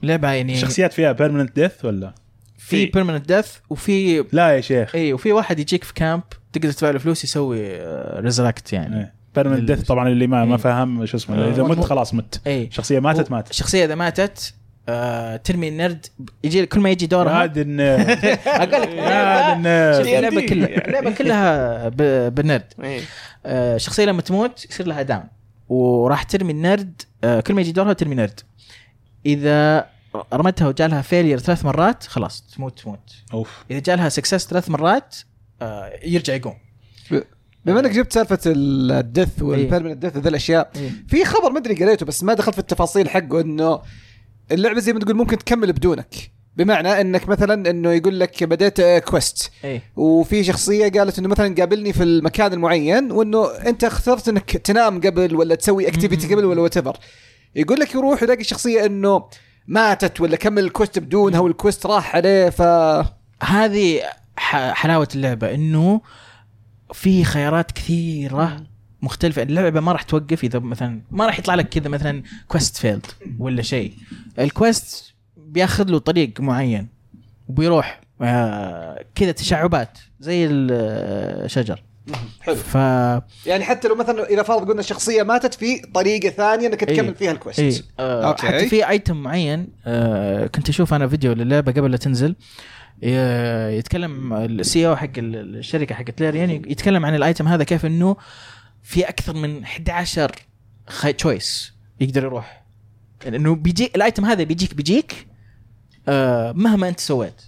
لعبة 0.03 0.31
يعني 0.33 0.53
الشخصيات 0.55 0.93
فيها 0.93 1.13
permanent 1.13 1.57
death 1.57 1.85
ولا؟ 1.85 2.15
في 2.59 2.67
في. 2.69 2.87
permanent 2.87 3.33
death 3.33 3.47
وفي 3.71 4.25
لا 4.33 4.57
يا 4.57 4.61
شيخ. 4.61 4.95
اي 4.95 5.13
وفي 5.13 5.33
واحد 5.33 5.59
يجيك 5.59 5.85
في 5.85 5.95
camp 5.95 6.23
تقدر 6.53 6.73
تدفع 6.73 6.91
له 6.91 6.99
فلوس 6.99 7.25
يسوي 7.25 7.79
resurrect 8.21 8.73
يعني. 8.73 9.15
permanent 9.35 9.61
death 9.73 9.83
طبعا 9.83 10.09
اللي 10.09 10.27
ما 10.27 10.45
ما 10.45 10.51
إيه. 10.55 10.57
فهم 10.61 11.07
شو 11.07 11.17
اسمه 11.17 11.49
إذا 11.49 11.63
آه. 11.63 11.65
مت 11.67 11.81
خلاص 11.81 12.15
مت. 12.15 12.41
اي 12.47 12.69
شخصية 12.73 13.01
ماتت 13.01 13.31
ماتت 13.31 13.51
الشخصيه 13.51 13.85
إذا 13.85 13.95
ماتت 13.95 14.55
آه 14.89 15.37
ترمي 15.37 15.69
النرد 15.69 16.07
يجي 16.45 16.67
كل 16.67 16.81
ما 16.81 16.91
يجي 16.91 17.07
دورها 17.07 17.45
هذا 17.45 17.61
النرد 17.63 18.39
أقول 18.47 18.83
لك 18.83 18.89
اللعبة 19.99 20.47
كلها 20.47 20.87
اللعبة 20.87 21.11
كلها 21.11 21.89
ب- 21.89 22.35
بالنرد. 22.35 22.65
إيه. 22.83 23.01
آه 23.47 23.77
الشخصيه 23.77 24.05
لما 24.05 24.23
تموت 24.23 24.67
يصير 24.71 24.87
لها 24.87 25.03
down 25.03 25.29
وراح 25.69 26.23
ترمي 26.23 26.53
النرد 26.53 27.03
آه 27.25 27.41
كل 27.41 27.55
ما 27.55 27.61
يجي 27.61 27.73
دورها 27.73 27.93
ترمي 27.93 28.15
نرد. 28.15 28.41
إذا 29.27 29.87
رمتها 30.35 30.69
وجالها 30.69 31.03
failure 31.03 31.39
ثلاث 31.39 31.65
مرات 31.65 32.05
خلاص 32.07 32.45
تموت 32.57 32.79
تموت. 32.81 33.15
أوف. 33.33 33.65
إذا 33.71 33.79
جالها 33.79 34.09
success 34.09 34.47
ثلاث 34.49 34.71
مرات 34.71 35.17
آه 35.17 35.30
يرجع 36.05 36.35
يقوم. 36.35 36.55
بما 37.65 37.81
انك 37.81 37.91
جبت 37.91 38.13
سالفة 38.13 38.39
ال 38.47 38.63
death 38.63 39.43
وال 39.43 39.55
permanent 39.55 40.07
death 40.07 40.17
ذي 40.17 40.29
الأشياء 40.29 40.71
إيه. 40.77 40.91
في 41.09 41.25
خبر 41.25 41.51
ما 41.51 41.59
أدري 41.59 41.85
قريته 41.85 42.07
بس 42.07 42.25
ما 42.25 42.35
دخلت 42.35 42.55
في 42.55 42.61
التفاصيل 42.61 43.09
حقه 43.09 43.41
إنه 43.41 43.83
اللعبة 44.53 44.81
زي 44.81 44.93
ما 44.93 45.01
تقول 45.01 45.17
ممكن 45.17 45.39
تكمل 45.39 45.73
بدونك. 45.73 46.31
بمعنى 46.57 47.01
إنك 47.01 47.29
مثلا 47.29 47.71
إنه 47.71 47.93
يقول 47.93 48.21
لك 48.21 48.45
بديت 48.45 48.81
آه، 48.81 48.99
quest 48.99 49.51
اي 49.65 49.83
وفي 49.97 50.45
شخصية 50.45 50.89
قالت 50.89 51.19
إنه 51.19 51.29
مثلا 51.29 51.55
قابلني 51.55 51.93
في 51.93 52.03
المكان 52.03 52.53
المعين 52.53 53.13
وإنه 53.13 53.47
أنت 53.47 53.85
اخترت 53.85 54.29
إنك 54.29 54.57
تنام 54.57 55.01
قبل 55.01 55.37
ولا 55.37 55.55
تسوي 55.55 55.89
activity 55.89 56.35
قبل 56.35 56.45
ولا 56.45 56.61
what 56.61 56.75
يقول 57.57 57.81
لك 57.81 57.95
يروح 57.95 58.23
يلاقي 58.23 58.41
الشخصيه 58.41 58.87
إنه 58.87 59.25
ماتت 59.67 60.21
ولا 60.21 60.37
كمل 60.37 60.65
ال 60.65 60.71
quest 60.71 60.99
بدونها 60.99 61.41
وال 61.41 61.54
quest 61.54 61.87
راح 61.87 62.17
عليه 62.17 62.51
ف 62.51 62.63
هذه 63.43 64.03
حلاوة 64.75 65.09
اللعبة 65.15 65.55
إنه 65.55 66.01
في 66.93 67.25
خيارات 67.25 67.71
كثيرة 67.73 68.67
مختلفة. 69.03 69.43
اللعبة 69.43 69.81
ما 69.81 69.93
راح 69.93 70.03
توقف 70.03 70.45
إذا 70.45 70.59
مثلا 70.59 71.01
ما 71.11 71.27
راح 71.27 71.39
يطلع 71.39 71.55
لك 71.55 71.69
كذا 71.69 71.89
مثلا 71.89 72.23
quest 72.49 72.77
failed 72.77 73.07
ولا 73.39 73.63
شيء. 73.63 73.93
ال 74.39 74.52
quest 74.52 75.15
بياخذ 75.37 75.89
له 75.91 75.99
طريق 75.99 76.41
معين 76.41 76.89
وبيروح 77.49 78.01
آه 78.23 79.05
كذا 79.15 79.33
تشعبات 79.33 79.99
زي 80.21 80.47
الشجر. 80.47 81.83
حلو. 82.41 82.55
ف 82.55 82.75
يعني 83.47 83.65
حتى 83.65 83.89
لو 83.89 83.95
مثلا 83.95 84.29
إذا 84.31 84.43
فرض 84.43 84.69
قلنا 84.69 84.81
الشخصيه 84.81 85.23
ماتت 85.23 85.55
في 85.55 85.79
طريقة 85.95 86.29
ثانية 86.31 86.67
إنك 86.67 86.81
تكمل 86.81 87.07
إيه. 87.09 87.15
فيها 87.15 87.33
ال 87.33 87.38
quest 87.38 87.61
اي 87.61 87.83
آه 88.01 88.29
okay. 88.29 88.47
حتى 88.47 88.69
في 88.69 88.89
item 88.89 89.17
معين 89.23 89.69
آه 89.87 90.47
كنت 90.47 90.69
أشوف 90.69 90.95
أنا 90.95 91.09
فيديو 91.09 91.33
للعبة 91.33 91.73
قبل 91.73 91.91
لا 91.91 91.97
تنزل. 91.97 92.31
ي- 92.31 92.35
يتكلم 93.03 94.33
ال 94.33 94.87
CEO 94.89 94.97
حق 94.97 95.11
ال- 95.19 95.57
الشركة 95.57 95.95
حقت 95.95 96.21
ليريان 96.21 96.51
يتكلم 96.51 97.07
عن 97.07 97.15
ال 97.15 97.22
item 97.22 97.49
هذا 97.49 97.65
كيف 97.65 97.87
إنه 97.87 98.17
في 98.83 99.09
أكثر 99.09 99.35
من 99.37 99.63
11 99.65 100.33
choice 101.19 101.73
يقدر 102.01 102.25
يروح. 102.25 102.63
لأنه 103.27 103.55
بيجي 103.55 103.91
ال 103.97 104.03
item 104.03 104.25
هذا 104.25 104.43
بيجيك 104.45 104.75
بيجيك 104.75 105.27
آه 106.09 106.53
مهما 106.53 106.89
أنت 106.89 107.01
سويت. 107.01 107.43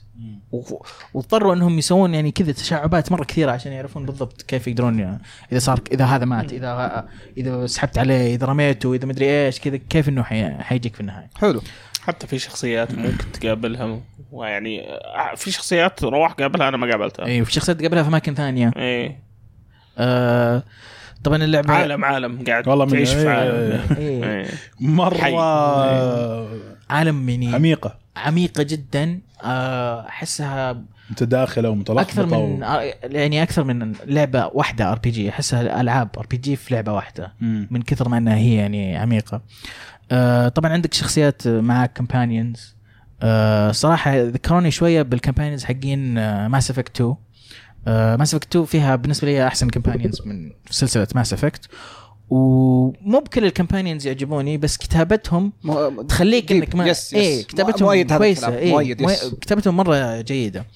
واضطروا 1.14 1.54
إنهم 1.54 1.78
يسوون 1.78 2.14
يعني 2.14 2.30
كذا 2.30 2.52
تشعبات 2.52 3.12
مرة 3.12 3.24
كثيرة 3.24 3.50
عشان 3.52 3.72
يعرفون 3.72 4.06
بالضبط 4.06 4.42
كيف 4.42 4.68
يقدرون 4.68 4.98
يعني. 4.98 5.22
إذا 5.52 5.58
صار 5.58 5.80
إذا 5.92 6.04
هذا 6.04 6.24
مات 6.24 6.52
إذا 6.52 7.06
إذا 7.36 7.66
سحبت 7.66 7.98
عليه 7.98 8.34
إذا 8.34 8.46
رميته 8.46 8.94
إذا 8.94 9.06
مدري 9.06 9.46
إيش 9.46 9.60
كذا 9.60 9.76
كيف 9.76 10.08
إنه 10.08 10.22
حي- 10.22 10.54
حيجيك 10.62 10.94
في 10.94 11.00
النهاية. 11.00 11.30
حلو. 11.36 11.62
حتى 12.02 12.26
في 12.26 12.38
شخصيات 12.38 12.94
ممكن 12.94 13.32
تقابلها 13.32 14.00
ويعني 14.32 14.90
آه، 14.90 15.34
في 15.36 15.50
شخصيات 15.52 16.04
روح 16.04 16.32
قابلها 16.32 16.68
أنا 16.68 16.76
ما 16.76 16.90
قابلتها. 16.90 17.26
اي 17.26 17.42
وفي 17.42 17.52
شخصيات 17.52 17.80
تقابلها 17.80 18.02
في 18.02 18.08
أماكن 18.08 18.34
ثانية. 18.34 18.70
إيه. 18.76 19.22
آه 19.98 20.62
طبعا 21.24 21.36
اللعبة 21.44 21.74
عالم 21.74 22.04
عالم 22.04 22.44
قاعد 22.46 22.68
والله 22.68 22.84
من- 22.84 22.90
تعيش 22.90 23.12
في 23.12 23.20
إيه. 23.22 23.28
عالم. 23.28 23.80
إيه. 23.98 24.24
إيه. 24.24 24.46
مرة 24.80 25.16
حي. 25.18 25.36
عالم 26.90 27.28
يعني 27.28 27.54
عميقة. 27.54 27.98
عميقة 28.16 28.62
جدا. 28.62 29.20
آه، 29.44 30.06
أحسها 30.08 30.82
متداخلة 31.10 31.70
ومتلخبطة 31.70 32.00
أكثر 32.02 32.26
من 32.26 32.62
و... 32.62 32.64
آه، 32.64 32.94
يعني 33.04 33.42
أكثر 33.42 33.64
من 33.64 33.92
لعبة 34.06 34.50
واحدة 34.54 34.92
RPG 34.92 35.28
أحسها 35.28 35.80
ألعاب 35.80 36.08
RPG 36.18 36.56
في 36.56 36.74
لعبة 36.74 36.92
واحدة 36.92 37.32
مم. 37.40 37.68
من 37.70 37.82
كثر 37.82 38.08
ما 38.08 38.18
إنها 38.18 38.36
هي 38.36 38.54
يعني 38.54 38.96
عميقة. 38.96 39.40
طبعا 40.54 40.72
عندك 40.72 40.94
شخصيات 40.94 41.48
معك 41.48 41.92
companions 41.92 42.76
آه 43.22 43.72
صراحة 43.72 44.16
ذكروني 44.22 44.70
شوية 44.70 45.02
بال 45.02 45.12
companions 45.12 45.64
حقين 45.64 46.14
Mass 46.46 46.70
Effect 46.70 47.00
2 47.00 47.14
Mass 48.18 48.34
Effect 48.34 48.48
2 48.48 48.64
فيها 48.64 48.96
بالنسبة 48.96 49.28
لي 49.28 49.46
أحسن 49.46 49.68
companions 49.70 50.22
من 50.26 50.52
سلسلة 50.70 51.06
Mass 51.14 51.32
Effect 51.32 51.68
ومو 52.30 53.20
بكل 53.20 53.44
ال 53.44 53.50
companions 53.50 54.06
يعجبوني 54.06 54.58
بس 54.58 54.76
كتابتهم 54.76 55.52
م- 55.64 56.02
تخليك. 56.02 56.52
إنك 56.52 56.74
ما 56.74 56.86
yes 56.86 57.14
إيه 57.14 57.38
yes. 57.40 57.46
كتابتهم 57.46 57.86
مؤيد 57.88 58.12
هذا 58.12 58.18
كويسة. 58.18 58.56
إيه 58.56 58.70
مؤيد 58.70 59.00
يس. 59.00 59.34
كتابتهم 59.40 59.76
مرة 59.76 60.20
جيدة 60.20 60.66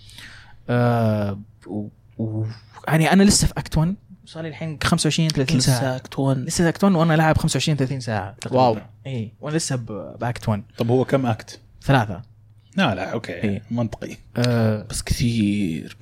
آه 0.69 1.41
و... 1.67 1.87
و... 2.19 2.45
يعني 2.89 3.13
أنا 3.13 3.23
لسه 3.23 3.47
في 3.47 3.53
act 3.57 3.79
1 3.79 3.95
صار 4.27 4.43
لي 4.43 4.49
الحين 4.49 4.79
25 4.85 5.29
30 5.29 5.61
ساعة 5.61 5.97
act 5.97 6.21
one 6.21 6.45
لسه 6.45 6.69
act 6.69 6.85
1 6.85 6.95
وأنا 6.97 7.17
لاعب 7.17 7.39
25 7.39 7.77
30 7.79 8.01
ساعة 8.01 8.37
تقريبا. 8.41 8.63
wow. 8.63 8.77
اي 9.07 9.33
وأنا 9.41 9.57
لسه 9.57 9.77
ب- 9.77 10.17
ب 10.21 10.28
act 10.28 10.49
1 10.49 10.63
طب 10.79 10.89
هو 10.91 11.05
كم 11.05 11.27
act؟ 11.27 11.61
ثلاثة 11.83 12.23
لا 12.77 12.95
لا 12.95 13.13
okay 13.13 13.33
إيه. 13.33 13.63
منطقي 13.71 14.17
آه 14.37 14.87
بس 14.91 15.03
كثير 15.03 15.97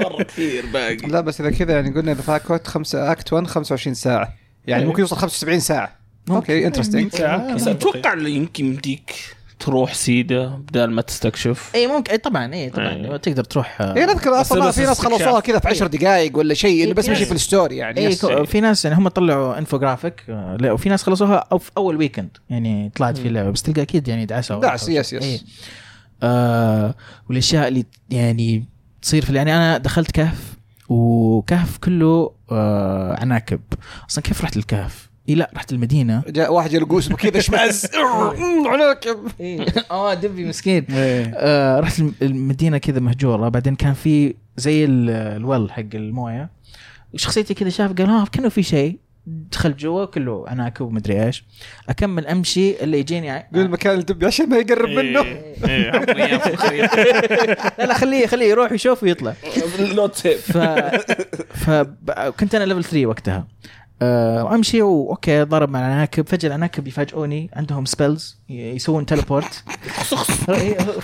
مرة 0.00 0.22
كثير 0.22 0.66
باقي 0.66 0.96
لا 0.96 1.20
بس 1.20 1.40
إذا 1.40 1.50
كذا 1.50 1.72
يعني 1.72 1.90
قلنا 1.90 2.12
إذا 2.12 2.22
فاكوت 2.22 2.66
خمسة 2.66 3.12
اكت 3.12 3.32
1 3.32 3.46
25 3.46 3.94
ساعة 3.94 4.34
يعني 4.66 4.82
إيه. 4.82 4.88
ممكن 4.88 5.00
يوصل 5.00 5.16
75 5.16 5.60
ساعة 5.60 5.96
ممكن. 6.28 6.34
أوكي 6.34 6.66
انترستنج. 6.66 7.10
أتوقع 7.20 8.12
اللي 8.12 8.30
يمكن 8.30 8.64
يمديك 8.66 9.14
تروح 9.60 9.94
سيده 9.94 10.46
بدل 10.48 10.84
ما 10.90 11.02
تستكشف 11.02 11.70
اي 11.74 11.86
ممكن 11.86 12.12
اي 12.12 12.18
طبعا 12.18 12.54
اي 12.54 12.70
طبعا 12.70 12.88
إيه. 12.88 13.16
تقدر 13.16 13.44
تروح 13.44 13.80
آه، 13.80 13.96
اي 13.96 14.06
نذكر 14.06 14.40
أصلا 14.40 14.68
بس 14.68 14.74
في 14.80 14.86
ناس. 14.86 15.00
خلصوها 15.00 15.40
كذا 15.40 15.58
في 15.58 15.68
10 15.68 15.86
دقائق 15.86 16.38
ولا 16.38 16.54
شيء 16.54 16.84
انه 16.84 16.94
بس 16.94 17.04
إيه، 17.04 17.10
مشي 17.12 17.22
يس. 17.22 17.28
في 17.28 17.34
الستوري 17.34 17.76
يعني. 17.76 18.16
كو- 18.16 18.44
في 18.44 18.60
ناس 18.60 18.84
يعني 18.84 18.96
هم 18.98 19.08
طلعوا 19.08 19.58
انفوجرافيك 19.58 20.22
آه، 20.28 20.56
لا 20.60 20.72
وفي 20.72 20.88
ناس 20.88 21.02
خلصوها 21.02 21.46
أو 21.52 21.58
في 21.58 21.70
أول 21.76 21.96
ويكند 21.96 22.28
يعني 22.50 22.90
طلعت 22.94 23.18
في 23.18 23.28
اللعبة 23.28 23.50
بس 23.50 23.62
تلقى 23.62 23.82
أكيد 23.82 24.08
يعني 24.08 24.26
دعسوا 24.26 24.60
دعس 24.60 24.88
يس 24.88 25.14
إيه. 25.14 25.34
يس 25.34 25.44
آه 26.22 26.94
والأشياء 27.28 27.68
اللي 27.68 27.84
يعني 28.10 28.64
تصير 29.02 29.24
في 29.24 29.34
يعني 29.34 29.56
أنا 29.56 29.78
دخلت 29.78 30.10
كهف 30.10 30.54
وكهف 30.88 31.78
كله 31.78 32.32
آه 32.52 33.16
عناكب 33.20 33.60
أصلا 34.10 34.24
كيف 34.24 34.42
رحت 34.42 34.56
الكهف 34.56 35.09
اي 35.28 35.34
لا 35.34 35.50
رحت 35.56 35.72
المدينة. 35.72 36.22
جاء 36.28 36.52
واحد 36.52 36.72
يلقوس 36.72 37.12
كذا 37.12 37.40
أمم، 37.94 38.66
عليك. 38.70 39.06
آه 39.90 40.14
دبي 40.14 40.44
مسكين. 40.44 40.84
إيه. 40.90 41.32
آه 41.36 41.80
رحت 41.80 41.98
الم- 41.98 42.14
المدينة 42.22 42.78
كذا 42.78 43.00
مهجورة. 43.00 43.48
بعدين 43.48 43.74
كان 43.74 43.94
في 43.94 44.34
زي 44.56 44.84
ال- 44.84 45.10
الول 45.10 45.72
حق 45.72 45.82
الموية. 45.94 46.50
شخصيتي 47.16 47.54
كذا 47.54 47.68
شاف 47.68 47.92
قال 47.92 48.06
ها 48.10 48.24
كأنه 48.32 48.48
في 48.48 48.62
شيء. 48.62 48.98
دخلت 49.26 49.78
جوا 49.80 50.04
كله 50.04 50.44
عناكب 50.48 50.86
ومدري 50.86 51.24
إيش. 51.26 51.44
أكمل 51.88 52.26
أمشي 52.26 52.82
اللي 52.84 52.98
يجيني 52.98 53.38
قول 53.54 53.70
مكان 53.70 53.98
الدبي 53.98 54.26
عشان 54.26 54.48
ما 54.48 54.56
يقرب 54.56 54.88
منه. 54.88 55.20
إيه، 55.20 55.54
إيه،. 55.68 55.90
لا 57.78 57.86
لا 57.86 57.94
خليه 57.94 58.26
خليه 58.26 58.46
يروح 58.46 58.72
يشوف 58.72 59.02
ويطلع. 59.02 59.34
نوت 59.96 60.14
سيف 60.14 60.58
ف 60.58 61.66
فكنت 61.66 62.54
أنا 62.54 62.64
ليفل 62.64 62.84
3 62.84 63.06
وقتها. 63.06 63.46
آه، 64.02 64.54
امشي 64.54 64.82
وأوكي 64.82 65.42
ضرب 65.42 65.70
مع 65.70 65.78
العناكب. 65.78 66.28
فجأة 66.28 66.48
العناكب 66.48 66.86
يفاجئوني 66.88 67.50
عندهم 67.56 67.84
سبيلز 67.84 68.36
يسوون 68.48 69.06
تليبورت 69.06 69.64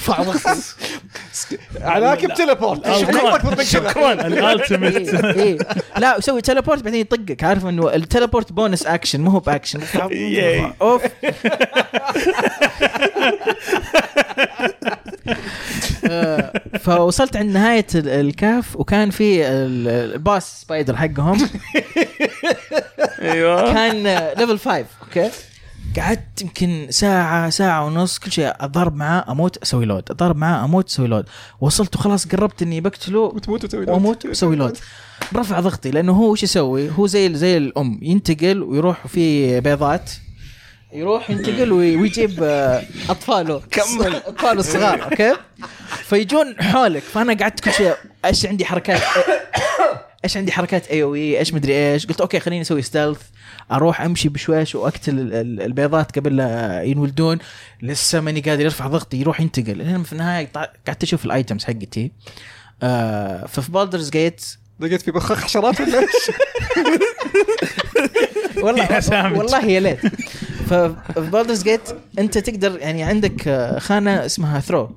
عناكب 1.80 2.34
تليبورت 2.34 2.86
الآن- 2.86 2.90
شكراً. 3.01 3.34
أكثر 3.34 3.49
من 3.51 3.55
كذا. 3.55 3.64
شكرا 3.64 4.12
الالتيميت 4.26 4.97
إيه، 5.14 5.42
إيه. 5.42 5.59
لا 5.99 6.16
يسوي 6.18 6.40
teleport 6.40 6.82
بعدين 6.82 7.01
يطقك. 7.01 7.44
عارف 7.44 7.66
إنه 7.66 7.94
ال 7.94 8.01
teleport 8.01 8.53
bonus 8.53 8.86
action 8.86 9.20
مو 9.20 9.30
هو 9.30 9.40
بأكشن. 9.40 9.80
أوف. 10.82 11.03
آه، 11.05 11.09
فوصلت 16.80 17.36
عند 17.36 17.50
نهاية 17.50 17.86
ال- 17.94 18.08
الكهف 18.08 18.76
وكان 18.76 19.10
في 19.10 19.46
ال- 19.48 19.88
ال 20.14 20.24
boss 20.24 20.62
spider 20.62 20.97
حقهم. 20.96 21.48
أيوه. 23.22 23.72
كان 23.74 24.02
level 24.38 24.59
5 24.58 24.84
okay. 25.03 25.30
قعدت 25.96 26.42
يمكن 26.42 26.86
ساعة 26.90 27.50
ساعة 27.50 27.86
ونص 27.86 28.18
كل 28.18 28.32
شيء 28.32 28.52
أضرب 28.60 28.96
معاه 28.96 29.24
أموت 29.32 29.56
أسوي 29.56 29.84
load 29.84 30.11
أضرب 30.10 30.36
معاه 30.36 30.64
أموت 30.64 30.88
أسوي 30.88 31.06
load 31.09 31.24
وصلت 31.60 31.96
وخلاص 31.96 32.26
قربت 32.28 32.62
إني 32.62 32.80
بقتله 32.80 33.18
وتموت 33.20 33.64
وتسوي 33.64 33.80
load. 33.84 33.88
واموت 33.94 34.26
واسوي 34.26 34.56
load 34.57 34.78
برفع 35.32 35.60
ضغطي 35.60 35.90
لأنه 35.90 36.12
هو 36.12 36.30
وش 36.32 36.42
يسوي؟ 36.42 36.90
هو 36.90 37.06
زي 37.06 37.34
زي 37.34 37.56
الأم 37.56 37.98
ينتقل 38.02 38.62
ويروح 38.62 39.06
في 39.06 39.60
بيضات. 39.60 40.10
يروح 40.97 41.30
ينتقل 41.30 41.72
وي- 41.72 41.97
ويجيب 41.97 42.42
آه، 42.42 42.82
أطفاله. 43.09 43.62
كمل. 43.70 44.16
أطفاله 44.16 44.61
الصغار 44.61 45.05
okay؟ 45.05 45.36
فيجون 46.05 46.62
حولك 46.62 47.03
فأنا 47.03 47.34
قعدت 47.34 47.61
كل 47.61 47.72
شيء 47.72 47.94
إيش 48.24 48.47
عندي 48.47 48.64
حركات؟ 48.64 49.01
إيش 50.24 50.36
عندي 50.36 50.53
حركات 50.53 50.86
AOE 50.88 51.38
إيش 51.38 51.55
مدري 51.55 51.92
إيش؟ 51.92 52.07
قلت 52.07 52.20
okay 52.20 52.40
خليني 52.40 52.62
أسوي 52.62 52.82
stealth 52.82 53.20
أروح 53.72 54.01
أمشي 54.01 54.28
بشويش 54.28 54.74
وأقتل 54.74 55.18
ال- 55.18 55.34
ال- 55.34 55.62
البيضات 55.62 56.18
قبل 56.18 56.36
لا 56.36 56.82
ينولدون. 56.82 57.38
لسه 57.82 58.20
ماني 58.20 58.40
قادر 58.40 58.64
ارفع 58.64 58.86
ضغطي 58.86 59.16
يروح 59.16 59.40
ينتقل. 59.40 59.76
لين 59.76 60.03
في 60.03 60.12
النهاية 60.12 60.49
قعدت 60.86 61.03
أشوف 61.03 61.24
ال 61.24 61.31
items 61.31 61.64
حقتي. 61.64 62.12
آه 62.82 63.47
ففي 63.47 63.72
Baldur's 63.72 64.11
جيت 64.11 64.44
لقيت 64.80 65.03
في 65.03 65.11
بخاخ 65.11 65.44
حشرات 65.44 65.80
ولا 65.80 65.99
إيش؟ 65.99 66.09
والله 68.57 68.84
يا. 68.92 69.32
والله 69.38 69.64
يا 69.66 69.80
ليت. 69.80 70.01
ففي 70.66 70.94
Baldur's 71.30 71.62
جيت 71.62 71.80
انت 72.18 72.38
تقدر 72.38 72.78
يعني 72.78 73.02
عندك 73.02 73.48
آه، 73.48 73.78
خانة 73.78 74.26
اسمها 74.26 74.60
throw 74.61 74.97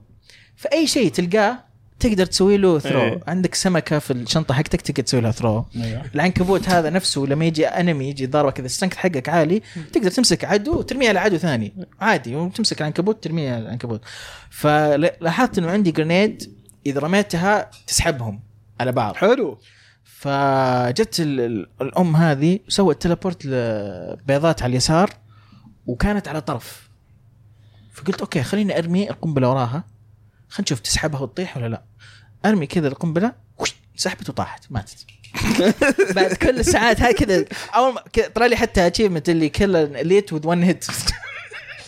فأي 0.56 0.88
شيء 0.88 1.12
تلقاه 1.12 1.70
تقدر 2.00 2.26
تسوي 2.26 2.58
له 2.58 2.80
throw 2.80 3.02
إيه. 3.02 3.20
عندك 3.28 3.56
سمكة 3.56 4.00
في 4.00 4.14
الشنطة 4.14 4.54
حقتك 4.54 4.82
تقدر 4.82 5.04
تسوي 5.04 5.22
لها 5.22 5.32
throw 5.32 5.66
أيوه 5.76 6.02
العنكبوت 6.16 6.70
هذا 6.70 6.90
نفسه 6.90 7.22
لما 7.22 7.46
يجي 7.46 7.68
enemy 7.68 8.10
يجي 8.10 8.26
ضاربه 8.26 8.52
كذا 8.52 8.66
ال 8.66 8.69
strength 8.69 8.96
حقك 8.96 9.30
عالي 9.30 9.62
تقدر 9.94 10.12
تمسك 10.12 10.46
عدو 10.46 10.80
وترميه 10.80 11.10
على 11.10 11.20
عدو 11.20 11.38
ثاني. 11.38 11.74
عادي 12.02 12.36
وتمسك 12.36 12.82
العنكبوت 12.82 13.24
ترميه 13.24 13.54
على 13.54 13.64
العنكبوت 13.64 14.02
فلاحظت 14.50 15.58
إنه 15.58 15.70
عندي 15.72 15.92
grenade 15.92 16.54
إذا 16.86 17.00
رميتها 17.00 17.70
تسحبهم 17.88 18.40
على 18.80 18.92
بعض. 18.92 19.16
حلو. 19.16 19.58
فجت 20.04 21.20
ال- 21.20 21.40
ال- 21.40 21.68
الأم 21.82 22.16
هذه 22.16 22.60
سوت 22.68 23.02
teleport 23.02 23.46
لبيضات 23.46 24.64
على 24.64 24.70
اليسار. 24.72 25.10
وكانت 25.90 26.28
على 26.28 26.42
طرف. 26.42 26.90
فقلت 27.94 28.20
okay 28.20 28.44
خليني 28.44 28.78
أرمي 28.78 29.10
القنبلة 29.10 29.50
وراها. 29.50 29.84
خلينا 30.50 30.62
نشوف 30.62 30.80
تسحبها 30.80 31.22
وتطيح 31.22 31.58
ولا 31.58 31.70
لا. 31.70 31.84
أرمي 32.46 32.68
كذا 32.68 32.88
القنبلة 32.88 33.34
وش، 33.58 33.76
سحبت 33.96 34.30
وطاحت 34.30 34.66
ماتت. 34.70 35.06
بعد 36.16 36.34
كل 36.34 36.60
الساعات 36.60 37.02
هاي 37.02 37.14
كذا 37.14 37.46
أول 37.76 37.94
ما 37.94 38.02
طلع 38.36 38.46
لي 38.46 38.56
حتى 38.56 38.88
achievement 38.88 39.30
اللي 39.30 39.50
kill 39.50 39.76
it 39.76 40.34
with 40.34 40.48
one 40.48 40.64
hit 40.64 40.86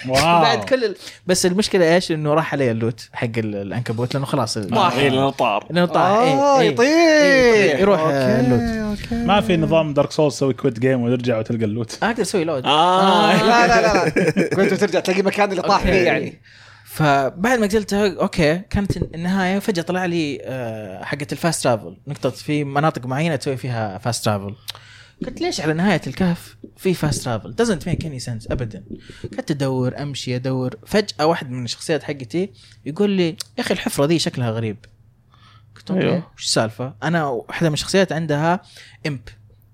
wow. 0.08 0.42
بعد 0.42 0.64
كل 0.64 0.84
ال... 0.84 0.96
بس 1.28 1.46
المشكلة 1.46 1.96
إيش؟ 1.96 2.12
إنه 2.12 2.34
راح 2.34 2.54
علي 2.54 2.72
ال 2.72 2.79
loot 2.79 3.10
حق 3.14 3.28
ال- 3.38 3.56
العنكبوت 3.56 4.14
لأنه 4.14 4.26
خلاص 4.26 4.58
ال- 4.58 4.70
طاح 4.70 4.96
لأنه 4.98 5.30
طار 5.30 5.66
لأنه 5.70 5.90
آه 5.96 6.24
إيه، 6.24 6.62
إيه. 6.62 6.68
يطير 6.70 6.86
إيه، 6.88 7.76
يروح 7.82 8.00
okay، 8.00 8.40
ال 8.40 8.44
loot. 8.44 8.62
okay. 9.02 9.16
ما 9.26 9.42
في 9.42 9.58
نظام 9.58 9.94
دارك 9.94 10.12
سولز 10.12 10.36
تسوي 10.36 10.54
quit 10.54 10.80
game 10.80 11.02
وترجع 11.02 11.40
وتلقى 11.40 11.66
ال 11.66 11.71
loot. 11.71 11.98
أقدر 12.04 12.22
أسوي 12.22 12.44
load 12.44 12.66
آه. 12.66 13.44
لا 13.44 13.68
لا 13.68 13.82
لا 13.82 14.06
لا. 14.06 14.50
كنت 14.56 14.74
ترجع 14.74 15.00
تلاقي 15.00 15.22
مكان 15.22 15.52
اللي 15.52 15.62
طاح 15.62 15.82
فيه 15.82 15.90
okay. 15.90 16.04
يعني. 16.04 16.42
فبعد 16.86 17.60
ما 17.60 17.66
قتلتها 17.68 18.16
okay 18.22 18.62
كانت 18.70 18.98
النهاية 18.98 19.60
فجأة 19.60 19.82
طلع 19.84 20.06
لي 20.06 20.40
آه، 20.44 21.04
حقة 21.04 21.28
ال 21.32 21.38
fast 21.38 21.64
travel 21.64 21.98
نقطة 22.08 22.30
في 22.30 22.64
مناطق 22.64 23.06
معينة 23.06 23.36
تسوي 23.36 23.58
فيها 23.58 23.98
fast 23.98 24.26
travel 24.26 24.56
قلت 25.26 25.42
ليش 25.42 25.62
على 25.62 25.74
نهاية 25.74 26.02
الكهف 26.08 26.58
في 26.78 26.94
fast 26.94 27.26
travel 27.26 27.56
doesn't 27.56 27.90
make 27.90 28.06
any 28.06 28.20
sense 28.20 28.52
ابدا. 28.52 28.84
قعدت 29.34 29.52
أدور 29.52 30.02
أمشي 30.02 30.36
أدور. 30.36 30.76
فجأة 30.86 31.26
واحد 31.26 31.52
من 31.52 31.64
الشخصيات 31.64 32.04
حقتي 32.04 32.50
يقول 32.86 33.10
لي 33.10 33.28
يا 33.28 33.36
أخي 33.60 33.74
الحفرة 33.74 34.06
ذي 34.06 34.20
شكلها 34.20 34.52
غريب. 34.52 34.78
قلت 35.76 35.92
okay 35.92 36.04
أيوه. 36.04 36.32
وش 36.36 36.44
السالفة؟ 36.44 36.94
أنا 37.04 37.26
واحدة 37.26 37.70
من 37.70 37.74
الشخصيات 37.74 38.12
عندها 38.12 38.62
imp 39.08 39.20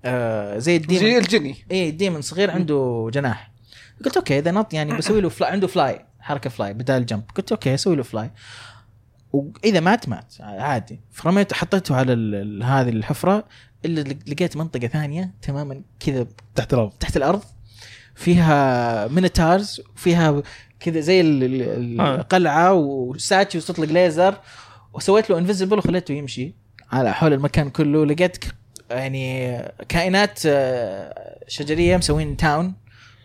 آه 0.04 0.58
زي 0.58 0.76
ال 0.76 0.80
demon. 0.80 1.04
زي 1.04 1.18
الجني. 1.18 1.56
إيه 1.70 1.90
demon 1.90 2.22
صغير 2.22 2.50
عنده 2.50 3.10
جناح. 3.12 3.52
قلت 4.04 4.16
okay 4.16 4.38
إذا 4.38 4.50
نط 4.50 4.74
يعني 4.74 4.96
بسوي 4.96 5.20
له 5.20 5.28
fly 5.28 5.50
عنده 5.50 5.66
fly 5.66 6.04
حركة 6.20 6.50
fly 6.50 6.74
بدال 6.74 7.06
jump 7.06 7.22
قلت 7.34 7.52
okay 7.52 7.74
أسوي 7.74 7.96
له 7.96 8.02
fly 8.02 8.30
وإذا 9.32 9.80
مات 9.80 10.08
مات. 10.08 10.34
عادي. 10.40 11.00
فرميته 11.12 11.56
حطيته 11.56 11.96
على 11.96 12.12
هذه 12.64 12.88
الحفرة. 12.88 13.44
إلا 13.84 14.00
لقيت 14.00 14.56
منطقة 14.56 14.86
ثانية 14.86 15.30
تماما 15.42 15.82
كذا 16.00 16.26
تحت 16.54 16.74
الأرض. 16.74 16.90
تحت 17.00 17.16
الأرض. 17.16 17.42
فيها 18.14 19.08
مينيتارز 19.08 19.82
وفيها 19.96 20.42
كذا 20.80 21.00
زي 21.00 21.20
آه. 21.20 22.14
القلعة 22.14 22.74
وساتشي 22.74 23.58
وتطلق 23.58 23.88
ليزر. 23.88 24.34
وسويت 24.92 25.30
له 25.30 25.38
انفيزبل 25.38 25.78
وخليته 25.78 26.12
يمشي 26.12 26.54
على 26.92 27.14
حول 27.14 27.32
المكان 27.32 27.70
كله. 27.70 28.06
لقيت 28.06 28.44
يعني 28.90 29.58
كائنات 29.88 30.40
آه، 30.46 31.38
شجرية 31.48 31.96
مسوين 31.96 32.36
تاون 32.36 32.74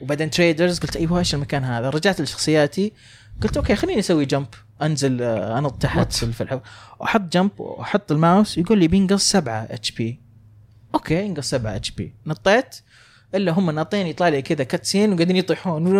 وبعدين 0.02 0.30
تريدرز 0.30 0.80
قلت 0.80 0.96
أيوه 0.98 1.20
إيش 1.20 1.36
المكان 1.36 1.64
هذا؟ 1.64 1.90
رجعت 1.90 2.22
لشخصياتي. 2.22 2.94
قلت 3.42 3.58
أوكي 3.58 3.76
خليني 3.76 4.00
أسوي 4.00 4.26
جمب 4.26 4.48
أنزل 4.82 5.22
آه، 5.22 5.58
أنط 5.60 5.82
تحت 5.82 6.14
في 6.14 6.42
الحب 6.42 6.62
واحط 7.00 7.22
jump 7.22 7.52
وأحط 7.58 8.12
الماوس. 8.12 8.58
يقول 8.58 8.78
لي 8.78 8.88
بينقص 8.88 9.32
7 9.32 9.68
HP 9.70 10.23
okay 10.96 11.16
ينقص 11.16 11.50
7 11.50 11.76
HP 11.76 12.14
نطيت 12.28 12.76
إلا 13.36 13.52
هم 13.52 13.72
ناطين 13.72 14.08
يطلع 14.08 14.28
لي 14.28 14.42
كذا 14.42 14.64
cutscene 14.64 15.14
وقاعدين 15.14 15.36
يطيحون. 15.36 15.84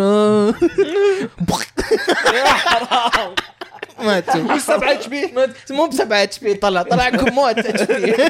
ماتوا 4.00 4.58
7 4.58 4.92
H 4.92 5.06
بي 5.06 5.34
مو 5.70 5.86
ب 5.86 5.92
7 5.92 6.22
HP 6.22 6.54
طلع 6.54 6.82
طلعكم 6.82 7.34
موت 7.34 7.58
HP 7.58 8.14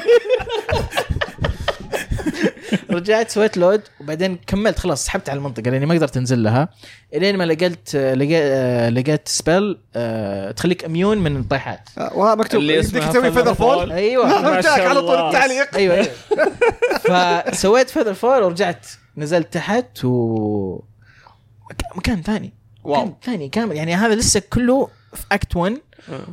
رجعت 2.91 3.29
سويت 3.29 3.57
load 3.57 3.81
وبعدين 3.99 4.39
كملت 4.47 4.79
خلاص 4.79 5.05
سحبت 5.05 5.29
على 5.29 5.37
المنطقة 5.37 5.71
لأني 5.71 5.85
ما 5.85 5.93
قدرت 5.95 6.17
أنزل 6.17 6.43
لها. 6.43 6.69
إلين 7.13 7.37
ما 7.37 7.43
لقيت 7.43 7.95
لقيت 7.95 8.93
لقيت 8.93 9.27
spell 9.27 9.77
آه، 9.95 10.51
تخليك 10.51 10.85
immune 10.85 11.17
من 11.17 11.37
الطيحات. 11.37 11.89
وها 11.97 12.35
مكتوب. 12.35 12.61
اللي 12.61 12.73
يمديك 12.75 12.95
اسمها 12.95 13.11
تسوي 13.11 13.31
feather 13.31 13.53
fall 13.53 13.91
أيوه. 13.91 14.59
جاك 14.61 14.79
على 14.79 15.01
طول. 15.01 15.15
التعليق. 15.27 15.75
أيوه 15.75 15.95
أيوه. 15.95 16.07
فسويت 17.51 17.89
feather 17.89 18.13
fall 18.13 18.43
ورجعت 18.43 18.87
نزلت 19.17 19.53
تحت 19.53 20.05
و 20.05 20.79
مكان 21.95 22.21
ثاني. 22.21 22.53
واو. 22.83 23.05
مكان 23.05 23.15
ثاني 23.23 23.49
كامل. 23.49 23.75
يعني 23.75 23.95
هذا 23.95 24.15
لسه 24.15 24.41
كله 24.49 24.87
في 25.13 25.23
act 25.31 25.55
1 25.55 25.77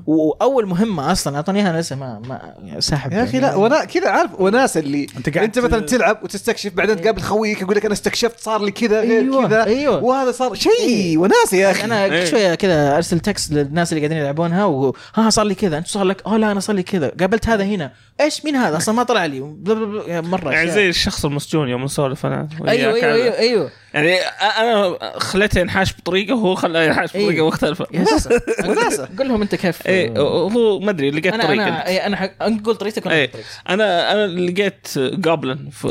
وأول 0.07 0.67
مهمة 0.67 1.13
أصلا 1.13 1.37
أعطوني 1.37 1.61
إياها 1.61 1.71
أنا 1.71 1.81
لسه 1.81 1.97
ما 1.97 2.23
ما 2.29 2.81
ساحب 2.81 3.13
يا 3.13 3.25
أخي 3.25 3.41
لا 3.41 3.55
وأنا 3.55 3.85
كذا 3.85 4.09
عارف 4.09 4.41
وناس 4.41 4.77
اللي 4.77 5.03
أنت 5.03 5.17
انت, 5.17 5.35
قاعد 5.35 5.45
أنت 5.47 5.59
مثلا 5.59 5.81
تلعب 5.81 6.19
وتستكشف 6.23 6.73
بعدين 6.73 7.01
تقابل 7.01 7.21
خويك 7.21 7.63
يقول 7.63 7.77
لك 7.77 7.85
أنا 7.85 7.95
استكشفت 7.95 8.41
صار 8.41 8.63
لي 8.63 8.71
كذا 8.71 9.01
غير 9.01 9.21
أيوة، 9.23 9.49
كذا 9.49 9.65
أيوة. 9.65 10.05
وهذا 10.05 10.33
صار 10.33 10.55
شيء 10.55 10.73
إيه. 10.81 11.19
وناس 11.19 11.53
يا 11.53 11.71
أخي 11.71 11.85
أنا 11.85 12.05
إيه. 12.05 12.25
كل 12.25 12.31
شوية 12.31 12.55
كذا 12.55 12.97
أرسل 12.97 13.21
text 13.21 13.53
للناس 13.53 13.93
اللي 13.93 14.01
قاعدين 14.01 14.19
يلعبونها 14.19 14.65
وها 14.65 15.31
صار 15.31 15.47
لي 15.47 15.55
كذا 15.55 15.79
أنت 15.79 15.87
صار 15.87 16.05
لك 16.05 16.23
اوه 16.27 16.37
لا 16.37 16.53
أنا 16.53 16.61
صار 16.61 16.77
لي 16.77 16.83
كذا 16.83 17.13
قابلت 17.21 17.49
هذا 17.49 17.65
هنا 17.65 17.93
إيش 18.21 18.45
مين 18.45 18.57
هذا 18.57 18.77
أصلا 18.77 18.95
ما 18.95 19.03
طلع 19.03 19.27
لي 19.27 19.41
blah 19.41 19.75
blah 19.75 19.85
blah، 19.85 20.21
مرة 20.21 20.51
يعني. 20.51 20.71
زي 20.71 20.89
الشخص 20.89 21.25
المسجون 21.25 21.69
يوم 21.69 21.85
نسولف 21.85 22.27
أنا 22.27 22.49
وياك 22.61 22.79
أيوه 22.79 22.95
أيوه. 22.95 23.15
أيوه 23.15 23.39
أيوه 23.39 23.71
يعني 23.95 24.17
أنا 24.61 24.99
خليته 25.19 25.61
ينحاش 25.61 25.95
بطريقة 25.97 26.35
وهو 26.35 26.55
خلاه 26.55 26.83
ينحاش. 26.83 27.11
بطريقة 27.11 27.47
مختلفة 27.47 27.87
yes 27.93 28.29
وناسة. 28.69 29.09
قول 29.19 29.29
لهم 29.29 29.43
أنت 29.43 29.55
كيف؟ 29.63 29.87
اي 29.87 30.19
هو 30.19 30.81
ما 30.81 30.91
أدري 30.91 31.11
لقيت 31.11 31.35
أنا 31.35 31.47
طريقة. 31.47 31.69
أنا 31.69 31.89
إيه، 31.89 32.07
أنا 32.07 32.17
حق... 32.17 32.43
انت 32.43 32.67
قول 32.67 32.77
طريقتك 32.77 33.07
اي 33.07 33.27
طريقتي. 33.27 33.49
أنا 33.69 34.13
أنا 34.13 34.27
لقيت 34.27 34.89
goblin 34.97 35.71
في 35.71 35.89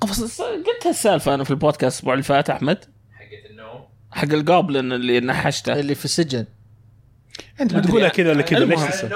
قفص 0.00 0.40
قلت 0.42 0.86
هالسالفة 0.86 1.34
أنا 1.34 1.44
في 1.44 1.50
البودكاست 1.50 1.82
الأسبوع 1.82 2.12
اللي 2.14 2.22
فات 2.22 2.50
أحمد. 2.50 2.84
حق 4.12 4.32
ال 4.32 4.41
goblin 4.41 4.92
اللي 4.92 5.20
نحشته. 5.20 5.80
اللي 5.80 5.94
في 5.94 6.04
السجن. 6.04 6.44
أنت 7.60 7.74
بتقولها 7.74 8.08
كذا 8.08 8.30
ولا 8.30 8.42
كذا؟ 8.42 8.58
ليش 8.58 8.74
المهم. 8.74 8.90
تسأل؟ 8.90 9.12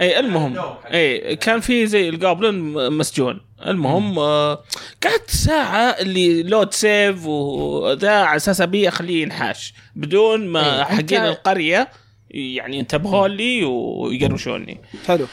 اي 0.00 0.20
المهم. 0.20 0.58
اي 0.92 1.36
كان 1.36 1.60
في 1.60 1.86
زي 1.86 2.08
ال 2.08 2.15
goblin 2.15 2.54
مسجون. 2.92 3.40
المهم 3.66 4.18
آه 4.18 4.64
قعدت 5.02 5.30
ساعة 5.30 5.82
اللي 5.82 6.42
load 6.42 6.74
save 6.74 7.26
وذا 7.26 8.12
على 8.12 8.36
أساس 8.36 8.60
أبي 8.60 8.88
أخليه 8.88 9.22
ينحاش 9.22 9.74
بدون 9.96 10.46
ما 10.46 10.76
إيه، 10.76 10.84
حقين 10.84 11.24
القرية 11.24 11.88
يعني 12.30 12.78
ينتبهوا 12.78 13.28
لي 13.28 13.64
ويقرشوني. 13.64 14.80
حلو. 15.08 15.26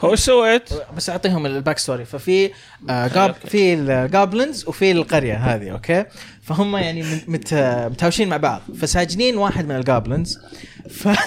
فوش 0.00 0.18
سويت؟ 0.18 0.68
بس 0.96 1.10
أعطيهم 1.10 1.46
ال 1.46 1.52
back 1.52 1.78
story. 1.78 2.04
ففي 2.04 2.50
آه 2.90 3.08
جاب 3.08 3.34
في 3.48 3.74
ال 3.74 3.85
goblins 3.85 4.64
وفي 4.68 4.92
القرية 4.92 5.34
هذه 5.34 5.70
okay؟ 5.70 6.04
فهم 6.42 6.76
يعني 6.76 7.02
مت 7.02 7.24
مت 7.28 7.54
متهاوشين 7.90 8.28
مع 8.28 8.36
بعض. 8.36 8.60
فساجنين 8.80 9.36
واحد 9.36 9.64
من 9.68 9.76
ال 9.76 9.84
goblins 9.84 10.38
ف 10.90 11.08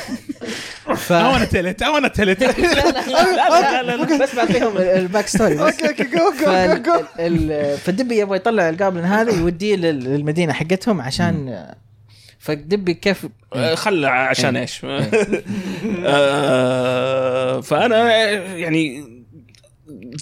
ف 0.96 1.12
أو 1.12 1.36
أنا 1.36 1.46
تلت 1.46 1.82
أو 1.82 1.98
أنا 1.98 2.08
تلت 2.08 2.44
لا 2.44 2.52
لا 2.52 3.82
لا, 3.84 3.96
لا, 3.96 4.18
بس 4.24 4.36
بعطيهم 4.36 4.78
ال 4.78 4.88
back 4.88 5.28
story 5.28 5.60
okay 5.62 5.88
okay 5.90 5.97
go 5.97 6.00
go 6.00 6.04
go 6.04 6.46
فال- 6.46 6.84
جو 6.84 6.94
ال- 7.20 7.78
فالدبي 7.78 8.18
يبغى 8.20 8.36
يطلع 8.36 8.70
ال 8.70 8.75
goblin 8.75 9.06
هذا 9.06 9.32
يوديه 9.32 9.76
لل- 9.76 10.04
للمدينة 10.04 10.54
حقتهم 10.54 11.02
عشان 11.02 11.66
فالدبي 12.40 12.94
كيف؟ 12.94 13.28
آه، 13.54 13.76
خلى 13.76 14.08
عشان 14.08 14.56
إيش؟ 14.58 14.82
آه، 16.06 17.62
فأنا 17.62 18.12
يعني 18.56 19.04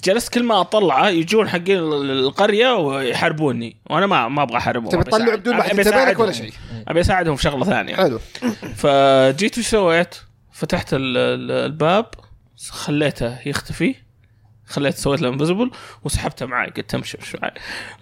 جلست 0.04 0.32
كل 0.34 0.42
ما 0.42 0.60
أطلعه 0.60 1.08
يجون 1.08 1.48
حقين 1.48 1.78
القرية 1.78 2.74
ويحاربوني 2.76 3.76
وأنا 3.90 4.06
ما 4.06 4.28
ما 4.28 4.42
أبغى 4.42 4.56
أحاربهم. 4.56 4.90
تبي 4.90 5.04
تطلع 5.04 5.34
بدون 5.34 5.56
ما 5.56 5.62
حد 5.62 5.78
يتابعك 5.78 5.86
أساعدهم. 5.96 6.20
ولا 6.22 6.32
شيء. 6.32 6.52
أبي 6.88 7.00
أساعدهم 7.00 7.36
في 7.36 7.42
شغلة 7.42 7.64
ثانية. 7.64 7.94
حلو. 7.96 8.18
فجيت 8.76 9.58
وش 9.58 9.66
سويت؟ 9.66 10.14
فتحت 10.52 10.94
ال- 10.94 11.16
ال- 11.16 11.50
الباب 11.50 12.06
خليته 12.70 13.48
يختفي. 13.48 13.94
خليت 14.68 14.94
سويت 14.94 15.22
له 15.22 15.28
invisible 15.28 15.70
وسحبته 16.04 16.46
معي 16.46 16.70
قلت 16.70 16.94
امشي 16.94 17.18
امشي 17.18 17.38
معي 17.42 17.50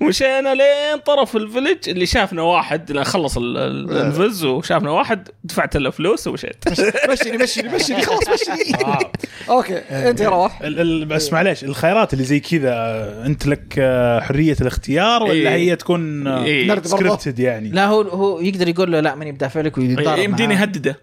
مشينا 0.02 0.54
لين 0.54 0.98
طرف 1.06 1.36
ال 1.36 1.43
village 1.43 1.88
اللي 1.88 2.06
شافنا 2.06 2.42
واحد 2.42 2.92
لأن 2.92 3.04
خلص 3.04 3.36
ال- 3.36 3.56
ال- 3.58 3.90
ال 3.90 3.99
invis 3.99 4.44
وشافنا 4.44 4.90
واحد 4.90 5.28
دفعت 5.44 5.76
له 5.76 5.90
فلوس 5.90 6.26
ومشيت. 6.26 6.64
مشيني 7.10 7.36
مشيني 7.38 7.68
مشيني 7.74 8.02
خلاص 8.06 8.22
مشيني 8.28 8.84
آه. 8.84 8.98
okay 9.48 9.78
أنت 9.78 10.20
ال- 10.62 11.04
بس 11.04 11.32
معليش 11.32 11.64
الخيارات 11.64 12.12
اللي 12.12 12.24
زي 12.24 12.40
كذا 12.40 12.72
آه، 12.72 13.26
أنت 13.26 13.46
لك 13.46 13.74
آه، 13.78 14.20
حرية 14.20 14.56
الاختيار 14.60 15.22
ولا 15.22 15.32
إيه. 15.32 15.48
هي 15.48 15.76
تكون 15.76 16.26
إيه. 16.28 16.80
scripted 16.82 17.38
يعني؟ 17.38 17.68
لا 17.68 17.86
هو 17.86 18.00
هو 18.02 18.40
يقدر 18.40 18.68
يقول 18.68 18.92
له 18.92 19.00
لا 19.00 19.14
ماني 19.14 19.32
بدافع 19.32 19.60
لك 19.60 19.78
ويتضارب 19.78 20.18
يمديني. 20.18 20.54
أهدده. 20.54 20.96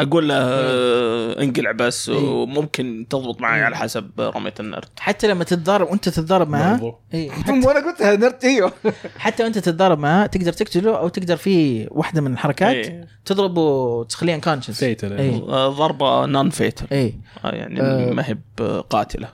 أقول 0.00 0.28
له 0.28 0.34
آه، 0.38 1.42
انقلع 1.42 1.72
بس 1.72 2.08
إيه. 2.08 2.16
وممكن 2.18 3.06
تضبط 3.10 3.40
معي 3.40 3.62
على 3.62 3.76
حسب 3.76 4.10
رمية 4.20 4.54
النرد. 4.60 4.84
حتى 5.04 5.26
لما 5.26 5.44
تتضارب 5.44 5.90
وانت 5.90 6.08
تتضارب 6.08 6.48
معاه 6.48 6.72
برضو. 6.72 6.98
إيه 7.14 7.30
وأنا 7.66 7.90
قلتها 7.90 8.16
نرد 8.16 8.44
إيوه 8.44 8.72
حتى 9.18 9.42
وانت 9.44 9.58
تتضارب 9.58 9.98
معاه 9.98 10.26
تقدر 10.26 10.52
تقتله 10.52 10.98
أو 10.98 11.08
تقدر 11.08 11.36
في 11.36 11.86
واحدة 11.90 12.20
من 12.20 12.32
الحركات 12.32 12.74
إيه. 12.86 13.06
تضربه 13.24 13.60
وتخليه 13.60 14.34
unconscious. 14.34 14.82
إيه 14.82 15.42
آه، 15.48 15.68
ضربة 15.68 16.26
non 16.26 16.50
fatal 16.50 16.86
إيه 16.92 17.12
يعني 17.44 17.80
آه. 17.80 18.10
ما 18.10 18.28
هي 18.28 18.38
بقاتلة 18.58 19.28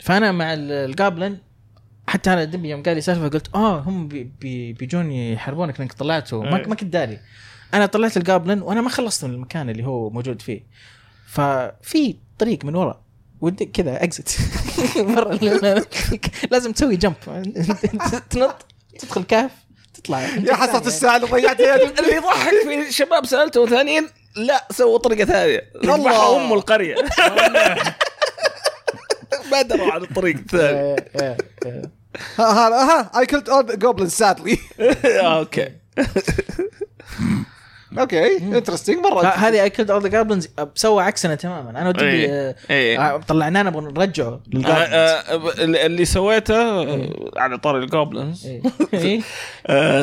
فأنا 0.00 0.32
مع 0.32 0.52
ال- 0.54 0.72
ال 0.72 0.81
goblin 0.81 1.38
حتى 2.08 2.32
أنا 2.32 2.44
دبي 2.44 2.68
يوم 2.70 2.82
قال 2.82 2.94
لي 2.94 3.00
سالفة 3.00 3.28
قلت 3.28 3.54
آه 3.54 3.78
هم 3.80 4.08
بي 4.08 4.30
بي 4.40 4.72
بيجون 4.72 5.12
يحاربونك 5.12 5.80
لأنك 5.80 5.92
طلعته 5.92 6.42
ما, 6.42 6.56
إيه. 6.60 6.66
ما 6.68 6.74
كنت 6.74 6.92
داري 6.92 7.18
أنا 7.74 7.86
طلعت 7.86 8.16
ال 8.16 8.23
goblin 8.23 8.62
وأنا 8.62 8.80
ما 8.80 8.88
خلصت 8.88 9.24
من 9.24 9.34
المكان 9.34 9.70
اللي 9.70 9.84
هو 9.86 10.10
موجود 10.10 10.42
فيه 10.42 10.62
ففي 11.26 12.16
طريق 12.38 12.64
من 12.64 12.74
ورا 12.74 13.05
ودك 13.40 13.70
كذا 13.70 14.04
exit 14.04 14.38
مرة 14.96 15.34
لازم 16.50 16.72
تسوي 16.72 16.96
jump 16.96 17.14
تنط 18.30 18.66
تدخل 18.98 19.22
كهف 19.24 19.50
تطلع. 19.94 20.20
يا 20.20 20.54
حسرة 20.54 20.86
الساعة 20.86 21.16
اللي 21.16 21.26
ضيعتها. 21.28 21.76
اللي 22.00 22.14
يضحك 22.16 22.52
في 22.64 22.92
شباب 22.92 23.26
سالته 23.26 23.66
ثانيين 23.66 24.08
لا 24.36 24.66
سووا 24.72 24.98
طريقة 24.98 25.24
ثانية. 25.24 25.70
الله. 25.84 26.36
أم 26.36 26.52
القرية. 26.52 26.94
ما 29.52 29.62
دروا 29.62 29.92
عن 29.92 30.02
الطريق 30.02 30.36
الثاني. 30.36 30.96
ها 31.18 31.36
ها 32.38 32.68
ها 32.68 33.20
I 33.20 33.26
killed 33.26 33.48
all 33.48 33.78
goblin 33.78 34.08
sadly 34.08 34.58
okay. 35.06 35.68
okay 37.98 38.36
interesting 38.36 38.96
مرة. 39.06 39.26
هذه 39.26 39.62
I 39.62 39.70
killed 39.70 39.90
all 39.90 40.02
the 40.02 40.08
goblins 40.08 40.48
سوى 40.74 41.02
عكسنا 41.02 41.34
تماما. 41.34 41.70
أنا 41.70 41.88
ودبي 41.88 42.04
إيه. 42.04 42.30
آه، 42.30 42.54
إيه. 42.70 43.14
آه، 43.14 43.16
طلعناه 43.16 43.62
نبغى 43.62 43.92
نرجعه 43.92 44.40
آه، 44.66 45.22
اللي 45.58 46.04
سويته 46.04 46.54
آه، 46.82 47.10
على 47.36 47.58
طاري 47.58 47.78
ال 47.84 47.92
goblins 47.92 48.46
إيه. 48.46 48.62
إيه. 48.94 49.20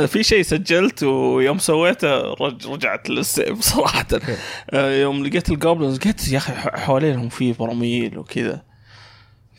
في 0.13 0.23
شيء 0.23 0.41
سجلت 0.41 1.03
ويوم 1.03 1.57
سويته 1.57 2.33
رج 2.33 2.67
رجعت 2.67 3.09
لل 3.09 3.27
save 3.27 3.61
صراحة. 3.73 4.05
يوم 4.73 5.25
لقيت 5.25 5.49
ال 5.49 5.55
goblins 5.56 5.99
قلت 5.99 6.31
يا 6.31 6.37
أخي 6.37 6.53
ح- 6.53 6.75
حوالينهم 6.79 7.29
في 7.29 7.51
براميل 7.53 8.17
وكذا. 8.17 8.72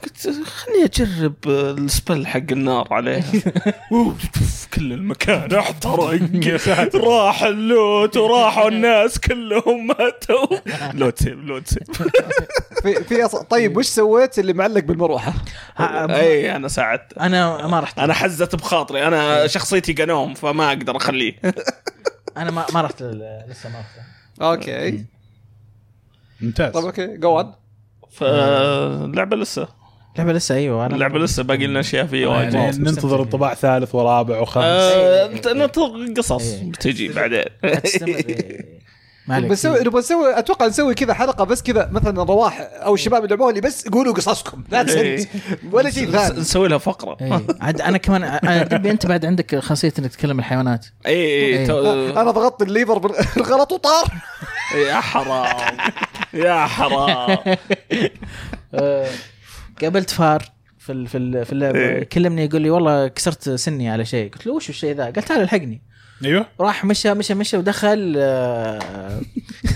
قلت 0.05 0.47
خليني 0.47 0.85
أجرب 0.85 1.35
آه، 1.49 1.71
ال 1.70 1.80
spell 1.80 2.27
حق 2.27 2.43
النار 2.53 2.89
عليها. 2.91 3.25
أوف، 3.93 4.67
كل 4.75 4.93
المكان. 4.93 5.55
احترق 5.59 6.95
راح 7.09 7.43
ال 7.43 7.57
loot 7.57 8.16
وراحوا 8.17 8.69
الناس 8.69 9.19
كلهم 9.19 9.87
ماتوا. 9.87 10.47
load 10.93 11.18
save 11.18 11.35
load 11.39 11.68
save. 11.68 12.03
في 12.83 13.05
في 13.05 13.25
أص... 13.25 13.37
طيب 13.37 13.77
وش 13.77 13.87
سويت 13.87 14.39
اللي 14.39 14.53
معلق 14.53 14.85
بالمروحة؟ 14.85 15.33
أي 15.81 16.57
أنا 16.57 16.69
ساعدت. 16.69 17.19
أنا 17.19 17.67
ما 17.67 17.81
رحت. 17.81 17.99
أنا 17.99 18.15
حزت 18.15 18.57
بخاطري. 18.57 19.07
أنا 19.07 19.47
شخصيتي 19.47 19.93
gnome 19.93 20.35
فما 20.35 20.69
أقدر 20.69 20.97
أخليه. 20.97 21.41
أنا 22.37 22.51
ما 22.51 22.67
ما 22.75 22.81
رحت 22.83 23.03
لسه 23.03 23.69
ما 23.71 23.79
رحت. 23.79 23.99
okay. 24.43 25.05
ممتاز. 26.41 26.73
طيب 26.73 26.85
okay. 26.85 27.16
go 27.16 27.39
on 27.41 27.55
فاللعبه 28.11 29.37
لسه. 29.37 29.84
اللعبه 30.15 30.33
لسه 30.33 30.55
أيوه 30.55 30.87
أنا 30.87 30.95
اللعبه 30.95 31.19
لسه 31.19 31.43
باقي 31.43 31.67
لنا 31.67 31.81
أشياء 31.81 32.07
فيها 32.07 32.29
واجد 32.29 32.55
يعني 32.55 32.79
ننتظر. 32.79 33.23
انطباع 33.23 33.55
ثالث 33.55 33.95
ورابع 33.95 34.41
وخامس 34.41 34.67
آه، 34.67 35.27
أنت 35.27 35.49
ننتظر 35.49 36.15
قصص 36.17 36.53
إيه. 36.53 36.71
بتجي 36.71 37.09
بعدين. 37.09 37.45
إيه. 38.09 38.85
عليك. 39.29 39.49
بنسوي 39.51 39.81
نبغى 39.81 39.99
نسوي 40.01 40.39
أتوقع 40.39 40.67
نسوي 40.67 40.95
كذا 40.95 41.15
حلقة 41.15 41.45
بس 41.45 41.62
كذا 41.62 41.89
مثلا 41.93 42.23
رواح 42.23 42.69
أو 42.73 42.95
الشباب 42.95 43.25
اللي 43.25 43.31
لعبوها 43.31 43.51
اللي 43.51 43.61
بس 43.61 43.89
قولوا 43.89 44.15
قصصكم. 44.15 44.65
لا 44.71 44.89
إيه. 44.89 45.17
تسد 45.17 45.29
ولا 45.73 45.91
شيء 45.91 46.11
ثاني. 46.11 46.41
نسوي 46.41 46.69
لها 46.69 46.79
فقرة. 46.79 47.17
إيه. 47.21 47.43
عاد 47.61 47.81
أنا 47.81 47.99
كمان 47.99 48.39
دبي 48.71 48.91
أنت 48.91 49.07
بعد 49.07 49.25
عندك 49.27 49.59
خاصية 49.59 49.93
إنك 49.99 50.11
تتكلم 50.11 50.39
الحيوانات. 50.39 50.87
اي 51.07 51.12
إيه. 51.12 51.65
أنا 52.21 52.31
ضغطت 52.31 52.62
ال 52.62 52.68
lever 52.68 52.99
بالغلط 53.37 53.73
وطار. 53.73 54.05
يا 54.77 54.95
حرام. 55.01 55.77
يا 56.35 56.67
حرام. 56.67 57.39
آه، 58.75 59.07
قابلت 59.85 60.11
فار 60.11 60.43
في 60.78 60.93
ال- 60.93 61.07
في 61.07 61.18
ال- 61.18 61.45
في 61.47 61.53
اللعبة. 61.53 61.78
إيه. 61.78 62.01
يكلمني 62.03 62.45
يقول 62.45 62.62
لي 62.62 62.70
والله 62.70 63.09
كسرت 63.09 63.51
سني 63.51 63.91
على 63.91 64.05
شيء. 64.05 64.30
قلت 64.32 64.47
له 64.47 64.53
وش 64.53 64.68
الشيء 64.70 64.95
ذا؟ 64.97 65.05
قال 65.05 65.22
تعال 65.22 65.41
الحقني. 65.43 65.82
أيوه. 66.24 66.47
راح 66.61 66.85
مشى 66.85 67.14
مشى 67.14 67.35
مشى 67.35 67.57
ودخل 67.57 68.14
آه، 68.18 69.20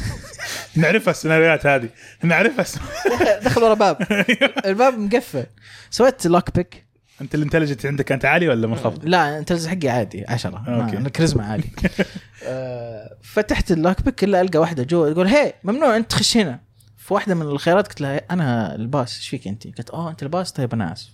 نعرفها 0.76 1.10
السيناريوهات 1.10 1.66
هذه. 1.66 1.88
نعرفها 2.22 2.64
دخل 3.44 3.62
ورا 3.62 3.74
باب. 3.74 3.96
الباب 4.66 4.98
مقفل. 4.98 5.46
سويت 5.90 6.26
lock 6.26 6.54
pick 6.56 6.86
أنت 7.20 7.34
ال 7.34 7.38
intelligence 7.38 7.86
عندك 7.86 8.04
كانت 8.04 8.24
عاليه 8.24 8.48
ولا 8.48 8.66
منخفض؟ 8.66 9.04
لا 9.04 9.38
انت 9.38 9.52
حقي 9.66 9.88
عادي 9.88 10.24
10 10.28 10.56
okay. 10.68 10.96
أنا 10.96 11.06
الكاريزما 11.06 11.44
عادي. 11.44 11.72
آه، 12.44 13.16
فتحت 13.22 13.70
ال 13.70 13.77
lock 13.77 14.02
pick 14.02 14.24
إلا 14.24 14.40
ألقى 14.40 14.58
واحدة 14.58 14.82
جوا 14.82 15.12
تقول 15.12 15.26
هي 15.26 15.54
ممنوع 15.64 15.96
أنت 15.96 16.10
تخش 16.10 16.36
هنا. 16.36 16.60
في 17.08 17.14
واحدة 17.14 17.34
من 17.34 17.42
الخيارات 17.42 17.88
قلت 17.88 18.00
لها 18.00 18.20
أنا 18.30 18.74
ال 18.74 18.83
boss 18.83 19.16
إيش 19.16 19.28
فيك 19.28 19.48
أنت؟ 19.48 19.64
قالت 19.64 19.90
آه 19.90 20.10
أنت 20.10 20.22
ال 20.22 20.28
boss 20.28 20.52
طيب 20.52 20.72
أنا 20.72 20.92
آسف 20.92 21.10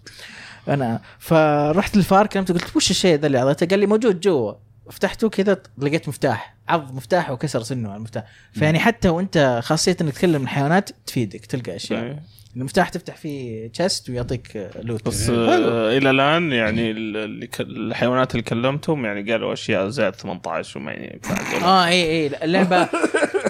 أنا 0.69 1.01
فرحت 1.19 1.97
للفار 1.97 2.27
كلمته 2.27 2.55
قلت 2.55 2.77
وش 2.77 2.91
الشيء 2.91 3.19
ذا 3.19 3.27
اللي 3.27 3.39
أعطيته؟ 3.39 3.71
قال 3.71 3.81
لي 3.81 3.87
موجود 3.87 4.21
جوا 4.21 4.53
فتحته 4.91 5.29
كذا 5.29 5.63
لقيت 5.79 6.09
مفتاح 6.09 6.57
عض 6.69 6.95
مفتاح 6.95 7.31
وكسر 7.31 7.63
سنه 7.63 7.89
على 7.89 7.97
المفتاح 7.97 8.25
فيعني 8.53 8.79
حتى 8.79 9.09
وأنت 9.09 9.61
خاصية 9.63 9.97
إنك 10.01 10.13
تكلم 10.13 10.43
الحيوانات 10.43 10.91
تفيدك 11.07 11.47
تلقى 11.47 11.77
أشياء 11.77 12.03
إيه. 12.03 12.23
المفتاح 12.57 12.89
تفتح 12.89 13.17
فيه 13.17 13.69
chest 13.69 14.11
ويعطيك 14.11 14.71
loot 14.83 15.07
بس 15.09 15.31
آه 15.31 15.97
إلى 15.97 16.11
الآن 16.11 16.53
يعني 16.53 16.91
اللي 16.91 17.47
ك- 17.47 17.61
الحيوانات 17.61 18.31
اللي 18.33 18.43
كلمتهم 18.43 19.05
يعني 19.05 19.33
قالوا 19.33 19.53
أشياء 19.53 19.89
زائد 19.89 20.15
18 20.15 20.79
وما 20.81 20.93
يعني 20.93 21.21
آه 21.65 21.87
إي 21.87 22.03
إي 22.11 22.27
اللعبه 22.43 22.89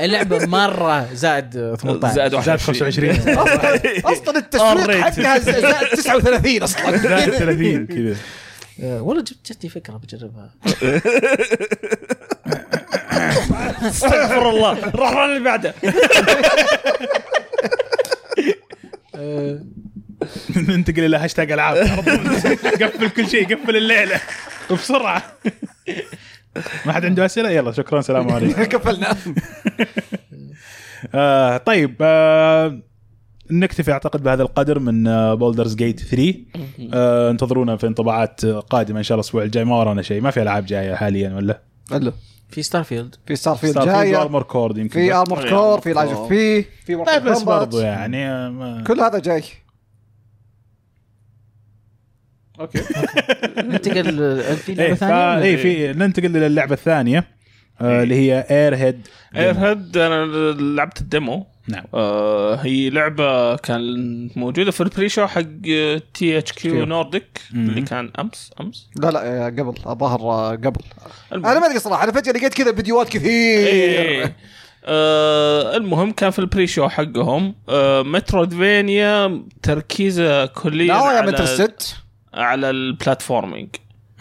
اللعبة 0.00 0.46
مرة 0.46 1.14
زائد 1.14 1.74
18 1.80 2.14
زائد 2.14 2.30
زاد 2.42 2.58
25 2.60 3.12
25 3.14 4.04
أصلا 4.04 4.38
التسويق 4.38 4.86
rated. 4.86 4.90
حقها 4.90 5.38
زائد 5.38 5.88
39 5.96 6.62
أصلا. 6.62 6.96
زاد 7.08 7.30
30 7.30 7.86
كذا. 7.96 8.16
آه، 8.82 9.02
والله 9.02 9.22
جبت 9.22 9.52
جتني 9.52 9.70
فكرة 9.70 9.92
بجربها. 9.96 10.50
استغفر 13.88 14.50
الله. 14.50 14.90
روح 14.94 15.16
اللي 15.18 15.40
بعده. 15.44 15.74
ننتقل 20.56 21.04
إلى 21.04 21.16
هاشتاج 21.16 21.52
العاب. 21.52 21.76
قفل 22.82 23.08
كل 23.08 23.28
شيء 23.28 23.54
قفل 23.56 23.76
الليلة. 23.76 24.20
وبسرعه 24.70 25.22
ما 26.86 26.92
حد 26.92 27.04
عنده 27.04 27.24
أسئلة؟ 27.24 27.50
يلا 27.50 27.72
شكرا 27.72 28.00
سلام 28.00 28.30
عليكم. 28.32 28.64
قفلنا. 28.78 29.16
آه 31.14 31.56
طيب 31.56 31.94
آه 32.00 32.80
نكتفي 33.50 33.92
أعتقد 33.92 34.22
بهذا 34.22 34.42
القدر 34.42 34.78
من 34.78 35.04
Baldur's 35.34 35.74
Gate 35.74 36.00
3 36.00 36.34
آه 36.94 37.30
انتظرونا 37.30 37.76
في 37.76 37.86
انطباعات 37.86 38.46
قادمة 38.46 38.98
إن 38.98 39.02
شاء 39.02 39.14
الله 39.14 39.22
الأسبوع 39.22 39.42
الجاي. 39.42 39.64
ما 39.64 39.76
ورانا 39.76 40.02
شيء. 40.02 40.20
ما 40.20 40.30
في 40.30 40.42
ألعاب 40.42 40.66
جاية 40.66 40.94
حاليا 40.94 41.34
ولا؟ 41.34 41.60
ألو. 41.92 42.12
في 42.54 42.62
Starfield 42.62 43.14
في 43.26 43.36
Starfield 43.36 43.70
ستار 43.72 43.84
جاية 43.86 44.22
Armored 44.22 44.42
Core 44.42 44.78
يمكن 44.78 45.00
في 45.00 45.08
بس. 45.10 45.14
Armored 45.16 45.48
Core 45.48 45.80
في 45.80 45.92
Lies 45.92 46.10
of 46.10 46.28
P 46.28 46.62
في 46.62 47.04
طيب 47.04 47.22
بس. 47.22 47.42
برضو 47.42 47.80
يعني 47.80 48.26
آه، 48.28 48.48
ما... 48.48 48.84
كل 48.86 49.00
هذا 49.00 49.18
جاي. 49.18 49.42
okay. 52.60 52.78
ننتقل 53.68 54.56
في 54.56 54.74
لعبه 54.74 54.94
ثانية 54.94 55.42
إيه 55.42 55.56
في 55.56 55.92
ننتقل 55.92 56.36
إلى 56.36 56.46
اللعبة 56.46 56.74
الثانية 56.74 57.24
آه 57.80 58.02
اللي 58.02 58.14
هي 58.14 58.46
Airhead 58.50 59.06
Airhead 59.36 59.96
أنا 59.96 60.24
لعبت 60.52 61.00
ال 61.00 61.08
demo. 61.08 61.46
نعم. 61.68 61.84
آه 61.94 62.54
هي 62.54 62.90
لعبة 62.90 63.56
كانت 63.56 64.38
موجودة 64.38 64.70
في 64.70 64.80
ال 64.80 65.08
pre-show 65.08 65.26
حق 65.26 65.40
THQ 66.14 66.84
Nordic. 66.84 67.40
اللي 67.54 67.82
كان 67.82 68.10
أمس 68.18 68.50
أمس؟ 68.60 68.88
لا 68.96 69.10
لا 69.10 69.44
قبل 69.46 69.74
الظاهر 69.86 70.20
آه، 70.20 70.50
قبل. 70.50 70.80
المهم. 71.32 71.50
أنا 71.50 71.60
ما 71.60 71.66
أدري 71.66 71.78
صراحة 71.78 72.04
أنا 72.04 72.12
فجأة 72.12 72.32
لقيت 72.32 72.54
كذا 72.54 72.74
فيديوهات 72.74 73.08
كثير. 73.08 73.30
إيه. 73.66 74.36
آه 74.84 75.76
المهم 75.76 76.10
كان 76.12 76.30
في 76.30 76.38
ال 76.38 76.66
pre-show 76.66 76.88
حقهم. 76.88 77.54
آه 77.68 78.02
Metroidvania 78.02 79.42
تركيزه 79.62 80.46
كليا 80.46 80.94
على 80.94 81.26
متر 81.32 81.46
ست 81.46 81.96
على 82.34 82.70
ال 82.70 82.78
platforming 82.78 83.68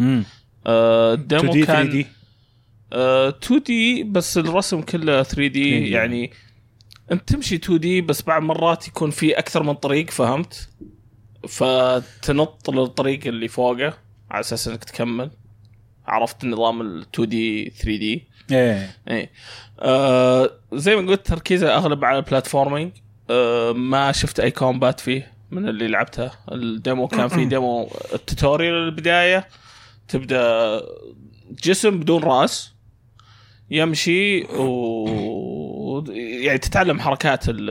امم 0.02 0.24
آه 0.68 1.14
2 1.14 1.22
ال 1.22 1.28
demo 1.28 1.53
D 1.53 1.66
3 1.66 1.74
كان 1.74 1.89
D 1.89 2.07
آه 2.94 3.30
2 3.30 3.64
D 3.64 4.03
بس 4.04 4.38
الرسم 4.38 4.82
كله 4.82 5.24
3 5.24 5.34
3D. 5.34 5.52
D 5.51 5.89
يعني 5.91 6.32
أنت 7.12 7.30
تمشي 7.34 7.56
2 7.56 7.80
D 7.80 8.01
بس 8.01 8.22
بعض 8.22 8.41
مرات 8.41 8.88
يكون 8.88 9.12
في 9.12 9.39
أكثر 9.39 9.64
من 9.64 9.74
طريق 9.74 10.10
فهمت؟ 10.10 10.70
فتنط 11.47 12.70
للطريق 12.70 13.28
اللي 13.28 13.47
فوقه 13.47 13.93
على 14.32 14.39
أساس 14.39 14.68
إنك 14.68 14.84
تكمل. 14.84 15.32
عرفت 16.08 16.45
نظام 16.45 16.82
ال 16.82 17.06
2 17.14 17.30
D 17.30 17.70
3 17.70 17.97
D 17.97 18.28
إيه. 18.51 18.97
إيه. 19.08 19.32
آه 19.80 20.49
زي 20.74 20.95
ما 20.95 21.12
قلت 21.12 21.28
تركيزه 21.28 21.76
أغلب 21.76 22.06
على 22.06 22.18
ال 22.18 22.24
platforming 22.24 22.91
آه 23.30 23.72
ما 23.72 24.12
شفت 24.12 24.39
أي 24.39 24.51
combat 24.51 24.99
فيه 24.99 25.34
من 25.51 25.70
اللي 25.70 25.88
لعبته. 25.88 26.32
ال 26.51 26.63
demo 26.63 27.07
كان 27.08 27.28
في 27.28 27.45
demo 27.45 27.89
ال 28.14 28.20
tutorial 28.20 28.74
البداية. 28.74 29.47
تبدأ 30.08 30.82
جسم 31.64 31.99
بدون 31.99 32.24
رأس. 32.24 32.74
يمشي 33.72 34.43
و 34.43 35.53
يعني 36.10 36.58
تتعلم 36.58 36.99
حركات 36.99 37.45
ال 37.47 37.70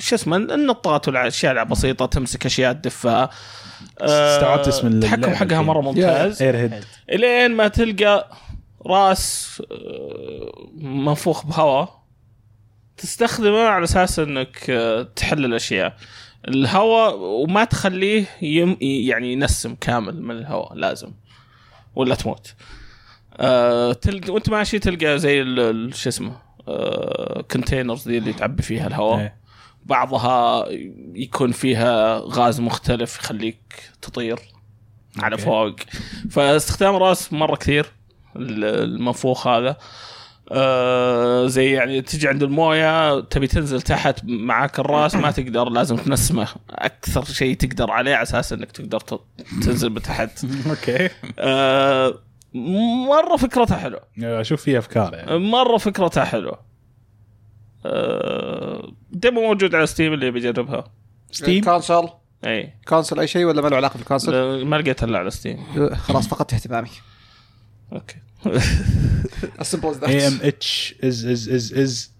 شو 0.00 0.14
اسمه 0.14 0.36
النطات 0.36 1.08
والأشياء 1.08 1.52
البسيطة 1.52 2.06
تمسك 2.06 2.46
أشياء 2.46 2.72
تدفها. 2.72 3.30
آه، 4.00 4.36
استوعبت 4.36 4.68
اسم 4.68 4.86
التحكم 4.86 5.34
حقها. 5.34 5.62
مرة 5.62 5.80
ممتاز. 5.80 6.42
اير 6.42 6.56
هيد 6.56 6.84
إلين 7.10 7.50
ما 7.50 7.68
تلقى 7.68 8.30
راس 8.86 9.62
آه، 9.72 10.68
منفوخ 10.76 11.46
بهواء 11.46 12.04
تستخدمه 12.96 13.62
على 13.62 13.84
أساس 13.84 14.18
إنك 14.18 14.70
آه، 14.70 15.02
تحل 15.02 15.44
الأشياء. 15.44 15.96
الهواء 16.48 17.16
وما 17.16 17.64
تخليه 17.64 18.26
يم 18.42 18.76
يعني 18.80 19.32
ينسم 19.32 19.74
كامل 19.74 20.22
من 20.22 20.38
الهواء 20.38 20.74
لازم 20.74 21.10
ولا 21.94 22.14
تموت. 22.14 22.54
آه 23.36 23.92
تلقى 23.92 24.32
وانت 24.32 24.50
ماشي 24.50 24.78
تلقى 24.78 25.18
زي 25.18 25.44
شو 25.92 26.08
اسمه 26.08 26.36
آه 26.68 27.44
كونتينرز 27.52 28.08
دي 28.08 28.18
اللي 28.18 28.32
تعبي 28.32 28.62
فيها 28.62 28.86
الهواء. 28.86 29.18
إيه. 29.20 29.34
بعضها 29.86 30.66
يكون 31.14 31.52
فيها 31.52 32.18
غاز 32.24 32.60
مختلف 32.60 33.18
يخليك 33.18 33.90
تطير 34.02 34.38
على. 35.18 35.38
فوق. 35.38 35.76
فاستخدام 36.30 36.94
راس 36.96 37.32
مرة 37.32 37.56
كثير 37.56 37.86
ال- 38.36 38.64
المنفوخ 38.64 39.46
هذا. 39.46 39.76
آه 40.52 41.46
زي 41.46 41.72
يعني 41.72 42.02
تجي 42.02 42.28
عند 42.28 42.42
الموية 42.42 43.20
تبي 43.20 43.46
تنزل 43.46 43.82
تحت 43.82 44.20
معاك 44.24 44.78
الراس 44.80 45.14
ما 45.14 45.30
تقدر 45.30 45.68
لازم 45.68 45.96
تنسمه. 45.96 46.48
أكثر 46.70 47.24
شيء 47.24 47.56
تقدر 47.56 47.90
عليه 47.90 48.14
على 48.14 48.22
أساس 48.22 48.52
إنك 48.52 48.72
تقدر 48.72 49.00
تنزل 49.62 49.90
من 49.90 50.02
تحت. 50.02 50.44
أوكي. 50.70 51.08
آه 51.38 52.14
مرة 53.08 53.36
فكرتها 53.36 53.76
حلوة. 53.76 54.00
أشوف 54.22 54.62
فيه 54.62 54.78
أفكار 54.78 55.14
يعني. 55.14 55.38
مرة 55.38 55.76
فكرتها 55.76 56.24
حلوة. 56.24 56.60
آه 57.86 58.92
ديمو 59.10 59.40
موجود 59.42 59.74
على 59.74 59.86
ستيم 59.86 60.12
اللي 60.12 60.30
بيجربها 60.30 60.84
ستيم؟ 61.32 61.64
كونسول؟ 61.64 62.08
إي. 62.46 62.72
كونسول 62.88 63.20
أي 63.20 63.26
شيء 63.26 63.44
ولا 63.44 63.62
ما 63.62 63.68
له 63.68 63.76
علاقة 63.76 63.96
بالكونسول؟ 63.98 64.34
لا، 64.34 64.64
ما 64.64 64.76
لقيت 64.76 65.02
إلا 65.04 65.18
على 65.18 65.30
ستيم. 65.30 65.64
خلاص 66.08 66.28
فقدت 66.28 66.54
اهتمامي 66.54 66.88
أوكي. 67.92 68.16
اي 68.46 70.26
ام 70.26 70.32
ذات 70.32 70.44
اتش 70.44 70.94
از 71.04 71.24
از 71.24 71.48
از 71.48 71.72
از 71.72 72.10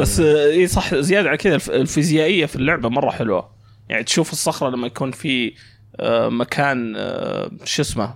بس 0.00 0.20
إي 0.20 0.66
صح 0.66 0.94
زيادة 0.94 1.28
على 1.28 1.38
كذا 1.38 1.54
الف- 1.54 1.70
الفيزيائية 1.70 2.46
في 2.46 2.56
اللعبة 2.56 2.88
مرة 2.88 3.10
حلوة. 3.10 3.50
يعني 3.88 4.04
تشوف 4.04 4.32
الصخرة 4.32 4.70
لما 4.70 4.86
يكون 4.86 5.10
في 5.10 5.54
آه، 6.00 6.28
مكان 6.28 6.94
آه، 6.96 7.50
شو 7.64 7.82
اسمه 7.82 8.14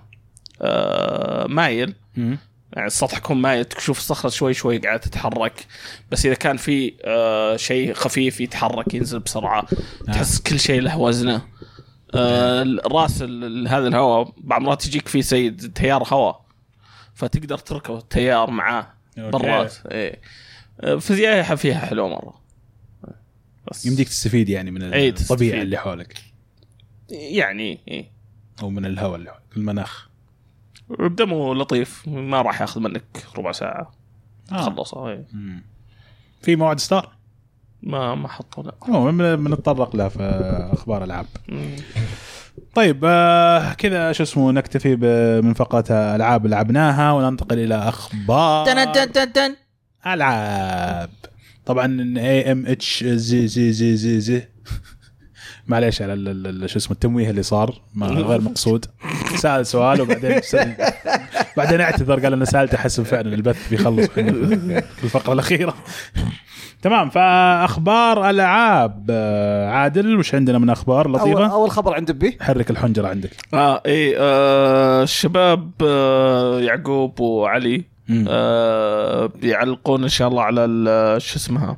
مايل. 1.47 1.95
يعني 2.73 2.87
السطح 2.87 3.17
يكون 3.17 3.37
مايل. 3.37 3.65
تشوف 3.65 3.97
الصخرة 3.97 4.29
شوي 4.29 4.53
شوي 4.53 4.77
قاعدة 4.77 5.01
تتحرك. 5.01 5.65
بس 6.11 6.25
إذا 6.25 6.35
كان 6.35 6.57
في 6.57 6.93
آه، 7.03 7.57
شيء 7.57 7.93
خفيف 7.93 8.41
يتحرك 8.41 8.93
ينزل 8.93 9.19
بسرعة. 9.19 9.67
تحس 10.07 10.39
كل 10.39 10.59
شيء 10.59 10.81
له 10.81 10.99
وزنه. 10.99 11.41
آه، 12.15 12.77
راس 12.85 13.21
هذا 13.67 13.87
الهواء 13.87 14.33
بعض 14.37 14.61
المرات 14.61 14.85
يجيك 14.87 15.07
فيه 15.07 15.21
سيد 15.21 15.73
تيار 15.73 16.03
هواء. 16.13 16.45
فتقدر 17.15 17.57
تركب 17.57 17.95
التيار 17.95 18.51
معاه. 18.51 18.87
برات 19.17 19.75
إيه. 19.91 20.21
آه، 20.81 20.95
فيزيائها 20.95 21.55
فيها 21.55 21.79
حلوة 21.79 22.09
مرة. 22.09 22.43
بس. 23.71 23.85
يمديك 23.85 24.07
تستفيد 24.09 24.49
يعني 24.49 24.71
من 24.71 24.93
إيه، 24.93 25.09
الطبيعة. 25.09 25.61
اللي 25.61 25.77
حولك. 25.77 26.17
يعني 27.09 27.79
إيه. 27.87 28.11
أو 28.61 28.69
من 28.69 28.85
الهواء 28.85 29.15
اللي 29.15 29.29
حولك. 29.31 29.43
المناخ. 29.57 30.12
الدمو 30.99 31.53
لطيف 31.53 32.07
ما 32.07 32.41
راح 32.41 32.61
ياخذ 32.61 32.81
منك 32.81 33.25
ربع 33.37 33.51
ساعة. 33.51 33.91
آه. 34.51 34.55
تخلصه 34.69 35.09
إيه. 35.09 35.25
في 36.41 36.55
موعد 36.55 36.79
ستار؟ 36.79 37.09
ما 37.83 38.15
ما 38.15 38.27
حطوا 38.27 38.63
لا. 38.63 38.73
المهم 38.87 39.17
بنتطرق 39.43 39.95
له 39.95 40.07
في 40.07 40.19
أخبار 40.73 41.03
العاب. 41.03 41.25
طيب 42.75 43.01
آه 43.05 43.73
كذا 43.73 44.11
شو 44.11 44.23
اسمه 44.23 44.51
نكتفي 44.51 44.95
ب- 44.95 45.43
من 45.45 45.53
فقرة 45.53 45.85
ألعاب 45.91 46.47
لعبناها 46.47 47.11
وننتقل 47.11 47.59
إلى 47.59 47.75
أخبار 47.75 48.65
تن 48.65 48.91
تن 48.91 49.11
تن 49.11 49.33
تن 49.33 49.55
ألعاب. 50.07 51.09
طبعا 51.65 52.13
اي 52.17 52.51
ام 52.51 52.65
اتش 52.67 53.03
زي 53.03 53.47
زي 53.47 53.71
زي 53.71 53.95
زي 53.95 54.19
زي 54.19 54.47
معليش 55.67 56.01
على 56.01 56.13
ال- 56.13 56.27
ال- 56.27 56.63
ال- 56.63 56.69
شو 56.69 56.77
اسمه 56.79 56.91
التمويه 56.93 57.29
اللي 57.29 57.43
صار 57.43 57.81
ما 57.93 58.07
غير 58.29 58.41
مقصود. 58.41 58.85
سأل 59.35 59.65
سؤال 59.65 60.01
وبعدين 60.01 60.41
سأل 60.41 60.75
بعدين 61.57 61.81
اعتذر 61.81 62.19
قال 62.19 62.33
أنا 62.33 62.45
سالته 62.45 62.77
حسب 62.77 63.03
فعلا 63.03 63.33
البث 63.33 63.69
بيخلص 63.69 64.07
في 64.07 64.21
الفقرة 65.03 65.33
الأخيرة. 65.33 65.73
تمام 66.81 67.09
فأخبار 67.09 68.29
ألعاب 68.29 69.05
عادل 69.69 70.17
وش 70.17 70.35
عندنا 70.35 70.57
من 70.57 70.69
أخبار 70.69 71.11
لطيفة؟ 71.11 71.47
أول 71.47 71.71
خبر 71.71 71.93
عند 71.93 72.11
بي 72.11 72.37
حرك 72.41 72.69
الحنجرة 72.69 73.07
عندك. 73.07 73.29
آه 73.53 73.81
اي 73.85 74.15
آه 74.17 75.03
الشباب 75.03 75.71
آه 75.81 76.59
يعقوب 76.59 77.19
وعلي. 77.19 77.83
آه 78.29 79.25
بيعلقون 79.25 80.03
إن 80.03 80.09
شاء 80.09 80.27
الله 80.27 80.43
على 80.43 80.65
ال- 80.65 81.21
شو 81.21 81.35
اسمها؟ 81.37 81.77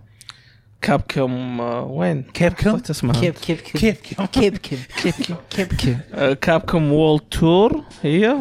كاب 0.85 1.01
كوم 1.01 1.61
آه 1.61 1.83
وين؟ 1.83 2.23
كيف 2.23 2.53
كم؟ 2.53 2.81
اسمها 2.89 3.21
كيف 3.21 3.39
كيف؟ 3.41 3.61
كيف 3.61 4.01
كيف 4.01 4.13
كم؟ 4.17 4.25
كيف 4.25 4.57
كيف 4.57 4.87
كيف 5.03 5.17
كيف 5.49 5.67
كيف؟ 5.73 5.73
كيف 5.73 5.99
كاب 6.41 6.61
كوم 6.61 6.91
وول 6.91 7.19
تور 7.19 7.83
هي 8.03 8.35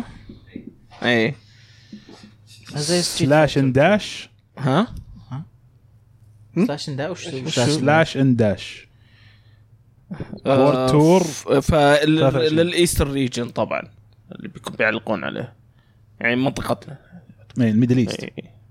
اي 1.03 1.35
زي 2.75 3.03
سلاش 3.03 3.59
ان 3.59 3.73
داش 3.73 4.29
ها؟ 4.59 4.95
سلاش 6.57 6.91
دا 6.91 7.09
وش 7.11 7.29
سلاش 7.49 8.17
ان 8.17 8.37
داش 8.37 8.89
وورد 10.47 10.91
تور. 10.91 11.23
ف- 11.25 11.49
فال- 11.49 12.19
23. 12.19 12.47
للايستر 12.59 13.11
ريجن 13.11 13.49
طبعا 13.49 13.83
اللي 14.33 14.49
بيكون 14.49 14.77
بيعلقون 14.77 15.25
عليه. 15.25 15.53
يعني 16.21 16.37
منطقتنا 16.37 16.99
ال 17.59 17.65
Middle 17.65 17.99
East. 17.99 18.27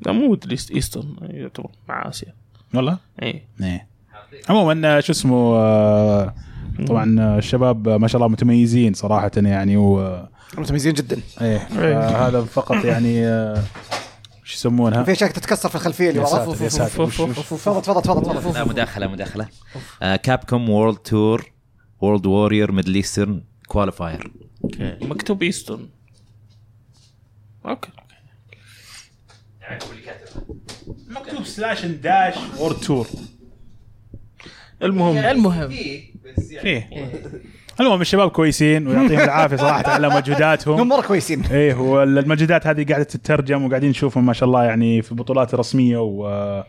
لا 0.05 0.11
مو 0.11 0.29
Middle 0.29 0.49
East 0.51 0.71
Eastern 0.71 1.15
يعتبر 1.21 1.71
مع 1.89 2.09
آسيا. 2.09 2.33
والله؟ 2.73 2.97
اي 3.23 3.43
إيه. 3.61 3.87
عموما 4.49 4.97
آه، 4.97 4.99
شو 4.99 5.11
اسمه 5.11 5.55
آه، 5.55 6.33
طبعا 6.87 7.19
آه، 7.19 7.37
الشباب 7.37 7.89
ما 7.89 8.07
شاء 8.07 8.15
الله 8.21 8.27
متميزين 8.27 8.93
صراحة 8.93 9.31
يعني 9.37 9.77
و 9.77 10.23
متميزين 10.57 10.93
جدا. 10.93 11.17
إيه. 11.41 11.57
آه، 11.57 12.27
هذا 12.27 12.41
فقط 12.43 12.85
يعني 12.85 13.23
شو 14.43 14.55
يسمونها؟ 14.55 15.03
في 15.03 15.11
اشياء 15.11 15.29
تتكسر 15.31 15.69
في 15.69 15.75
الخلفية 15.75 16.09
اللي 16.09 16.21
يا 16.21 16.25
ورا 16.25 16.45
ساتر 16.45 16.63
يا 16.63 16.69
ساتر. 16.69 17.01
وش- 17.01 17.19
وش- 17.19 17.29
تفضل 17.35 17.81
تفضل 17.81 18.01
تفضل 18.01 18.21
تفضل. 18.39 18.53
لا 18.53 18.63
مداخلة 18.65 19.07
مداخلة. 19.07 19.47
Capcom 20.23 20.69
World 20.69 20.97
Tour 20.97 21.51
World 22.01 22.25
Warrior 22.25 22.71
Middle 22.71 22.95
Eastern 22.95 23.43
qualifier 23.67 24.31
مكتوب 25.01 25.43
Eastern 25.43 25.89
okay. 27.65 27.89
مكتوب 31.09 31.45
slash 31.45 31.85
n 31.85 32.01
dash 32.01 32.35
World 32.59 32.75
Tour 32.75 33.07
المهم. 34.83 35.17
المهم. 35.17 35.69
فيه. 35.69 36.89
المهم 37.79 38.01
الشباب 38.01 38.29
كويسين 38.29 38.87
ويعطيهم 38.87 39.19
العافية 39.29 39.55
صراحة 39.55 39.89
على 39.91 40.07
هم 40.07 40.15
مجهوداتهم 40.15 40.87
مرة 40.87 41.01
كويسين. 41.01 41.45
إيه 41.51 41.73
والمجهودات 41.73 42.67
هذه 42.67 42.85
قاعدة 42.89 43.03
تترجم 43.03 43.65
وقاعدين 43.65 43.89
نشوفهم 43.89 44.25
ما 44.25 44.33
شاء 44.33 44.47
الله 44.47 44.63
يعني 44.63 45.01
في 45.01 45.15
بطولات 45.15 45.55
رسمية 45.55 45.97
و... 45.97 46.63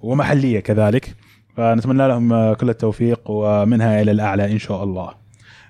ومحلية 0.00 0.60
كذلك. 0.60 1.14
فنتمنى 1.56 2.08
لهم 2.08 2.52
كل 2.52 2.70
التوفيق 2.70 3.20
ومنها 3.30 4.02
إلى 4.02 4.10
الأعلى 4.10 4.52
إن 4.52 4.58
شاء 4.58 4.84
الله. 4.84 5.14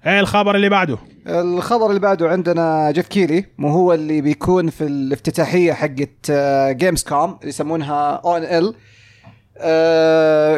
إيه 0.06 0.20
الخبر 0.20 0.56
اللي 0.56 0.68
بعده. 0.68 0.98
الخبر 1.26 1.88
اللي 1.88 2.00
بعده 2.00 2.28
عندنا 2.28 2.90
Geoff 2.90 3.08
Keighley 3.08 3.44
وهو 3.58 3.92
اللي 3.92 4.20
بيكون 4.20 4.70
في 4.70 4.84
الافتتاحية 4.84 5.72
حقت 5.72 6.30
Gamescom 6.76 7.30
اللي 7.40 7.48
يسمونها 7.48 8.20
ONL 8.24 8.74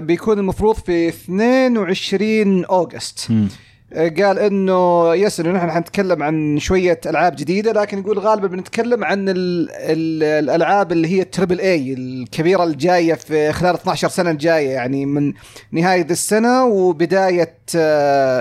بيكون 0.07 0.39
المفروض 0.39 0.75
في 0.75 1.09
22 1.09 2.65
August. 2.65 3.31
آه، 3.31 3.47
قال 3.95 4.39
إنه 4.39 5.15
yes 5.15 5.41
إنه 5.41 5.53
نحن 5.53 5.71
حنتكلم 5.71 6.23
عن 6.23 6.59
شوية 6.59 7.01
ألعاب 7.07 7.37
جديدة 7.37 7.73
لكن 7.73 7.99
يقول 7.99 8.19
غالبا 8.19 8.47
بنتكلم 8.47 9.05
عن 9.05 9.29
ال 9.29 9.69
ال 9.71 10.23
الألعاب 10.23 10.93
اللي 10.93 11.09
هي 11.09 11.23
ال 11.23 11.28
triple 11.28 11.61
A 11.61 11.95
الكبيرة 11.95 12.65
الجاية 12.65 13.15
في 13.15 13.53
خلال 13.53 13.75
12 13.75 14.09
سنة 14.09 14.31
الجاية 14.31 14.71
يعني 14.71 15.07
من 15.07 15.33
نهاية 15.73 16.07
السنة 16.11 16.65
وبداية 16.65 17.55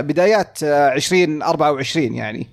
بدايات 0.01 0.57
آه، 0.63 0.93
2024 0.93 2.13
يعني. 2.13 2.47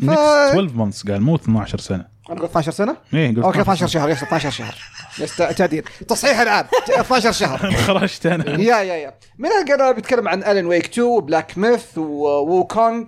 ف... 0.00 0.02
next 0.04 0.18
12 0.50 0.76
months 0.76 1.02
قال 1.08 1.22
مو 1.22 1.34
12 1.34 1.78
سنة. 1.78 2.09
أنا 2.30 2.40
قلت 2.40 2.50
12 2.50 2.72
سنة؟ 2.72 2.96
إيه 3.14 3.28
قلت 3.28 3.44
okay 3.44 3.60
12 3.60 3.86
شهر 3.86 4.10
yes 4.10 4.22
12 4.22 4.50
شهر. 4.50 4.74
yes 5.18 5.36
تعديل. 5.36 5.84
تصحيح 6.08 6.40
العاب 6.40 6.66
12 7.00 7.32
شهر. 7.32 7.72
خرجت 7.86 8.26
أنا. 8.26 8.50
يا 8.50 8.76
يا 8.82 8.94
يا. 8.94 9.14
من 9.38 9.48
قال 9.68 9.94
بيتكلم 9.94 10.28
عن 10.28 10.42
Alan 10.44 10.66
Wake 10.66 10.84
2 10.84 11.06
و 11.08 11.16
Black 11.16 11.58
Myth 11.58 11.98
Wukong 11.98 13.04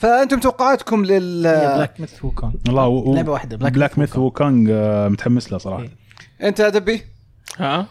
فأنتم 0.00 0.40
توقعاتكم 0.40 1.04
لل 1.04 1.42
Black 1.42 2.00
Myth 2.00 2.24
Wukong 2.24 2.52
والله 2.66 2.86
و... 2.86 3.10
و- 3.10 3.14
لعبة 3.14 3.32
واحدة، 3.32 3.56
Black 3.56 3.70
بلاك 3.72 3.92
Myth 3.94 3.98
ميث 3.98 4.16
وكونغ 4.16 4.70
آه، 4.72 5.08
متحمس 5.08 5.52
له 5.52 5.58
صراحة. 5.58 5.82
إيه. 5.82 5.90
أنت 6.48 6.60
يا 6.60 6.68
دبي 6.68 7.02
ها 7.58 7.86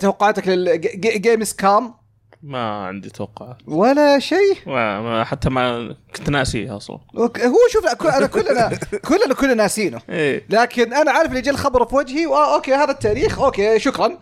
توقعاتك 0.00 0.48
لل 0.48 1.52
Gamescom 1.52 1.94
ما 2.42 2.86
عندي 2.86 3.10
توقع. 3.10 3.56
ولا 3.66 4.18
شيء؟ 4.18 4.56
ما 4.66 5.00
ما- 5.00 5.24
حتى 5.24 5.50
ما 5.50 5.94
كنت 6.16 6.30
ناسيها 6.30 6.76
أصلا. 6.76 6.98
هو 7.16 7.30
شوف 7.72 8.04
أنا 8.04 8.26
كلنا 8.26 8.70
كلنا 9.08 9.34
كلنا 9.34 9.54
ناسينه. 9.54 10.00
إيه. 10.10 10.44
لكن 10.50 10.92
أنا 10.94 11.10
عارف 11.10 11.30
اللي 11.30 11.40
جاء 11.40 11.54
الخبر 11.54 11.86
في 11.86 11.94
وجهي 11.94 12.26
وآه 12.26 12.54
okay 12.54 12.74
هذا 12.74 12.90
التاريخ 12.90 13.40
okay 13.40 13.78
شكرا. 13.78 14.18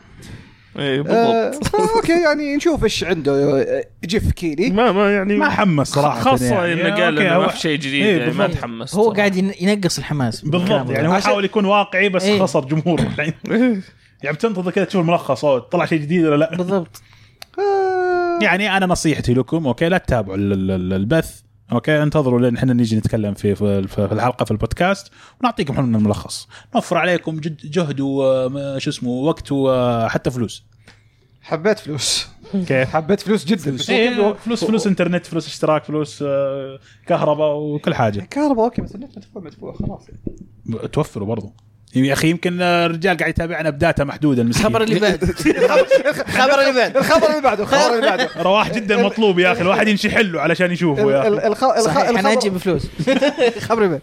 إيه 0.78 1.00
آه 1.00 1.50
بالضبط. 1.50 1.64
فا 1.68 1.78
okay 1.96 2.22
يعني 2.22 2.56
نشوف 2.56 2.84
إيش 2.84 3.04
عنده 3.04 3.32
آه، 3.62 3.84
Geoff 4.04 4.32
Keighley. 4.32 4.70
ما 4.70 4.92
ما 4.92 5.14
يعني 5.14 5.36
ما 5.36 5.48
حمس 5.50 5.88
صراحة 5.88 6.20
خاصة 6.20 6.64
يعني. 6.66 6.72
إنه 6.72 7.04
قال 7.04 7.18
إنه 7.18 7.38
ما 7.38 7.48
في 7.48 7.58
شيء 7.60 7.78
جديد 7.78 8.04
إيه، 8.06 8.18
يعني 8.20 8.32
ما. 8.32 8.46
تحمست 8.46 8.94
هو 8.94 9.10
قاعد 9.12 9.36
ين- 9.36 9.54
ينقص 9.60 9.98
الحماس. 9.98 10.40
بالضبط 10.40 10.90
يعني 10.90 11.08
هو 11.08 11.20
حاول 11.20 11.44
يكون 11.44 11.64
واقعي 11.64 12.08
بس 12.08 12.22
إيه. 12.24 12.42
خسر 12.42 12.60
جمهوره 12.64 13.02
الحين. 13.02 13.32
يعني 14.22 14.36
بتنتظر 14.36 14.70
كذا 14.70 14.84
تشوف 14.84 15.00
الملخص 15.02 15.44
طلع 15.44 15.84
شيء 15.84 15.98
جديد 16.00 16.24
ولا 16.26 16.36
لا؟ 16.36 16.56
بالضبط. 16.56 16.96
آه 16.96 17.19
يعني 18.42 18.76
أنا 18.76 18.86
نصيحتي 18.86 19.34
لكم 19.34 19.66
okay؟ 19.66 19.88
لا 19.88 19.98
تتابعوا 19.98 20.36
ال- 20.36 20.52
ال- 20.52 20.70
ال- 20.70 20.92
البث 20.92 21.40
okay؟ 21.72 22.02
انتظروا 22.02 22.40
لين 22.40 22.56
إحنا 22.56 22.72
نيجي 22.72 22.96
نتكلم 22.96 23.34
في 23.34 23.54
في 23.86 24.08
الحلقة 24.12 24.44
في 24.44 24.50
البودكاست 24.50 25.12
ونعطيكم 25.40 25.74
إحنا 25.74 25.98
الملخص. 25.98 26.48
نوفر 26.74 26.96
عليكم 26.96 27.40
جد 27.40 27.56
جهد 27.64 28.00
وشو 28.00 28.90
اسمه 28.90 29.10
وقت 29.10 29.52
وحتى 29.52 30.30
فلوس. 30.30 30.64
حبيت 31.42 31.78
فلوس. 31.78 32.28
كيف 32.52 32.88
حبيت 32.90 33.20
فلوس 33.20 33.44
جدا. 33.44 33.70
بس 33.76 33.90
إيه، 33.90 34.32
فلوس 34.32 34.64
فلوس 34.64 34.86
إنترنت 34.86 35.26
فلوس 35.26 35.46
اشتراك 35.46 35.84
فلوس 35.84 36.22
آه، 36.26 36.78
كهرباء 37.06 37.56
وكل 37.56 37.94
حاجة. 37.94 38.20
كهرباء 38.20 38.64
okay 38.64 38.82
بس 38.82 38.94
النت 38.94 39.18
مدفوع 39.18 39.42
مدفوع 39.42 39.72
خلاص. 39.72 40.06
توفروا 40.92 41.26
برضو. 41.26 41.52
يا 41.96 42.12
أخي 42.12 42.30
يمكن 42.30 42.62
الرجال 42.62 43.16
قاعد 43.16 43.30
يتابعنا 43.30 43.70
ب 43.70 43.77
data 43.77 44.04
محدوده 44.04 44.42
المسكين 44.42 44.66
الخبر 44.66 44.82
اللي 44.82 44.98
بعد. 45.00 45.22
الخبر 46.28 46.60
اللي 46.60 46.72
بعد. 46.80 46.96
الخبر 46.96 47.28
اللي 47.30 47.40
بعده 47.42 47.62
الخبر 47.62 47.94
اللي 47.94 48.06
بعده. 48.10 48.28
رواح 48.42 48.72
جدا 48.72 49.02
مطلوب 49.02 49.38
يا 49.38 49.52
أخي 49.52 49.60
الواحد 49.60 49.88
يمشي 49.88 50.10
حله 50.10 50.40
علشان 50.40 50.72
يشوفه 50.72 51.12
يا 51.12 51.18
أخي. 51.20 51.28
الخ- 51.28 51.44
الخ- 51.64 51.80
صحيح 51.80 52.08
الخبر- 52.08 52.28
حنجي 52.30 52.50
بفلوس 52.50 52.82
الخبر 53.56 53.82
اللي 53.84 53.88
بعد. 53.88 54.00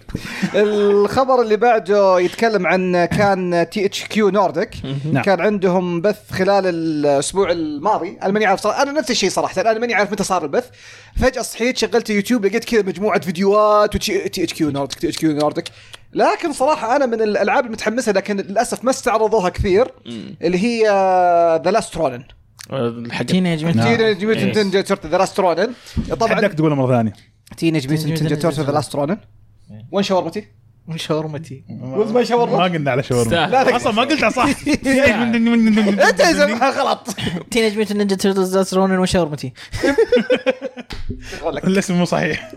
الخبر 0.56 1.42
اللي 1.42 1.58
بعده 1.58 2.20
يتكلم 2.20 2.68
عن 2.68 3.06
كان 3.06 3.68
THQ 3.72 4.30
Nordic 4.30 4.76
نعم. 5.14 5.24
كان 5.24 5.42
عندهم 5.42 6.02
بث 6.02 6.32
خلال 6.32 6.66
الأسبوع 6.68 7.52
الماضي. 7.52 8.18
أنا 8.24 8.32
ماني 8.32 8.46
عارف 8.46 8.60
صراحة 8.62 8.84
أنا 8.84 8.92
نفس 8.92 9.12
الشيء 9.12 9.30
صراحة 9.30 9.62
أنا 9.62 9.80
ماني 9.80 9.94
عارف 9.94 10.12
متى 10.12 10.24
صار 10.24 10.44
البث. 10.44 10.66
فجأة 11.22 11.42
صحيت 11.42 11.78
شغلت 11.78 12.10
يوتيوب 12.10 12.46
لقيت 12.46 12.66
كذا 12.66 12.82
مجموعة 12.82 13.20
فيديوهات 13.20 13.98
تي 13.98 14.26
اتش 14.44 14.54
كيو 14.54 14.70
نوردك 14.72 14.94
تي 14.96 15.08
اتش 15.08 15.18
كيو 15.18 15.32
نوردك 15.32 15.64
لكن 16.18 16.54
صراحة 16.54 16.96
أنا 16.96 17.06
من 17.06 17.22
الألعاب 17.22 17.66
المتحمسة 17.66 18.12
لكن 18.12 18.38
للأسف 18.38 18.84
ما 18.84 18.90
استعرضوها 18.90 19.50
كثير 19.50 19.88
اللي 20.42 20.64
هي 20.64 20.84
The 21.66 21.72
Last 21.72 21.98
Ronin 21.98 22.24
الحق. 22.72 23.24
Teenage. 23.24 23.72
Teenage 23.72 24.26
Mutant 24.26 24.58
Ninja 24.58 24.82
Turtles 24.82 25.06
The 25.06 25.18
Last 25.18 25.40
Ronin 25.40 25.74
طبعا 26.20 26.36
حدك 26.36 26.54
تقولها 26.54 26.76
مرة 26.76 26.96
ثانية. 26.96 27.14
Teenage 27.58 27.88
Mutant 27.88 28.22
Ninja 28.22 28.36
Turtles 28.36 28.60
The 28.60 28.72
Last 28.72 28.96
Ronin 28.96 29.18
وين 29.92 30.04
شاورمتي؟ 30.04 30.48
شاورمتي؟ 30.96 31.64
وين 31.82 32.14
ما 32.14 32.24
شاورما؟ 32.24 32.64
قلنا 32.64 32.92
على 32.92 33.04
شاورما. 33.04 33.76
أصلا 33.76 33.92
ما 33.92 34.02
قلتها 34.02 34.30
صح. 34.30 34.46
أنت 36.10 36.22
غلط. 36.64 37.08
Teenage 37.52 37.76
Mutant 37.76 37.98
Ninja 37.98 38.16
Turtles 38.16 38.74
Ronin 38.74 38.98
وشاورمتي 38.98 39.54
الاسم 41.44 41.94
مو 41.94 42.06
صحيح. 42.06 42.52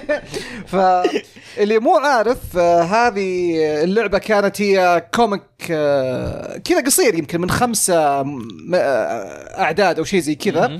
فاللي 0.72 1.78
مو 1.78 1.96
عارف 1.96 2.56
آه، 2.56 2.82
هذه 2.82 3.56
اللعبة 3.84 4.18
كانت 4.18 4.62
هي 4.62 5.06
comic 5.14 5.42
آه، 5.70 6.58
كذا 6.58 6.80
قصير 6.80 7.14
يمكن 7.14 7.40
من 7.40 7.50
خمسة 7.50 7.94
آه، 7.94 8.24
أعداد 9.58 9.98
أو 9.98 10.04
شيء 10.04 10.20
زي 10.20 10.34
كذا. 10.34 10.78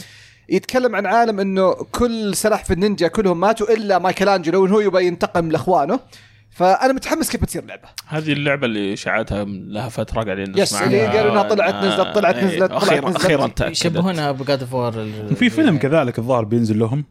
يتكلم 0.48 0.96
عن 0.96 1.06
عالم 1.06 1.40
إنه 1.40 1.72
كل 1.72 2.36
سلاحف 2.36 2.72
النينجا 2.72 3.08
كلهم 3.08 3.40
ماتوا 3.40 3.72
إلا 3.74 3.98
مايكل 3.98 4.28
انجلو 4.28 4.64
وهو 4.64 4.80
يبغى 4.80 5.06
ينتقم 5.06 5.50
لأخوانه. 5.50 6.00
فأنا 6.52 6.92
متحمس 6.92 7.30
كيف 7.30 7.42
بتصير 7.42 7.62
اللعبة. 7.62 7.88
هذه 8.08 8.32
اللعبة 8.32 8.66
اللي 8.66 8.92
اشاعتها 8.92 9.44
لها 9.44 9.88
فترة 9.88 10.22
قاعدين 10.22 10.58
yes، 10.58 10.74
نسمع 10.74 10.86
اللي. 10.86 11.06
قالوا 11.06 11.32
إنها 11.32 11.42
طلعت 11.42 11.74
آه، 11.74 11.86
نزلت، 11.86 12.14
طلعت 12.14 12.34
إيه، 12.34 12.44
نزلت، 12.44 12.70
طلعت 12.70 12.82
أخيرا 12.82 13.08
نزلت. 13.08 13.16
أخيرا 13.60 13.70
يشبهونها 13.70 14.32
ب 14.32 14.39
God 14.39 14.60
of 14.60 14.74
War 14.74 14.92
في 15.34 15.50
فيلم 15.50 15.78
كذلك 15.78 16.18
الظاهر 16.18 16.44
بينزل 16.44 16.78
لهم. 16.78 17.04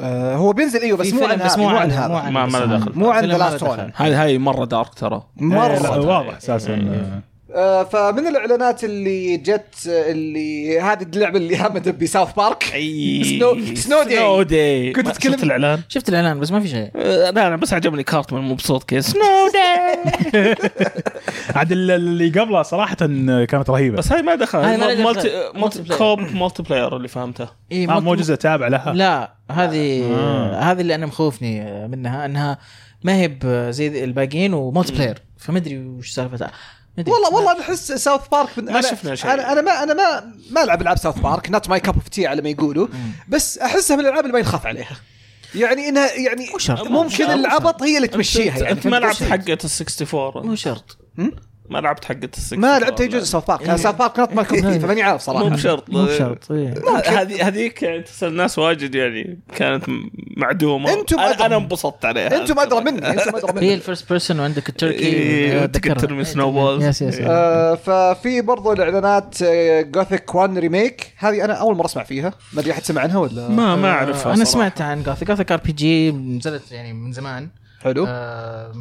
آه 0.00 0.36
هو 0.36 0.52
بينزل 0.52 0.80
إيوه 0.80 0.98
بس 0.98 1.12
مو 1.12 1.24
عن 1.24 1.38
بس 1.38 1.58
مو 1.58 1.68
عن 1.68 1.90
هذا. 1.90 2.30
ما- 2.30 2.46
ما 2.46 2.58
له 2.58 2.76
دخل. 2.76 2.92
مو 2.94 3.10
عن 3.10 3.24
The 3.30 3.38
Last 3.38 3.64
هذه 3.94 4.22
هاي 4.24 4.38
مرة 4.38 4.64
dark 4.64 4.94
ترى. 4.94 5.22
إيه، 5.40 5.46
مره 5.46 6.00
واضح 6.06 6.36
أساسا. 6.36 6.74
آه. 6.74 6.76
آه 6.76 7.22
فمن 7.92 8.26
الإعلانات 8.26 8.84
اللي 8.84 9.36
جت 9.36 9.74
آه، 9.88 10.10
اللي 10.12 10.80
هذه 10.80 11.02
اللعبة 11.02 11.38
اللي 11.38 11.58
همت 11.58 11.88
ب 11.88 11.95
South 11.95 12.32
Park 12.32 12.64
أي. 12.74 13.24
سنو- 13.24 13.74
سنو 13.74 14.02
داي. 14.02 14.16
سنو 14.16 14.42
داي 14.42 14.92
كنت 14.92 15.06
ما 15.06 15.12
تتكلم- 15.12 15.32
شفت 15.32 15.42
الإعلان؟ 15.44 15.80
شفت 15.88 16.08
الإعلان 16.08 16.40
بس 16.40 16.52
ما 16.52 16.60
في 16.60 16.68
شيء. 16.68 16.90
آه، 16.96 17.30
لا 17.30 17.46
أنا 17.46 17.56
بس 17.56 17.72
عجبني 17.72 18.02
Cartman 18.02 18.42
مبسوط 18.42 18.84
كذا 18.84 19.00
Snow 19.00 19.22
Day 19.52 20.54
عاد 21.54 21.72
ال- 21.72 21.90
اللي 21.90 22.40
قبلها 22.40 22.62
صراحة 22.62 22.94
كانت 23.44 23.70
رهيبة. 23.70 23.96
بس 23.96 24.12
هاي 24.12 24.22
ما 24.22 24.34
دخل. 24.34 24.58
هاي 24.58 24.76
ما 24.76 24.84
لها 24.84 25.04
multi 25.04 25.28
دخل. 25.28 25.60
multi 25.60 25.78
multi 25.78 25.96
co-op 25.98 26.20
multiplayer 26.20 26.96
اللي 26.96 27.08
فهمته. 27.08 27.48
آه 27.72 28.00
مو 28.00 28.14
جزء 28.14 28.34
تابع 28.34 28.68
لها. 28.68 28.92
لا 28.92 29.34
هذه 29.50 30.04
آه. 30.14 30.60
هذه 30.60 30.80
اللي 30.80 30.94
أنا 30.94 31.06
مخوفني 31.06 31.88
منها 31.88 32.24
أنها 32.26 32.58
ما 33.04 33.14
هي 33.16 33.30
زي 33.72 34.04
الباقيين 34.04 34.54
و 34.54 34.92
multiplayer. 34.92 35.18
فما 35.38 35.58
أدري 35.58 35.78
وش 35.78 36.10
سالفتها. 36.10 36.50
والله 36.98 37.34
والله 37.34 37.60
احس 37.60 37.92
South 37.92 38.28
Park 38.28 38.58
من 38.58 38.64
ما 38.64 38.70
أنا 38.70 38.80
شفنا 38.80 39.14
شيء. 39.14 39.32
أنا 39.32 39.52
أنا 39.52 39.60
ما 39.60 39.82
أنا 39.82 39.94
ما 39.94 40.34
ما 40.50 40.64
ألعب 40.64 40.82
ألعاب 40.82 40.98
South 40.98 41.18
Park 41.18 41.50
not 41.50 41.68
my 41.68 41.80
cup 41.80 41.94
of 41.94 42.08
tea 42.08 42.26
على 42.26 42.42
ما 42.42 42.48
يقولوا 42.48 42.88
بس 43.28 43.58
أحسها 43.58 43.96
من 43.96 44.02
الألعاب 44.02 44.20
اللي 44.20 44.32
ما 44.32 44.38
ينخاف 44.38 44.66
عليها. 44.66 44.96
يعني 45.54 45.88
انها 45.88 46.12
يعني 46.12 46.48
مو 46.52 46.58
شرط. 46.58 46.88
ممكن 46.88 47.26
مو 47.26 47.32
العبط 47.32 47.82
هي 47.82 47.96
اللي 47.96 48.08
تمشيها 48.08 48.52
انت, 48.52 48.60
يعني 48.62 48.72
أنت 48.72 48.86
ما 48.86 48.96
لعبت؟ 48.96 49.22
حقة 49.22 49.58
ال 49.64 49.70
64 49.80 50.46
مو 50.46 50.54
شرط. 50.54 50.98
ما 51.70 51.78
لعبت 51.78 52.04
حقة 52.04 52.14
ال 52.14 52.22
64 52.24 52.58
ما 52.60 52.78
لعبت 52.78 53.00
اي 53.00 53.08
جزء 53.08 53.24
South 53.24 53.44
Park 53.46 53.62
أنا 53.62 53.76
South 53.76 53.96
Park 53.96 54.18
my 54.18 54.44
cup 54.44 54.58
of 54.58 54.72
tea 54.72 54.80
فماني 54.80 55.02
عارف 55.02 55.22
صراحة. 55.22 55.44
مو 55.48 55.50
بشرط. 55.50 55.90
مو 55.90 56.04
بشرط 56.04 56.52
إيه. 56.52 56.74
هذه 57.06 57.48
هذيك 57.48 57.82
يعني 57.82 58.02
تسأل 58.02 58.36
ناس 58.36 58.58
واجد 58.58 58.94
يعني 58.94 59.40
كانت 59.56 59.84
معدومة. 60.36 60.92
أنتم 60.92 61.18
أنا. 61.18 61.46
أنا 61.46 61.56
انبسطت 61.56 62.04
عليها. 62.04 62.40
أنتم 62.40 62.58
أدرى 62.58 62.80
مني 62.80 63.10
أنتم 63.10 63.36
أدرى 63.36 63.50
هي 63.50 63.54
مني 63.54 63.74
ال 63.74 63.80
first 63.80 64.08
person 64.08 64.40
وعندك 64.40 64.68
التركي 64.68 64.98
إيه، 64.98 65.64
أتذكرها. 65.64 65.92
وتقدر 65.92 66.08
ترمي 66.08 66.24
snowballs. 66.24 66.82
yes 66.82 67.02
yes 67.02 67.18
آه 67.20 67.74
ففي 67.74 68.40
برضو 68.40 68.72
الإعلانات 68.72 69.42
Gothic 69.94 70.34
1 70.34 70.58
Remake 70.58 71.14
هذه 71.18 71.44
أنا 71.44 71.52
أول 71.52 71.76
مرة 71.76 71.86
أسمع 71.86 72.02
فيها. 72.02 72.32
ما 72.52 72.60
أدري 72.60 72.72
أحد 72.72 72.82
سمع 72.82 73.02
عنها 73.02 73.18
ولا؟ 73.18 73.48
ما 73.48 73.76
ما 73.76 73.90
أعرفها 73.90 74.34
أنا 74.34 74.44
صراحة. 74.44 74.50
سمعت 74.50 74.80
عن 74.80 75.02
Gothic 75.02 75.28
Gothic 75.28 75.52
RPG 75.52 76.12
نزلت 76.12 76.72
يعني 76.72 76.92
من 76.92 77.12
زمان. 77.12 77.48
حلو. 77.82 78.04
آه، 78.08 78.72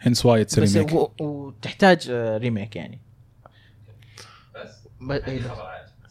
هنس 0.00 0.26
وايد 0.26 0.46
تصير 0.46 0.64
بس 0.64 0.76
remake 0.76 0.92
و- 0.92 1.10
وتحتاج 1.20 2.08
آه، 2.10 2.38
remake 2.38 2.76
يعني 2.76 3.00
ب- 5.00 5.12
إيه 5.12 5.38
ده. 5.40 5.50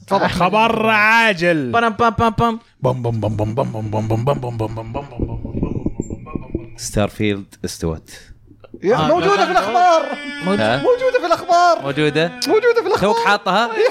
تفضل 0.08 0.28
خبر 0.30 0.90
عاجل 0.90 1.72
بام 1.72 1.90
بام 1.90 2.14
بام 2.14 2.30
بام 2.38 2.60
بم 2.82 3.02
بم 3.02 3.20
بم 3.28 3.54
بم 3.54 3.54
بم 3.54 3.82
بم 3.90 4.08
بم 4.08 4.26
بم 4.26 4.58
بم 4.58 4.58
بم 4.58 4.76
بم 4.76 4.94
بم 4.94 5.02
بم 5.02 6.78
Starfield 6.78 7.08
is 7.08 7.56
out 7.66 8.12
آه، 8.94 9.08
موجوده 9.08 9.46
في 9.46 9.52
الاخبار 9.52 10.18
موجوده 10.46 11.20
في 11.20 11.26
الاخبار 11.26 11.82
موجوده 11.82 12.28
موجوده 12.48 12.82
في 12.82 12.88
الاخبار 12.88 13.14
توك 13.14 13.18
حاطها 13.28 13.66
اي 13.76 13.90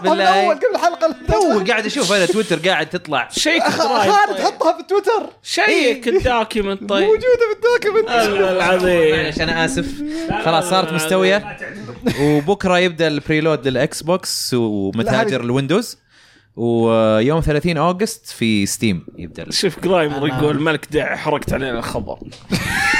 حطها 0.00 0.14
من. 0.14 0.20
اول 0.20 0.54
قبل 0.54 0.74
الحلقة 0.74 1.14
تو 1.28 1.64
قاعد 1.68 1.86
أشوف 1.86 2.12
أنا 2.12 2.26
تويتر 2.26 2.68
قاعد 2.68 2.86
تطلع. 2.90 3.28
check 3.30 3.62
خالد 3.62 4.40
حطها 4.40 4.76
في 4.76 4.82
تويتر. 4.88 5.30
شيك 5.42 6.08
الدوكيمنت 6.08 6.88
طيب. 6.88 7.04
موجودة 7.04 7.20
في 7.22 7.56
ال 7.56 7.61
document. 7.61 8.08
الله 8.28 8.50
العظيم. 8.56 9.16
معلش 9.16 9.40
أنا 9.40 9.64
آسف. 9.64 9.86
خلاص 10.44 10.70
صارت 10.70 10.92
مستوية. 10.92 11.56
وبكرة 12.20 12.78
يبدأ 12.78 13.06
ال 13.08 13.15
preload 13.15 13.68
لل 13.68 14.02
Xbox 14.02 14.54
ومتاجر 14.54 15.40
ال 15.40 15.47
Windows 15.47 15.98
ويوم 16.56 17.40
30 17.40 17.76
August 17.76 18.26
في 18.26 18.66
Steam 18.66 19.06
يبدأ 19.18 19.50
شوف 19.50 19.80
جرايمر 19.80 20.28
يقول 20.28 20.60
ملك 20.62 20.86
دع 20.92 21.16
حرقت 21.16 21.52
علينا 21.52 21.78
الخبر. 21.78 22.18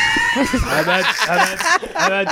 ابد 0.72 1.04
ابد 1.28 1.58
ابد 1.96 2.28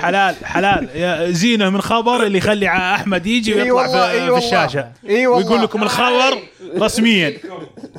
حلال 0.00 0.36
حلال. 0.44 0.88
يا 0.94 1.30
زينه 1.30 1.70
من 1.70 1.80
خبر 1.80 2.22
اللي 2.22 2.38
يخلي 2.38 2.68
أحمد 2.68 3.26
يجي 3.26 3.54
ويطلع 3.54 4.08
في, 4.08 4.30
في. 4.30 4.36
الشاشة. 4.36 4.92
ويقول 5.04 5.62
لكم 5.62 5.82
الخبر 5.82 6.38
رسميا. 6.78 7.38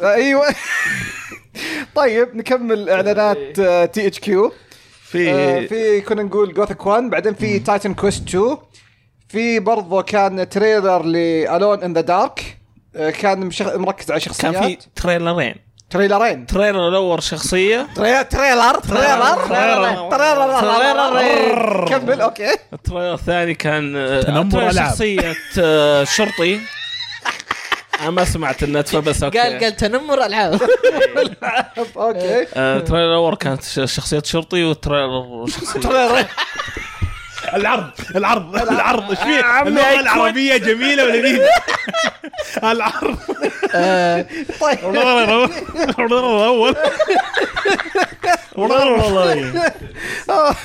أيوه 0.01 0.45
طيب 1.95 2.35
نكمل 2.35 2.89
إعلانات 2.89 3.37
THQ 3.93 4.53
في 5.03 5.67
في 5.67 6.01
كنا 6.01 6.23
نقول 6.23 6.53
Gothic 6.53 6.85
1 6.85 7.03
بعدين 7.03 7.33
في 7.33 7.59
Titan 7.59 7.93
Quest 7.93 8.27
2 8.27 8.57
في 9.29 9.59
برضو 9.59 10.03
كان 10.03 10.49
trailer 10.49 11.03
ل 11.03 11.17
Alone 11.17 11.83
in 11.83 11.93
the 11.93 12.01
Dark 12.01 12.57
كان. 13.19 13.49
مركز 13.61 14.11
على 14.11 14.19
شخصيات 14.19 14.53
كان 14.53 14.63
في 14.63 14.77
تريلرين 14.95 15.55
تريلرين. 15.91 16.45
trailer 16.45 16.87
الأول 16.89 17.23
شخصية. 17.23 17.87
trai... 17.95 18.23
trailer 18.23 18.79
trailer 18.79 19.35
trailer. 19.47 20.09
trailer 20.61 21.85
كمل 21.89 22.21
okay. 22.21 22.53
ال 22.73 22.78
trailer 22.78 23.13
الثاني 23.13 23.53
كان 23.53 23.95
آه، 23.95 24.21
تنمر 24.21 24.51
trailer. 24.51 24.71
شخصية 24.71 25.35
آه، 25.59 26.03
شرطي. 26.03 26.59
أنا 28.01 28.09
ما 28.09 28.23
سمعت 28.25 28.63
النت 28.63 28.87
فبس 28.87 29.23
okay. 29.23 29.39
قال 29.39 29.59
قال 29.59 29.75
تنمر 29.75 30.25
العاب 30.25 30.53
okay. 31.97 32.47
آه، 32.53 32.77
ال 32.77 32.81
trailer 32.81 33.09
الأول 33.09 33.35
كانت 33.35 33.63
شخصية 33.63 34.21
شرطي 34.25 34.63
وال 34.63 34.82
trailer 34.82 35.45
شخصية 35.47 35.79
trailer. 35.79 36.25
العرض 37.53 37.89
العرض 38.15 38.55
العرض. 38.71 39.09
إيش 39.09 39.19
فيه؟ 39.19 39.61
اللغة. 39.61 39.99
العربية 39.99 40.57
جميلة 40.57 41.03
ولذيذه 41.05 41.49
العرض. 42.71 43.17
طيب. 44.61 44.77
الأول 45.99 46.75
آه 50.29 50.55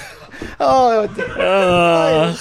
آه 0.61 1.09
آه، 1.41 2.35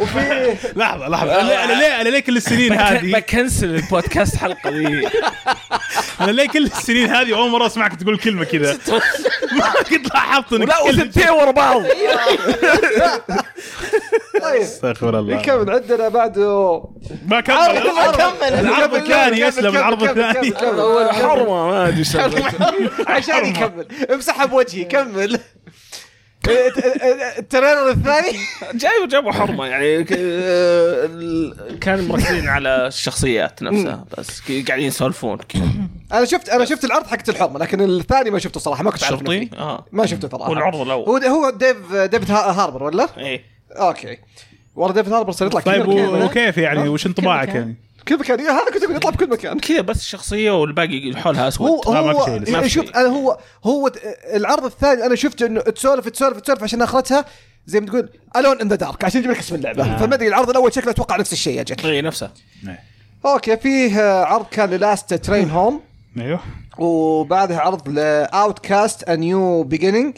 وفي 0.00 0.54
لحظة 0.78 1.08
لحظة 1.08 1.40
أنا 1.40 1.64
أنا 1.64 1.72
ليه 1.72 2.00
أنا 2.00 2.08
ليه 2.08 2.20
كل 2.20 2.36
السنين 2.36 2.72
هذه 2.72 3.12
بكنسل 3.12 3.74
البودكاست 3.74 4.36
حلقة 4.36 4.70
ذي 4.70 5.08
أنا 6.20 6.30
ليه 6.30 6.48
كل 6.48 6.64
السنين 6.66 7.10
هذه 7.10 7.34
أول 7.36 7.50
مرة 7.50 7.66
أسمعك 7.66 7.94
تقول 7.96 8.18
كلمة 8.18 8.44
كذا 8.44 8.72
ما 9.58 9.72
كنت 9.90 10.14
لاحظت 10.14 10.52
انك 10.52 10.68
لا 10.68 10.80
وثنتين 10.82 11.30
ورا 11.30 11.50
بعض 11.50 11.82
طيب 14.42 14.60
استغفر 14.62 15.18
الله 15.18 15.34
نكمل 15.36 15.70
عندنا 15.70 16.08
بعده 16.08 16.84
ما 17.26 17.40
كمل 17.40 17.56
العرض 17.56 18.16
كمل. 18.16 18.54
العرض. 18.54 18.94
الثاني. 18.94 19.40
يسلم. 19.40 19.76
العرض. 19.76 20.02
الثاني 20.02 20.54
حرمة 21.12 21.66
ما 21.70 21.88
أدري. 21.88 22.04
عشان 23.06 23.46
يكمل 23.46 23.86
امسحها 24.12 24.44
بوجهي 24.46 24.84
كمل 24.84 25.40
ال 27.38 27.44
trailer 27.44 27.90
الثاني؟ 27.90 28.38
جايبوا 28.74 29.06
جابوا 29.10 29.32
حرمة 29.32 29.66
يعني 29.66 30.04
ك- 30.04 30.12
ال- 30.12 31.78
كانوا 31.80 32.04
مركزين 32.04 32.48
على 32.48 32.86
الشخصيات 32.86 33.62
نفسها 33.62 34.04
بس 34.18 34.42
قاعدين 34.68 34.86
يسولفون 34.86 35.36
كذا. 35.48 35.62
أنا 36.12 36.24
شفت 36.24 36.48
أنا 36.48 36.64
شفت 36.64 36.84
العرض 36.84 37.06
حقت 37.06 37.28
الحرمة 37.28 37.58
لكن 37.58 37.80
الثاني 37.80 38.30
ما 38.30 38.38
شفته 38.38 38.60
صراحة 38.60 38.82
ما 38.82 38.90
كنت 38.90 39.04
عارف 39.04 39.18
شرطي. 39.20 39.50
آه. 39.58 39.84
ما 39.92 40.06
شفته 40.06 40.28
صراحة. 40.28 40.50
والعرض 40.50 40.80
الأول. 40.80 41.08
هو 41.08 41.16
هو 41.16 41.50
ديف 41.50 41.92
ديفيد 41.94 42.30
ها- 42.30 42.52
هاربر 42.52 42.82
ولا؟ 42.82 43.08
إيه. 43.18 43.42
okay. 43.72 44.18
والله 44.76 44.94
ديفيد 44.94 45.12
هاربر 45.12 45.32
صار 45.32 45.48
يطلع 45.48 45.60
طيب. 45.60 45.88
وكيف 45.88 46.58
يعني؟ 46.58 46.88
وش 46.88 47.06
انطباعك 47.06 47.48
يعني؟ 47.48 47.74
كل 48.08 48.18
مكان. 48.18 48.40
هذا 48.40 48.70
كنت 48.74 48.82
أقول 48.82 48.96
يطلع 48.96 49.10
بكل 49.10 49.30
مكان. 49.30 49.58
كذا 49.58 49.80
بس 49.80 49.96
الشخصية 49.96 50.60
والباقي 50.60 51.12
حولها 51.16 51.42
هو 51.42 51.48
أسود. 51.48 51.88
لا، 51.94 52.02
ما 52.02 52.12
في 52.12 52.18
هو 52.18 52.26
شيء 52.26 52.40
لسه. 52.40 52.52
ما 52.52 52.60
في 52.60 52.68
شوف. 52.68 52.90
أنا 52.96 53.08
هو 53.08 53.38
هو 53.64 53.92
العرض 54.34 54.64
الثاني 54.64 55.06
أنا 55.06 55.14
شفت 55.14 55.42
إنه 55.42 55.60
تسولف 55.60 56.08
تسولف 56.08 56.40
تسولف 56.40 56.62
عشان 56.62 56.82
اخرتها 56.82 57.24
زي 57.66 57.80
ما 57.80 57.86
تقول 57.86 58.08
Alone 58.36 58.60
in 58.60 58.68
the 58.68 58.76
Dark 58.76 59.04
عشان 59.04 59.20
يجيب 59.20 59.30
لك 59.32 59.38
اسم 59.38 59.54
اللعبة. 59.54 59.96
فما 59.96 60.14
أدري 60.14 60.28
العرض 60.28 60.50
الأول 60.50 60.72
شكله 60.74 60.90
أتوقع 60.90 61.16
نفس 61.16 61.32
الشيء 61.32 61.60
أجل 61.60 61.90
اي 61.90 62.02
نفسها 62.02 62.32
okay 63.26 63.56
فيه 63.56 64.00
آه، 64.00 64.24
عرض 64.24 64.46
كان 64.46 64.70
ل 64.70 64.79
Last 64.79 65.14
Train 65.14 65.50
Home 65.50 65.80
أيوه. 66.18 66.40
وبعدها 66.78 67.60
عرض 67.60 67.88
ل 67.88 68.58
Outcast 68.58 69.02
A 69.02 69.16
New 69.16 69.62
Beginning 69.62 70.16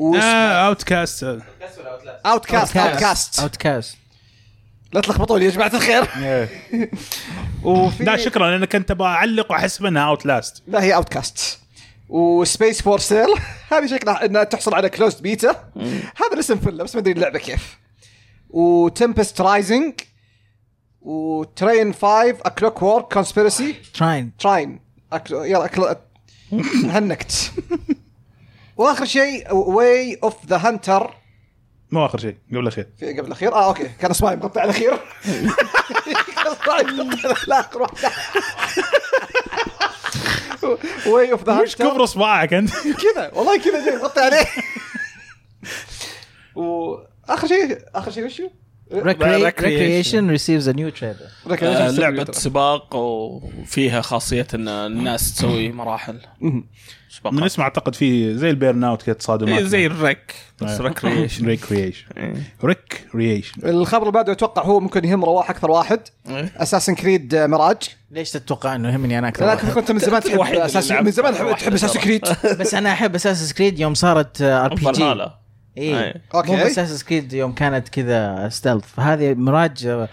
اوت 0.00 0.82
كاست 0.82 1.24
اوت 1.24 2.44
كاست 2.46 2.76
اوت 2.76 2.98
كاست 3.00 3.40
اوت 3.40 3.56
كاست 3.56 3.96
لا 4.94 5.00
تلخبطوني 5.00 5.44
يا 5.44 5.50
جماعة 5.50 5.70
الخير. 5.74 6.04
وفي 7.64 8.04
لا 8.04 8.16
شكرا 8.16 8.56
أنا 8.56 8.66
كنت 8.66 8.90
أبغى 8.90 9.08
اعلق 9.08 9.50
واحسب 9.52 9.84
انها 9.86 10.02
Outlast 10.02 10.62
لا 10.66 10.82
هي 10.82 10.94
Outcast 10.94 11.58
و 12.08 12.20
Space 12.20 12.82
for 12.82 12.98
Sale 12.98 13.26
هذه 13.72 13.86
شكلها 13.86 14.24
إنها 14.24 14.44
تحصل 14.44 14.74
على 14.74 14.88
closed 14.88 15.22
beta 15.22 15.50
هذا 16.16 16.32
الاسم 16.34 16.58
فله 16.58 16.84
بس 16.84 16.94
ما 16.94 17.00
أدري 17.00 17.12
اللعبة 17.12 17.38
كيف. 17.38 17.78
و 18.50 18.61
Tempest 18.61 19.40
Rising 19.40 19.94
و 21.00 21.15
Trine 21.15 21.92
5 21.92 22.06
A 22.30 22.48
Clockwork 22.48 23.12
Conspiracy 23.12 23.74
Trine 23.94 24.32
Trine. 24.38 24.80
يلا 25.30 25.64
أكل... 25.64 25.96
هنكت. 26.94 27.52
وآخر 28.76 29.04
شيء 29.04 29.54
Way 29.54 30.18
of 30.22 30.46
the 30.46 30.56
Hunter 30.56 31.14
مو 31.94 32.06
آخر 32.06 32.18
شيء 32.18 32.36
قبل 32.50 32.60
الأخير. 32.60 32.88
في 32.98 33.12
قبل 33.12 33.26
الأخير؟ 33.26 33.54
آه 33.54 33.66
okay. 33.66 33.90
كان 34.00 34.10
اصبعي 34.10 34.36
مقطع 34.36 34.64
الأخير. 34.64 34.92
كان 36.36 36.46
اصبعي 36.46 36.84
مقطع 36.84 37.34
الآخر. 37.46 37.86
Way 41.06 41.32
of 41.32 41.44
the 41.44 41.60
وش 41.60 41.76
كبر 41.76 42.04
أصبعك 42.04 42.54
أنت؟ 42.54 42.70
كذا 42.74 43.30
والله 43.32 43.58
كذا 43.58 43.84
جاي 43.84 43.96
مغطي 43.96 44.20
عليه. 44.20 44.44
وآخر 46.54 47.46
شيء 47.46 47.78
آخر 47.94 48.10
شيء 48.10 48.24
وشو؟ 48.24 48.48
Wreckreation 48.92 50.30
receives 50.30 50.68
a 50.68 50.72
new 50.72 50.88
trailer 50.88 51.16
لعبة 51.90 52.32
سباق 52.32 52.94
وفيها 52.96 54.00
خاصية 54.00 54.46
إن 54.54 54.68
الناس 54.68 55.34
تسوي 55.34 55.72
مراحل. 55.72 56.20
من 56.40 56.62
سباقات. 57.08 57.42
اسمه 57.42 57.64
أعتقد 57.64 57.94
في 57.94 58.34
زي 58.38 58.50
ال 58.50 58.84
Burnout 58.84 59.02
كذا 59.02 59.14
تصادمات. 59.14 59.58
إيه، 59.58 59.64
زي 59.64 59.86
ال 59.86 59.93
Wreck. 59.93 60.34
بس 60.62 60.70
آه. 60.70 60.82
Wreckreation 60.82 61.46
Wreckreation 61.46 62.06
إيه. 62.16 62.34
Wreckreation 62.64 63.68
الخبر 63.68 64.02
اللي 64.02 64.12
بعده 64.12 64.32
أتوقع 64.32 64.62
هو 64.62 64.80
ممكن 64.80 65.04
يهم 65.04 65.24
رواح 65.24 65.50
أكثر 65.50 65.70
واحد. 65.70 66.00
Assassin's 66.56 66.94
Creed 66.94 67.34
Mirage 67.36 67.76
ليش 68.10 68.30
تتوقع 68.30 68.74
إنه 68.74 68.92
يهمني 68.92 69.18
أنا 69.18 69.28
أكثر 69.28 69.46
لا؟ 69.46 69.54
كنت 69.54 69.90
من 69.92 69.98
زمان 69.98 70.22
تحب 70.22 70.40
Assassin's 70.40 71.04
من 71.04 71.10
زمان 71.10 71.34
تحب 71.34 71.72
Assassin's. 71.74 72.00
Creed 72.00 72.24
بس 72.60 72.74
أنا 72.74 72.92
أحب 72.92 73.14
Assassin's 73.14 73.54
Creed 73.54 73.78
يوم 73.80 73.94
صارت 73.94 74.42
RPG 74.42 75.14
اي 75.78 76.04
أي. 76.04 76.14
okay. 76.34 76.50
مو 76.56 76.56
أساس 76.56 77.04
كريد 77.04 77.32
يوم 77.32 77.52
كانت 77.52 77.88
كذا 77.88 78.48
stealth 78.48 78.84
فهذه 78.84 79.34
مراج 79.34 80.06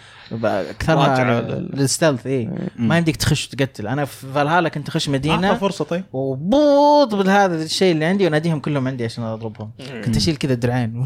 أكثرها 0.43 1.41
لل 1.59 1.74
stealth 1.74 2.27
اي 2.27 2.49
ما 2.75 2.97
يمديك 2.97 3.15
تخش 3.15 3.47
تقتل. 3.47 3.87
أنا 3.87 4.05
في 4.05 4.25
فالهالا 4.33 4.69
كنت 4.69 4.87
أخش 4.87 5.07
أعطى 5.07 5.17
مدينه 5.17 5.55
فرصة 5.55 5.85
طيب. 5.85 6.03
وبوط 6.13 7.15
بهذا 7.15 7.63
الشيء 7.63 7.91
اللي 7.91 8.05
عندي 8.05 8.23
واناديهم 8.23 8.59
كلهم 8.59 8.87
عندي 8.87 9.05
عشان 9.05 9.23
أضربهم. 9.23 9.71
كنت 10.05 10.17
أشيل 10.17 10.35
كذا 10.35 10.53
درعين 10.53 11.05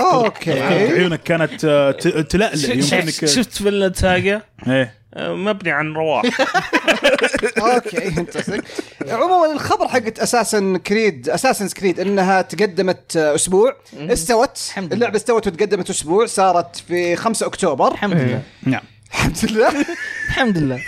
okay. 0.00 0.60
عيونك 0.62 1.22
كانت 1.22 1.64
آه، 1.64 1.90
ت- 1.90 2.08
تلألئ. 2.08 2.72
يمكنك 2.78 3.10
شفت 3.26 3.52
Vinland 3.52 3.92
Saga 3.94 4.42
إيه. 4.68 4.94
مبني 5.16 5.70
عن 5.70 5.92
رواح 5.92 6.22
okay 7.58 8.08
interesting 8.08 8.60
عموما 9.08 9.52
الخبر 9.52 9.88
حقت 9.88 10.18
Assassin's 10.18 10.76
Creed 10.76 11.28
Assassin's 11.28 11.68
Creed 11.68 12.00
انها 12.00 12.42
تقدمت 12.42 13.16
أسبوع 13.16 13.76
استوت 14.00 14.58
الحمد 14.68 14.84
لله. 14.86 14.94
اللعبه 14.94 15.16
استوت 15.16 15.46
وتقدمت 15.46 15.90
أسبوع 15.90 16.26
صارت 16.26 16.76
في 16.76 17.16
5 17.16 17.46
اكتوبر 17.46 17.92
الحمد 17.92 18.14
لله 18.16 18.42
نعم 18.62 18.82
الحمد 19.10 19.38
لله 19.44 19.68
الحمد 20.28 20.58
لله 20.58 20.80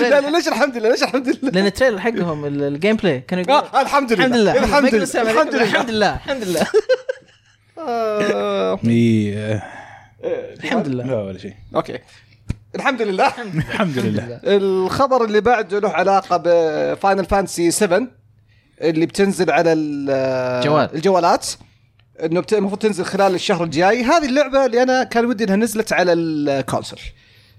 لا 0.00 0.20
لا 0.20 0.30
ليش 0.36 0.48
الحمد 0.48 0.76
لله 0.76 0.88
ليش 0.90 1.02
الحمد 1.02 1.28
لله 1.28 1.50
لأن 1.52 1.66
ال 1.66 1.70
trailer 1.70 1.98
حقهم 2.00 2.44
ال- 2.44 2.62
ال 2.62 2.96
gameplay 2.96 3.20
كانوا 3.28 3.44
يقولون 3.44 3.64
آه 3.74 3.80
الحمد 3.82 4.12
لله 4.12 4.24
الحمد 4.64 4.94
لله 4.94 5.04
الحمد 5.22 5.54
لله 5.54 5.62
الحمد. 5.62 5.90
لله 5.90 6.14
الحمد 6.14 6.44
لله 6.44 6.44
الحمد 6.44 6.44
لله 6.44 6.66
آه، 7.78 8.80
إيه، 8.86 9.54
آه، 10.24 10.54
الحمد 10.54 10.88
لله 10.88 11.04
لا 11.06 11.22
ولا 11.22 11.38
شيء 11.38 11.54
okay 11.74 11.98
الحمد 12.74 13.02
لله. 13.02 13.26
الحمد 13.54 13.98
لله. 13.98 14.40
الخبر 14.44 15.24
اللي 15.24 15.40
بعده 15.40 15.78
له 15.78 15.88
علاقة 15.88 16.36
ب 16.44 16.57
Final 16.57 17.24
Fantasy 17.24 17.70
7 17.70 18.02
اللي 18.80 19.06
بتنزل 19.06 19.50
على 19.50 19.72
ال- 19.72 20.64
جوال. 20.64 20.94
الجوالات. 20.94 21.46
إنه 22.22 22.44
المفروض 22.52 22.78
تنزل 22.80 23.04
خلال 23.04 23.34
الشهر 23.34 23.64
الجاي. 23.64 24.02
هذه 24.04 24.26
اللعبة 24.26 24.66
اللي 24.66 24.82
أنا 24.82 25.04
كان 25.04 25.24
ودي 25.26 25.44
إنها 25.44 25.56
نزلت 25.56 25.92
على 25.92 26.12
ال 26.12 26.23
console 26.23 26.98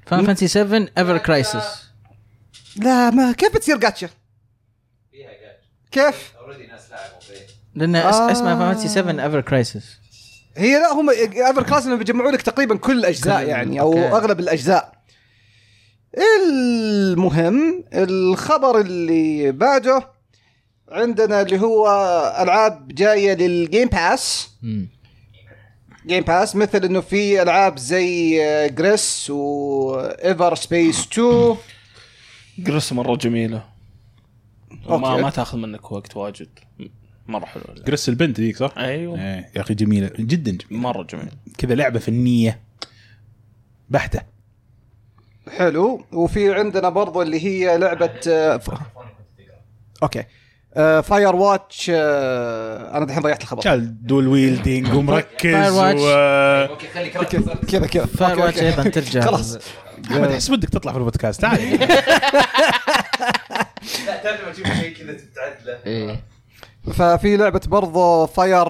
Final 0.05 0.25
Fantasy 0.25 0.47
7 0.47 0.87
Ever 0.97 1.17
Crisis 1.17 1.83
لا 2.75 3.09
ما 3.09 3.31
كيف 3.31 3.53
بتصير 3.55 3.77
جاتشا 3.77 4.09
كيف؟ 5.91 6.33
لأن 7.75 7.95
آه. 7.95 8.31
اسمها 8.31 8.55
Final 8.55 8.73
Fantasy 8.73 8.87
7 8.87 9.23
Ever 9.25 9.41
Crisis 9.41 9.97
هي 10.57 10.79
لا 10.79 10.91
هم 10.93 11.09
Ever 11.09 11.77
انهم 11.85 11.97
بيجمعوا 11.97 12.31
لك 12.31 12.41
تقريبا 12.41 12.77
كل 12.77 12.99
الأجزاء 12.99 13.43
يعني 13.47 13.79
أو 13.79 13.93
okay. 13.93 14.07
أغلب 14.07 14.39
الأجزاء. 14.39 15.00
المهم 16.17 17.83
الخبر 17.93 18.81
اللي 18.81 19.51
بعده 19.51 20.07
عندنا 20.89 21.41
اللي 21.41 21.59
هو 21.59 21.87
ألعاب 22.39 22.87
جاية 22.87 23.33
لل 23.33 23.51
Game 23.51 23.87
Pass 23.87 24.49
Game 26.07 26.23
Pass 26.23 26.55
مثل 26.55 26.85
إنه 26.85 27.01
في 27.01 27.41
ألعاب 27.41 27.77
زي 27.77 28.39
Gris 28.69 29.29
و 29.29 30.55
Everspace 30.55 31.07
2 31.13 31.55
Gris 32.59 32.93
مرة 32.93 33.15
جميلة. 33.15 33.63
ما. 34.89 35.17
ما 35.17 35.29
تاخذ 35.29 35.57
منك 35.57 35.91
وقت 35.91 36.17
واجد. 36.17 36.49
مرة 37.27 37.45
حلوة. 37.45 37.75
Gris 37.87 38.09
البنت 38.09 38.39
ذيك 38.39 38.57
صح؟ 38.57 38.73
أيوه. 38.77 39.19
إيه 39.19 39.51
يا 39.55 39.61
أخي 39.61 39.73
جميلة. 39.73 40.11
جدا 40.19 40.51
جميلة. 40.51 40.83
مرة 40.83 41.03
جميل 41.03 41.31
كذا 41.57 41.75
لعبة 41.75 41.99
فنية 41.99 42.61
بحتة. 43.89 44.30
حلو. 45.49 46.05
وفي 46.11 46.53
عندنا 46.53 46.89
برضو 46.89 47.21
اللي 47.21 47.45
هي 47.45 47.77
لعبة 47.77 48.13
آه، 48.27 48.57
ف... 48.57 48.69
أوكي 50.03 50.23
فاير 51.03 51.35
واتش 51.35 51.89
أنا 51.89 53.05
دحين 53.05 53.21
ضيعت 53.21 53.41
الخبر. 53.41 53.61
شال 53.61 54.07
دول 54.07 54.27
ويلدينج 54.27 54.93
ومركز 54.93 55.79
Firewatch. 55.79 55.95
و 55.99 56.75
كذا 57.71 57.87
كذا. 57.87 58.05
فاير 58.05 58.39
واتش. 58.39 58.59
أيضا 58.59 58.83
ترجع. 58.83 59.21
خلاص. 59.21 59.57
أحمد 60.11 60.31
أحس 60.31 60.49
ودك 60.49 60.69
تطلع 60.69 60.91
في 60.91 60.97
البودكاست. 60.97 61.41
تعال. 61.41 61.59
إيه. 65.85 66.23
ففي 66.93 67.37
لعبة 67.37 67.61
برضو 67.67 68.25
فاير 68.25 68.67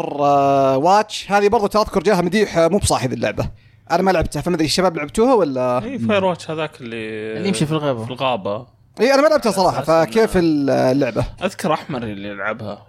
واتش 0.77 1.31
هذه 1.31 1.47
برضو 1.47 1.67
تذكر 1.67 2.03
جاها 2.03 2.21
مديح 2.21 2.57
آه، 2.57 2.67
مو 2.67 2.77
بصاحب 2.77 3.13
اللعبة. 3.13 3.49
أنا 3.91 4.01
ما 4.01 4.11
لعبتها 4.11 4.41
فما 4.41 4.55
أدري 4.55 4.65
الشباب 4.65 4.97
لعبتوها 4.97 5.33
ولا؟ 5.33 5.83
إي 5.83 5.99
فاير 5.99 6.25
واتش 6.25 6.51
هذاك 6.51 6.81
اللي 6.81 7.37
اللي 7.37 7.47
يمشي 7.47 7.65
في 7.65 7.71
الغابة. 7.71 8.05
في 8.05 8.11
الغابة. 8.11 8.67
إي 9.01 9.13
أنا 9.13 9.21
ما 9.21 9.27
لعبتها 9.27 9.51
صراحة 9.51 9.81
فكيف 9.83 10.31
اللعبة؟ 10.37 11.25
أذكر 11.43 11.73
احمر 11.73 12.03
اللي 12.03 12.27
يلعبها. 12.27 12.85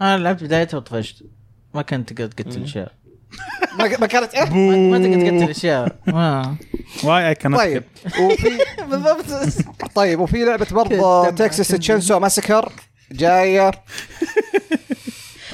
أنا 0.00 0.18
لعبت 0.18 0.44
بدايتها 0.44 0.78
وطفشت. 0.78 1.22
ما 1.74 1.82
كنت 1.82 2.12
تقدر 2.12 2.30
تقتل 2.30 2.62
أشياء. 2.62 2.92
ما 3.78 3.96
ما 4.00 4.06
كانت 4.06 4.34
إيه؟ 4.34 4.50
ما 4.90 4.98
تقدر 4.98 5.30
تقتل 5.38 5.50
أشياء. 5.50 5.96
ما. 6.06 6.56
واي 7.04 7.28
اي 7.28 7.34
كانت 7.34 7.56
طيب 7.56 7.84
وفي 8.20 8.58
بالضبط. 8.90 9.24
طيب 9.94 10.20
وفي 10.20 10.44
لعبة 10.44 10.66
برضه 10.70 11.30
تكساس 11.30 11.70
كان 11.70 11.80
Chainsaw 11.80 12.18
Massacre 12.18 12.72
جاية. 13.12 13.70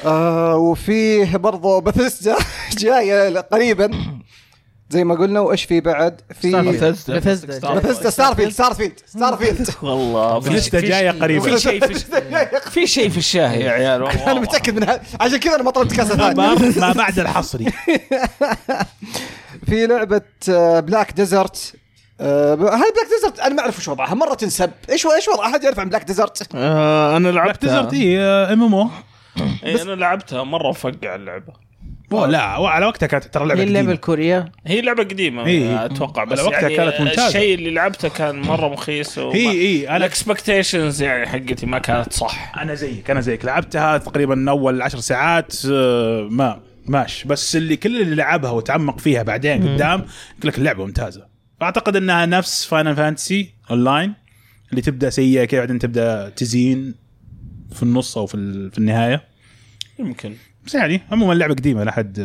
آه 0.04 0.56
وفيه 0.56 1.36
برضه 1.36 1.80
بثيستا 1.80 2.36
جاية 2.78 3.40
قريبا. 3.40 3.90
زي 4.92 5.04
ما 5.04 5.14
قلنا 5.14 5.40
وإيش 5.40 5.64
في 5.64 5.80
بعد؟ 5.80 6.20
في. 6.40 6.52
Bethesda. 6.52 7.10
Bethesda 7.70 8.10
Starfield 8.10 8.50
Starfield 8.52 8.92
Starfield 9.06 9.68
والله. 9.82 10.40
في- 10.40 10.80
جاية 10.80 11.10
قريباً. 11.10 11.44
في 11.44 11.58
شيء 11.58 11.86
في 11.86 11.94
شيء 11.98 12.58
في 12.70 12.86
شيء 12.86 13.08
في 13.10 13.18
الشاهي 13.18 13.60
يا 13.60 13.70
عيال 13.70 14.02
والله. 14.02 14.30
أنا 14.32 14.40
متأكد 14.40 14.76
من 14.76 14.82
هذا 14.88 15.02
عشان 15.20 15.36
كذا 15.38 15.54
أنا 15.54 15.62
ما 15.62 15.70
طلبت 15.70 15.92
كاسة 15.96 16.16
ثانية. 16.16 16.80
ما 16.80 16.92
بعد 16.92 17.18
الحصري. 17.18 17.64
في 19.66 19.86
لعبة 19.86 20.20
Black 20.80 21.12
Desert 21.12 21.72
هاي 22.20 22.56
Black 22.56 23.06
Desert 23.16 23.40
أنا 23.40 23.54
ما 23.54 23.60
أعرف 23.60 23.78
وش 23.78 23.88
وضعها. 23.88 24.14
مرة 24.14 24.34
تنسب. 24.34 24.70
إيش 24.90 25.06
إيش 25.06 25.28
وضعها 25.28 25.50
أحد 25.50 25.64
يعرف 25.64 25.78
عن 25.80 25.88
Black 25.88 26.04
Desert 26.04 26.48
آه 26.54 27.16
أنا 27.16 27.28
لعبتها. 27.28 27.68
Desert 27.68 27.94
هي 27.94 28.18
MMO 28.20 28.88
أنا 29.64 29.92
لعبتها 29.92 30.44
مرة 30.44 30.68
مفقع 30.70 31.14
اللعبة. 31.14 31.61
لا 32.12 32.42
على 32.42 32.86
وقتها 32.86 33.06
كانت 33.06 33.24
ترى 33.24 33.46
لعبه 33.46 33.60
هي 33.60 33.64
اللعبة. 33.64 33.92
الكورية؟ 33.92 34.52
هي 34.66 34.80
لعبه 34.80 35.02
قديمة 35.02 35.46
إيه. 35.46 35.84
أتوقع 35.84 36.24
بس 36.24 36.38
على 36.38 36.48
وقتها 36.48 36.68
يعني 36.68 36.76
كانت 36.76 37.00
ممتازة. 37.00 37.26
الشيء 37.28 37.54
اللي 37.54 37.70
لعبته 37.70 38.08
كان 38.08 38.40
مرة 38.40 38.68
مخيس 38.68 39.18
وما- 39.18 39.34
هي 39.36 39.48
هي 39.48 39.88
أنا 39.88 39.96
ال 39.96 40.04
expectations 40.04 41.02
يعني 41.02 41.26
حقتي 41.26 41.66
ما 41.66 41.78
كانت 41.78 42.12
صح. 42.12 42.58
أنا 42.58 42.74
زيك 42.74 43.10
أنا 43.10 43.20
زيك. 43.20 43.44
لعبتها 43.44 43.98
تقريبا 43.98 44.50
أول 44.50 44.82
عشر 44.82 44.98
ساعات 44.98 45.52
آه، 45.72 46.28
ما 46.30 46.60
ماش. 46.86 47.24
بس 47.24 47.56
اللي 47.56 47.76
كل 47.76 48.02
اللي 48.02 48.14
لعبها 48.14 48.50
وتعمق 48.50 48.98
فيها 48.98 49.22
بعدين 49.22 49.68
قدام 49.68 49.98
يقول 49.98 50.48
لك 50.52 50.58
اللعبة 50.58 50.84
ممتازة. 50.84 51.26
أعتقد 51.62 51.96
إنها 51.96 52.26
نفس 52.26 52.64
Final 52.64 52.96
Fantasy 52.96 53.54
Online 53.70 54.14
اللي 54.70 54.82
تبدأ 54.82 55.10
سيئة 55.10 55.44
كذا 55.44 55.60
بعدين 55.60 55.78
تبدأ 55.78 56.28
تزين 56.28 56.94
في 57.72 57.82
النص 57.82 58.18
أو 58.18 58.26
في 58.26 58.34
ال- 58.34 58.70
في 58.70 58.78
النهاية. 58.78 59.24
يمكن. 59.98 60.34
بس 60.66 60.74
يعني 60.74 61.00
عموما 61.12 61.32
اللعبه 61.32 61.54
قديمة 61.54 61.84
لا 61.84 61.92
حد 61.92 62.18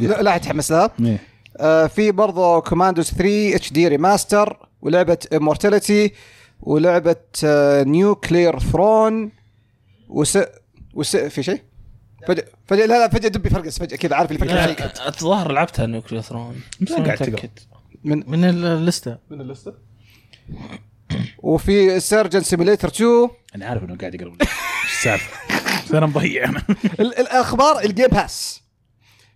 لا 0.00 0.22
لا 0.22 0.36
يتحمس 0.36 0.72
لها 0.72 0.90
إيه. 1.00 1.18
آه، 1.56 1.86
في 1.86 2.12
برضه 2.12 2.60
Commandos 2.60 3.10
3 3.10 3.56
HD 3.56 3.72
Remaster 3.72 4.68
ولعبة 4.82 5.18
Immortality 5.32 6.12
ولعبة 6.60 7.16
Nuclear 7.82 8.58
Throne 8.58 9.32
وس 10.08 10.38
وس 10.94 11.16
في 11.16 11.42
شيء؟ 11.42 11.62
فجأة 12.28 12.44
فجأة 12.66 12.86
لا 12.86 12.98
لا 12.98 13.08
فجأة 13.08 13.28
دبي 13.28 13.50
فرقس 13.50 13.78
فجأة 13.78 13.96
كذا 13.96 14.16
عارف 14.16 14.30
اللي 14.30 14.40
فجأة 14.46 14.66
شيء 14.66 14.86
الظاهر 15.08 15.52
لعبتها 15.52 15.86
Nuclear 15.86 16.20
Throne 16.20 16.60
بس 16.80 16.92
قاعد. 16.92 17.18
تقرأ. 17.18 17.48
من 18.04 18.22
من 18.30 18.44
اللسته 18.44 19.16
من 19.30 19.40
اللسته 19.40 19.72
وفي 21.38 22.00
Surgeon 22.00 22.40
Simulator 22.40 22.88
2 22.88 23.28
أنا 23.56 23.66
عارف 23.66 23.84
إنه 23.84 23.96
قاعد 23.96 24.14
يقرب 24.14 24.36
إيش 24.42 24.48
السالفة؟ 24.98 25.30
بس 25.86 25.92
أنا 25.98 26.06
مضيع. 26.06 26.44
أنا 26.44 26.62
ال- 27.00 27.18
الأخبار 27.18 27.80
ال 27.84 27.88
Game 27.88 28.06
Pass 28.06 28.62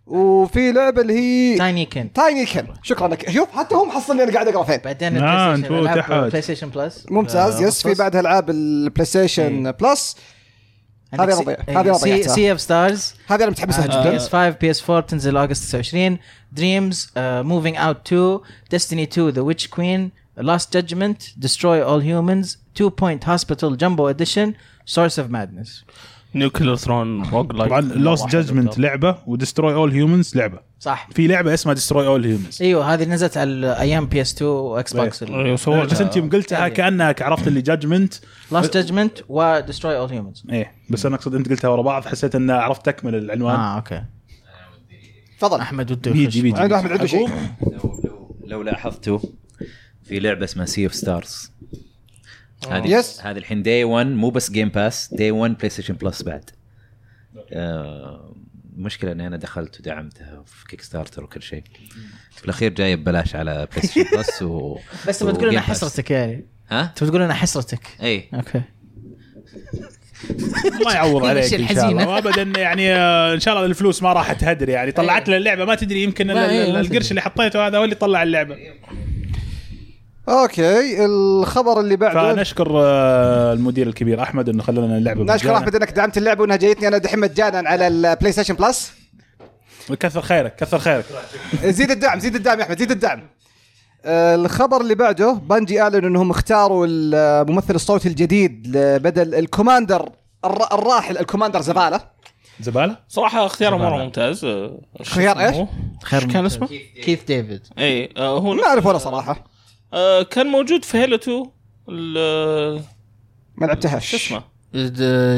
وفي 0.06 0.72
لعبة 0.72 1.00
اللي 1.02 1.12
هي 1.18 1.58
Tinykin 1.58 2.12
Tinykin 2.12 2.66
شكرا 2.82 3.08
لك. 3.08 3.30
شوف 3.30 3.48
حتى 3.56 3.74
هم 3.74 3.90
حصلني 3.90 4.22
أنا 4.22 4.32
قاعد 4.32 4.48
أقرأ 4.48 4.64
فين. 4.64 4.76
بعدين 4.84 5.16
آه، 5.16 5.54
ال 5.54 5.58
PlayStation 5.58 5.74
أنتوا 5.74 5.78
ألعاب 5.80 5.98
تحت. 5.98 6.12
PlayStation 6.12 6.68
Plus 6.68 7.06
ممتاز 7.10 7.60
yes 7.62 7.82
في 7.86 7.94
بعدها 7.94 8.20
ألعاب 8.20 8.50
ال 8.50 9.04
PlayStation 9.04 9.72
Plus 9.72 10.16
هذه 11.20 11.40
رضيع 11.40 11.56
هذه 11.68 11.78
رضيع 11.78 11.92
Sea 11.94 12.22
Sea 12.28 12.52
of 12.52 12.60
Stars 12.60 13.14
هذه 13.26 13.42
أنا 13.42 13.50
متحمس 13.50 13.78
لها 13.78 13.86
P 13.86 13.92
جدا. 14.08 14.16
S 14.16 14.28
5 14.28 14.48
PS 14.50 14.90
4 14.90 15.00
تنزل 15.06 15.36
اغسطس 15.36 15.68
29 15.68 16.18
Dreams 16.52 17.10
Moving 17.16 17.76
Out 17.76 18.06
2 18.12 18.38
Destiny 18.70 19.02
2 19.02 19.28
The 19.28 19.42
Witch 19.42 19.68
Queen 19.68 20.10
Lost 20.40 20.74
Judgment 20.74 21.22
Destroy 21.36 21.82
All 21.82 22.00
Humans 22.00 22.58
2 22.76 22.90
Point 22.90 23.28
Hospital 23.28 23.76
Jumbo 23.76 24.08
Edition 24.08 24.54
Source 24.84 25.18
of 25.18 25.30
Madness 25.30 25.84
Nuclear 26.34 26.76
Throne 26.76 27.22
roguelike 27.30 27.68
طبعا 27.68 27.80
Lost 27.80 28.28
Judgment 28.28 28.78
لعبة 28.78 29.18
و 29.26 29.32
Destroy 29.32 29.74
All 29.74 29.92
Humans 29.92 30.36
لعبة. 30.36 30.58
صح. 30.80 31.08
في 31.12 31.26
لعبة 31.26 31.54
اسمها 31.54 31.74
Destroy 31.74 32.06
All 32.06 32.24
Humans 32.24 32.62
أيوه 32.62 32.94
هذه 32.94 33.04
نزلت 33.04 33.36
على 33.36 33.80
أيام 33.80 34.06
PS 34.06 34.34
2 34.34 34.50
و 34.50 34.96
Xbox 34.96 35.22
أيوة، 35.22 35.56
سووا 35.56 35.84
بس 35.84 36.00
أنت 36.00 36.16
يوم 36.16 36.30
قلتها. 36.30 36.68
كانك 36.68 37.22
عرفت 37.22 37.48
اللي 37.48 37.62
Judgment 37.62 38.14
Lost 38.52 38.74
Judgment 38.74 39.18
و 39.28 39.37
Destroy 39.37 39.98
All 39.98 40.10
Humans 40.10 40.44
إيه 40.50 40.72
بس 40.90 41.06
أنا 41.06 41.16
أقصد 41.16 41.34
أنت 41.34 41.48
قلتها 41.48 41.68
ورا 41.68 41.82
بعض 41.82 42.06
حسيت 42.06 42.34
ان 42.34 42.50
عرفت 42.50 42.86
تكمل 42.86 43.14
العنوان. 43.14 43.56
آه 43.56 43.76
okay. 43.76 44.04
تفضل. 45.38 45.60
أحمد 45.60 45.90
وده 45.90 46.10
بيجي. 46.10 46.42
بيجي 46.42 46.56
احمد 46.56 46.92
عنده 46.92 47.06
شيء. 47.06 47.28
لو 48.44 48.62
لاحظتوا 48.62 49.18
في 50.10 50.20
لعبة 50.20 50.44
اسمها 50.44 50.66
Sea 50.66 50.84
of 50.84 50.94
Stars 50.94 51.52
هذه 52.68 52.88
yes. 52.88 53.20
هذه 53.20 53.38
الحين 53.38 53.62
day 53.62 53.84
1 53.84 54.06
مو 54.06 54.30
بس 54.30 54.50
Game 54.50 54.68
Pass 54.68 55.14
day 55.14 55.30
1 55.30 55.56
PlayStation 55.56 55.94
Plus 55.94 56.22
بعد 56.22 56.50
آه 57.52 58.34
المشكلة 58.76 59.12
إني 59.12 59.26
أنا 59.26 59.36
دخلت 59.36 59.80
ودعمتها 59.80 60.42
في 60.46 60.64
Kickstarter 60.68 61.24
وكل 61.24 61.42
شيء. 61.42 61.62
في 62.36 62.44
الأخير 62.44 62.72
جاية 62.72 62.96
ببلاش 62.96 63.36
على 63.36 63.68
PlayStation 63.72 64.16
Plus 64.16 64.42
و 64.42 64.78
بس 65.08 65.18
تبغى 65.18 65.32
تقول 65.32 65.50
باس. 65.50 65.58
حسرتك 65.58 66.10
يعني. 66.10 66.46
ها؟ 66.70 66.92
تبغى 66.96 67.10
تقول 67.10 67.22
إنها 67.22 67.34
حسرتك 67.34 67.88
إي. 68.02 68.28
okay. 68.34 68.62
الله 70.80 70.94
يعوض 70.94 71.24
عليك 71.24 71.54
إن 71.54 71.74
شاء 71.74 71.90
الله. 71.90 72.08
وابدا 72.08 72.42
يعني 72.60 72.94
آه، 72.94 73.34
إن 73.34 73.40
شاء 73.40 73.54
الله 73.54 73.66
الفلوس 73.66 74.02
ما 74.02 74.12
راح 74.12 74.32
تهدر 74.32 74.68
يعني. 74.68 74.92
طلعت 74.92 75.28
لنا 75.28 75.36
اللعبه 75.36 75.64
ما 75.64 75.74
تدري 75.74 76.02
يمكن 76.02 76.30
القرش. 76.30 77.10
اللي 77.10 77.20
حطيته 77.20 77.66
هذا 77.66 77.78
هو 77.78 77.84
اللي 77.84 77.94
طلع 77.94 78.22
اللعبة. 78.22 78.56
okay 80.28 81.04
الخبر 81.04 81.80
اللي 81.80 81.96
بعده. 81.96 82.34
فنشكر 82.34 82.70
آه، 82.74 83.52
المدير 83.52 83.86
الكبير 83.86 84.22
أحمد 84.22 84.48
إنه 84.48 84.62
خلى 84.62 84.80
لنا 84.80 84.96
اللعبه 84.98 85.22
نشكر 85.22 85.34
مجانا. 85.48 85.58
أحمد 85.58 85.74
إنك 85.76 85.90
دعمت 85.92 86.18
اللعبة 86.18 86.42
وإنها 86.42 86.56
جايتني. 86.56 86.88
أنا 86.88 86.98
دحين 86.98 87.18
مجانا 87.18 87.68
على 87.68 87.86
ال 87.88 88.32
PlayStation 88.32 88.54
Plus 88.54 88.92
كثر 90.00 90.20
خيرك 90.22 90.56
كثر 90.56 90.78
خيرك. 90.78 91.04
زيد 91.64 91.90
الدعم 91.90 92.18
زيد 92.18 92.34
الدعم 92.34 92.58
يا 92.58 92.64
أحمد 92.64 92.78
زيد 92.78 92.90
الدعم. 92.90 93.22
آه، 94.04 94.34
الخبر 94.34 94.80
اللي 94.80 94.94
بعده 94.94 95.32
Bungie 95.32 95.80
اعلنوا 95.80 96.08
إنهم 96.08 96.30
اختاروا 96.30 96.86
الممثل 96.90 97.74
الصوتي 97.74 98.08
الجديد 98.08 98.72
بدل 98.76 99.34
ال 99.34 99.42
commander 99.42 100.08
الر- 100.44 100.68
الراحل 100.74 101.18
ال 101.18 101.22
commander 101.22 101.60
Zavala. 101.60 102.00
زبالة؟ 102.60 102.96
صراحة 103.08 103.46
اختياره 103.46 103.76
زبالة. 103.76 103.90
مره 103.90 104.04
ممتاز. 104.04 104.46
خيار؟ 105.02 105.66
خير 106.02 106.22
إيش 106.22 106.32
كان 106.32 106.46
اسمه؟ 106.46 106.68
Keith 107.02 107.24
David. 107.24 107.60
اي 107.78 108.08
آه، 108.16 108.38
هو 108.38 108.54
ما 108.54 108.64
أعرف 108.66 108.86
ولا 108.86 108.98
صراحة. 108.98 109.44
آه، 109.94 110.22
كان 110.22 110.46
موجود 110.46 110.84
في 110.84 110.98
Halo 110.98 111.16
2 111.16 111.44
ال- 111.88 112.82
ما 113.56 113.66
لعبتهاش. 113.66 114.10
شو 114.10 114.16
اسمه؟ 114.16 114.42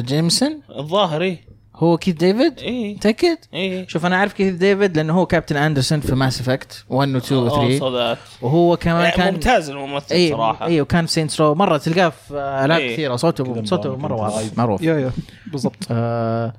جيمسون؟ 0.00 0.60
الظاهر 0.78 1.22
اي 1.22 1.38
هو 1.76 1.96
Keith 1.97 2.14
David؟ 2.14 2.59
اي 2.58 2.94
متاكد 2.94 3.38
اي 3.54 3.88
شوف 3.88 4.06
أنا 4.06 4.16
عارف 4.16 4.32
كيث 4.32 4.54
ديفيد 4.54 4.96
لأنه 4.96 5.12
هو 5.12 5.26
captain 5.26 5.56
Anderson 5.56 6.01
في 6.00 6.14
Mass 6.14 6.40
Effect 6.40 6.84
1 6.88 7.08
و 7.14 7.16
2 7.18 7.40
و 7.40 7.48
3 7.48 8.16
وهو 8.42 8.76
كمان 8.76 9.08
كان 9.10 9.16
كان 9.16 9.34
ممتاز 9.34 9.70
الممثل 9.70 10.14
اي 10.14 10.30
صراحة. 10.30 10.66
اي 10.66 10.80
وكان 10.80 11.06
في 11.06 11.12
Saints 11.12 11.40
Row 11.40 11.55
مرة 11.54 11.76
تلقاه 11.76 12.08
في 12.08 12.30
العاب 12.64 12.80
إيه. 12.80 12.92
كثيرة. 12.92 13.16
صوته 13.16 13.64
صوته 13.64 13.96
مرة 13.96 14.14
واضح. 14.14 14.56
معروف. 14.56 14.82
yeah 14.82 14.98
yeah. 14.98 15.12
بالضبط. 15.52 15.76
آه، 15.90 16.52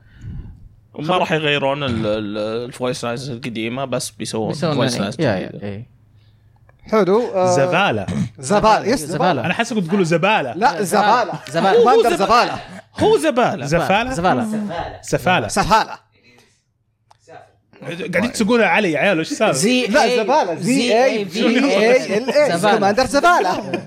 ما 1.00 1.18
راح 1.18 1.32
يغيرون 1.32 1.84
ال- 1.84 2.06
ال- 2.06 2.38
ال 2.66 2.72
voice 2.72 3.04
lines 3.06 3.30
القديمة 3.30 3.86
بس 3.86 4.10
بيسوون 4.10 4.54
voice. 4.54 4.98
lines 5.00 5.16
yeah 5.22 5.26
yeah 5.36 5.50
جديدة. 5.50 5.68
إيه. 5.68 5.88
حلو 6.92 7.32
آه، 7.36 7.56
زبالة. 7.56 8.06
زبالة 8.40 8.86
yes 8.86 9.00
زبالة. 9.00 9.46
أنا 9.46 9.54
حاسك 9.54 9.78
تقولوا 9.88 10.04
زبالة. 10.06 10.54
لا 10.54 10.82
زبالة. 10.84 11.32
زبالة. 11.50 11.84
commander 11.84 12.16
Zavala. 12.16 12.60
هو 13.00 13.18
زبالة. 13.18 13.66
زفالة. 13.66 14.14
زبالة. 14.14 14.48
سفاله 15.02 15.48
سفاله 15.48 15.98
قاعدين 17.84 18.32
تسوقونها 18.32 18.66
علي 18.66 18.92
يا 18.92 19.00
عيال 19.00 19.20
وش 19.20 19.32
السالفه؟ 19.32 19.54
Z 19.60 19.88
لا 19.88 20.18
زبالة. 20.24 20.56
Z 20.56 21.04
A 21.04 21.26
V 21.26 21.40
A 21.48 22.18
L 22.18 22.30
A 22.30 22.58
زبالة. 22.58 22.76
commander 22.76 23.06
Zavala. 23.06 23.84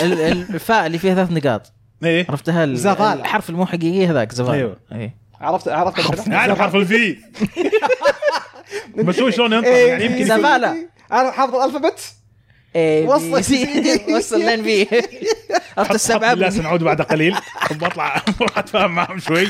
الفاء 0.00 0.86
اللي 0.86 0.98
فيها 0.98 1.14
ثلاث 1.14 1.30
نقاط. 1.30 1.72
إيه. 2.04 2.26
عرفتها؟ 2.28 2.64
ال- 2.64 2.76
زبالة. 2.76 3.12
الحرف 3.12 3.50
المو 3.50 3.66
حقيقي 3.66 4.06
هذاك 4.06 4.32
زبالة. 4.32 4.54
أيوه. 4.54 4.76
اي 4.92 5.12
عرفت 5.40 5.68
عرفت 5.68 6.28
اعرف 6.32 6.58
حرف 6.60 6.74
ال 6.74 6.88
V. 6.88 7.16
بس 8.96 9.20
هو 9.20 9.30
شلون 9.30 9.52
ينطق 9.52 9.68
إيه، 9.68 9.88
يعني 9.88 10.04
يمكن 10.04 10.24
زبالة. 10.24 10.76
أنا 11.12 11.30
حافظ 11.30 11.54
ال 11.54 11.59
alphabet 11.59 12.00
A 12.76 13.06
وصل. 13.06 13.36
B، 13.36 13.42
C. 13.42 13.66
وصل 14.16 14.40
لين 14.40 14.62
V 14.62 14.86
عرفت 15.78 15.94
السبعة؟ 15.94 16.34
لا 16.34 16.50
سنعود 16.50 16.82
بعد 16.82 17.02
قليل. 17.02 17.36
بطلع 17.80 18.22
أتفاهم 18.56 18.94
معهم 18.94 19.18
شوي. 19.18 19.48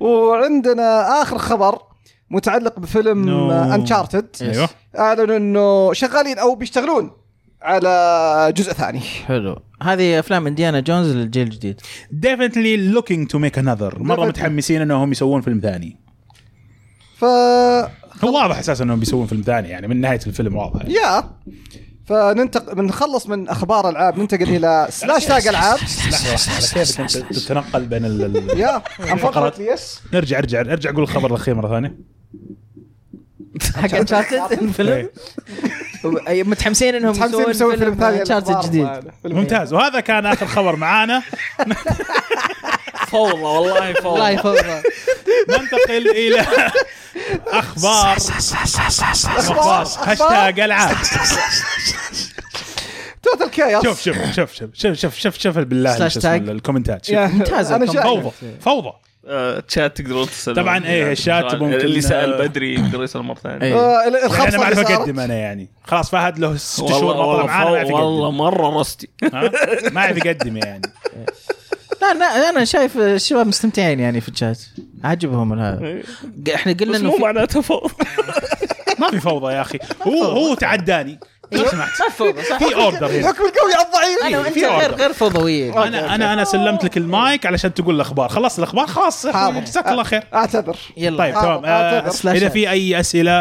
وعندنا 0.00 1.22
آخر 1.22 1.38
خبر 1.38 1.78
متعلق 2.30 2.78
بفيلم. 2.78 3.50
Uncharted 3.50 4.28
أيوه. 4.42 4.68
أعلنوا 4.98 5.36
إنه 5.36 5.92
شغالين 5.92 6.38
أو 6.38 6.54
بيشتغلون 6.54 7.10
على 7.62 8.52
جزء 8.56 8.72
ثاني. 8.72 9.00
حلو. 9.00 9.58
هذه 9.82 10.18
أفلام 10.18 10.46
Indiana 10.46 10.80
Jones 10.80 11.16
للجيل 11.16 11.46
الجديد. 11.46 11.80
Definitely 12.12 12.96
looking 12.96 13.26
to 13.32 13.38
make 13.38 13.62
another. 13.62 13.98
مرة. 13.98 14.26
متحمسين 14.26 14.80
إنهم 14.80 15.12
يسوون 15.12 15.40
فيلم 15.40 15.60
ثاني. 15.60 16.05
ف 17.18 17.24
هو 18.24 18.34
واضح 18.34 18.58
أساسا 18.58 18.84
إنهم 18.84 19.00
بيسوون 19.00 19.26
فيلم 19.26 19.42
ثاني 19.42 19.68
يعني 19.68 19.88
من 19.88 20.00
نهاية 20.00 20.20
الفيلم 20.26 20.56
واضح. 20.56 20.84
yeah. 20.84 21.30
فننتقل 22.06 22.74
بنخلص 22.74 23.26
من 23.26 23.48
أخبار 23.48 23.88
العاب 23.88 24.18
ننتقل 24.18 24.42
إلى 24.56 24.86
slash 24.90 25.24
tag 25.24 25.46
العاب. 25.48 25.78
أنت 26.76 27.16
تتنقل 27.16 27.84
بين 27.86 28.04
ال... 28.04 28.50
yeah 28.60 28.82
unfortunately 29.00 29.60
yes 29.60 30.00
ارجع 30.14 30.38
ارجع 30.38 30.60
ارجع 30.60 30.90
قول 30.92 31.02
الخبر 31.02 31.30
الأخير 31.30 31.54
مرة 31.54 31.68
ثانية. 31.68 31.96
حق 33.76 33.94
Uncharted 33.94 34.52
الفيلم؟ 34.62 35.08
إيه. 36.28 36.44
متحمسين 36.44 36.94
إنهم 36.94 37.10
متحمسين 37.10 37.50
يسوون 37.50 37.76
فيلم 37.76 37.94
ثاني 37.94 38.20
Uncharted 38.20 38.60
جديد. 38.66 38.88
ممتاز 39.24 39.72
وهذا 39.72 40.00
كان 40.00 40.26
آخر 40.26 40.46
خبر 40.46 40.76
معانا. 40.76 41.22
فوضى 43.10 43.42
والله 43.42 43.92
فوضى. 43.92 44.08
والله 44.08 44.30
يفوضى 44.30 44.82
ننتقل 45.48 46.08
إلى 46.10 46.40
أخبار. 47.46 48.16
أخبار. 49.36 49.86
هاشتاج 50.02 50.60
ألعاب. 50.60 50.96
total 53.22 53.50
chaos 53.50 53.82
شوف 53.84 54.00
شوف 54.02 54.16
شوف 54.36 54.52
شوف 54.54 54.74
شوف 54.74 54.94
شوف 54.98 55.14
شوف 55.18 55.38
شوف 55.38 55.58
بالله. 55.58 56.06
الكومنتات. 56.26 57.04
شوف. 57.04 57.16
ممتاز 57.16 57.72
فوضى 57.72 58.30
فوضى. 58.60 58.92
آه، 59.28 59.60
تشات 59.60 59.96
تقدرون 59.96 60.26
تسألون. 60.26 60.62
طبعاً 60.62 60.84
إيه، 60.84 61.12
الشات 61.12 61.54
ممكن- 61.54 61.74
اللي 61.74 62.00
سأل 62.00 62.32
آه، 62.32 62.38
بدري 62.46 62.74
يقدر 62.74 63.02
يسأل 63.04 63.22
مرة 63.22 63.34
ثانية. 63.42 63.62
إيه. 63.62 63.74
آه، 63.74 64.02
يعني 64.02 64.48
أنا 64.48 64.58
ما 64.58 64.64
أعرف 64.64 64.78
اقدم 64.78 65.20
أنا 65.20 65.34
يعني. 65.34 65.70
خلاص 65.84 66.10
فهد 66.10 66.38
له 66.38 66.56
ست 66.56 66.80
والله 66.80 66.98
شهور 67.00 67.16
والله, 67.16 67.46
معانا 67.46 67.84
ما 67.84 68.30
مرة 68.30 68.80
رستي؟ 68.80 69.08
ما 69.92 70.04
يعرف 70.04 70.16
يقدم 70.24 70.56
يعني. 70.56 70.82
لا 72.12 72.18
لا 72.18 72.50
أنا 72.50 72.64
شايف 72.64 72.98
الشباب 72.98 73.46
مستمتعين 73.46 74.00
يعني 74.00 74.20
في 74.20 74.28
الشات 74.28 74.58
عجبهم 75.04 75.52
هذا. 75.52 76.02
إحنا 76.54 76.72
قلنا 76.72 76.96
انه 76.96 77.10
مو 77.10 77.16
في 77.16 77.22
معناته 77.22 77.60
فوضى. 77.60 77.94
ما 79.00 79.10
في 79.10 79.20
فوضى 79.20 79.52
يا 79.52 79.60
أخي. 79.60 79.78
هو 80.02 80.24
هو 80.24 80.54
تعداني. 80.54 81.18
لو 81.52 81.64
سمحت 81.64 82.02
ما 82.02 82.08
فوضى 82.08 82.42
صح. 82.42 82.58
في 82.58 82.74
اوردر 82.74 83.06
هنا. 83.06 83.18
الحكم 83.18 83.44
القوي 83.44 83.74
على 83.74 83.86
الضعيف. 83.86 84.24
أنا 84.24 84.38
وانت 84.38 84.54
في 84.54 84.66
غير. 84.66 84.94
غير 84.94 85.12
فوضويين 85.12 85.78
أنا 85.78 86.14
أنا 86.14 86.32
أنا 86.32 86.44
سلمت 86.44 86.84
لك 86.84 86.96
المايك 86.96 87.46
علشان 87.46 87.74
تقول 87.74 87.94
الأخبار. 87.94 88.28
خلصت 88.28 88.58
الأخبار 88.58 88.86
خلاص. 88.86 89.26
جزاك 89.26 89.88
الله 89.88 90.02
خير. 90.02 90.22
أعتذر. 90.34 90.76
يلا. 90.96 91.18
طيب 91.18 91.34
آه، 91.34 91.42
تمام 91.42 91.64
آه، 91.64 91.68
آه، 91.68 92.32
إذا. 92.32 92.48
في 92.48 92.70
أي 92.70 93.00
أسئلة 93.00 93.32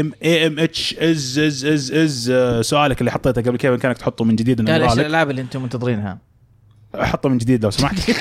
ام 0.00 0.12
اي 0.24 0.46
ام 0.46 0.58
اتش 0.58 0.94
از 0.94 1.38
از 1.38 1.64
از 1.64 1.92
از 1.92 2.30
آه، 2.34 2.62
سؤالك 2.62 3.00
اللي 3.00 3.10
حطيته 3.10 3.42
قبل 3.42 3.56
كذا 3.56 3.76
كانك 3.76 3.98
تحطه 3.98 4.24
من 4.24 4.36
جديد 4.36 4.60
لك 4.60 4.68
الألعاب 4.68 5.30
اللي 5.30 5.42
أنتم 5.42 5.62
منتظرينها؟ 5.62 6.33
حطه 7.00 7.28
من 7.28 7.38
جديد 7.38 7.64
لو 7.64 7.70
سمحت. 7.70 8.10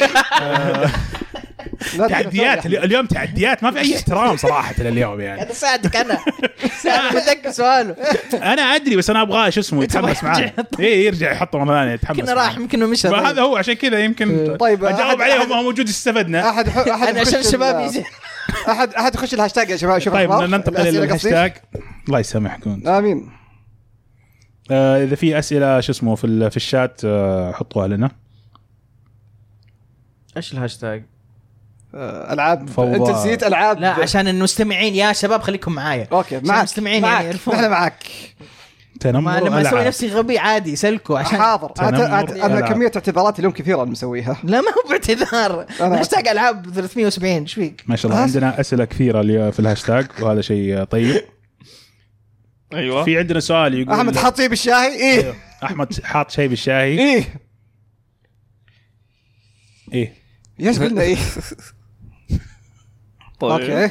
لا 1.98 2.08
تعديات 2.08 2.64
تقدر. 2.64 2.84
اليوم 2.84 3.06
تعديات 3.06 3.64
ما 3.64 3.72
في 3.72 3.80
أي 3.80 3.96
احترام 3.96 4.38
صراحة 4.38 4.76
اليوم 4.80 5.22
يعني. 5.22 5.38
قاعد 5.38 5.52
اساعدك 5.52 5.96
أنا. 5.96 6.18
ساعدك 6.82 7.50
سؤاله 7.60 7.96
أنا 8.34 8.62
أدري 8.62 8.96
بس 8.96 9.10
أنا 9.10 9.22
أبغاه 9.22 9.50
شو 9.50 9.60
اسمه 9.60 9.84
يتحمس 9.84 10.24
معي 10.24 10.54
اي 10.80 11.06
يرجع. 11.06 11.32
يحطه 11.32 11.60
مرة 11.60 11.80
ثانية 11.80 11.92
يتحمس 11.94 12.20
كنا 12.20 12.34
راح. 12.34 12.58
يمكن 12.58 12.86
مشى 12.90 13.08
هذا. 13.08 13.42
هو 13.42 13.58
عشان 13.58 13.74
كذا 13.74 14.00
يمكن 14.00 14.58
طيب، 14.60 14.86
أجاوب 14.86 15.18
أحد- 15.20 15.22
عليه 15.22 15.40
أحد- 15.40 15.46
وما 15.46 15.56
هو 15.56 15.64
موجود 15.64 15.88
استفدنا. 15.88 16.50
احد 16.50 16.68
أحد 16.68 16.88
أنا 16.88 17.20
عشان 17.22 17.34
يخش 17.34 17.36
الشباب 17.48 17.76
ال- 17.80 17.86
يجي. 17.86 18.04
احد 18.70 18.94
أحد 18.94 19.16
يخش 19.16 19.34
الهاشتاج 19.34 19.70
يا 19.70 19.78
شباب 19.78 20.00
شوف 20.00 20.14
طيب. 20.14 20.32
ننتقل. 20.32 20.88
الهاشتاج. 20.88 21.54
الله 22.08 22.20
يسامحكم. 22.20 22.88
آمين. 22.88 23.30
آه 24.72 25.04
إذا 25.04 25.16
في 25.16 25.40
أسئلة 25.40 25.80
شو 25.80 25.92
اسمه 25.92 26.16
في 26.16 26.28
ال- 26.28 26.52
في 26.52 26.58
الشات 26.58 27.02
آه 27.06 27.52
حطوها 27.52 27.88
لنا. 27.88 28.12
إيش 30.38 30.54
الهاشتاج؟ 30.54 31.04
آه، 31.96 32.34
ألعاب. 32.34 32.70
فوضى. 32.70 32.96
أنت 32.96 33.10
نسيت 33.10 33.44
ألعاب. 33.44 33.80
لا 33.80 33.90
عشان 33.90 34.28
المستمعين 34.28 34.96
يا 34.96 35.14
شباب 35.14 35.42
خليكم 35.42 35.72
معايا. 35.72 36.08
okay 36.12 36.40
معك 36.40 36.58
المستمعين 36.58 37.04
يعني 37.04 37.16
معك 37.16 37.26
يعرفون. 37.26 37.56
إحنا 37.56 37.68
معك 37.68 38.04
تنمر 39.00 39.22
ما 39.22 39.40
لما 39.40 39.62
أسوي. 39.62 39.86
نفسي 39.86 40.08
غبي 40.08 40.40
عادي 40.40 40.76
سلكوا 40.76 41.20
عشان 41.20 41.40
حاضر. 41.40 41.72
أنا. 41.80 42.62
كمية 42.62 42.92
اعتذارات 42.96 43.40
اليوم 43.40 43.54
كثيرة 43.54 43.84
مسويها 43.84 44.38
لا 44.44 44.62
ما 44.62 44.68
هو 44.68 44.90
باعتذار. 44.90 45.66
هاشتاج 45.80 46.28
ألعاب 46.28 46.74
370 46.74 47.42
إيش 47.42 47.54
فيك؟ 47.54 47.84
ما 47.88 47.96
شاء 47.96 48.12
الله 48.12 48.24
عندنا 48.24 48.60
أسئلة 48.60 48.86
كثيرة 48.86 49.50
في 49.50 49.60
الهاشتاج 49.60 50.08
وهذا 50.22 50.42
شيء 50.42 50.84
طيب. 50.84 51.22
أيوه. 52.74 53.04
في 53.04 53.18
عندنا 53.18 53.40
سؤال 53.40 53.74
يقول 53.74 53.94
أحمد 53.94 54.18
حاط 54.18 54.38
شيء 54.38 54.50
بالشاي 54.50 54.94
إيه. 54.94 55.34
أحمد 55.64 56.04
حاط 56.04 56.32
شيء 56.32 56.48
بالشاي 56.48 57.00
إيه. 57.00 57.24
إيه. 59.94 60.23
إيش 60.60 60.80
قلنا 60.80 61.02
إيه 61.02 61.18
طيب. 63.40 63.52
okay. 63.52 63.90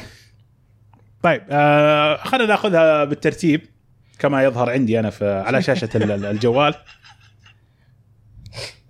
طيب 1.23 1.41
آه 1.49 2.17
خلينا 2.23 2.45
ناخذها 2.45 3.03
بالترتيب 3.03 3.61
كما 4.19 4.43
يظهر 4.43 4.69
عندي 4.69 4.99
أنا 4.99 5.09
في 5.09 5.25
على 5.45 5.61
شاشة 5.61 5.89
ال- 5.95 6.11
ال- 6.11 6.25
الجوال. 6.25 6.75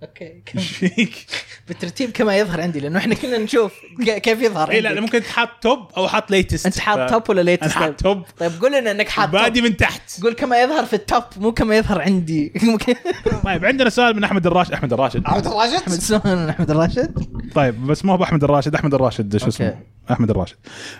أوكي 0.02 0.42
إيش 0.56 0.68
فيك؟ 0.70 1.26
بالترتيب 1.68 2.10
كما 2.10 2.36
يظهر 2.38 2.60
عندي 2.60 2.80
لأنه 2.80 2.98
إحنا 2.98 3.14
كنا 3.14 3.38
نشوف 3.38 3.72
ك- 4.06 4.18
كيف 4.18 4.42
يظهر 4.42 4.70
اي 4.70 4.80
لا. 4.80 5.00
ممكن 5.00 5.22
تحط 5.22 5.48
top 5.62 5.78
أو 5.96 6.08
حط 6.08 6.30
latest 6.30 6.66
أنت 6.66 6.78
حاط 6.78 7.10
top 7.10 7.30
ولا 7.30 7.40
أنا 7.40 7.50
latest 7.50 7.72
حاط 7.72 8.00
top 8.00 8.22
طيب 8.38 8.52
قول 8.60 8.72
لنا 8.72 8.90
إنك 8.90 9.08
حاط 9.08 9.28
بادي 9.28 9.62
من 9.62 9.76
تحت. 9.76 10.22
قول 10.22 10.32
كما 10.32 10.62
يظهر 10.62 10.84
في 10.84 10.92
ال 10.96 11.02
top 11.02 11.22
مو 11.36 11.52
كما 11.52 11.76
يظهر 11.76 12.00
عندي. 12.00 12.52
ممكن 12.62 12.94
طيب 13.44 13.64
عندنا 13.64 13.90
سؤال 13.90 14.16
من 14.16 14.24
أحمد 14.24 14.46
الراشد. 14.46 14.72
أحمد 14.72 14.92
الراشد. 14.92 15.24
أحمد 15.26 15.46
الراشد؟ 15.46 15.88
سلمان 15.88 16.48
أحمد 16.48 16.70
الراشد. 16.70 17.26
طيب 17.54 17.86
بس 17.86 18.04
ما 18.04 18.12
هو 18.12 18.16
باحمد 18.16 18.44
الراشد 18.44 18.74
أحمد 18.74 18.94
الراشد 18.94 19.36
شو. 19.36 19.48
اسمه؟ 19.48 19.78
أحمد 20.10 20.30
الراشد. 20.30 20.56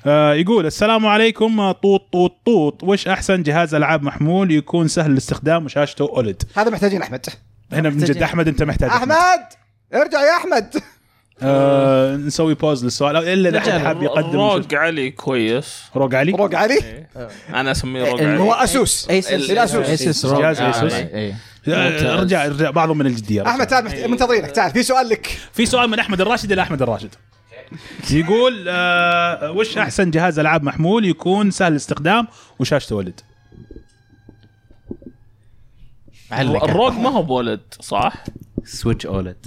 آه 0.07 0.35
يقول 0.35 0.66
السلام 0.66 1.07
عليكم 1.07 1.61
آه، 1.61 1.73
طوط 1.73 2.09
طوط 2.12 2.37
طوط. 2.47 2.83
وش 2.85 3.09
أحسن 3.09 3.43
جهاز 3.43 3.75
ألعاب 3.75 4.03
محمول 4.03 4.51
يكون 4.51 4.89
سهل 4.89 5.11
الاستخدام 5.11 5.65
وشاشته 5.65 6.03
أولد؟ 6.09 6.43
هذا 6.57 6.71
محتاجين 6.71 7.03
أحمد. 7.03 7.27
هنا 7.74 7.90
من 7.90 7.98
جد. 8.05 8.22
احمد 8.22 8.48
انت 8.48 8.62
محتاج 8.62 8.90
احمد 8.90 9.40
ارجع 9.94 10.20
يا 10.20 10.36
احمد 10.36 10.74
آه 11.42 12.16
نسوي 12.16 12.55
بوز 12.55 12.84
للسؤال 12.84 13.16
الا 13.16 13.48
اذا 13.48 13.59
احد 13.59 13.70
حاب 13.70 14.02
يقدم 14.02 14.30
روق 14.40 14.74
علي 14.74 15.10
كويس 15.10 15.82
روق 15.96 16.14
علي 16.14 16.32
روق 16.32 16.55
علي 16.55 17.06
أنا 17.55 17.70
اسميه 17.70 18.10
روق 18.10 18.20
ال- 18.20 18.26
علي 18.28 18.38
هو 18.38 18.52
اسوس. 18.52 19.09
ايسوس 19.10 19.51
جهاز 19.51 19.76
روج. 19.76 19.84
أيسوس. 19.86 20.92
آه، 20.92 20.98
إيه. 20.98 21.34
آه، 21.68 22.20
رجع 22.20 22.46
رجع 22.46 22.70
بعضهم 22.70 22.98
من 22.98 23.06
الجديه. 23.06 23.46
احمد 23.46 23.66
تعال 23.66 23.84
محت- 23.84 23.98
منتظرينك 23.98 24.51
تعال 24.51 24.72
في 24.72 24.82
سؤال 24.82 25.09
لك 25.09 25.38
في 25.52 25.66
سؤال 25.66 25.90
من 25.90 25.98
احمد 25.98 26.20
الراشد 26.20 26.52
إلى 26.52 26.62
احمد 26.62 26.82
الراشد 26.82 27.14
يقول 28.10 28.64
آه 28.68 29.51
وش 29.51 29.78
احسن 29.78 30.10
جهاز 30.10 30.38
العاب 30.38 30.62
محمول 30.62 31.05
يكون 31.05 31.51
سهل 31.51 31.72
الاستخدام 31.72 32.26
وشاشته 32.59 32.96
ولد 32.96 33.20
علق. 36.35 36.65
الروق 36.65 36.93
ما 36.93 37.11
هو 37.11 37.23
بولد 37.23 37.61
صح؟ 37.81 38.24
سويتش 38.65 39.06
أولد. 39.06 39.47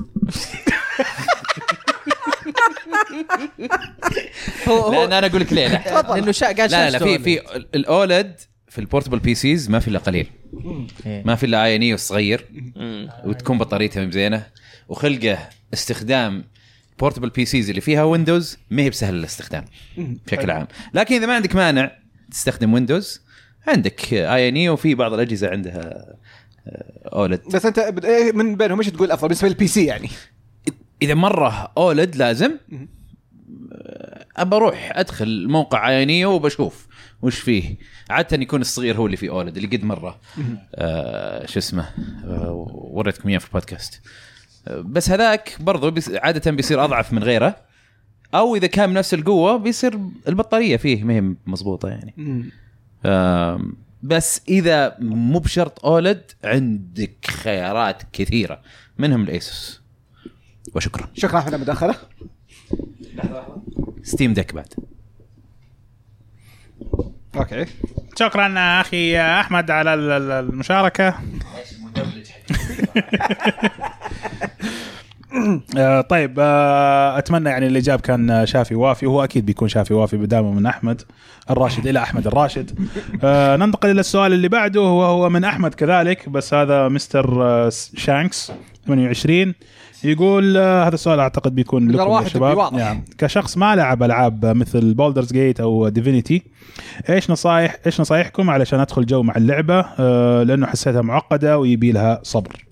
هو 4.68 4.74
هو 4.74 5.06
لا 5.06 5.18
أنا 5.18 5.28
أقول 5.28 5.42
لك 5.42 5.54
ليه 5.54 5.68
لا. 5.68 6.02
لأنه 6.02 6.32
شا 6.32 6.46
قال 6.48 6.72
لا 6.72 6.90
لا 6.90 7.00
في 7.00 7.20
في 7.20 7.42
ال 7.76 7.89
OLED 7.89 8.40
في 8.68 8.80
ال 8.80 9.20
portable 9.20 9.36
PCs 9.36 9.70
ما 9.70 9.80
في 9.80 9.88
إلا 9.88 10.00
قليل. 10.00 10.28
إيه. 11.06 11.24
ما 11.26 11.36
في 11.36 11.46
إلا 11.46 11.66
AYANEO 11.66 11.98
صغير. 11.98 12.46
مم. 12.76 13.10
وتكون 13.26 13.58
بطاريتها 13.58 14.10
زينة. 14.10 14.48
وخلقه 14.88 15.50
استخدام 15.74 16.44
portable 17.00 17.30
PCs 17.30 17.70
اللي 17.70 17.82
فيها 17.82 18.04
Windows 18.04 18.58
ما 18.70 18.82
هي 18.82 18.90
بسهل 18.90 19.16
الاستخدام 19.16 19.66
بشكل 19.98 20.52
عام. 20.52 20.68
لكن 20.94 21.16
إذا 21.16 21.26
ما 21.26 21.36
عندك 21.36 21.56
مانع 21.56 21.92
تستخدم 22.32 22.74
Windows 22.74 23.22
عندك 23.68 24.14
AYANEO 24.14 24.70
وفي 24.70 24.96
بعض 24.96 25.14
الأجهزة 25.14 25.50
عندها 25.50 26.16
OLED 27.06 27.42
بس 27.54 27.66
أنت 27.66 27.80
إيه 27.80 28.32
من 28.32 28.56
بينهم 28.56 28.80
إيش 28.80 28.90
تقول 28.90 29.12
أفضل؟ 29.12 29.28
بالنسبة 29.28 29.48
لل 29.48 29.68
PC 29.68 29.86
يعني. 29.86 30.10
إذا 31.02 31.14
مرة 31.14 31.72
OLED 31.78 32.16
لازم 32.16 32.52
أبى 34.38 34.56
أروح 34.56 34.92
أدخل 34.96 35.48
موقع 35.48 35.90
AYA 35.90 36.26
وبشوف 36.26 36.88
وش 37.22 37.40
فيه. 37.40 37.76
عادة 38.10 38.38
يكون 38.38 38.62
الصغير 38.62 38.98
هو 38.98 39.06
اللي 39.06 39.18
فيه 39.18 39.30
OLED 39.30 39.58
اللي 39.58 39.78
قد 39.78 39.84
مرة. 39.84 40.20
آه 40.76 41.46
شو 41.46 41.60
اسمه 41.60 41.90
آه 42.26 42.68
وريتكم 42.92 43.30
إياه 43.30 43.38
في 43.38 43.48
البودكاست. 43.48 44.02
آه 44.68 44.80
بس 44.82 45.10
هذاك 45.10 45.58
برضو 45.60 45.92
بيس 45.92 46.10
عادة 46.10 46.52
بيصير 46.52 46.84
أضعف 46.84 47.14
من 47.14 47.24
غيره. 47.24 47.56
أو 48.36 48.56
إذا 48.56 48.68
كان 48.68 48.90
بنفس 48.94 49.14
القوة 49.14 49.58
بيصير 49.58 50.00
البطارية 50.28 50.78
فيه 50.78 51.04
ما 51.04 51.14
هي 51.14 51.22
مضبوطة 51.46 51.90
يعني. 51.90 52.14
بس 54.04 54.42
إذا 54.50 54.96
مو 55.00 55.40
بشرط 55.40 55.86
OLED 55.86 56.32
عندك 56.44 57.26
خيارات 57.28 58.04
كثيرة. 58.14 58.62
منهم 58.98 59.24
ال 59.24 59.34
ASUS. 59.34 59.82
وشكرا. 60.76 61.08
شكرا 61.14 61.40
احمد 61.40 61.48
على 61.54 61.56
المداخلة. 61.56 61.96
Steam 64.04 64.34
Deck 64.34 64.54
بعد. 64.54 64.74
okay. 67.36 67.66
شكرا 68.20 68.54
أخي 68.82 69.20
أحمد 69.20 69.72
على 69.72 69.94
ال- 69.94 70.12
ال- 70.12 70.32
المشاركة. 70.32 71.20
آه، 75.78 76.02
طيب 76.02 76.36
آه، 76.40 77.18
أتمنى 77.18 77.50
يعني 77.50 77.68
الاجابه 77.68 78.02
كان 78.02 78.46
شافي 78.46 78.76
وافي 78.76 79.08
وهو 79.08 79.24
أكيد 79.24 79.46
بيكون 79.46 79.68
شافي 79.68 79.94
وافي 79.94 80.18
بدامه 80.18 80.52
من 80.52 80.66
أحمد 80.66 81.02
الراشد 81.50 81.88
إلى 81.88 82.00
أحمد 82.00 82.28
الراشد. 82.28 82.80
آه، 83.24 83.56
ننتقل 83.56 83.90
إلى 83.90 84.00
السؤال 84.00 84.34
اللي 84.34 84.48
بعده 84.48 84.82
وهو 84.82 85.30
من 85.30 85.44
أحمد 85.44 85.74
كذلك 85.74 86.30
بس 86.30 86.54
هذا 86.54 86.88
مستر 86.88 87.70
Shanks 87.96 88.52
28 88.88 89.54
يقول 90.04 90.58
هذا 90.58 90.94
السؤال 90.94 91.20
أعتقد 91.20 91.56
بيكون 91.56 91.92
لكم 91.92 92.12
يا 92.12 92.28
شباب. 92.28 92.74
نعم. 92.74 93.04
كشخص 93.18 93.58
ما 93.58 93.76
لعب 93.76 94.04
ألعاب 94.04 94.46
مثل 94.46 94.94
Baldur's 94.94 95.34
Gate 95.34 95.60
أو 95.60 95.90
Divinity 95.90 96.44
إيش 97.10 97.32
نصايح 97.32 97.78
إيش 97.86 98.02
نصايحكم 98.02 98.50
علشان 98.50 98.80
أدخل 98.80 99.06
جو 99.06 99.24
مع 99.24 99.36
اللعبة؟ 99.38 99.82
لأنه 100.44 100.68
حسيتها 100.68 101.02
معقدة 101.02 101.58
ويبي 101.58 101.92
لها 101.92 102.20
صبر. 102.24 102.66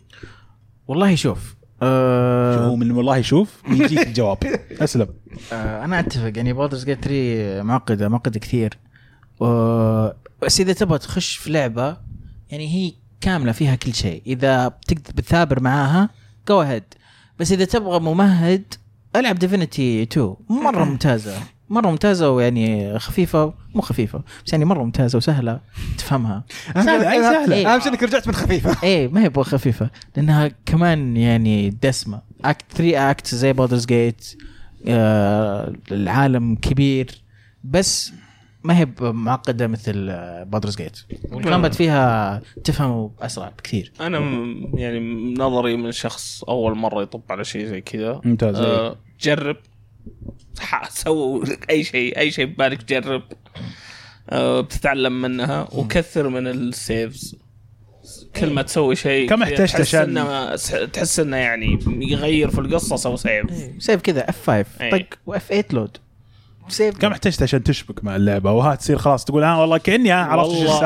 والله 0.88 1.16
شوف 1.16 1.55
آه 1.82 2.68
هو 2.68 2.76
من 2.76 2.92
والله 2.92 3.22
شوف 3.22 3.62
يجيك 3.70 4.08
الجواب. 4.08 4.38
أسلم. 4.84 5.08
آه 5.54 5.86
أنا 5.86 6.00
أتفق. 6.00 6.32
يعني 6.38 6.54
Baldur's 6.54 6.86
Gate 6.86 7.06
3 7.06 7.64
معقدة 7.64 8.10
معقدة 8.10 8.40
كثير. 8.40 8.78
بس 10.42 10.60
إذا 10.60 10.74
تبغى 10.74 10.98
تخش 10.98 11.36
في 11.36 11.50
لعبة 11.52 11.98
يعني 12.50 12.68
هي 12.76 12.94
كاملة 13.22 13.52
فيها 13.52 13.76
كل 13.76 13.94
شيء. 13.94 14.22
إذا 14.28 14.68
بتقدر 14.68 15.12
بتثابر 15.16 15.60
معاها 15.60 16.10
go 16.48 16.60
ahead 16.60 16.84
بس 17.40 17.52
إذا 17.52 17.66
تبغى 17.66 18.00
ممهد 18.00 18.74
ألعب 19.16 19.40
Divinity 19.40 20.04
2 20.04 20.36
مرة 20.50 20.84
ممتازة. 20.84 21.34
مرة 21.70 21.90
ممتازة 21.90 22.30
ويعني 22.30 23.00
خفيفة 23.00 23.54
مو 23.76 23.82
خفيفة 23.82 24.22
بس 24.46 24.54
يعني 24.54 24.66
مرة 24.66 24.84
ممتازة 24.84 25.18
وسهلة 25.18 25.60
تفهمها. 25.98 26.44
سهلة، 26.74 27.12
أي 27.12 27.22
سهلة. 27.22 27.56
إيه. 27.56 27.74
أهم 27.74 27.80
شيء 27.80 27.92
انك 27.92 28.04
رجعت 28.04 28.28
من 28.28 28.34
خفيفة. 28.34 28.78
إيه 28.84 29.08
ما 29.08 29.24
هي 29.24 29.32
خفيفة 29.44 29.90
لأنها 30.16 30.52
كمان 30.66 31.18
يعني 31.18 31.70
دسمة. 31.70 32.22
act 32.46 32.66
3 32.70 33.12
act 33.12 33.36
زي 33.36 33.54
Baldur's 33.54 33.86
Gate 33.86 34.36
آه 34.88 35.74
العالم 35.92 36.56
كبير 36.56 37.12
بس 37.64 38.12
ما 38.64 38.78
هي 38.80 38.88
معقدة 39.02 39.68
مثل 39.68 40.16
Baldur's 40.46 40.76
Gate 40.76 41.00
وال 41.32 41.43
combat 41.43 41.76
فيها 41.76 42.42
تفهمه 42.64 43.12
أسرع 43.22 43.50
بكثير. 43.50 43.92
أنا 44.02 44.20
يعني 44.74 45.34
نظري 45.34 45.76
من 45.76 45.92
شخص 45.92 46.44
أول 46.44 46.78
مرة 46.78 47.02
يطب 47.02 47.22
على 47.30 47.44
شيء 47.44 47.66
زي 47.66 47.82
كذا. 47.82 48.22
ممتاز. 48.26 48.56
آه 48.56 48.96
جرب. 49.22 49.58
سووا 50.90 51.46
اي 51.70 51.84
شيء 51.84 52.18
اي 52.20 52.32
شيء 52.32 52.46
ببالك 52.46 52.86
جرب. 52.86 53.24
آه 54.30 54.62
بتتعلم 54.62 55.22
منها 55.22 55.68
وكثر 55.74 56.30
من 56.30 56.48
ال 56.48 56.62
saves 56.62 57.36
كل 58.36 58.50
ما 58.54 58.62
تسوي 58.62 58.96
شيء 58.96 59.30
كم 59.30 59.44
احتجت 59.44 59.62
تحس 59.62 59.82
عشان- 59.96 60.18
إنه 60.18 60.56
تحس 60.86 61.20
إنه 61.20 61.38
يعني 61.38 61.80
يغير 61.88 62.50
في 62.52 62.60
القصة 62.60 62.96
سوي 62.96 63.18
save 63.18 63.46
سيف 63.80 64.02
كذا 64.02 64.30
اف 64.30 64.50
5 64.50 64.66
إيه. 64.82 64.92
طق 64.92 65.18
و 65.26 65.48
F8 65.48 65.66
load 65.74 65.98
save. 66.68 66.98
كم 66.98 67.12
احتجت 67.12 67.44
عشان 67.44 67.64
تشبك 67.64 68.04
مع 68.04 68.16
اللعبة؟ 68.16 68.52
وها 68.52 68.76
تصير 68.76 68.98
خلاص 68.98 69.26
تقول 69.26 69.44
ها 69.44 69.58
والله 69.58 69.78
كأني 69.78 70.12
ها 70.12 70.16
عرفت 70.26 70.50
إيش 70.52 70.62
السالفة. 70.64 70.86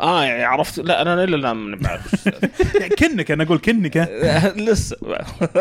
آه 0.00 0.24
يعني 0.24 0.44
عرفت 0.44 0.78
لا 0.78 1.02
أنا 1.02 1.24
إلى 1.24 1.36
الآن 1.36 1.56
ما 1.56 1.76
بعرف 1.76 2.28
كنك 3.00 3.30
أنا 3.30 3.44
أقول 3.44 3.58
كنك 3.58 3.96
ها. 3.96 4.48
لسه. 4.70 4.96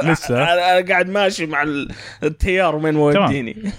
لسه؟ 0.04 0.44
أنا 0.54 0.88
قاعد 0.88 1.10
ماشي 1.10 1.46
مع 1.46 1.64
ال- 1.64 1.92
التيار 2.24 2.76
وين 2.76 2.94
موديني. 2.94 3.72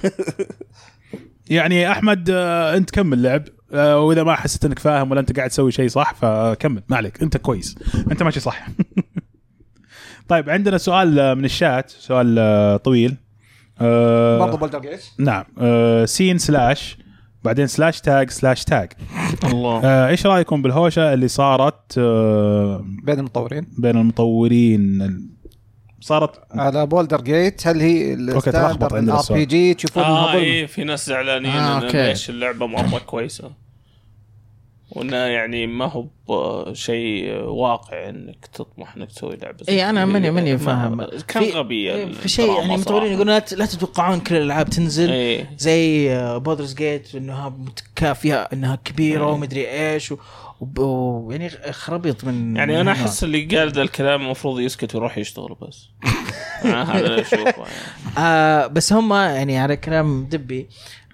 يعني 1.50 1.90
أحمد 1.90 2.30
آه، 2.32 2.76
أنت 2.76 2.90
كمل 2.90 3.22
لعب. 3.22 3.44
آه، 3.72 3.98
وإذا 4.00 4.22
ما 4.22 4.34
حسيت 4.34 4.64
إنك 4.64 4.78
فاهم 4.78 5.10
ولا 5.10 5.20
أنت 5.20 5.36
قاعد 5.36 5.50
تسوي 5.50 5.72
شيء 5.72 5.88
صح 5.88 6.14
فكمل. 6.14 6.82
ما 6.88 6.96
عليك 6.96 7.22
أنت 7.22 7.36
كويس. 7.36 7.74
أنت 8.10 8.22
ماشي 8.22 8.40
صح. 8.40 8.66
طيب 10.28 10.50
عندنا 10.50 10.78
سؤال 10.78 11.18
آه، 11.18 11.34
من 11.34 11.44
الشات 11.44 11.90
سؤال 11.90 12.36
آه، 12.38 12.76
طويل. 12.76 13.16
آه، 13.80 14.38
برضه 14.38 14.56
بولدر 14.58 14.78
جيت 14.78 15.04
نعم 15.18 15.44
آه، 15.58 16.04
سين 16.04 16.38
سلاش 16.38 16.98
بعدين 17.44 17.66
سلاش 17.66 18.00
تاج 18.00 18.30
سلاش 18.30 18.64
تاج. 18.64 18.92
الله. 19.44 19.80
آه، 19.84 20.08
إيش 20.08 20.26
رأيكم 20.26 20.62
بالهوشة 20.62 21.14
اللي 21.14 21.28
صارت 21.28 21.98
آه، 21.98 22.84
بين 23.04 23.18
المطورين؟ 23.18 23.66
بين 23.78 23.96
المطورين؟ 23.96 25.02
ال- 25.02 25.28
صارت 26.00 26.40
على 26.50 26.86
بولدر 26.86 27.20
جيت 27.20 27.66
هل 27.66 27.80
هي 27.80 28.12
عندنا 28.92 28.98
الار. 28.98 29.22
بي 29.32 29.44
جي 29.44 29.74
تشوفون 29.74 30.02
آه 30.02 30.26
ظلم 30.32 30.36
إيه 30.42 30.66
في 30.66 30.84
ناس 30.84 31.06
زعلانين 31.06 31.50
آه، 31.50 31.78
آه. 31.88 32.08
ليش 32.08 32.30
اللعبة 32.30 32.66
مرة 32.66 32.98
كويسة. 33.06 33.63
وإنه 34.94 35.16
يعني 35.16 35.66
ما 35.66 35.84
هو 36.28 36.72
شيء 36.74 37.34
واقع 37.42 38.08
إنك 38.08 38.46
تطمح 38.52 38.96
إنك 38.96 39.08
تسوي 39.12 39.36
لعبة 39.36 39.64
إي 39.68 39.90
أنا. 39.90 40.04
ماني 40.04 40.30
ماني 40.30 40.52
ما- 40.52 40.58
فاهم 40.58 41.06
كان 41.28 41.42
غبي 41.44 41.92
إيه، 41.94 42.12
في 42.12 42.28
شيء 42.28 42.52
يعني 42.60 42.78
صراحة. 42.82 43.06
يقولون 43.06 43.26
لا 43.34 43.38
تتوقعون 43.66 44.20
كل 44.20 44.34
الألعاب 44.36 44.70
تنزل 44.70 45.10
إيه 45.10 45.50
زي 45.58 46.08
بودرز 46.38 46.74
جيت 46.74 47.14
إنها 47.14 47.48
متكا 47.48 48.12
فيها 48.12 48.52
إنها 48.52 48.76
كبيرة 48.84 49.26
ومدري 49.30 49.70
إيش 49.70 50.12
و- 50.12 50.18
ويعني 50.78 51.48
خربيط 51.70 52.24
من 52.24 52.56
يعني 52.56 52.80
أنا. 52.80 52.92
أحس 52.92 53.24
اللي 53.24 53.44
قال 53.44 53.72
ذا 53.72 53.82
الكلام 53.82 54.22
المفروض 54.22 54.60
يسكت 54.60 54.94
ويروح 54.94 55.18
يشتغل 55.18 55.56
بس 55.62 55.86
آه، 56.64 56.82
هذا 56.82 57.06
اللي 57.06 57.20
أشوفه 57.20 57.42
يعني. 57.44 58.18
آه 58.18 58.66
بس 58.66 58.92
هم 58.92 59.12
يعني 59.12 59.58
على 59.58 59.76
كلام 59.76 60.24
دبي 60.24 60.68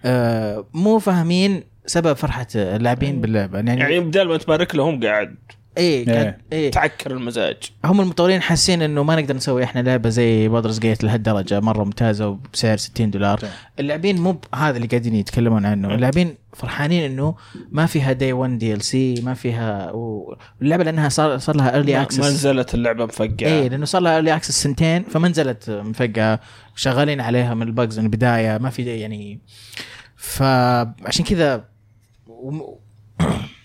آه 0.05 0.65
مو 0.74 0.98
فاهمين 0.98 1.65
سبب 1.91 2.12
فرحة 2.12 2.47
اللاعبين 2.55 3.21
باللعبة. 3.21 3.59
يعني, 3.59 3.81
يعني 3.81 4.01
بدال 4.01 4.29
ما 4.29 4.37
تبارك 4.37 4.75
لهم 4.75 5.05
قاعد. 5.05 5.37
إيه 5.79 6.07
قاعد- 6.07 6.25
إيه. 6.53 6.59
إيه 6.59 6.71
تعكر 6.71 7.11
المزاج. 7.11 7.57
هم 7.85 8.01
المطورين 8.01 8.43
حاسين 8.43 8.83
إنه 8.83 9.03
ما 9.03 9.21
نقدر 9.21 9.37
نسوي 9.37 9.65
إحنا 9.65 9.81
لعبة 9.81 10.09
زي 10.09 10.49
Baldur's 10.48 10.78
Gate 10.78 11.05
لهالدرجة 11.05 11.61
مرة 11.61 11.85
ممتازة 11.85 12.29
وبسعر 12.29 12.77
60 12.77 13.11
دولار. 13.11 13.39
تمام. 13.39 13.53
اللاعبين 13.81 14.21
مو 14.21 14.41
هذا 14.55 14.77
اللي 14.77 14.89
قاعدين 14.89 15.15
يتكلمون 15.15 15.67
عنه. 15.67 15.95
اللاعبين 15.95 16.35
فرحانين 16.53 17.11
إنه 17.11 17.35
ما 17.71 17.87
فيها 17.87 18.12
day 18.12 18.32
one 18.32 18.59
DLC 18.59 19.15
ما 19.23 19.35
فيها 19.35 19.91
و- 19.93 20.37
واللعبه 20.61 20.85
لأنها 20.85 21.09
صار 21.09 21.39
صار 21.39 21.57
لها 21.57 21.75
early 21.74 21.93
ما 21.93 21.99
ما 21.99 22.05
access 22.05 22.20
نزلت 22.21 22.75
اللعبة 22.75 23.05
مفقعة. 23.05 23.29
إيه 23.49 23.69
لأنه 23.69 23.85
صار 23.85 24.03
لها 24.03 24.15
early 24.15 24.36
access 24.36 24.62
سنتين 24.62 25.03
فما 25.03 25.29
نزلت 25.29 25.71
مفقعة. 25.71 26.41
شغالين 26.77 27.21
عليها 27.21 27.55
من 27.55 27.62
ال 27.62 27.70
bugs 27.70 27.98
من 27.99 28.05
البداية 28.05 28.59
ما 28.59 28.71
في 28.71 28.83
يعني. 28.83 29.41
فعشان 30.17 31.25
كذا 31.25 31.65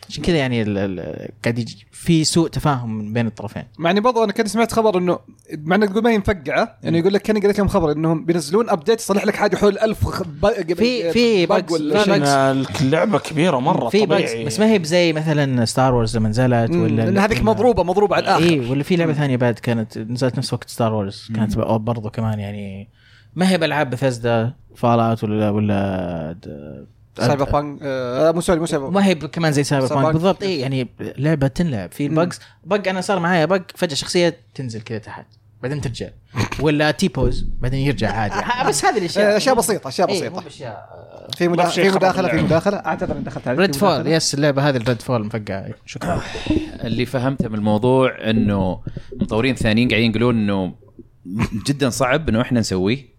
عشان 0.10 0.24
كذا 0.24 0.38
يعني 0.38 0.62
ال- 0.62 0.78
ال- 0.78 1.30
قاعد 1.44 1.60
يجي 1.60 1.86
في 1.92 2.24
سوء 2.24 2.50
تفاهم 2.50 2.98
من 2.98 3.14
بين 3.14 3.28
الطرفين. 3.28 3.64
مع 3.80 3.92
إني 3.92 4.00
برضه 4.00 4.24
أنا 4.24 4.32
كنت 4.34 4.48
سمعت 4.48 4.72
خبر 4.72 4.98
إنه 4.98 5.20
مع 5.58 5.76
انك 5.76 5.90
تقول 5.90 6.04
ما 6.04 6.10
هي 6.12 6.18
مفقعة 6.18 6.78
يعني 6.84 7.00
يقول 7.00 7.14
لك 7.14 7.22
كأني 7.22 7.40
قريت 7.40 7.58
لهم 7.60 7.68
خبر 7.68 7.92
إنهم 7.92 8.26
بينزلون 8.26 8.70
update 8.70 9.00
يصلح 9.00 9.26
لك 9.26 9.36
حاجة 9.36 9.56
حول 9.56 9.80
1000 9.80 10.06
خ- 10.08 10.24
ب- 10.24 10.74
في- 10.74 11.12
في 11.12 11.48
ولا 11.72 12.04
شيء. 12.04 12.24
bugs. 12.26 12.82
اللعبة 12.82 13.20
كبيرة 13.20 13.60
مرة 13.60 13.90
في 13.90 14.06
طبيعي. 14.06 14.46
بس 14.46 14.60
ما 14.60 14.66
هي 14.72 14.80
بزي 14.80 15.14
مثلا 15.14 15.66
ستار 15.66 15.94
وورز 15.94 16.18
لما 16.18 16.30
نزلت 16.30 16.72
ولا 16.72 16.88
لأن 17.02 17.18
هذيك 17.18 17.44
مضروبه 17.44 17.84
مضروبة 17.84 18.16
على 18.16 18.24
الآخر. 18.24 18.44
اي 18.44 18.60
ولا 18.60 18.84
في 18.84 18.96
لعبة 18.96 19.14
ثانية 19.14 19.38
بعد 19.38 19.54
كانت 19.54 19.98
نزلت 19.98 20.38
نفس 20.38 20.54
وقت 20.54 20.70
ستار 20.70 20.94
وورز 20.94 21.28
كانت 21.36 21.58
برضو 21.58 22.10
كمان 22.10 22.40
يعني. 22.40 22.90
ما 23.36 23.50
هي 23.50 23.58
بألعاب 23.58 23.90
بثزدا 23.90 24.54
فالات 24.76 25.24
ولا 25.24 25.50
ولا 25.50 26.38
سايبر 27.18 27.44
بانك 27.52 27.80
آه 27.84 28.32
مو 28.32 28.42
سوري 28.42 28.60
مو 28.60 28.66
سايبر 28.66 28.90
ما 28.90 29.06
هي 29.06 29.16
كمان 29.16 29.52
زي 29.52 29.64
سايبر 29.64 29.96
بانك. 29.96 30.14
بالضبط. 30.14 30.44
اي 30.44 30.60
يعني 30.60 30.88
لعبة 31.00 31.48
تنلعب. 31.48 31.92
في 31.92 32.06
ال 32.06 32.12
bugs 32.12 32.40
bug 32.64 32.88
أنا 32.88 33.02
صار 33.02 33.20
معايا 33.20 33.46
bug 33.46 33.62
فجأة 33.76 33.96
شخصية 33.96 34.38
تنزل 34.56 34.82
كذا 34.82 34.98
تحت 34.98 35.26
بعدين 35.64 35.82
ترجع. 35.82 36.10
ولا 36.60 36.92
T-pose 36.92 37.46
بعدين 37.62 37.80
يرجع 37.80 38.12
عادي. 38.12 38.34
ها- 38.46 38.68
بس 38.68 38.86
هذه 38.86 38.98
الأشياء. 38.98 39.34
آه، 39.34 39.38
أشياء 39.38 39.56
بسيطة 39.56 39.88
أشياء 39.88 40.10
إيه، 40.10 40.30
بسيطة. 40.30 40.76
في 41.38 41.48
مدا... 41.48 41.64
ما 41.64 41.70
في 41.70 41.84
خرب 41.90 41.96
مداخلة 41.96 42.28
في. 42.30 42.42
مداخلة. 42.42 42.78
اعتذر 42.78 43.16
اني 43.16 43.24
دخلت 43.24 43.48
عليك 43.48 43.60
Redfall. 43.60 44.08
yes 44.08 44.34
اللعبة 44.34 44.70
هذه 44.70 44.78
ال 44.78 45.02
Redfall 45.02 45.26
مفقعة. 45.26 45.66
شكرا. 45.86 46.22
اللي 46.88 47.06
فهمته 47.06 47.50
من 47.50 47.56
الموضوع 47.56 48.30
إنه 48.30 48.82
مطورين 49.22 49.56
ثانيين 49.56 49.90
قاعدين 49.90 50.12
يقولون 50.12 50.36
إنه 50.38 50.74
جدا 51.68 51.90
صعب 51.90 52.30
إنه 52.30 52.42
إحنا 52.42 52.60
نسويه. 52.60 53.15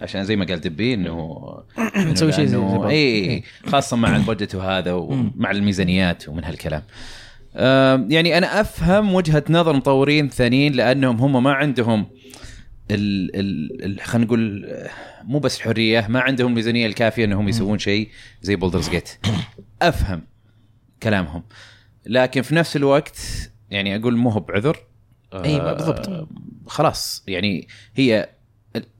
عشان 0.00 0.24
زي 0.24 0.36
ما 0.36 0.44
قال 0.44 0.60
دبي 0.60 0.94
انه 0.94 1.38
إنه 1.96 2.12
نسوي 2.12 2.32
شيء 2.32 2.46
زي-. 2.46 2.88
اي 2.88 3.42
خاصة 3.66 3.96
مع 3.96 4.16
ال 4.16 4.21
budget 4.21 4.54
وهذا 4.54 4.92
ومع 4.92 5.50
الميزانيات 5.50 6.28
ومن 6.28 6.44
هالكلام. 6.44 6.82
يعني 8.10 8.38
أنا 8.38 8.60
أفهم 8.60 9.14
وجهة 9.14 9.44
نظر 9.50 9.72
مطورين 9.72 10.28
ثانيين 10.28 10.72
لأنهم 10.72 11.16
هم 11.16 11.42
ما 11.42 11.52
عندهم 11.52 12.06
ال 12.90 13.30
ال 13.84 14.00
خلينا 14.00 14.26
نقول 14.26 14.66
آه، 14.66 14.90
مو 15.22 15.38
بس 15.38 15.56
الحريه 15.56 16.06
ما 16.08 16.20
عندهم 16.20 16.48
الميزانيه 16.48 16.86
الكافية 16.86 17.24
إنهم 17.24 17.48
يسوون 17.48 17.78
شيء 17.78 18.08
زي 18.42 18.56
Baldur's 18.56 18.88
Gate 18.88 19.08
أفهم 19.82 20.22
كلامهم. 21.02 21.42
لكن 22.06 22.42
في 22.42 22.54
نفس 22.54 22.76
الوقت 22.76 23.18
يعني 23.70 23.96
أقول 23.96 24.16
مو 24.16 24.30
هو 24.30 24.40
بعذر. 24.40 24.76
آه، 25.32 25.72
بالضبط. 25.72 26.28
خلاص 26.66 27.24
يعني 27.28 27.68
هي 27.94 28.28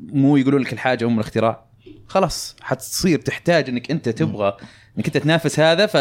مو 0.01 0.37
يقولون 0.37 0.61
لك 0.63 0.73
الحاجة 0.73 1.05
أم 1.07 1.15
الاختراع 1.15 1.65
خلاص 2.07 2.57
حتصير 2.63 3.19
تحتاج 3.21 3.69
إنك 3.69 3.91
أنت 3.91 4.09
تبغى 4.09 4.57
إنك 4.99 5.07
أنت 5.07 5.17
تنافس 5.17 5.61
هذا 5.61 5.87
ف 5.87 5.97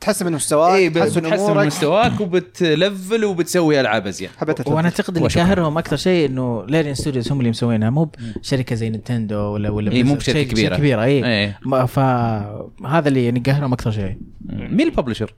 تحسن 0.00 0.26
من 0.26 0.32
مستواك 0.32 0.74
اي 0.74 0.90
تحسن 0.90 1.20
بتحسن 1.20 1.56
من 1.56 1.66
مستواك 1.66 2.20
وبت 2.20 2.59
level 2.59 3.24
وبتسوي 3.24 3.80
ألعاب 3.80 4.06
ازين. 4.06 4.28
وأنا 4.66 4.88
أعتقد 4.88 5.16
اللي. 5.16 5.28
قاهرهم 5.28 5.78
أكثر 5.78 5.96
شيء 5.96 6.26
إنه 6.28 6.66
Larian 6.66 6.94
Studios 6.94 7.32
هم 7.32 7.38
اللي 7.38 7.50
مسوينها 7.50 7.90
مو 7.90 8.10
بشركه 8.40 8.74
زي 8.76 8.90
نينتندو 8.90 9.36
ولا 9.38 9.70
ولا 9.70 9.92
إيه، 9.92 10.02
مو 10.04 10.14
بس- 10.14 10.18
بشركة 10.22 10.38
شيء- 10.38 10.48
كبيرة. 10.50 10.68
شركة 10.68 10.76
كبيرة 10.78 11.02
اي 11.04 11.24
إيه. 11.26 11.58
ما- 11.66 11.86
فهذا 11.86 13.08
اللي 13.08 13.24
يعني 13.24 13.40
قهرهم 13.40 13.72
أكثر 13.72 13.90
شيء 13.90 14.18
مين 14.48 14.88
ال 14.88 14.92
publisher؟ 14.92 15.34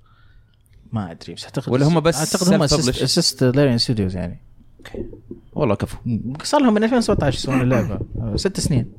ما 0.92 1.10
أدري 1.10 1.34
بس 1.34 1.44
أعتقد 1.44 1.72
ولا 1.72 1.86
هم 1.88 2.00
بس 2.00 2.16
اعتقد 2.34 2.54
هم؟ 2.54 2.62
اسست 2.62 3.44
Larian 3.44 3.78
Studios 3.78 4.16
يعني 4.16 4.40
والله 5.52 5.74
كفو. 5.74 5.96
صار 6.42 6.60
لهم 6.60 6.74
من 6.74 6.84
2017 6.84 7.38
يسوون 7.38 7.60
اللعبة. 7.60 7.98
آه، 8.18 8.36
ست 8.36 8.60
سنين. 8.60 8.92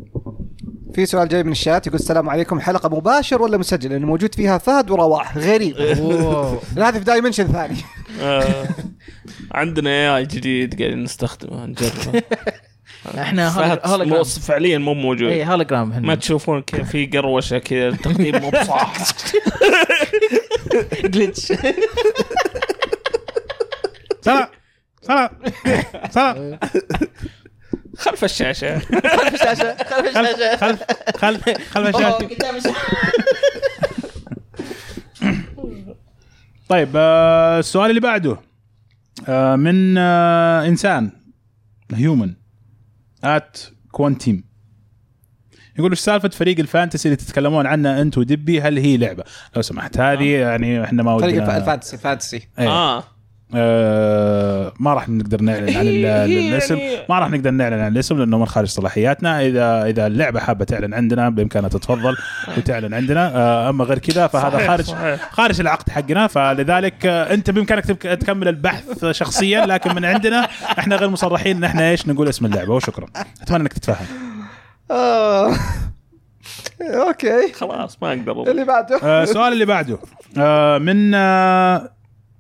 في 0.94 1.06
سؤال 1.06 1.28
جاي 1.28 1.44
من 1.44 1.52
الشات 1.52 1.88
يقول 1.88 2.00
السلام 2.00 2.30
عليكم. 2.30 2.60
حلقة 2.60 2.90
مباشر 2.90 3.42
ولا 3.42 3.58
مسجل 3.58 3.90
لأنه 3.90 4.08
موجود 4.08 4.36
فيها 4.36 4.58
فهد 4.58 4.92
ورواح. 4.92 5.38
غريب. 5.38 5.78
هذه 6.78 6.98
في 6.98 7.00
dimension 7.00 7.48
ثاني. 7.48 7.76
آه، 8.22 8.68
عندنا 9.52 9.90
AI 9.90 10.26
جديد 10.26 10.80
قاعدين 10.82 11.04
نستخدمه 11.04 11.66
نجربه. 11.66 12.24
إحنا 13.18 13.50
فهد 13.50 13.80
هولوجرام 13.86 14.24
فعليا 14.24 14.78
مو 14.78 14.94
موجود. 14.94 15.32
اي 15.32 15.46
هولوجرام 15.46 16.06
ما 16.06 16.16
تشوفون 16.16 16.62
كيف 16.62 16.90
في 16.90 17.06
قروشة 17.06 17.58
كذا 17.58 17.88
التقديم 17.88 18.42
مو 18.42 18.50
بصح. 18.50 18.94
glitch 21.06 21.54
سلام 24.22 24.48
سلام. 25.02 25.30
سلام. 26.12 26.60
خلف 27.98 28.24
الشاشة. 28.24 28.80
خلف 28.80 29.34
الشاشة 29.34 29.78
خلف 29.84 30.18
الشاشة. 30.18 30.58
خلف 30.58 30.84
خلف 31.18 31.50
خلف 31.74 31.96
قدام 31.96 32.56
الشاشة. 32.56 32.76
طيب 36.70 36.90
آه، 36.96 37.60
السؤال 37.60 37.90
اللي 37.90 38.02
بعده. 38.02 38.38
آه، 39.28 39.56
من 39.56 39.98
آه، 39.98 40.66
إنسان 40.68 41.12
human 41.94 42.34
at 43.24 43.58
quantum 43.92 44.44
يقول 45.80 45.92
إيش 45.92 46.00
سالفة 46.00 46.30
فريق 46.30 46.60
ال 46.60 46.66
fantasy 46.66 47.08
اللي 47.08 47.16
تتكلمون 47.16 47.66
عنه 47.68 48.02
أنت 48.02 48.18
ودبي؟ 48.18 48.62
هل 48.62 48.78
هي 48.78 48.98
لعبة؟ 48.98 49.24
لو 49.56 49.62
سمحت 49.62 49.98
هذه 49.98 50.30
يعني 50.30 50.84
إحنا 50.84 51.04
ما 51.04 51.18
فريق 51.18 51.42
ودنا. 51.44 51.58
ال 51.58 51.62
fantasy 51.63 51.96
ال 51.96 52.02
fantasy 52.02 52.48
إيه. 52.60 52.68
آه. 52.70 53.04
آه، 53.56 54.74
ما 54.80 54.94
راح 54.94 55.10
نقدر 55.10 55.42
نعلن 55.42 55.70
عن 55.78 55.86
هي 55.86 56.50
الاسم 56.50 56.76
يعني- 56.78 57.06
ما 57.10 57.20
راح 57.20 57.30
نقدر 57.30 57.52
نعلن 57.52 57.80
عن 57.80 57.92
الاسم 57.92 58.18
لأنه 58.20 58.38
من 58.38 58.46
خارج 58.46 58.68
صلاحياتنا. 58.68 59.42
اذا 59.46 59.84
إذا 59.86 60.08
اللعبة 60.08 60.40
حابة 60.40 60.66
تعلن 60.66 60.94
عندنا 60.94 61.30
بإمكانها 61.30 61.70
تتفضل 61.70 62.16
وتعلن 62.58 62.94
عندنا. 62.94 63.36
آه، 63.36 63.70
أما 63.70 63.84
غير 63.84 64.00
كذا 64.00 64.28
فهذا 64.28 64.50
صحيح، 64.58 64.68
خارج 64.68 64.86
صحيح. 64.86 65.32
خارج 65.32 65.60
العقد 65.62 65.90
حقنا. 65.90 66.28
فلذلك 66.28 67.06
آه، 67.06 67.34
أنت 67.34 67.50
بإمكانك 67.50 67.86
تكمل 67.86 68.48
البحث 68.48 69.06
شخصيا 69.06 69.66
لكن 69.66 69.96
من 69.96 70.06
عندنا 70.06 70.48
إحنا 70.80 70.96
غير 70.96 71.10
مصرحين. 71.10 71.58
ان 71.58 71.64
إحنا 71.64 71.90
إيش؟ 71.90 72.08
نقول 72.08 72.30
اسم 72.30 72.46
اللعبة 72.46 72.74
وشكرا. 72.74 73.06
أتمنى 73.42 73.62
إنك 73.62 73.74
تتفهم. 73.74 74.06
أوكي. 76.82 77.54
خلاص 77.54 77.98
ما 78.02 78.10
أقدر. 78.10 78.52
اللي 78.52 78.66
بعده. 78.66 79.24
السؤال 79.24 79.54
اللي 79.54 79.66
بعده. 79.66 79.98
من 80.80 81.12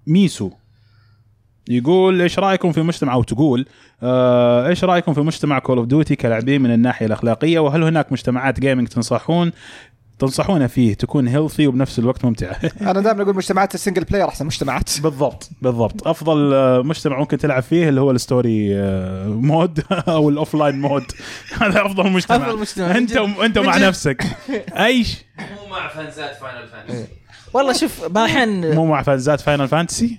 ميسو. 0.08 0.52
يقول 1.72 2.22
إيش 2.22 2.40
رأيكم 2.40 2.72
في 2.72 2.82
مجتمع 2.82 3.14
أو 3.14 3.24
تقول 3.24 3.66
آه، 4.04 4.68
إيش 4.68 4.84
رأيكم 4.84 5.14
في 5.14 5.22
مجتمع 5.22 5.60
Call 5.60 5.78
of 5.78 5.88
Duty 5.88 6.16
كلاعبين 6.16 6.62
من 6.62 6.74
الناحية 6.74 7.06
الأخلاقية؟ 7.06 7.60
وهل 7.60 7.84
هناك 7.84 8.12
مجتمعات 8.12 8.60
gaming 8.60 8.88
تنصحون 8.88 9.52
تنصحون 10.20 10.68
فيه 10.68 10.94
تكون 10.94 11.28
healthy 11.28 11.68
وبنفس 11.68 12.00
الوقت 12.00 12.26
ممتعة؟ 12.26 12.56
أنا 12.82 13.02
دائما 13.02 13.24
أقول 13.24 13.36
مجتمعات 13.36 13.76
ال 13.76 13.80
single 13.80 14.04
player 14.04 14.28
أحسن 14.28 14.46
مجتمعات. 14.46 14.90
بالضبط 15.04 15.50
بالضبط. 15.62 16.08
أفضل 16.08 16.54
آه، 16.54 16.82
مجتمع 16.82 17.20
ممكن 17.20 17.38
تلعب 17.38 17.64
فيه 17.64 17.90
اللي 17.90 18.02
هو 18.02 18.12
ال 18.12 18.22
story 18.22 18.76
آه، 18.76 19.28
mode 19.28 19.84
أو 20.08 20.30
ال 20.30 20.56
offline 20.56 20.82
mode 20.82 21.06
هذا 21.62 21.86
أفضل 21.86 22.10
مجتمع. 22.12 22.38
أفضل 22.38 22.60
مجتمع. 22.60 22.98
أنت. 22.98 23.18
أنت 23.18 23.58
مع. 23.58 23.78
نفسك. 23.78 24.24
إيش 24.78 25.18
مو 25.40 25.70
مع 25.70 25.88
fans 25.88 26.26
ات 26.26 26.36
Final 26.36 26.68
Fantasy 26.68 27.08
والله 27.54 27.74
شوف 27.74 28.02
بعض 28.06 28.18
الاحيان 28.18 28.76
مو 28.76 28.86
مع 28.86 29.02
fans 29.02 29.34
ات 29.34 29.42
Final 29.42 29.68
Fantasy 29.68 30.18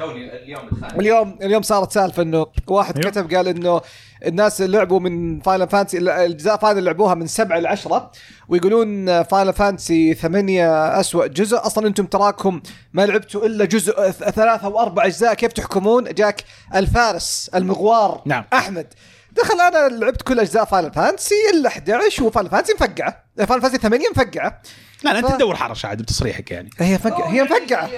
توني 0.00 0.42
اليوم 0.42 0.68
اليوم 1.00 1.38
اليوم 1.42 1.62
صارت 1.62 1.92
سالفة 1.92 2.22
إنه 2.22 2.46
واحد 2.68 2.98
أيوه. 2.98 3.10
كتب 3.10 3.34
قال 3.34 3.48
إنه 3.48 3.80
الناس 4.26 4.62
اللي 4.62 4.78
لعبوا 4.78 5.00
من 5.00 5.40
Final 5.40 5.68
Fantasy 5.68 5.98
الاجزاء 5.98 6.56
Final 6.56 6.84
لعبوها 6.84 7.14
من 7.14 7.26
سبعة 7.26 7.58
ل 7.58 7.66
10 7.66 8.10
ويقولون 8.48 9.22
Final 9.22 9.52
Fantasy 9.52 10.14
ثمانية 10.14 11.00
أسوأ 11.00 11.26
جزء. 11.26 11.56
أصلا 11.66 11.86
أنتم 11.86 12.06
تراكم 12.06 12.60
ما 12.92 13.06
لعبتوا 13.06 13.46
إلا 13.46 13.64
جزء 13.64 13.92
ث- 14.10 14.30
ثلاثة 14.30 14.64
أو 14.66 14.80
أربع 14.80 15.06
أجزاء. 15.06 15.34
كيف 15.34 15.52
تحكمون؟ 15.52 16.04
جاك 16.04 16.44
الفارس 16.74 17.50
المغوار 17.54 18.22
نعم. 18.26 18.44
أحمد. 18.52 18.86
دخل 19.32 19.60
أنا 19.60 19.88
لعبت 19.88 20.22
كل 20.22 20.40
اجزاء 20.40 20.64
Final 20.64 20.92
Fantasy 20.92 21.34
الا 21.54 21.68
11 21.68 22.24
و 22.24 22.28
Final 22.28 22.50
Fantasy 22.50 22.72
مفقعة. 22.74 23.24
Final 23.46 23.62
Fantasy 23.62 23.78
8 23.78 24.04
مفقعة. 24.10 24.62
لا 25.04 25.10
لا 25.12 25.18
انت 25.18 25.26
ف- 25.26 25.34
تدور 25.36 25.56
حرش 25.56 25.84
عاد 25.84 26.02
بتصريحك 26.02 26.50
يعني. 26.50 26.70
هي 26.78 26.94
مفقعه 26.94 27.28
هي 27.28 27.42
مفقعة. 27.42 27.88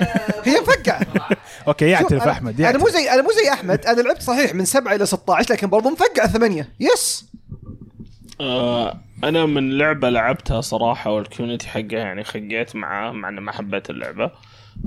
هي 0.45 0.61
مفقعة. 0.61 1.07
أوكي 1.69 1.91
يعترف 1.91 2.23
أحمد 2.29 2.61
أنا 2.61 2.79
مو 2.79 2.87
يعترف 2.87 2.93
زي 3.03 3.11
أنا 3.11 3.23
مو 3.23 3.31
زي 3.33 3.53
أحمد. 3.53 3.87
أنا 3.87 4.01
لعبت 4.01 4.23
صحيح 4.23 4.55
من 4.55 4.65
سبعة 4.65 4.95
إلى 4.95 5.07
16 5.07 5.55
لكن 5.55 5.67
برضو 5.67 5.91
مفقع 5.91 6.27
ثمانية. 6.27 6.69
yes 6.81 7.25
آه 8.41 9.01
أنا 9.25 9.47
من 9.47 9.79
لعبة 9.79 10.11
لعبتها 10.11 10.61
صراحة 10.61 11.11
وال 11.11 11.21
community 11.21 11.69
حقها 11.69 11.99
يعني 11.99 12.25
خقيت 12.25 12.77
معاه 12.77 13.11
مع 13.13 13.29
اني 13.29 13.41
ما 13.41 13.53
حبيت 13.53 13.91
اللعبة. 13.91 14.31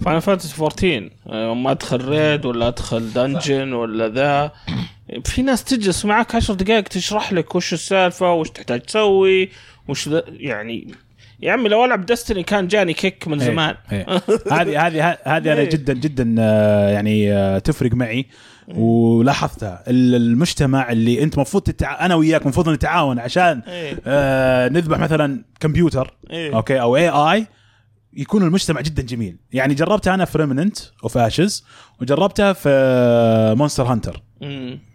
Final 0.01 0.19
Fantasy 0.19 0.63
14 0.63 1.09
آه، 1.27 1.53
ما 1.53 1.71
أدخل 1.71 2.05
raid 2.05 2.45
ولا 2.45 2.67
أدخل 2.67 3.13
dungeon 3.13 3.73
ولا 3.73 4.09
ذا 4.09 4.51
في 5.25 5.41
ناس 5.41 5.63
تجلس 5.63 6.05
معك 6.05 6.35
عشر 6.35 6.53
دقائق 6.53 6.83
تشرح 6.83 7.33
لك 7.33 7.55
وش 7.55 7.73
السالفة 7.73 8.33
وش 8.33 8.49
تحتاج 8.49 8.81
تسوي 8.81 9.49
وش 9.87 10.09
يعني 10.27 10.87
يا 11.41 11.51
عمي 11.51 11.69
لو 11.69 11.85
ألعب 11.85 12.05
Destiny 12.05 12.43
كان 12.43 12.67
جاني 12.67 12.93
kick 12.93 13.27
من 13.27 13.39
زمان 13.39 13.75
إيه. 13.91 14.05
هذه 14.51 14.87
هذه 14.87 15.17
هذه 15.23 15.53
أنا 15.53 15.61
إيه. 15.61 15.69
جدا 15.69 15.93
جدا 15.93 16.35
آه، 16.39 16.89
يعني 16.89 17.33
آه، 17.33 17.59
تفرق 17.59 17.93
معي 17.93 18.25
ولاحظتها 18.67 19.83
ال- 19.87 20.15
المجتمع 20.15 20.91
اللي 20.91 21.23
أنت 21.23 21.35
المفروض 21.35 21.63
تتع... 21.63 22.05
أنا 22.05 22.15
وياك 22.15 22.41
المفروض 22.41 22.69
نتعاون 22.69 23.19
عشان 23.19 23.61
إيه. 23.67 23.99
آه 24.07 24.69
نذبح 24.69 24.99
مثلا 24.99 25.41
كمبيوتر 25.59 26.13
إيه. 26.31 26.55
okay 26.55 26.81
أو 26.81 26.97
AI 26.97 27.47
يكون 28.15 28.43
المجتمع 28.43 28.81
جدا 28.81 29.01
جميل 29.01 29.37
يعني 29.51 29.73
جربتها 29.73 30.13
أنا 30.13 30.25
في 30.25 30.37
Remnant 30.37 30.77
of 31.03 31.17
Ashes 31.17 31.65
وجربتها 32.01 32.53
في 32.53 33.55
Monster 33.57 33.83
Hunter 33.83 34.21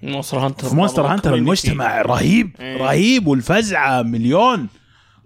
Monster 0.02 0.38
Hunter 0.38 0.68
في 0.68 0.74
Monster 0.74 1.06
Hunter. 1.06 1.34
المجتمع 1.34 2.02
رهيب. 2.02 2.50
رهيب 2.60 3.26
والفزعة 3.26 4.02
مليون 4.02 4.66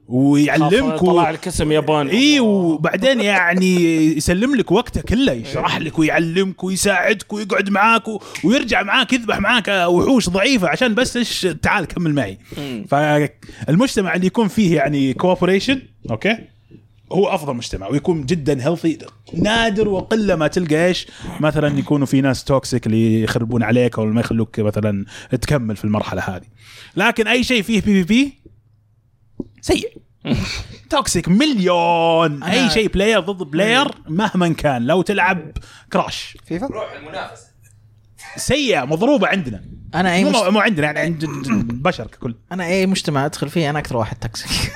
ويعلمك. 0.08 0.98
طلع 1.00 1.30
لك 1.30 1.46
اسم 1.48 1.72
ياباني 1.72 2.10
إي 2.10 2.40
وبعدين 2.40 3.20
يعني 3.20 3.76
يسلم 4.16 4.54
لك 4.54 4.72
وقته 4.72 5.00
كله 5.00 5.32
يشرح 5.32 5.78
لك 5.78 5.98
ويعلمك 5.98 6.64
ويساعدك 6.64 7.32
ويقعد 7.32 7.70
معاك 7.70 8.08
و... 8.08 8.22
ويرجع 8.44 8.82
معاك 8.82 9.12
يذبح 9.12 9.40
معاك 9.40 9.68
وحوش 9.68 10.28
ضعيفة 10.28 10.68
عشان 10.68 10.94
بس 10.94 11.16
إيش 11.16 11.46
تعال 11.62 11.84
كمل 11.84 12.14
معي. 12.14 12.38
فالمجتمع 12.88 14.14
اللي 14.14 14.26
يكون 14.26 14.48
فيه 14.48 14.76
يعني 14.76 15.14
cooperation 15.14 15.82
okay 16.10 16.38
هو 17.12 17.28
أفضل 17.28 17.54
مجتمع 17.54 17.88
ويكون 17.88 18.26
جدا 18.26 18.66
healthy 18.66 18.98
نادر 19.34 19.88
وقلة 19.88 20.36
ما 20.36 20.46
تلقى 20.46 20.86
إيش؟ 20.86 21.06
مثلا 21.40 21.78
يكونوا 21.78 22.06
في 22.06 22.20
ناس 22.20 22.44
toxic 22.44 22.86
اللي 22.86 23.22
يخربون 23.22 23.62
عليك 23.62 23.98
أو 23.98 24.04
ما 24.04 24.20
يخلوك 24.20 24.60
مثلا 24.60 25.04
تكمل 25.30 25.76
في 25.76 25.84
المرحلة 25.84 26.22
هذه. 26.22 26.46
لكن 26.96 27.26
أي 27.26 27.44
شيء 27.44 27.62
فيه 27.62 27.80
PvP 27.80 28.38
سيء. 29.60 29.96
toxic 30.90 31.28
مليون. 31.28 32.42
أي 32.42 32.70
شيء 32.70 32.88
player 32.88 33.20
ضد 33.20 33.50
player 33.50 33.88
مهما 34.08 34.52
كان. 34.52 34.82
لو 34.82 35.02
تلعب 35.02 35.52
Crash 35.92 36.36
FIFA؟ 36.46 36.66
روح 36.66 36.92
المنافسة. 36.92 37.46
سيئة 38.36 38.84
مضروبة 38.84 39.28
عندنا. 39.28 39.64
أنا 39.94 40.14
أي 40.14 40.24
مو, 40.24 40.50
مو 40.50 40.60
عندنا 40.60 40.86
يعني 40.86 40.98
عند 40.98 41.22
البشر 41.24 42.06
ككل. 42.06 42.34
أنا 42.52 42.64
أي 42.64 42.86
مجتمع 42.86 43.26
أدخل 43.26 43.48
فيه 43.48 43.70
أنا 43.70 43.78
أكثر 43.78 43.96
واحد 43.96 44.16
toxic 44.16 44.50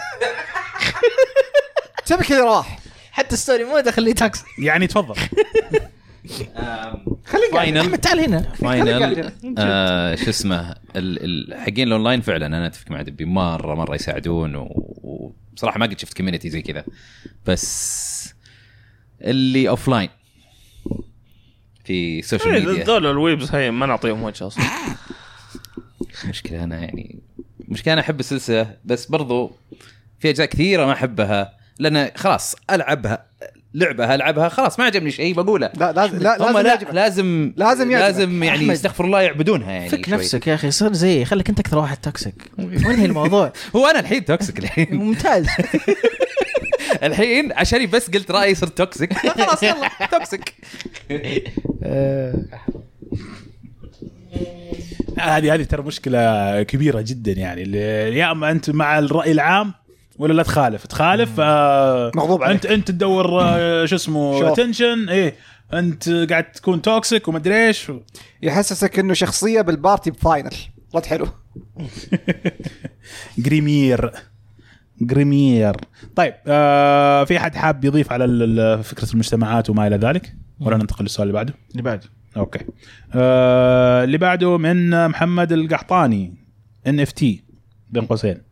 تبك 2.09 2.30
اللي 2.32 2.43
راح. 2.43 2.78
حتى 3.12 3.35
ال 3.35 3.40
story 3.40 3.65
mode 3.65 3.89
اخليه 3.89 4.12
toxic 4.15 4.47
يعني 4.59 4.86
تفضل. 4.86 5.14
خليك 7.24 7.51
قاعد. 7.52 7.64
Final 7.65 7.78
أحمد 7.78 7.98
تعال 7.98 8.20
هنا. 8.20 8.43
Final 8.43 9.32
آه 9.59 10.14
شو 10.14 10.30
اسمه 10.30 10.70
ال- 10.70 10.74
ال- 10.97 11.60
حقين 11.60 11.89
الأونلاين 11.89 12.20
فعلا 12.20 12.47
أنا 12.47 12.66
أتفق 12.66 12.90
مع 12.90 13.02
دبي 13.02 13.24
مرة 13.24 13.74
مرة 13.74 13.94
يساعدون 13.94 14.52
وبصراحه 14.56 15.78
ما 15.78 15.86
قد 15.86 15.98
شفت 16.01 16.16
community 16.16 16.51
زي 16.51 16.62
كذا. 16.62 16.85
بس 17.47 18.35
اللي 19.22 19.68
offline 19.69 20.09
في 21.85 22.18
ال 22.19 22.24
social 22.24 22.55
إيه، 22.55 22.66
ميديا 22.66 22.85
ذول 22.85 23.06
ال 23.06 23.15
weebs 23.15 23.55
هي 23.55 23.70
ما 23.70 23.86
نعطيهم 23.86 24.22
وجه 24.22 24.47
أصلا. 24.47 24.64
مشكلة 26.28 26.64
أنا 26.64 26.78
يعني 26.78 27.18
مشكلة 27.68 27.93
أنا 27.94 28.01
أحب 28.01 28.20
السلسلة 28.20 28.76
بس 28.85 29.06
برضو 29.06 29.52
في 30.18 30.30
أجزاء 30.30 30.47
كثيرة 30.47 30.86
ما 30.86 30.93
أحبها. 30.93 31.57
لأن 31.78 32.10
خلاص 32.16 32.56
ألعبها 32.70 33.24
لعبة 33.74 34.14
ألعبها 34.14 34.48
خلاص 34.48 34.78
ما 34.78 34.84
عجبني 34.84 35.10
شيء 35.10 35.34
بقوله 35.34 35.70
لا 35.76 35.92
لازم 35.92 36.18
لا 36.18 36.36
لازم 36.38 36.59
لا. 36.59 36.92
لازم 36.92 37.52
لازم 37.56 37.90
يعجبك. 37.90 38.06
لازم 38.06 38.42
يعني 38.42 38.59
أحمد. 38.59 38.70
استغفر 38.70 39.05
الله 39.05 39.20
يعبدونها 39.22 39.70
يعني 39.72 39.88
فك 39.88 40.06
شوي. 40.06 40.14
نفسك 40.14 40.46
يا 40.46 40.55
أخي 40.55 40.70
صير 40.70 40.92
زي 40.92 41.24
خليك 41.24 41.48
أنت 41.48 41.60
أكثر 41.60 41.78
واحد 41.78 41.96
toxic 41.97 42.35
وانهي 42.59 43.05
الموضوع 43.05 43.52
هو 43.76 43.86
أنا 43.86 44.00
الحين 44.00 44.24
toxic 44.24 44.59
الحين 44.59 44.94
ممتاز 44.94 45.46
الحين 47.02 47.52
عشان 47.52 47.86
بس 47.86 48.10
قلت 48.10 48.30
رأيي 48.30 48.55
صرت 48.55 48.78
toxic 48.78 49.12
خلاص 49.38 49.62
يلا 49.62 49.90
toxic 50.10 50.55
هذه 55.18 55.55
هذه 55.55 55.62
ترى 55.62 55.82
مشكلة 55.82 56.62
كبيرة 56.62 57.00
جدا 57.00 57.32
يعني 57.32 57.78
يا 58.18 58.32
اما 58.32 58.50
أنت 58.50 58.70
مع 58.70 58.98
الرأي 58.98 59.32
العام 59.32 59.74
ولا 60.19 60.32
لا 60.32 60.43
تخالف؟ 60.43 60.86
تخالف 60.86 61.31
آه 61.40 62.11
مغضوب 62.15 62.43
عليك. 62.43 62.55
انت 62.55 62.66
أنت 62.66 62.89
تدور 62.90 63.40
آه 63.43 63.85
شو 63.85 63.97
اسمه. 63.97 64.53
attention 64.52 65.09
إيه. 65.09 65.35
أنت 65.73 66.09
قاعد 66.09 66.53
تكون 66.53 66.82
toxic 66.82 67.28
ومدري 67.28 67.66
إيش. 67.66 67.93
يحسسك 68.43 68.99
إنه 68.99 69.15
شخصية 69.15 69.61
بال 69.60 69.75
party 69.75 70.10
ب 70.10 70.16
Final. 70.16 70.51
رد 70.95 71.07
حلو 71.07 71.27
جريمير. 73.39 74.11
جريمير. 75.01 75.77
طيب 76.16 76.35
آه 76.47 77.24
في 77.24 77.36
أحد 77.36 77.55
حاب 77.55 77.85
يضيف 77.85 78.12
على 78.12 78.81
فكرة 78.85 79.12
المجتمعات 79.12 79.70
وما 79.70 79.86
إلى 79.86 79.97
ذلك؟ 79.97 80.35
ولا 80.61 80.77
ننتقل 80.77 81.03
للسؤال 81.05 81.23
اللي 81.28 81.35
بعده؟ 81.35 81.55
اللي 81.70 81.82
بعد. 81.82 82.05
okay. 82.36 82.60
آه 83.15 84.05
اللي 84.05 84.19
بعده 84.19 84.59
من 84.59 85.09
محمد 85.09 85.53
القحطاني 85.53 86.35
NFT 86.86 87.44
بين 87.90 88.07
قوسين 88.07 88.43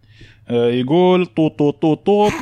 يقول 0.50 1.26
طوط 1.26 1.58
طوط 1.58 1.82
طوط 1.82 2.06
طوط. 2.06 2.32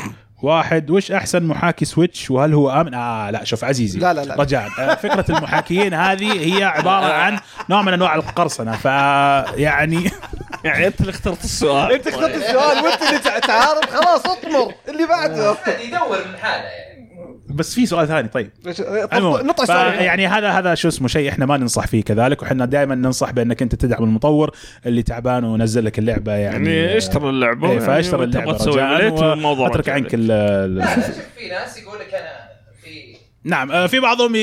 واحد 0.42 0.90
وش 0.90 1.12
أحسن 1.12 1.42
محاكي 1.42 1.84
Switch؟ 1.84 2.30
وهل 2.30 2.54
هو 2.54 2.70
آمن؟ 2.70 2.94
آه 2.94 3.30
لا 3.30 3.44
شوف 3.44 3.64
عزيزي. 3.64 3.98
لا، 3.98 4.12
لا، 4.12 4.20
لا. 4.24 4.34
رجاء 4.34 4.68
آه 4.78 4.94
فكرة 4.94 5.24
المحاكيين 5.36 5.94
هذه 5.94 6.56
هي 6.58 6.64
عبارة 6.64 7.12
عن 7.12 7.38
نوع 7.70 7.82
من 7.82 7.92
أنواع 7.92 8.14
القرصنة. 8.14 8.72
فيعني 8.76 10.10
يعني 10.64 10.86
أنت 10.86 11.00
اللي 11.00 11.10
اخترت 11.10 11.44
السؤال. 11.44 11.92
أنت 11.92 12.06
اخترت 12.06 12.34
السؤال 12.34 12.84
وأنت 12.84 13.02
اللي 13.02 13.18
تع- 13.18 13.38
تعارض. 13.38 13.84
خلاص 13.84 14.26
اطمر. 14.26 14.74
اللي 14.88 15.06
بعده. 15.06 15.56
يدور 15.84 16.18
من 16.28 16.36
حاله 16.42 16.64
يعني. 16.64 16.93
بس 17.54 17.74
في 17.74 17.86
سؤال 17.86 18.08
ثاني 18.08 18.28
طيب. 18.28 18.50
نطع 18.64 19.64
ف- 19.64 19.70
السؤال 19.70 19.94
يعني 20.04 20.26
هذا 20.26 20.50
هذا 20.50 20.74
شو 20.74 20.88
اسمه 20.88 21.08
شيء 21.08 21.28
إحنا 21.28 21.46
ما 21.46 21.56
ننصح 21.56 21.86
فيه 21.86 22.02
كذلك 22.02 22.42
وحنا 22.42 22.64
دائما 22.66 22.94
ننصح 22.94 23.30
بإنك 23.30 23.62
أنت 23.62 23.74
تدعم 23.74 24.04
المطور 24.04 24.50
اللي 24.86 25.02
تعبان 25.02 25.44
ونزل 25.44 25.84
لك 25.84 25.98
اللعبة 25.98 26.32
يعني 26.32 26.70
يعني 26.76 26.96
اشتري 26.96 27.28
اللعبة. 27.28 27.66
إيه 27.68 27.72
يعني 27.74 27.86
فاشتري 27.86 28.22
وتبغى 28.22 28.42
اللعبة 28.42 28.58
تسوي 28.58 28.80
راجع 28.80 29.92
عنك. 29.94 30.10
ال- 30.14 30.82
في 31.38 31.48
ناس 31.48 31.78
يقول 31.78 31.98
لك 31.98 32.14
أنا 32.14 32.32
في 32.82 33.16
نعم 33.44 33.72
آه، 33.72 33.86
في 33.86 34.00
بعضهم 34.00 34.36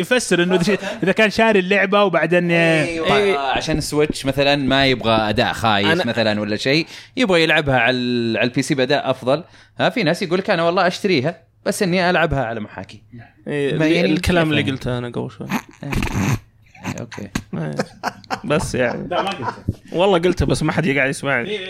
يفسر 0.00 0.42
إنه 0.42 0.58
إذا- 0.58 0.78
إذا 1.02 1.12
كان 1.12 1.30
شاري 1.30 1.58
اللعبة 1.58 2.04
وبعدين 2.04 2.48
آه، 2.50 2.84
أيوه 2.84 3.38
عشان 3.38 3.78
ال 3.78 3.85
Switch 3.85 4.26
مثلا 4.26 4.56
ما 4.56 4.86
يبغى 4.86 5.12
أداء 5.12 5.52
خايس 5.52 6.02
أنا- 6.02 6.06
مثلا 6.06 6.40
ولا 6.40 6.56
شيء 6.56 6.86
يبغى 7.16 7.42
يلعبها 7.42 7.78
على 7.78 7.98
على 8.38 8.48
ال 8.48 8.62
PC 8.62 8.74
بأداء 8.74 9.10
أفضل. 9.10 9.44
ها 9.80 9.88
في 9.90 10.02
ناس 10.02 10.22
يقول 10.22 10.38
لك 10.38 10.50
أنا 10.50 10.62
والله 10.62 10.86
أشتريها. 10.86 11.47
بس 11.68 11.82
إني 11.82 12.10
ألعبها 12.10 12.44
على 12.44 12.60
محاكي. 12.60 13.02
إيه، 13.46 13.78
ما 13.78 13.86
يعني 13.86 14.12
الكلام 14.12 14.50
اللي 14.50 14.62
كيف 14.62 14.72
قلته 14.72 14.98
أنا 14.98 15.08
قبل 15.08 15.30
شوي. 15.30 15.46
okay. 17.00 17.28
إيه. 17.54 17.74
بس 18.44 18.74
يعني. 18.74 19.08
لا 19.08 19.22
ما 19.22 19.30
قلت 19.30 19.54
والله 19.92 20.18
قلته 20.18 20.46
بس 20.46 20.62
ما 20.62 20.72
حد 20.72 20.88
قاعد 20.88 21.10
يسمعني. 21.10 21.58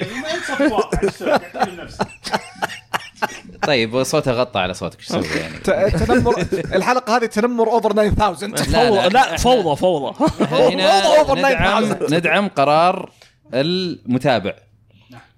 طيب 3.67 4.03
صوتها 4.03 4.33
غطى 4.33 4.61
على 4.61 4.75
صوتك 4.75 4.99
إيش 4.99 5.11
أسوي 5.11 5.27
يعني؟ 5.41 5.59
تنمر 6.07 6.45
الحلقة 6.75 7.17
هذه 7.17 7.27
تنمر 7.27 7.69
over 7.69 7.93
9000 7.93 8.69
لا، 8.69 8.89
فوضى. 8.89 9.09
لا 9.09 9.37
فوضى 9.37 9.77
فوضى. 9.77 10.17
over 10.41 11.39
ندعم 11.39 11.85
9000. 11.85 12.13
ندعم 12.13 12.49
قرار 12.49 13.11
المتابع. 13.55 14.55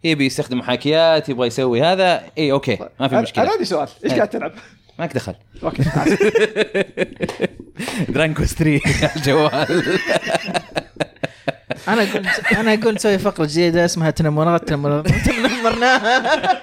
يبي 0.04 0.26
يستخدم 0.26 0.58
محاكيات 0.58 1.28
يبغى 1.28 1.46
يسوي 1.46 1.82
هذا. 1.82 2.22
إي 2.38 2.52
okay 2.52 2.78
ما 3.00 3.08
في 3.08 3.14
أنا 3.14 3.22
مشكلة. 3.22 3.50
عندي 3.52 3.64
سؤال. 3.64 3.88
إيش. 4.04 4.12
قاعد 4.12 4.28
تلعب؟ 4.28 4.52
ماك 4.98 5.14
دخل. 5.14 5.34
okay. 5.62 5.82
Dark 8.08 8.28
Souls 8.28 8.54
3 8.54 8.80
على 9.02 9.16
الجوال 9.16 9.98
أنا 11.88 12.02
أقول 12.02 12.26
أنا 12.56 12.74
أقول 12.74 12.94
نسوي 12.94 13.18
فقرة 13.18 13.44
جديدة 13.46 13.84
اسمها 13.84 14.10
تنمرات 14.10 14.68
تنمرات 14.68 15.06
تنمرناها. 15.08 16.60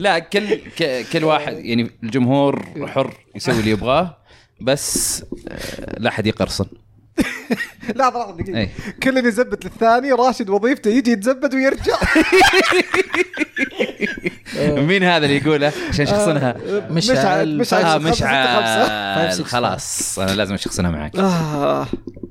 لا 0.00 0.18
كل 0.18 0.54
ك- 0.54 1.06
كل 1.12 1.24
واحد 1.24 1.58
يعني 1.64 1.90
الجمهور 2.02 2.64
حر 2.86 3.14
يسوي 3.34 3.54
اللي 3.60 3.70
يبغاه 3.70 4.16
بس 4.60 5.22
آه، 5.48 5.98
لا 5.98 6.10
أحد 6.10 6.26
يقرصن. 6.26 6.66
لا 7.96 8.02
لحظه 8.10 8.36
دقيقة. 8.36 8.58
إيه. 8.58 8.68
كل 9.02 9.18
اللي 9.18 9.28
يزبط 9.28 9.64
للثاني 9.64 10.12
راشد 10.12 10.48
وظيفته 10.50 10.88
يجي 10.90 11.10
يتزبد 11.12 11.54
ويرجع. 11.54 11.96
مين 14.86 15.02
هذا 15.02 15.24
اللي 15.26 15.36
يقوله؟ 15.36 15.72
عشان 15.88 16.06
شخصنها 16.06 16.56
مشعل. 16.90 17.58
مشعل. 17.58 17.66
ستة، 17.66 17.98
مشعل. 17.98 19.28
خمسة. 19.28 19.44
خلاص. 19.44 20.18
أنا 20.18 20.30
لازم 20.30 20.54
أشخصنها 20.54 20.90
معك. 20.90 21.16
آه. 21.16 21.86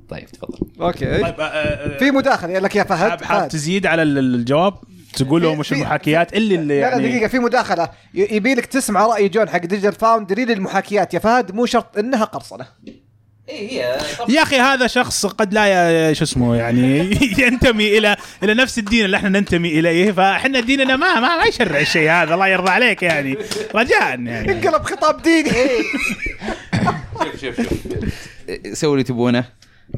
طيب 0.10 0.26
تفضل. 0.26 0.58
okay. 0.82 1.06
طيب 1.22 1.36
آه، 1.40 1.98
في 1.98 2.12
مداخلة. 2.12 2.52
يقول 2.52 2.64
لك 2.64 2.76
يا 2.76 2.84
فهد 2.84 3.24
حاب. 3.24 3.48
تزيد 3.50 3.86
على 3.86 4.02
ال- 4.04 4.18
الجواب؟ 4.18 4.74
تقول 5.16 5.42
لهم 5.42 5.60
وش 5.60 5.74
المحاكيات؟ 5.74 6.34
إللي 6.34 6.56
اللي 6.56 6.82
لا 6.82 6.86
لا 6.86 6.90
يعني 6.92 7.10
دقيقة 7.10 7.28
في 7.28 7.40
مداخلة. 7.40 7.90
ي- 8.14 8.36
يبي 8.36 8.54
لك 8.56 8.66
تسمع 8.66 9.06
رأي 9.08 9.30
جون 9.30 9.50
حق 9.50 9.58
Digital 9.60 9.94
Foundry 9.94 10.46
للمحاكيات. 10.46 11.14
يا 11.14 11.20
فهد 11.20 11.52
مو 11.56 11.66
شرط 11.66 11.98
إنها 11.98 12.26
قرصنة. 12.26 12.66
اي 13.50 13.72
هي 13.72 13.98
يا 14.30 14.42
أخي 14.42 14.56
هذا 14.56 14.88
شخص 14.88 15.26
قد 15.26 15.54
لا 15.54 16.14
شو 16.14 16.24
اسمه 16.24 16.56
يعني 16.56 17.00
ينتمي 17.44 17.98
إلى 17.98 18.18
إلى 18.44 18.54
نفس 18.54 18.78
الدين 18.78 19.06
اللي 19.06 19.18
إحنا 19.18 19.30
ننتمي 19.30 19.80
إليه. 19.80 20.12
فإحنا 20.12 20.60
ديننا 20.60 20.96
ما 20.96 21.20
ما, 21.20 21.38
ما 21.38 21.44
يشرع 21.44 21.80
الشيء 21.80 22.12
هذا 22.12 22.34
الله 22.34 22.48
يرضى 22.48 22.70
عليك 22.70 23.04
يعني. 23.04 23.38
رجاء 23.76 24.02
يعني. 24.02 24.52
انقلب 24.52 24.84
خطاب 24.84 25.22
ديني. 25.22 25.52
شوف 27.42 27.42
شوف 27.42 27.56
شوف. 27.56 28.78
سووا 28.78 28.94
اللي 28.94 29.04
تبونه. 29.04 29.46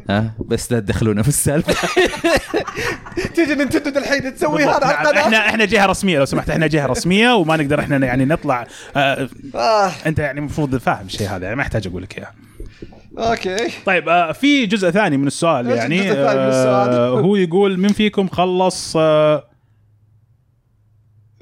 ها 0.09 0.33
بس 0.39 0.71
لا 0.71 0.79
تدخلونا 0.79 1.23
في 1.23 1.29
السالفة. 1.29 1.87
تيجي 3.35 3.55
Nintendo 3.55 3.99
الحين 3.99 4.35
تسوي. 4.35 4.63
هذا 4.63 4.85
على 4.85 4.85
نعم. 4.85 5.17
القناة 5.17 5.21
إحنا 5.21 5.49
إحنا 5.49 5.65
جهة 5.65 5.85
رسمية 5.85 6.19
لو 6.19 6.25
سمحت 6.25 6.49
إحنا 6.49 6.67
جهة 6.67 6.85
رسمية 6.85 7.35
وما 7.35 7.57
نقدر 7.57 7.79
إحنا 7.79 8.05
يعني 8.05 8.25
نطلع 8.25 8.67
آه 8.95 9.29
آه. 9.55 9.91
أنت 10.05 10.19
يعني 10.19 10.39
المفروض 10.39 10.75
فاهم 10.75 11.05
الشيء 11.05 11.29
هذا 11.29 11.43
يعني 11.43 11.55
ما 11.55 11.61
أحتاج 11.61 11.87
أقول 11.87 12.03
لك 12.03 12.17
إياه. 12.17 12.48
okay. 13.19 13.57
طيب 13.85 14.09
آه 14.09 14.31
في 14.31 14.65
جزء 14.65 14.89
ثاني 14.89 15.17
من 15.17 15.27
السؤال 15.27 15.67
يعني 15.67 15.99
الجزء 15.99 16.11
الثاني 16.11 16.39
من 16.39 16.47
السؤال؟ 16.47 16.89
آه 16.89 17.09
هو 17.25 17.35
يقول 17.35 17.79
من 17.79 17.89
فيكم 17.89 18.27
خلص 18.27 18.93
آه 18.97 19.49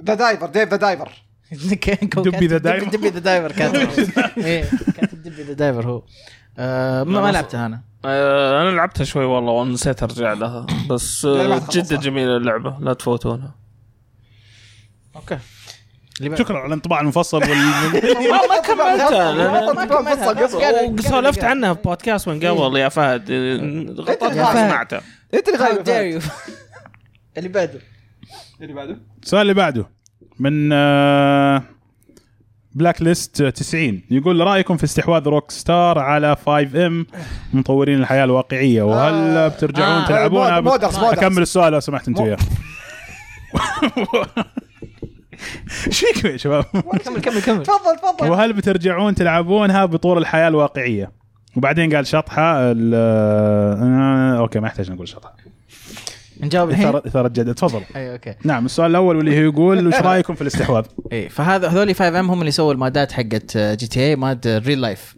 the 0.02 0.14
Diver 0.14 0.46
Dave 0.48 0.70
the 0.70 0.76
Diver 0.76 1.12
Dave 1.52 2.48
the 2.48 2.58
Diver. 2.58 2.90
Dave 2.90 3.10
the 3.10 3.20
Diver 3.20 3.52
كاتب. 3.52 3.90
كاتب 4.98 5.24
Dave 5.24 5.44
the 5.44 5.54
Diver 5.54 5.90
هو. 5.90 6.04
آه، 6.58 7.04
ما 7.04 7.22
ما 7.22 7.32
لعبتها 7.32 7.66
أنا. 7.66 7.82
آه، 8.06 8.62
أنا 8.62 8.76
لعبتها 8.76 9.04
شوي 9.04 9.26
والله 9.26 9.52
ونسيت 9.52 10.04
ارجع 10.04 10.34
لها. 10.34 10.66
بس 10.90 11.26
آه،. 11.26 11.62
جدا 11.72 11.96
جميلة 11.96 12.38
اللعبة 12.38 12.78
لا 12.80 12.94
تفوتونها 12.94 13.56
okay. 15.16 15.38
شكرا 16.36 16.58
على 16.58 16.68
الانطباع 16.68 17.02
المفصل 17.02 17.38
وال... 17.38 17.50
ما 18.50 18.62
كملتها. 18.68 19.74
ما 19.74 19.86
كملتها. 19.86 21.10
سولفت 21.10 21.44
عنها 21.44 21.74
في 21.74 21.82
بودكاست 21.82 22.28
من 22.30 22.40
قبل 22.48 22.78
يا 22.78 22.90
فهد. 22.90 23.32
غلطت 24.00 24.22
يا 24.24 24.30
ما 24.44 24.54
فهد. 24.54 24.70
سمعته. 24.70 25.00
أنت 25.34 25.48
اللي 25.50 25.60
غايب. 25.60 26.22
اللي 27.38 27.50
بعده. 27.50 27.80
اللي 28.62 28.74
بعده؟ 28.74 28.98
السؤال 29.24 29.42
اللي 29.42 29.54
بعده. 29.54 29.90
من 30.40 30.70
آه 30.74 31.64
Blacklist 32.76 33.44
90 33.44 34.02
يقول 34.12 34.40
رأيكم 34.40 34.78
في 34.78 34.84
استحواذ 34.84 35.24
Rockstar 35.28 36.00
على 36.00 36.36
5M 36.46 37.06
مطورين 37.54 38.00
الحياة 38.00 38.24
الواقعية؟ 38.24 38.82
وهل 38.82 39.14
آه. 39.38 39.48
بترجعون 39.48 39.90
آه. 39.92 40.30
modders- 40.60 40.64
modders. 40.64 40.98
أكمل 40.98 41.42
السؤال 41.42 41.74
لو 41.74 41.80
سمحت 41.80 42.08
انت 42.08 42.20
وياه. 42.20 42.38
إيش 45.88 46.00
فيكم 46.06 46.28
يا 46.30 46.38
شباب؟ 46.38 46.64
كمل 47.06 47.22
كمل 47.22 47.42
كمل. 47.42 47.64
تفضل 47.64 47.98
تفضل. 48.02 48.30
وهل 48.30 48.54
بترجعون 48.54 49.16
تلعبونها 49.16 49.86
بطور 49.86 50.18
الحياة 50.18 50.48
الواقعية؟ 50.48 51.12
وبعدين 51.56 51.96
قال 51.96 52.08
شطحة 52.08 52.58
ال- 52.72 52.92
آه 52.96 54.38
okay 54.40 54.60
ما 54.60 54.68
يحتاج 54.68 54.92
نقول 54.92 55.08
شطحة. 55.08 55.36
نجاوب 56.42 56.70
الحين 56.70 56.88
اثاره 56.88 57.08
إثارة 57.08 57.28
جدل 57.28 57.54
تفضل. 57.54 57.82
إي 57.96 58.12
okay. 58.14 58.36
نعم 58.44 58.66
السؤال 58.66 58.92
الأول 58.92 59.16
واللي 59.18 59.38
هو 59.40 59.50
يقول 59.50 59.88
وش 59.88 59.94
رأيكم 59.96 60.36
في 60.36 60.42
الاستحواذ؟ 60.42 60.86
إي 61.14 61.30
فهذا 61.30 61.68
هذول 61.68 61.96
5 61.96 62.20
ام 62.20 62.32
هم 62.32 62.40
اللي 62.40 62.52
سووا 62.52 62.74
ال 62.74 62.81
mods 62.81 63.12
حقت 63.12 63.58
GTA 63.58 64.00
mod 64.00 64.48
real 64.66 64.82
life 64.82 65.16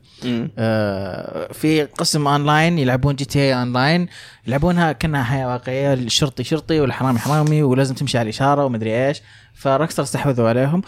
آه، 0.57 1.51
في 1.53 1.83
قسم 1.83 2.27
أونلاين 2.27 2.79
يلعبون 2.79 3.15
GTA 3.15 3.39
online. 3.39 4.07
يلعبونها 4.47 4.91
كأنها 4.91 5.23
حياة 5.23 5.47
واقعية 5.47 5.93
الشرطي 5.93 6.43
شرطي 6.43 6.79
والحرامي 6.79 7.19
حرامي 7.19 7.63
ولازم 7.63 7.95
تمشي 7.95 8.17
على 8.17 8.23
الإشارة 8.23 8.65
ومدري 8.65 9.07
إيش. 9.07 9.21
فروكستار 9.53 10.05
استحوذوا 10.05 10.49
عليهم. 10.49 10.81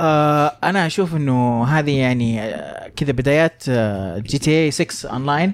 آه 0.00 0.52
أنا 0.64 0.86
أشوف 0.86 1.14
إنه 1.16 1.64
هذه 1.64 1.98
يعني 1.98 2.40
آه، 2.42 2.88
كذا 2.96 3.12
بدايات 3.12 3.62
GTA 4.20 4.70
6 4.70 5.08
أونلاين. 5.10 5.52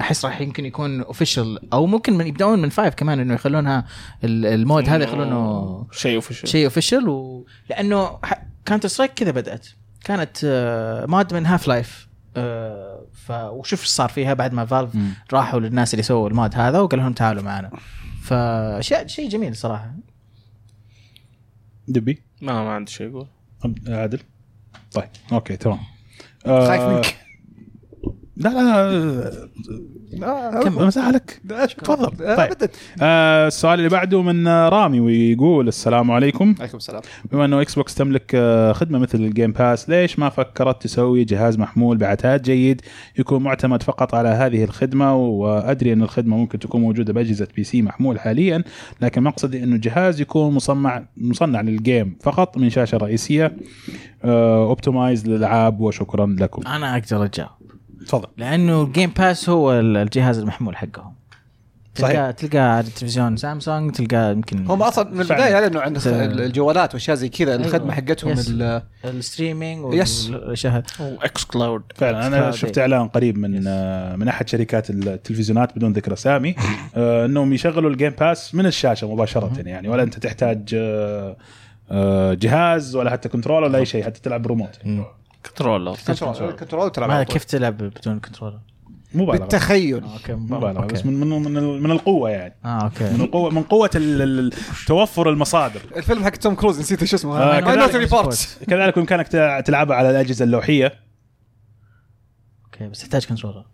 أحس 0.00 0.24
راح 0.24 0.40
يمكن 0.40 0.64
يكون 0.66 1.02
official 1.02 1.72
أو 1.72 1.86
ممكن 1.86 2.12
من 2.16 2.26
يبدأون 2.26 2.62
من 2.62 2.70
5 2.70 2.88
كمان 2.88 3.20
إنه 3.20 3.34
يخلونها 3.34 3.84
ال- 4.24 4.46
ال 4.46 4.56
mod 4.56 4.88
هذا 4.88 5.04
يخلونه 5.04 5.86
شيء 5.92 6.16
official 6.16 6.48
شيء 6.48 6.64
official 6.64 7.08
و... 7.08 7.46
لأنه 7.70 8.18
Counter-Strike 8.66 9.12
كذا 9.14 9.30
بدأت. 9.30 9.66
كانت 10.04 10.36
آه، 10.44 11.06
mod 11.06 11.34
من 11.34 11.46
Half-Life 11.46 12.07
ف 13.12 13.30
وشوف 13.30 13.80
إيش 13.80 13.88
صار 13.88 14.08
فيها 14.08 14.34
بعد 14.34 14.52
ما 14.52 14.64
Valve 14.64 14.94
مم. 14.94 15.12
راحوا 15.32 15.60
للناس 15.60 15.94
اللي 15.94 16.02
سووا 16.02 16.28
ال 16.28 16.35
mod 16.35 16.54
هذا 16.54 16.80
وقال 16.80 17.00
لهم 17.00 17.12
تعالوا 17.12 17.42
معنا. 17.42 17.70
فشيء 18.22 19.06
شيء 19.06 19.28
جميل 19.28 19.56
صراحة. 19.56 19.94
دبي؟ 21.88 22.22
ما 22.42 22.52
ما 22.64 22.70
عندي 22.70 22.92
شيء 22.92 23.10
أقول. 23.10 23.28
عادل؟ 23.88 24.20
طيب 24.92 25.08
okay 25.32 25.56
تمام. 25.56 25.78
آه، 26.46 26.66
خايف 26.66 26.82
منك. 26.82 27.16
لا 28.38 28.48
لا 30.12 30.58
آه، 30.58 30.62
كم؟ 30.62 30.74
مساحه 30.86 31.10
لك 31.10 31.40
تفضل. 31.84 32.24
آه، 32.24 32.36
طيب. 32.54 32.70
آه 33.02 33.46
السؤال 33.46 33.78
اللي 33.78 33.88
بعده 33.88 34.22
من 34.22 34.46
آه، 34.46 34.68
رامي 34.68 35.00
ويقول 35.00 35.68
السلام 35.68 36.10
عليكم. 36.10 36.54
عليكم 36.60 36.76
السلام. 36.76 37.02
بما 37.32 37.44
إنه 37.44 37.60
Xbox 37.60 37.94
تملك 37.94 38.30
آه، 38.34 38.72
خدمة 38.72 38.98
مثل 38.98 39.18
ال 39.18 39.25
Game 39.25 39.52
Pass 39.52 39.88
ليش 39.88 40.18
ما 40.18 40.28
فكرت 40.28 40.82
تسوي 40.82 41.24
جهاز 41.24 41.58
محمول 41.58 41.96
بعتاد 41.96 42.42
جيد 42.42 42.80
يكون 43.18 43.42
معتمد 43.42 43.82
فقط 43.82 44.14
على 44.14 44.28
هذه 44.28 44.64
الخدمة؟ 44.64 45.14
وأدري 45.14 45.92
أن 45.92 46.02
الخدمة 46.02 46.36
ممكن 46.36 46.58
تكون 46.58 46.80
موجودة 46.80 47.12
بأجهزة 47.12 47.48
PC 47.56 47.82
محمول 47.82 48.20
حاليا 48.20 48.64
لكن 49.00 49.22
مقصدي 49.22 49.64
أنه 49.64 49.74
الجهاز 49.74 50.20
يكون 50.20 50.54
مصنع 50.54 51.04
مصنع 51.16 51.60
لل 51.60 51.79
game 51.79 52.16
فقط 52.22 52.58
من 52.58 52.70
شاشة 52.70 52.98
رئيسية. 52.98 53.56
optimize 54.24 55.28
للألعاب 55.28 55.80
وشكرا 55.80 56.36
لكم. 56.40 56.66
أنا 56.66 56.96
أقدر 56.96 57.24
أجاوب. 57.24 57.50
تفضل 58.06 58.28
لأنه 58.36 58.82
ال 58.82 58.88
Game 58.88 59.10
Pass 59.10 59.48
هو 59.48 59.72
ال- 59.80 59.96
الجهاز 59.96 60.38
المحمول 60.38 60.76
حقهم 60.76 61.12
تلقاه 61.94 62.12
صحيح. 62.12 62.30
تلقاه 62.30 62.60
على 62.68 62.86
التلفزيون 62.86 63.36
سامسونج 63.36 63.92
تلقاه 63.92 64.30
يمكن 64.30 64.66
هم 64.66 64.82
أصلا 64.82 65.10
من. 65.10 65.20
البداية 65.20 65.78
عند 65.80 65.98
فعلاً. 65.98 66.24
الجوالات 66.44 66.94
وأشياء 66.94 67.16
زي 67.16 67.28
كذا 67.28 67.54
الخدمة 67.54 67.92
أيوة. 67.94 67.94
حقتهم 67.94 68.30
yes. 68.32 68.48
ال- 68.50 68.82
ال 69.04 69.13
streaming 69.13 69.94
yes. 69.94 70.30
والاشياء 70.30 70.82
و 71.00 71.44
xCloud 71.44 71.82
فعلا 71.94 72.26
أنا 72.26 72.50
شفت 72.50 72.78
إعلان 72.78 73.08
قريب 73.08 73.38
من 73.38 73.64
آه، 73.66 74.16
من 74.16 74.28
أحد 74.28 74.48
شركات 74.48 74.90
التلفزيونات 74.90 75.76
بدون 75.76 75.92
ذكر 75.92 76.12
أسامي 76.12 76.54
آه، 76.96 77.26
إنهم 77.26 77.52
يشغلوا 77.52 77.90
ال 77.90 77.94
Game 77.94 78.10
Pass 78.20 78.54
من 78.54 78.66
الشاشة 78.66 79.12
مباشرة 79.12 79.52
يعني 79.66 79.88
ولا 79.88 80.02
أنت 80.02 80.18
تحتاج 80.18 80.70
آه، 80.74 81.36
آه، 81.90 82.34
جهاز 82.34 82.96
ولا 82.96 83.10
حتى 83.10 83.28
control 83.28 83.62
ولا 83.64 83.78
أي 83.78 83.86
شيء 83.86 84.04
حتى 84.04 84.20
تلعب 84.20 84.46
remote 84.46 84.78
controller. 85.46 85.96
control 86.06 86.52
control 86.52 86.90
تلعب 86.92 87.08
ما 87.08 87.14
على 87.14 87.24
طول. 87.24 87.32
كيف 87.32 87.44
تلعب 87.44 87.76
بدون 87.78 88.20
controller؟ 88.20 88.58
مبالغة. 89.14 89.36
بالتخيل. 89.38 90.02
okay 90.04 90.32
مبالغة. 90.32 90.86
بس 90.86 90.96
okay. 90.98 91.08
من 91.08 91.30
من 91.30 91.52
من, 91.52 91.82
من 91.82 91.90
القوة 91.90 92.30
يعني. 92.30 92.54
آه 92.64 92.82
okay. 92.84 93.04
من 93.10 93.20
القوه 93.20 93.50
من 93.50 93.62
قوة 93.62 93.90
ال- 93.94 94.22
ال- 94.22 94.52
توفر 94.86 95.30
المصادر. 95.30 95.80
الفيلم 95.96 96.24
حق 96.24 96.30
توم 96.30 96.54
كروز 96.54 96.80
نسيت 96.80 97.04
شو 97.04 97.16
اسمه. 97.16 97.38
آه، 97.38 97.60
كذلك- 97.60 98.66
كذلك 98.68 98.94
بامكانك 98.96 99.28
تلع- 99.28 99.60
تلعبها 99.60 99.96
على 99.96 100.10
الأجهزة 100.10 100.44
اللوحية. 100.44 100.92
okay 102.64 102.88
بس 102.88 103.00
تحتاج 103.02 103.26
controller. 103.26 103.64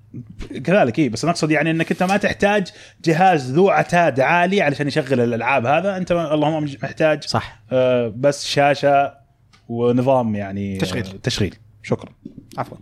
كذلك 0.65 0.99
إي 0.99 1.09
بس 1.09 1.25
أنا 1.25 1.33
اقصد 1.33 1.51
يعني 1.51 1.71
إنك 1.71 1.91
أنت 1.91 2.03
ما 2.03 2.17
تحتاج 2.17 2.67
جهاز 3.05 3.53
ذو 3.53 3.71
عتاد 3.71 4.21
عالي 4.21 4.63
علشان 4.63 4.89
يشغل 4.89 5.21
الألعاب 5.21 5.67
هذا. 5.67 5.97
أنت 5.97 6.13
اللهم 6.13 6.65
محتاج 6.83 7.25
صح. 7.25 7.61
آه، 7.73 8.13
بس 8.17 8.47
شاشة 8.47 9.24
ونظام 9.69 10.35
يعني 10.35 10.77
آه، 10.77 10.79
تشغيل. 10.81 11.19
تشغيل 11.23 11.55
شكرا. 11.83 12.11
عفوا. 12.59 12.77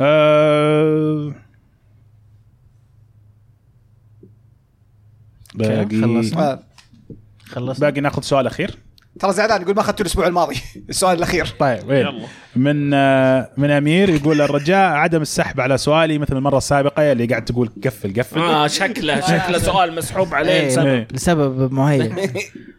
آه، 0.00 1.32
باقي 5.54 6.00
خلصنا. 6.02 6.52
آه، 6.52 6.62
خلص 7.46 7.80
باقي 7.80 8.00
ناخذ 8.00 8.22
سؤال 8.22 8.46
أخير. 8.46 8.78
ترى 9.20 9.32
زعلان 9.32 9.62
يقول 9.62 9.74
ما 9.74 9.80
اخذته 9.80 10.02
الأسبوع 10.02 10.26
الماضي. 10.26 10.56
السؤال 10.90 11.18
الأخير. 11.18 11.46
طيب 11.58 11.88
وين؟ 11.88 12.00
يلا. 12.00 12.26
من 12.56 12.94
آه، 12.94 13.50
من 13.56 13.70
أمير 13.70 14.08
يقول 14.08 14.40
الرجاء 14.40 14.92
عدم 14.92 15.22
السحب 15.22 15.60
على 15.60 15.78
سؤالي 15.78 16.18
مثل 16.18 16.36
المرة 16.36 16.58
السابقة 16.58 17.12
اللي 17.12 17.26
قاعد 17.26 17.44
تقول 17.44 17.70
قفل 17.84 18.12
قفل. 18.20 18.38
آه 18.38 18.66
شكله 18.66 19.20
شكله 19.20 19.58
سؤال 19.72 19.94
مسحوب 19.96 20.34
عليه. 20.34 20.50
إيه، 20.52 20.68
لسبب. 20.68 20.86
إيه. 20.86 21.08
لسبب 21.12 21.72
معين 21.72 22.16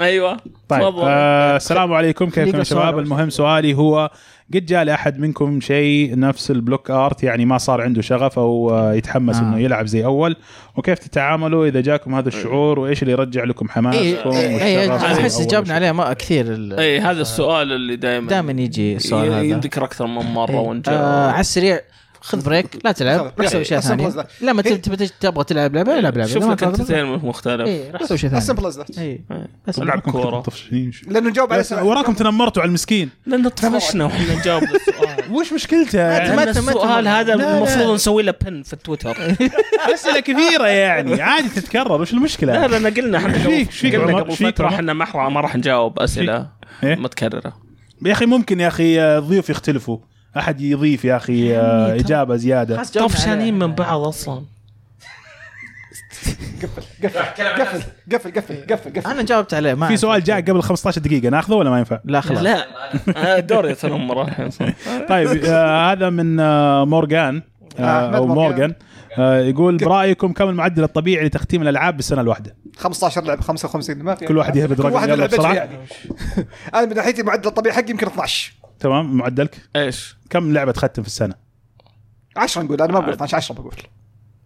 أيوه 0.00 0.36
طيب 0.68 0.80
تفضل. 0.80 1.02
آه 1.04 1.56
السلام 1.56 1.92
عليكم 1.92 2.30
كيفكم 2.30 2.58
يا 2.58 2.62
شباب. 2.62 2.98
المهم 2.98 3.30
سؤالي 3.30 3.74
هو 3.74 4.10
قد 4.54 4.66
جاء 4.66 4.84
لأحد 4.84 5.18
منكم 5.18 5.60
شيء 5.60 6.18
نفس 6.18 6.50
ال 6.50 6.57
block 6.57 6.90
art 6.90 7.22
يعني 7.22 7.44
ما 7.44 7.58
صار 7.58 7.80
عنده 7.80 8.02
شغف 8.02 8.38
أو 8.38 8.70
آه، 8.70 8.94
يتحمس 8.94 9.36
آه. 9.36 9.40
إنه 9.40 9.58
يلعب 9.58 9.86
زي 9.86 10.04
أول 10.04 10.36
وكيف 10.76 10.98
تتعاملوا 10.98 11.66
إذا 11.66 11.80
جاكم 11.80 12.14
هذا 12.14 12.28
الشعور 12.28 12.78
وإيش 12.78 13.02
اللي 13.02 13.12
يرجع 13.12 13.44
لكم 13.44 13.68
حماسكم 13.68 14.30
اي 14.30 14.90
احس 14.96 15.32
زي 15.32 15.38
إيه، 15.38 15.40
أول 15.40 15.46
جاوبنا؟ 15.46 15.74
عليه 15.74 15.92
ما 15.92 16.12
كثير 16.12 16.76
اي 16.78 17.00
هذا 17.00 17.20
السؤال 17.20 17.72
اللي 17.72 17.96
دائما 17.96 18.28
دائما 18.28 18.52
يجي 18.52 18.96
السؤال 18.96 19.32
هذا 19.32 19.42
يذكر 19.42 19.84
أكثر 19.84 20.06
من 20.06 20.32
مرة 20.32 20.50
إيه. 20.50 20.58
وانت 20.58 20.88
آه 20.88 21.30
على 21.30 21.40
السريع 21.40 21.80
خذ 22.22 22.44
break 22.44 22.66
لا 22.84 22.92
تلعب 22.92 23.32
روح 23.38 23.46
سوي 23.48 23.64
ثانية 23.64 24.08
please 24.08 24.24
لا 24.40 24.52
ما 24.52 24.62
تبي 24.62 24.76
تبي 24.76 25.08
تبغى 25.20 25.44
تلعب 25.44 25.74
لعبة 25.74 25.98
العب 25.98 26.16
لعبه 26.16 26.30
شوف 26.30 26.44
لك 26.44 26.62
entertainment 26.62 27.24
مختلف 27.24 27.66
اي 27.66 27.90
روح 27.90 28.04
سوي 28.04 28.18
شيء 28.18 28.30
ثاني. 28.30 28.40
simple 28.40 28.66
as 28.66 28.78
that 28.78 28.98
إيه. 28.98 29.20
بس 29.68 29.78
ألعب. 29.78 30.42
طفشين. 30.42 30.92
لأنه 31.08 31.28
نجاوب 31.30 31.52
على 31.52 31.62
سؤال. 31.62 31.82
وراكم 31.82 32.12
تنمرتوا 32.14 32.62
على 32.62 32.68
المسكين. 32.68 33.10
لأن 33.26 33.48
طفشنا 33.48 34.04
وإحنا 34.04 34.34
نجاوب 34.34 34.62
للسؤال 34.72 35.32
وش 35.32 35.52
مشكلته؟ 35.52 35.98
يعني 35.98 36.50
السؤال 36.50 37.08
هذا. 37.08 37.34
المفروض 37.34 37.94
نسوي 37.94 38.22
له 38.22 38.34
pin 38.42 38.62
في 38.62 38.72
التويتر 38.72 39.16
أسئلة 39.94 40.20
كثيرة 40.20 40.66
يعني. 40.66 41.22
عادي 41.22 41.48
تتكرر. 41.48 42.00
وش 42.02 42.12
المشكلة؟ 42.12 42.66
لا 42.66 42.78
لا 42.78 42.88
قلنا 42.90 43.18
إحنا 43.18 43.32
قلنا؟ 43.82 44.18
قبل 44.18 44.36
فترة؟ 44.36 44.68
إحنا 44.68 44.92
ما 44.92 45.04
راح 45.04 45.16
ما 45.16 45.40
راح 45.40 45.56
نجاوب 45.56 45.98
أسئلة 45.98 46.48
إيه؟ 46.84 46.94
متكررة. 46.94 47.52
يا 48.06 48.12
أخي 48.12 48.26
ممكن 48.26 48.60
يا 48.60 48.68
أخي 48.68 49.00
آه، 49.00 49.18
الضيوف 49.18 49.50
يختلفوا. 49.50 49.98
أحد 50.36 50.60
يضيف 50.60 51.04
يا 51.04 51.16
أخي 51.16 51.56
آه، 51.56 51.94
إجابة 51.94 52.36
زيادة. 52.36 52.82
طفشانين. 52.82 53.58
من 53.58 53.74
بعض 53.74 54.00
أصلا. 54.00 54.42
قفل 56.62 56.82
قفل 57.04 57.82
قفل 58.12 58.32
قفل 58.32 58.64
قفل 58.70 58.92
قفل 59.00 59.10
أنا 59.10 59.22
جاوبت 59.22 59.54
عليه 59.54 59.74
ما 59.74 59.88
في 59.88 59.96
سؤال 59.96 60.24
جاء 60.24 60.40
قبل 60.40 60.62
15 60.62 61.00
دقيقة 61.00 61.28
ناخذه 61.28 61.54
ولا 61.54 61.70
ما 61.70 61.78
ينفع؟ 61.78 62.00
لا 62.04 62.20
خلاص. 62.20 62.42
لا. 62.42 62.66
آه، 63.16 63.38
دوري 63.40 63.74
تنمر 63.74 64.22
الحين 64.22 64.50
طيب 65.08 65.44
آه 65.44 65.92
هذا 65.92 66.10
من 66.10 66.40
آه 66.40 66.84
مورغان 66.84 67.42
آه 67.78 68.16
أو 68.16 68.26
مورغان. 68.26 68.74
آه 69.18 69.40
يقول 69.40 69.76
برأيكم 69.76 70.32
كم 70.32 70.48
المعدل 70.48 70.84
الطبيعي 70.84 71.26
لتختيم 71.26 71.62
الألعاب 71.62 71.96
بالسنة 71.96 72.20
الواحدة؟ 72.20 72.56
15 72.76 73.24
لعبة 73.24 73.42
55 73.42 73.96
ما 73.96 74.14
في 74.14 74.24
كل 74.26 74.36
واحد 74.38 74.56
يهبد 74.56 74.76
كل 74.76 74.82
رقم 74.82 74.94
واحد 74.94 75.08
يلا 75.08 75.16
لعبته 75.16 75.36
بسرعة 75.36 75.54
يعني. 75.54 75.78
أنا 76.74 76.86
من 76.86 76.94
ناحيتي 76.94 77.20
المعدل 77.20 77.48
الطبيعي 77.48 77.76
حقي 77.76 77.90
يمكن 77.90 78.06
12 78.06 78.52
تمام 78.82 79.16
معدلك؟ 79.16 79.68
إيش؟ 79.76 80.16
كم 80.30 80.52
لعبة 80.52 80.72
تختم 80.72 81.02
في 81.02 81.08
السنة؟ 81.08 81.34
10 82.36 82.62
نقول 82.62 82.82
أنا 82.82 82.92
ما 82.92 83.00
بقول 83.00 83.12
12 83.12 83.36
10 83.36 83.54
بقول. 83.54 83.74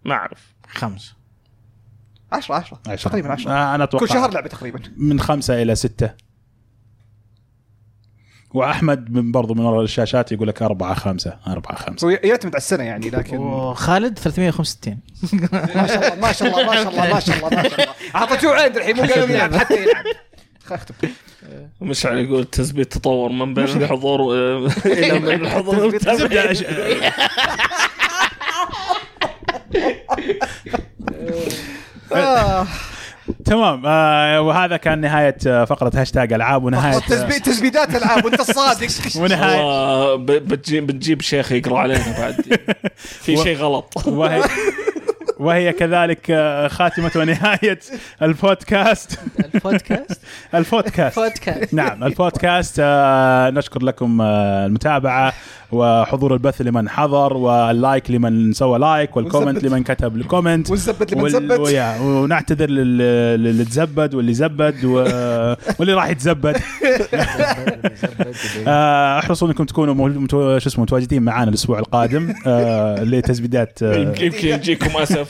ما 0.05 0.13
أعرف. 0.13 0.53
خمس 0.67 1.13
10 2.31 2.55
10 2.55 2.81
عشرة. 2.87 3.09
تقريبا 3.09 3.31
10 3.31 3.51
آه 3.51 3.75
أنا 3.75 3.83
أتوقع 3.83 4.05
كل 4.05 4.13
شهر 4.13 4.31
لعبة 4.31 4.49
تقريبا. 4.49 4.79
من 4.97 5.19
خمسة 5.19 5.61
إلى 5.61 5.75
ستة. 5.75 6.13
وأحمد 8.53 9.11
من 9.11 9.31
برضو 9.31 9.53
من 9.53 9.65
ورا 9.65 9.83
الشاشات 9.83 10.31
يقول 10.31 10.47
لك 10.47 10.61
أربعة 10.61 10.93
خمسة 10.93 11.39
أربعة 11.47 11.75
خمسة. 11.75 12.07
هو 12.07 12.09
يعتمد 12.09 12.51
على 12.51 12.57
السنة 12.57 12.83
يعني 12.83 13.09
لكن 13.09 13.37
وخالد 13.37 14.19
365 14.19 14.99
ما 15.51 15.87
شاء 15.87 16.13
الله 16.13 16.21
ما 16.21 16.31
شاء 16.31 16.47
الله 16.47 16.65
ما 16.65 16.73
شاء 16.75 16.89
الله 16.89 17.13
ما 17.13 17.19
شاء 17.19 17.37
الله 17.37 17.49
ما 17.49 17.69
شاء 17.69 17.81
الله. 17.83 17.93
اعطيتوه 18.15 18.53
عين 18.55 18.77
الحين 18.77 18.95
مو 18.95 19.01
قادر 19.01 19.29
يلعب 19.29 19.55
حتى 19.55 19.83
يلعب. 19.83 20.05
اختم 20.75 20.93
مشعل 21.81 22.17
يقول 22.17 22.45
تثبيت 22.45 22.93
تطور 22.93 23.31
من 23.31 23.53
بين 23.53 23.63
الحضور 23.65 24.33
إلى 24.85 25.19
من 25.19 25.29
الحضور. 25.29 25.97
آه. 32.15 32.67
تمام. 33.45 33.83
آه 33.85 34.41
وهذا 34.41 34.77
كان 34.77 35.01
نهاية 35.01 35.37
آه، 35.47 35.65
فقرة 35.65 35.91
هاشتاج 35.95 36.33
ألعاب 36.33 36.63
ونهاية 36.63 36.99
تثبيت 36.99 37.45
تثبيتات 37.45 37.95
ألعاب 37.95 38.25
وأنت 38.25 38.39
الصادق 38.39 38.87
ب- 40.15 40.25
بتجيب 40.25 40.87
بتجيب 40.87 41.21
شيخ 41.21 41.51
يقرأ 41.51 41.79
علينا 41.79 42.15
بعد. 42.19 42.59
في 42.97 43.37
شيء 43.37 43.57
غلط. 43.57 43.93
وهي 44.07 44.43
وهي 45.39 45.73
كذلك 45.73 46.31
آه، 46.31 46.67
خاتمة 46.67 47.11
ونهاية 47.15 47.79
البودكاست 48.21 49.19
البودكاست 49.55 50.21
البودكاست 50.55 51.19
بودكاست 51.19 51.73
نعم 51.73 52.03
البودكاست 52.03 52.75
آه، 52.79 53.49
نشكر 53.49 53.83
لكم 53.83 54.21
آه، 54.21 54.65
المتابعة 54.65 55.33
وحضور 55.71 56.33
البث 56.33 56.61
لمن 56.61 56.89
حضر 56.89 57.33
وال 57.37 57.62
like 57.62 58.11
لمن 58.11 58.53
سوى 58.53 58.79
like 58.79 59.17
وال 59.17 59.26
comment. 59.26 59.63
لمن 59.63 59.83
كتب 59.83 60.15
ال 60.15 60.22
comment 60.22 60.69
والزبد 60.71 61.13
لمن 61.13 61.29
زبد. 61.29 61.59
ويا- 61.59 62.01
ونعتذر 62.01 62.69
لل- 62.69 63.43
للي 63.43 63.65
تزبد 63.65 64.15
واللي 64.15 64.33
زبد. 64.33 64.85
واللي 65.79 65.93
راح 65.93 66.07
يتزبد 66.09 66.57
أحرصوا 68.67 69.47
أنكم 69.47 69.63
تكونوا. 69.63 70.27
شو 70.27 70.57
اسمه 70.57 70.83
متواجدين 70.83 71.23
معنا 71.23 71.49
الأسبوع 71.49 71.79
القادم 71.79 72.33
لتزبيدات 73.01 73.81
يمكن 73.81 74.47
يجيكم 74.47 74.97
أسف 75.01 75.26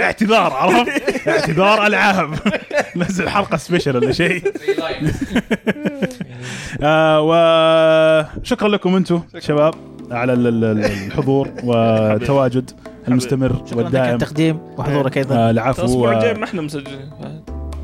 اعتذار 0.00 0.52
عرفت؟ 0.52 1.28
اعتذار 1.28 1.86
العاب. 1.86 2.34
نزل 2.96 3.28
حلقة 3.28 3.56
special 3.56 3.96
ولا 3.96 4.12
شيء. 4.12 4.42
آه 6.82 7.20
وشكرا 8.40 8.68
لكم 8.68 8.96
أنتم 8.96 9.22
شباب 9.38 9.74
على 10.10 10.32
ال- 10.32 10.46
ال- 10.46 10.64
ال- 10.64 10.84
الحضور 10.84 11.50
والتواجد 11.64 12.70
المستمر 13.08 13.48
شكرا 13.48 13.62
لك 13.64 13.72
على 13.72 13.82
والدائم 13.84 14.14
التقديم 14.14 14.58
وحضورك 14.78 15.18
أيضا. 15.18 15.34
آه 15.36 15.50
العفو. 15.50 15.82
الأسبوع 15.82 16.12
الجاي 16.12 16.30
آه، 16.30 16.34
ما 16.34 16.44
إحنا 16.44 16.62
مسجلين. 16.62 17.10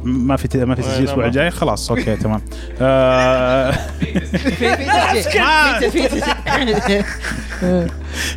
ما 0.05 0.37
في 0.37 0.65
ما 0.65 0.75
في 0.75 0.83
تسجيل 0.83 1.03
الأسبوع 1.05 1.27
الجاي؟ 1.27 1.51
خلاص 1.51 1.91
okay 1.91 2.17
تمام. 2.25 2.43
آه 2.81 3.75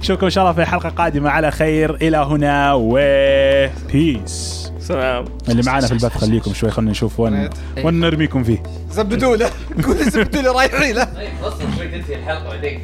اشوفكم 0.01 0.25
إن 0.25 0.29
شاء 0.29 0.43
الله 0.43 0.53
في 0.53 0.65
حلقة 0.71 0.89
قادمة. 0.89 1.29
على 1.29 1.51
خير. 1.51 1.95
إلى 1.95 2.17
هنا. 2.17 2.73
وبيس 2.75 4.65
سلام. 4.79 5.25
اللي 5.49 5.63
معانا 5.65 5.87
في 5.87 5.93
البث 5.93 6.17
خليكم 6.17 6.53
شوي. 6.53 6.71
خلينا 6.71 6.91
نشوف 6.91 7.19
وين 7.19 7.49
وين 7.83 7.99
نرميكم 7.99 8.43
فيه. 8.43 8.63
زبدوا 8.91 9.35
له. 9.35 9.49
قول 9.85 9.95
زبدوا 10.11 10.41
له 10.41 10.51
رايحين 10.51 10.95
له. 10.95 11.07
أصلا 11.43 11.67
شوي 11.77 11.87
تنتهي 11.87 12.15
الحلقة 12.15 12.49
بعدين 12.49 12.81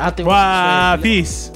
اعطي 0.00 0.22
وقت 0.28 0.98
شوي. 0.98 0.98
وبيس 0.98 1.52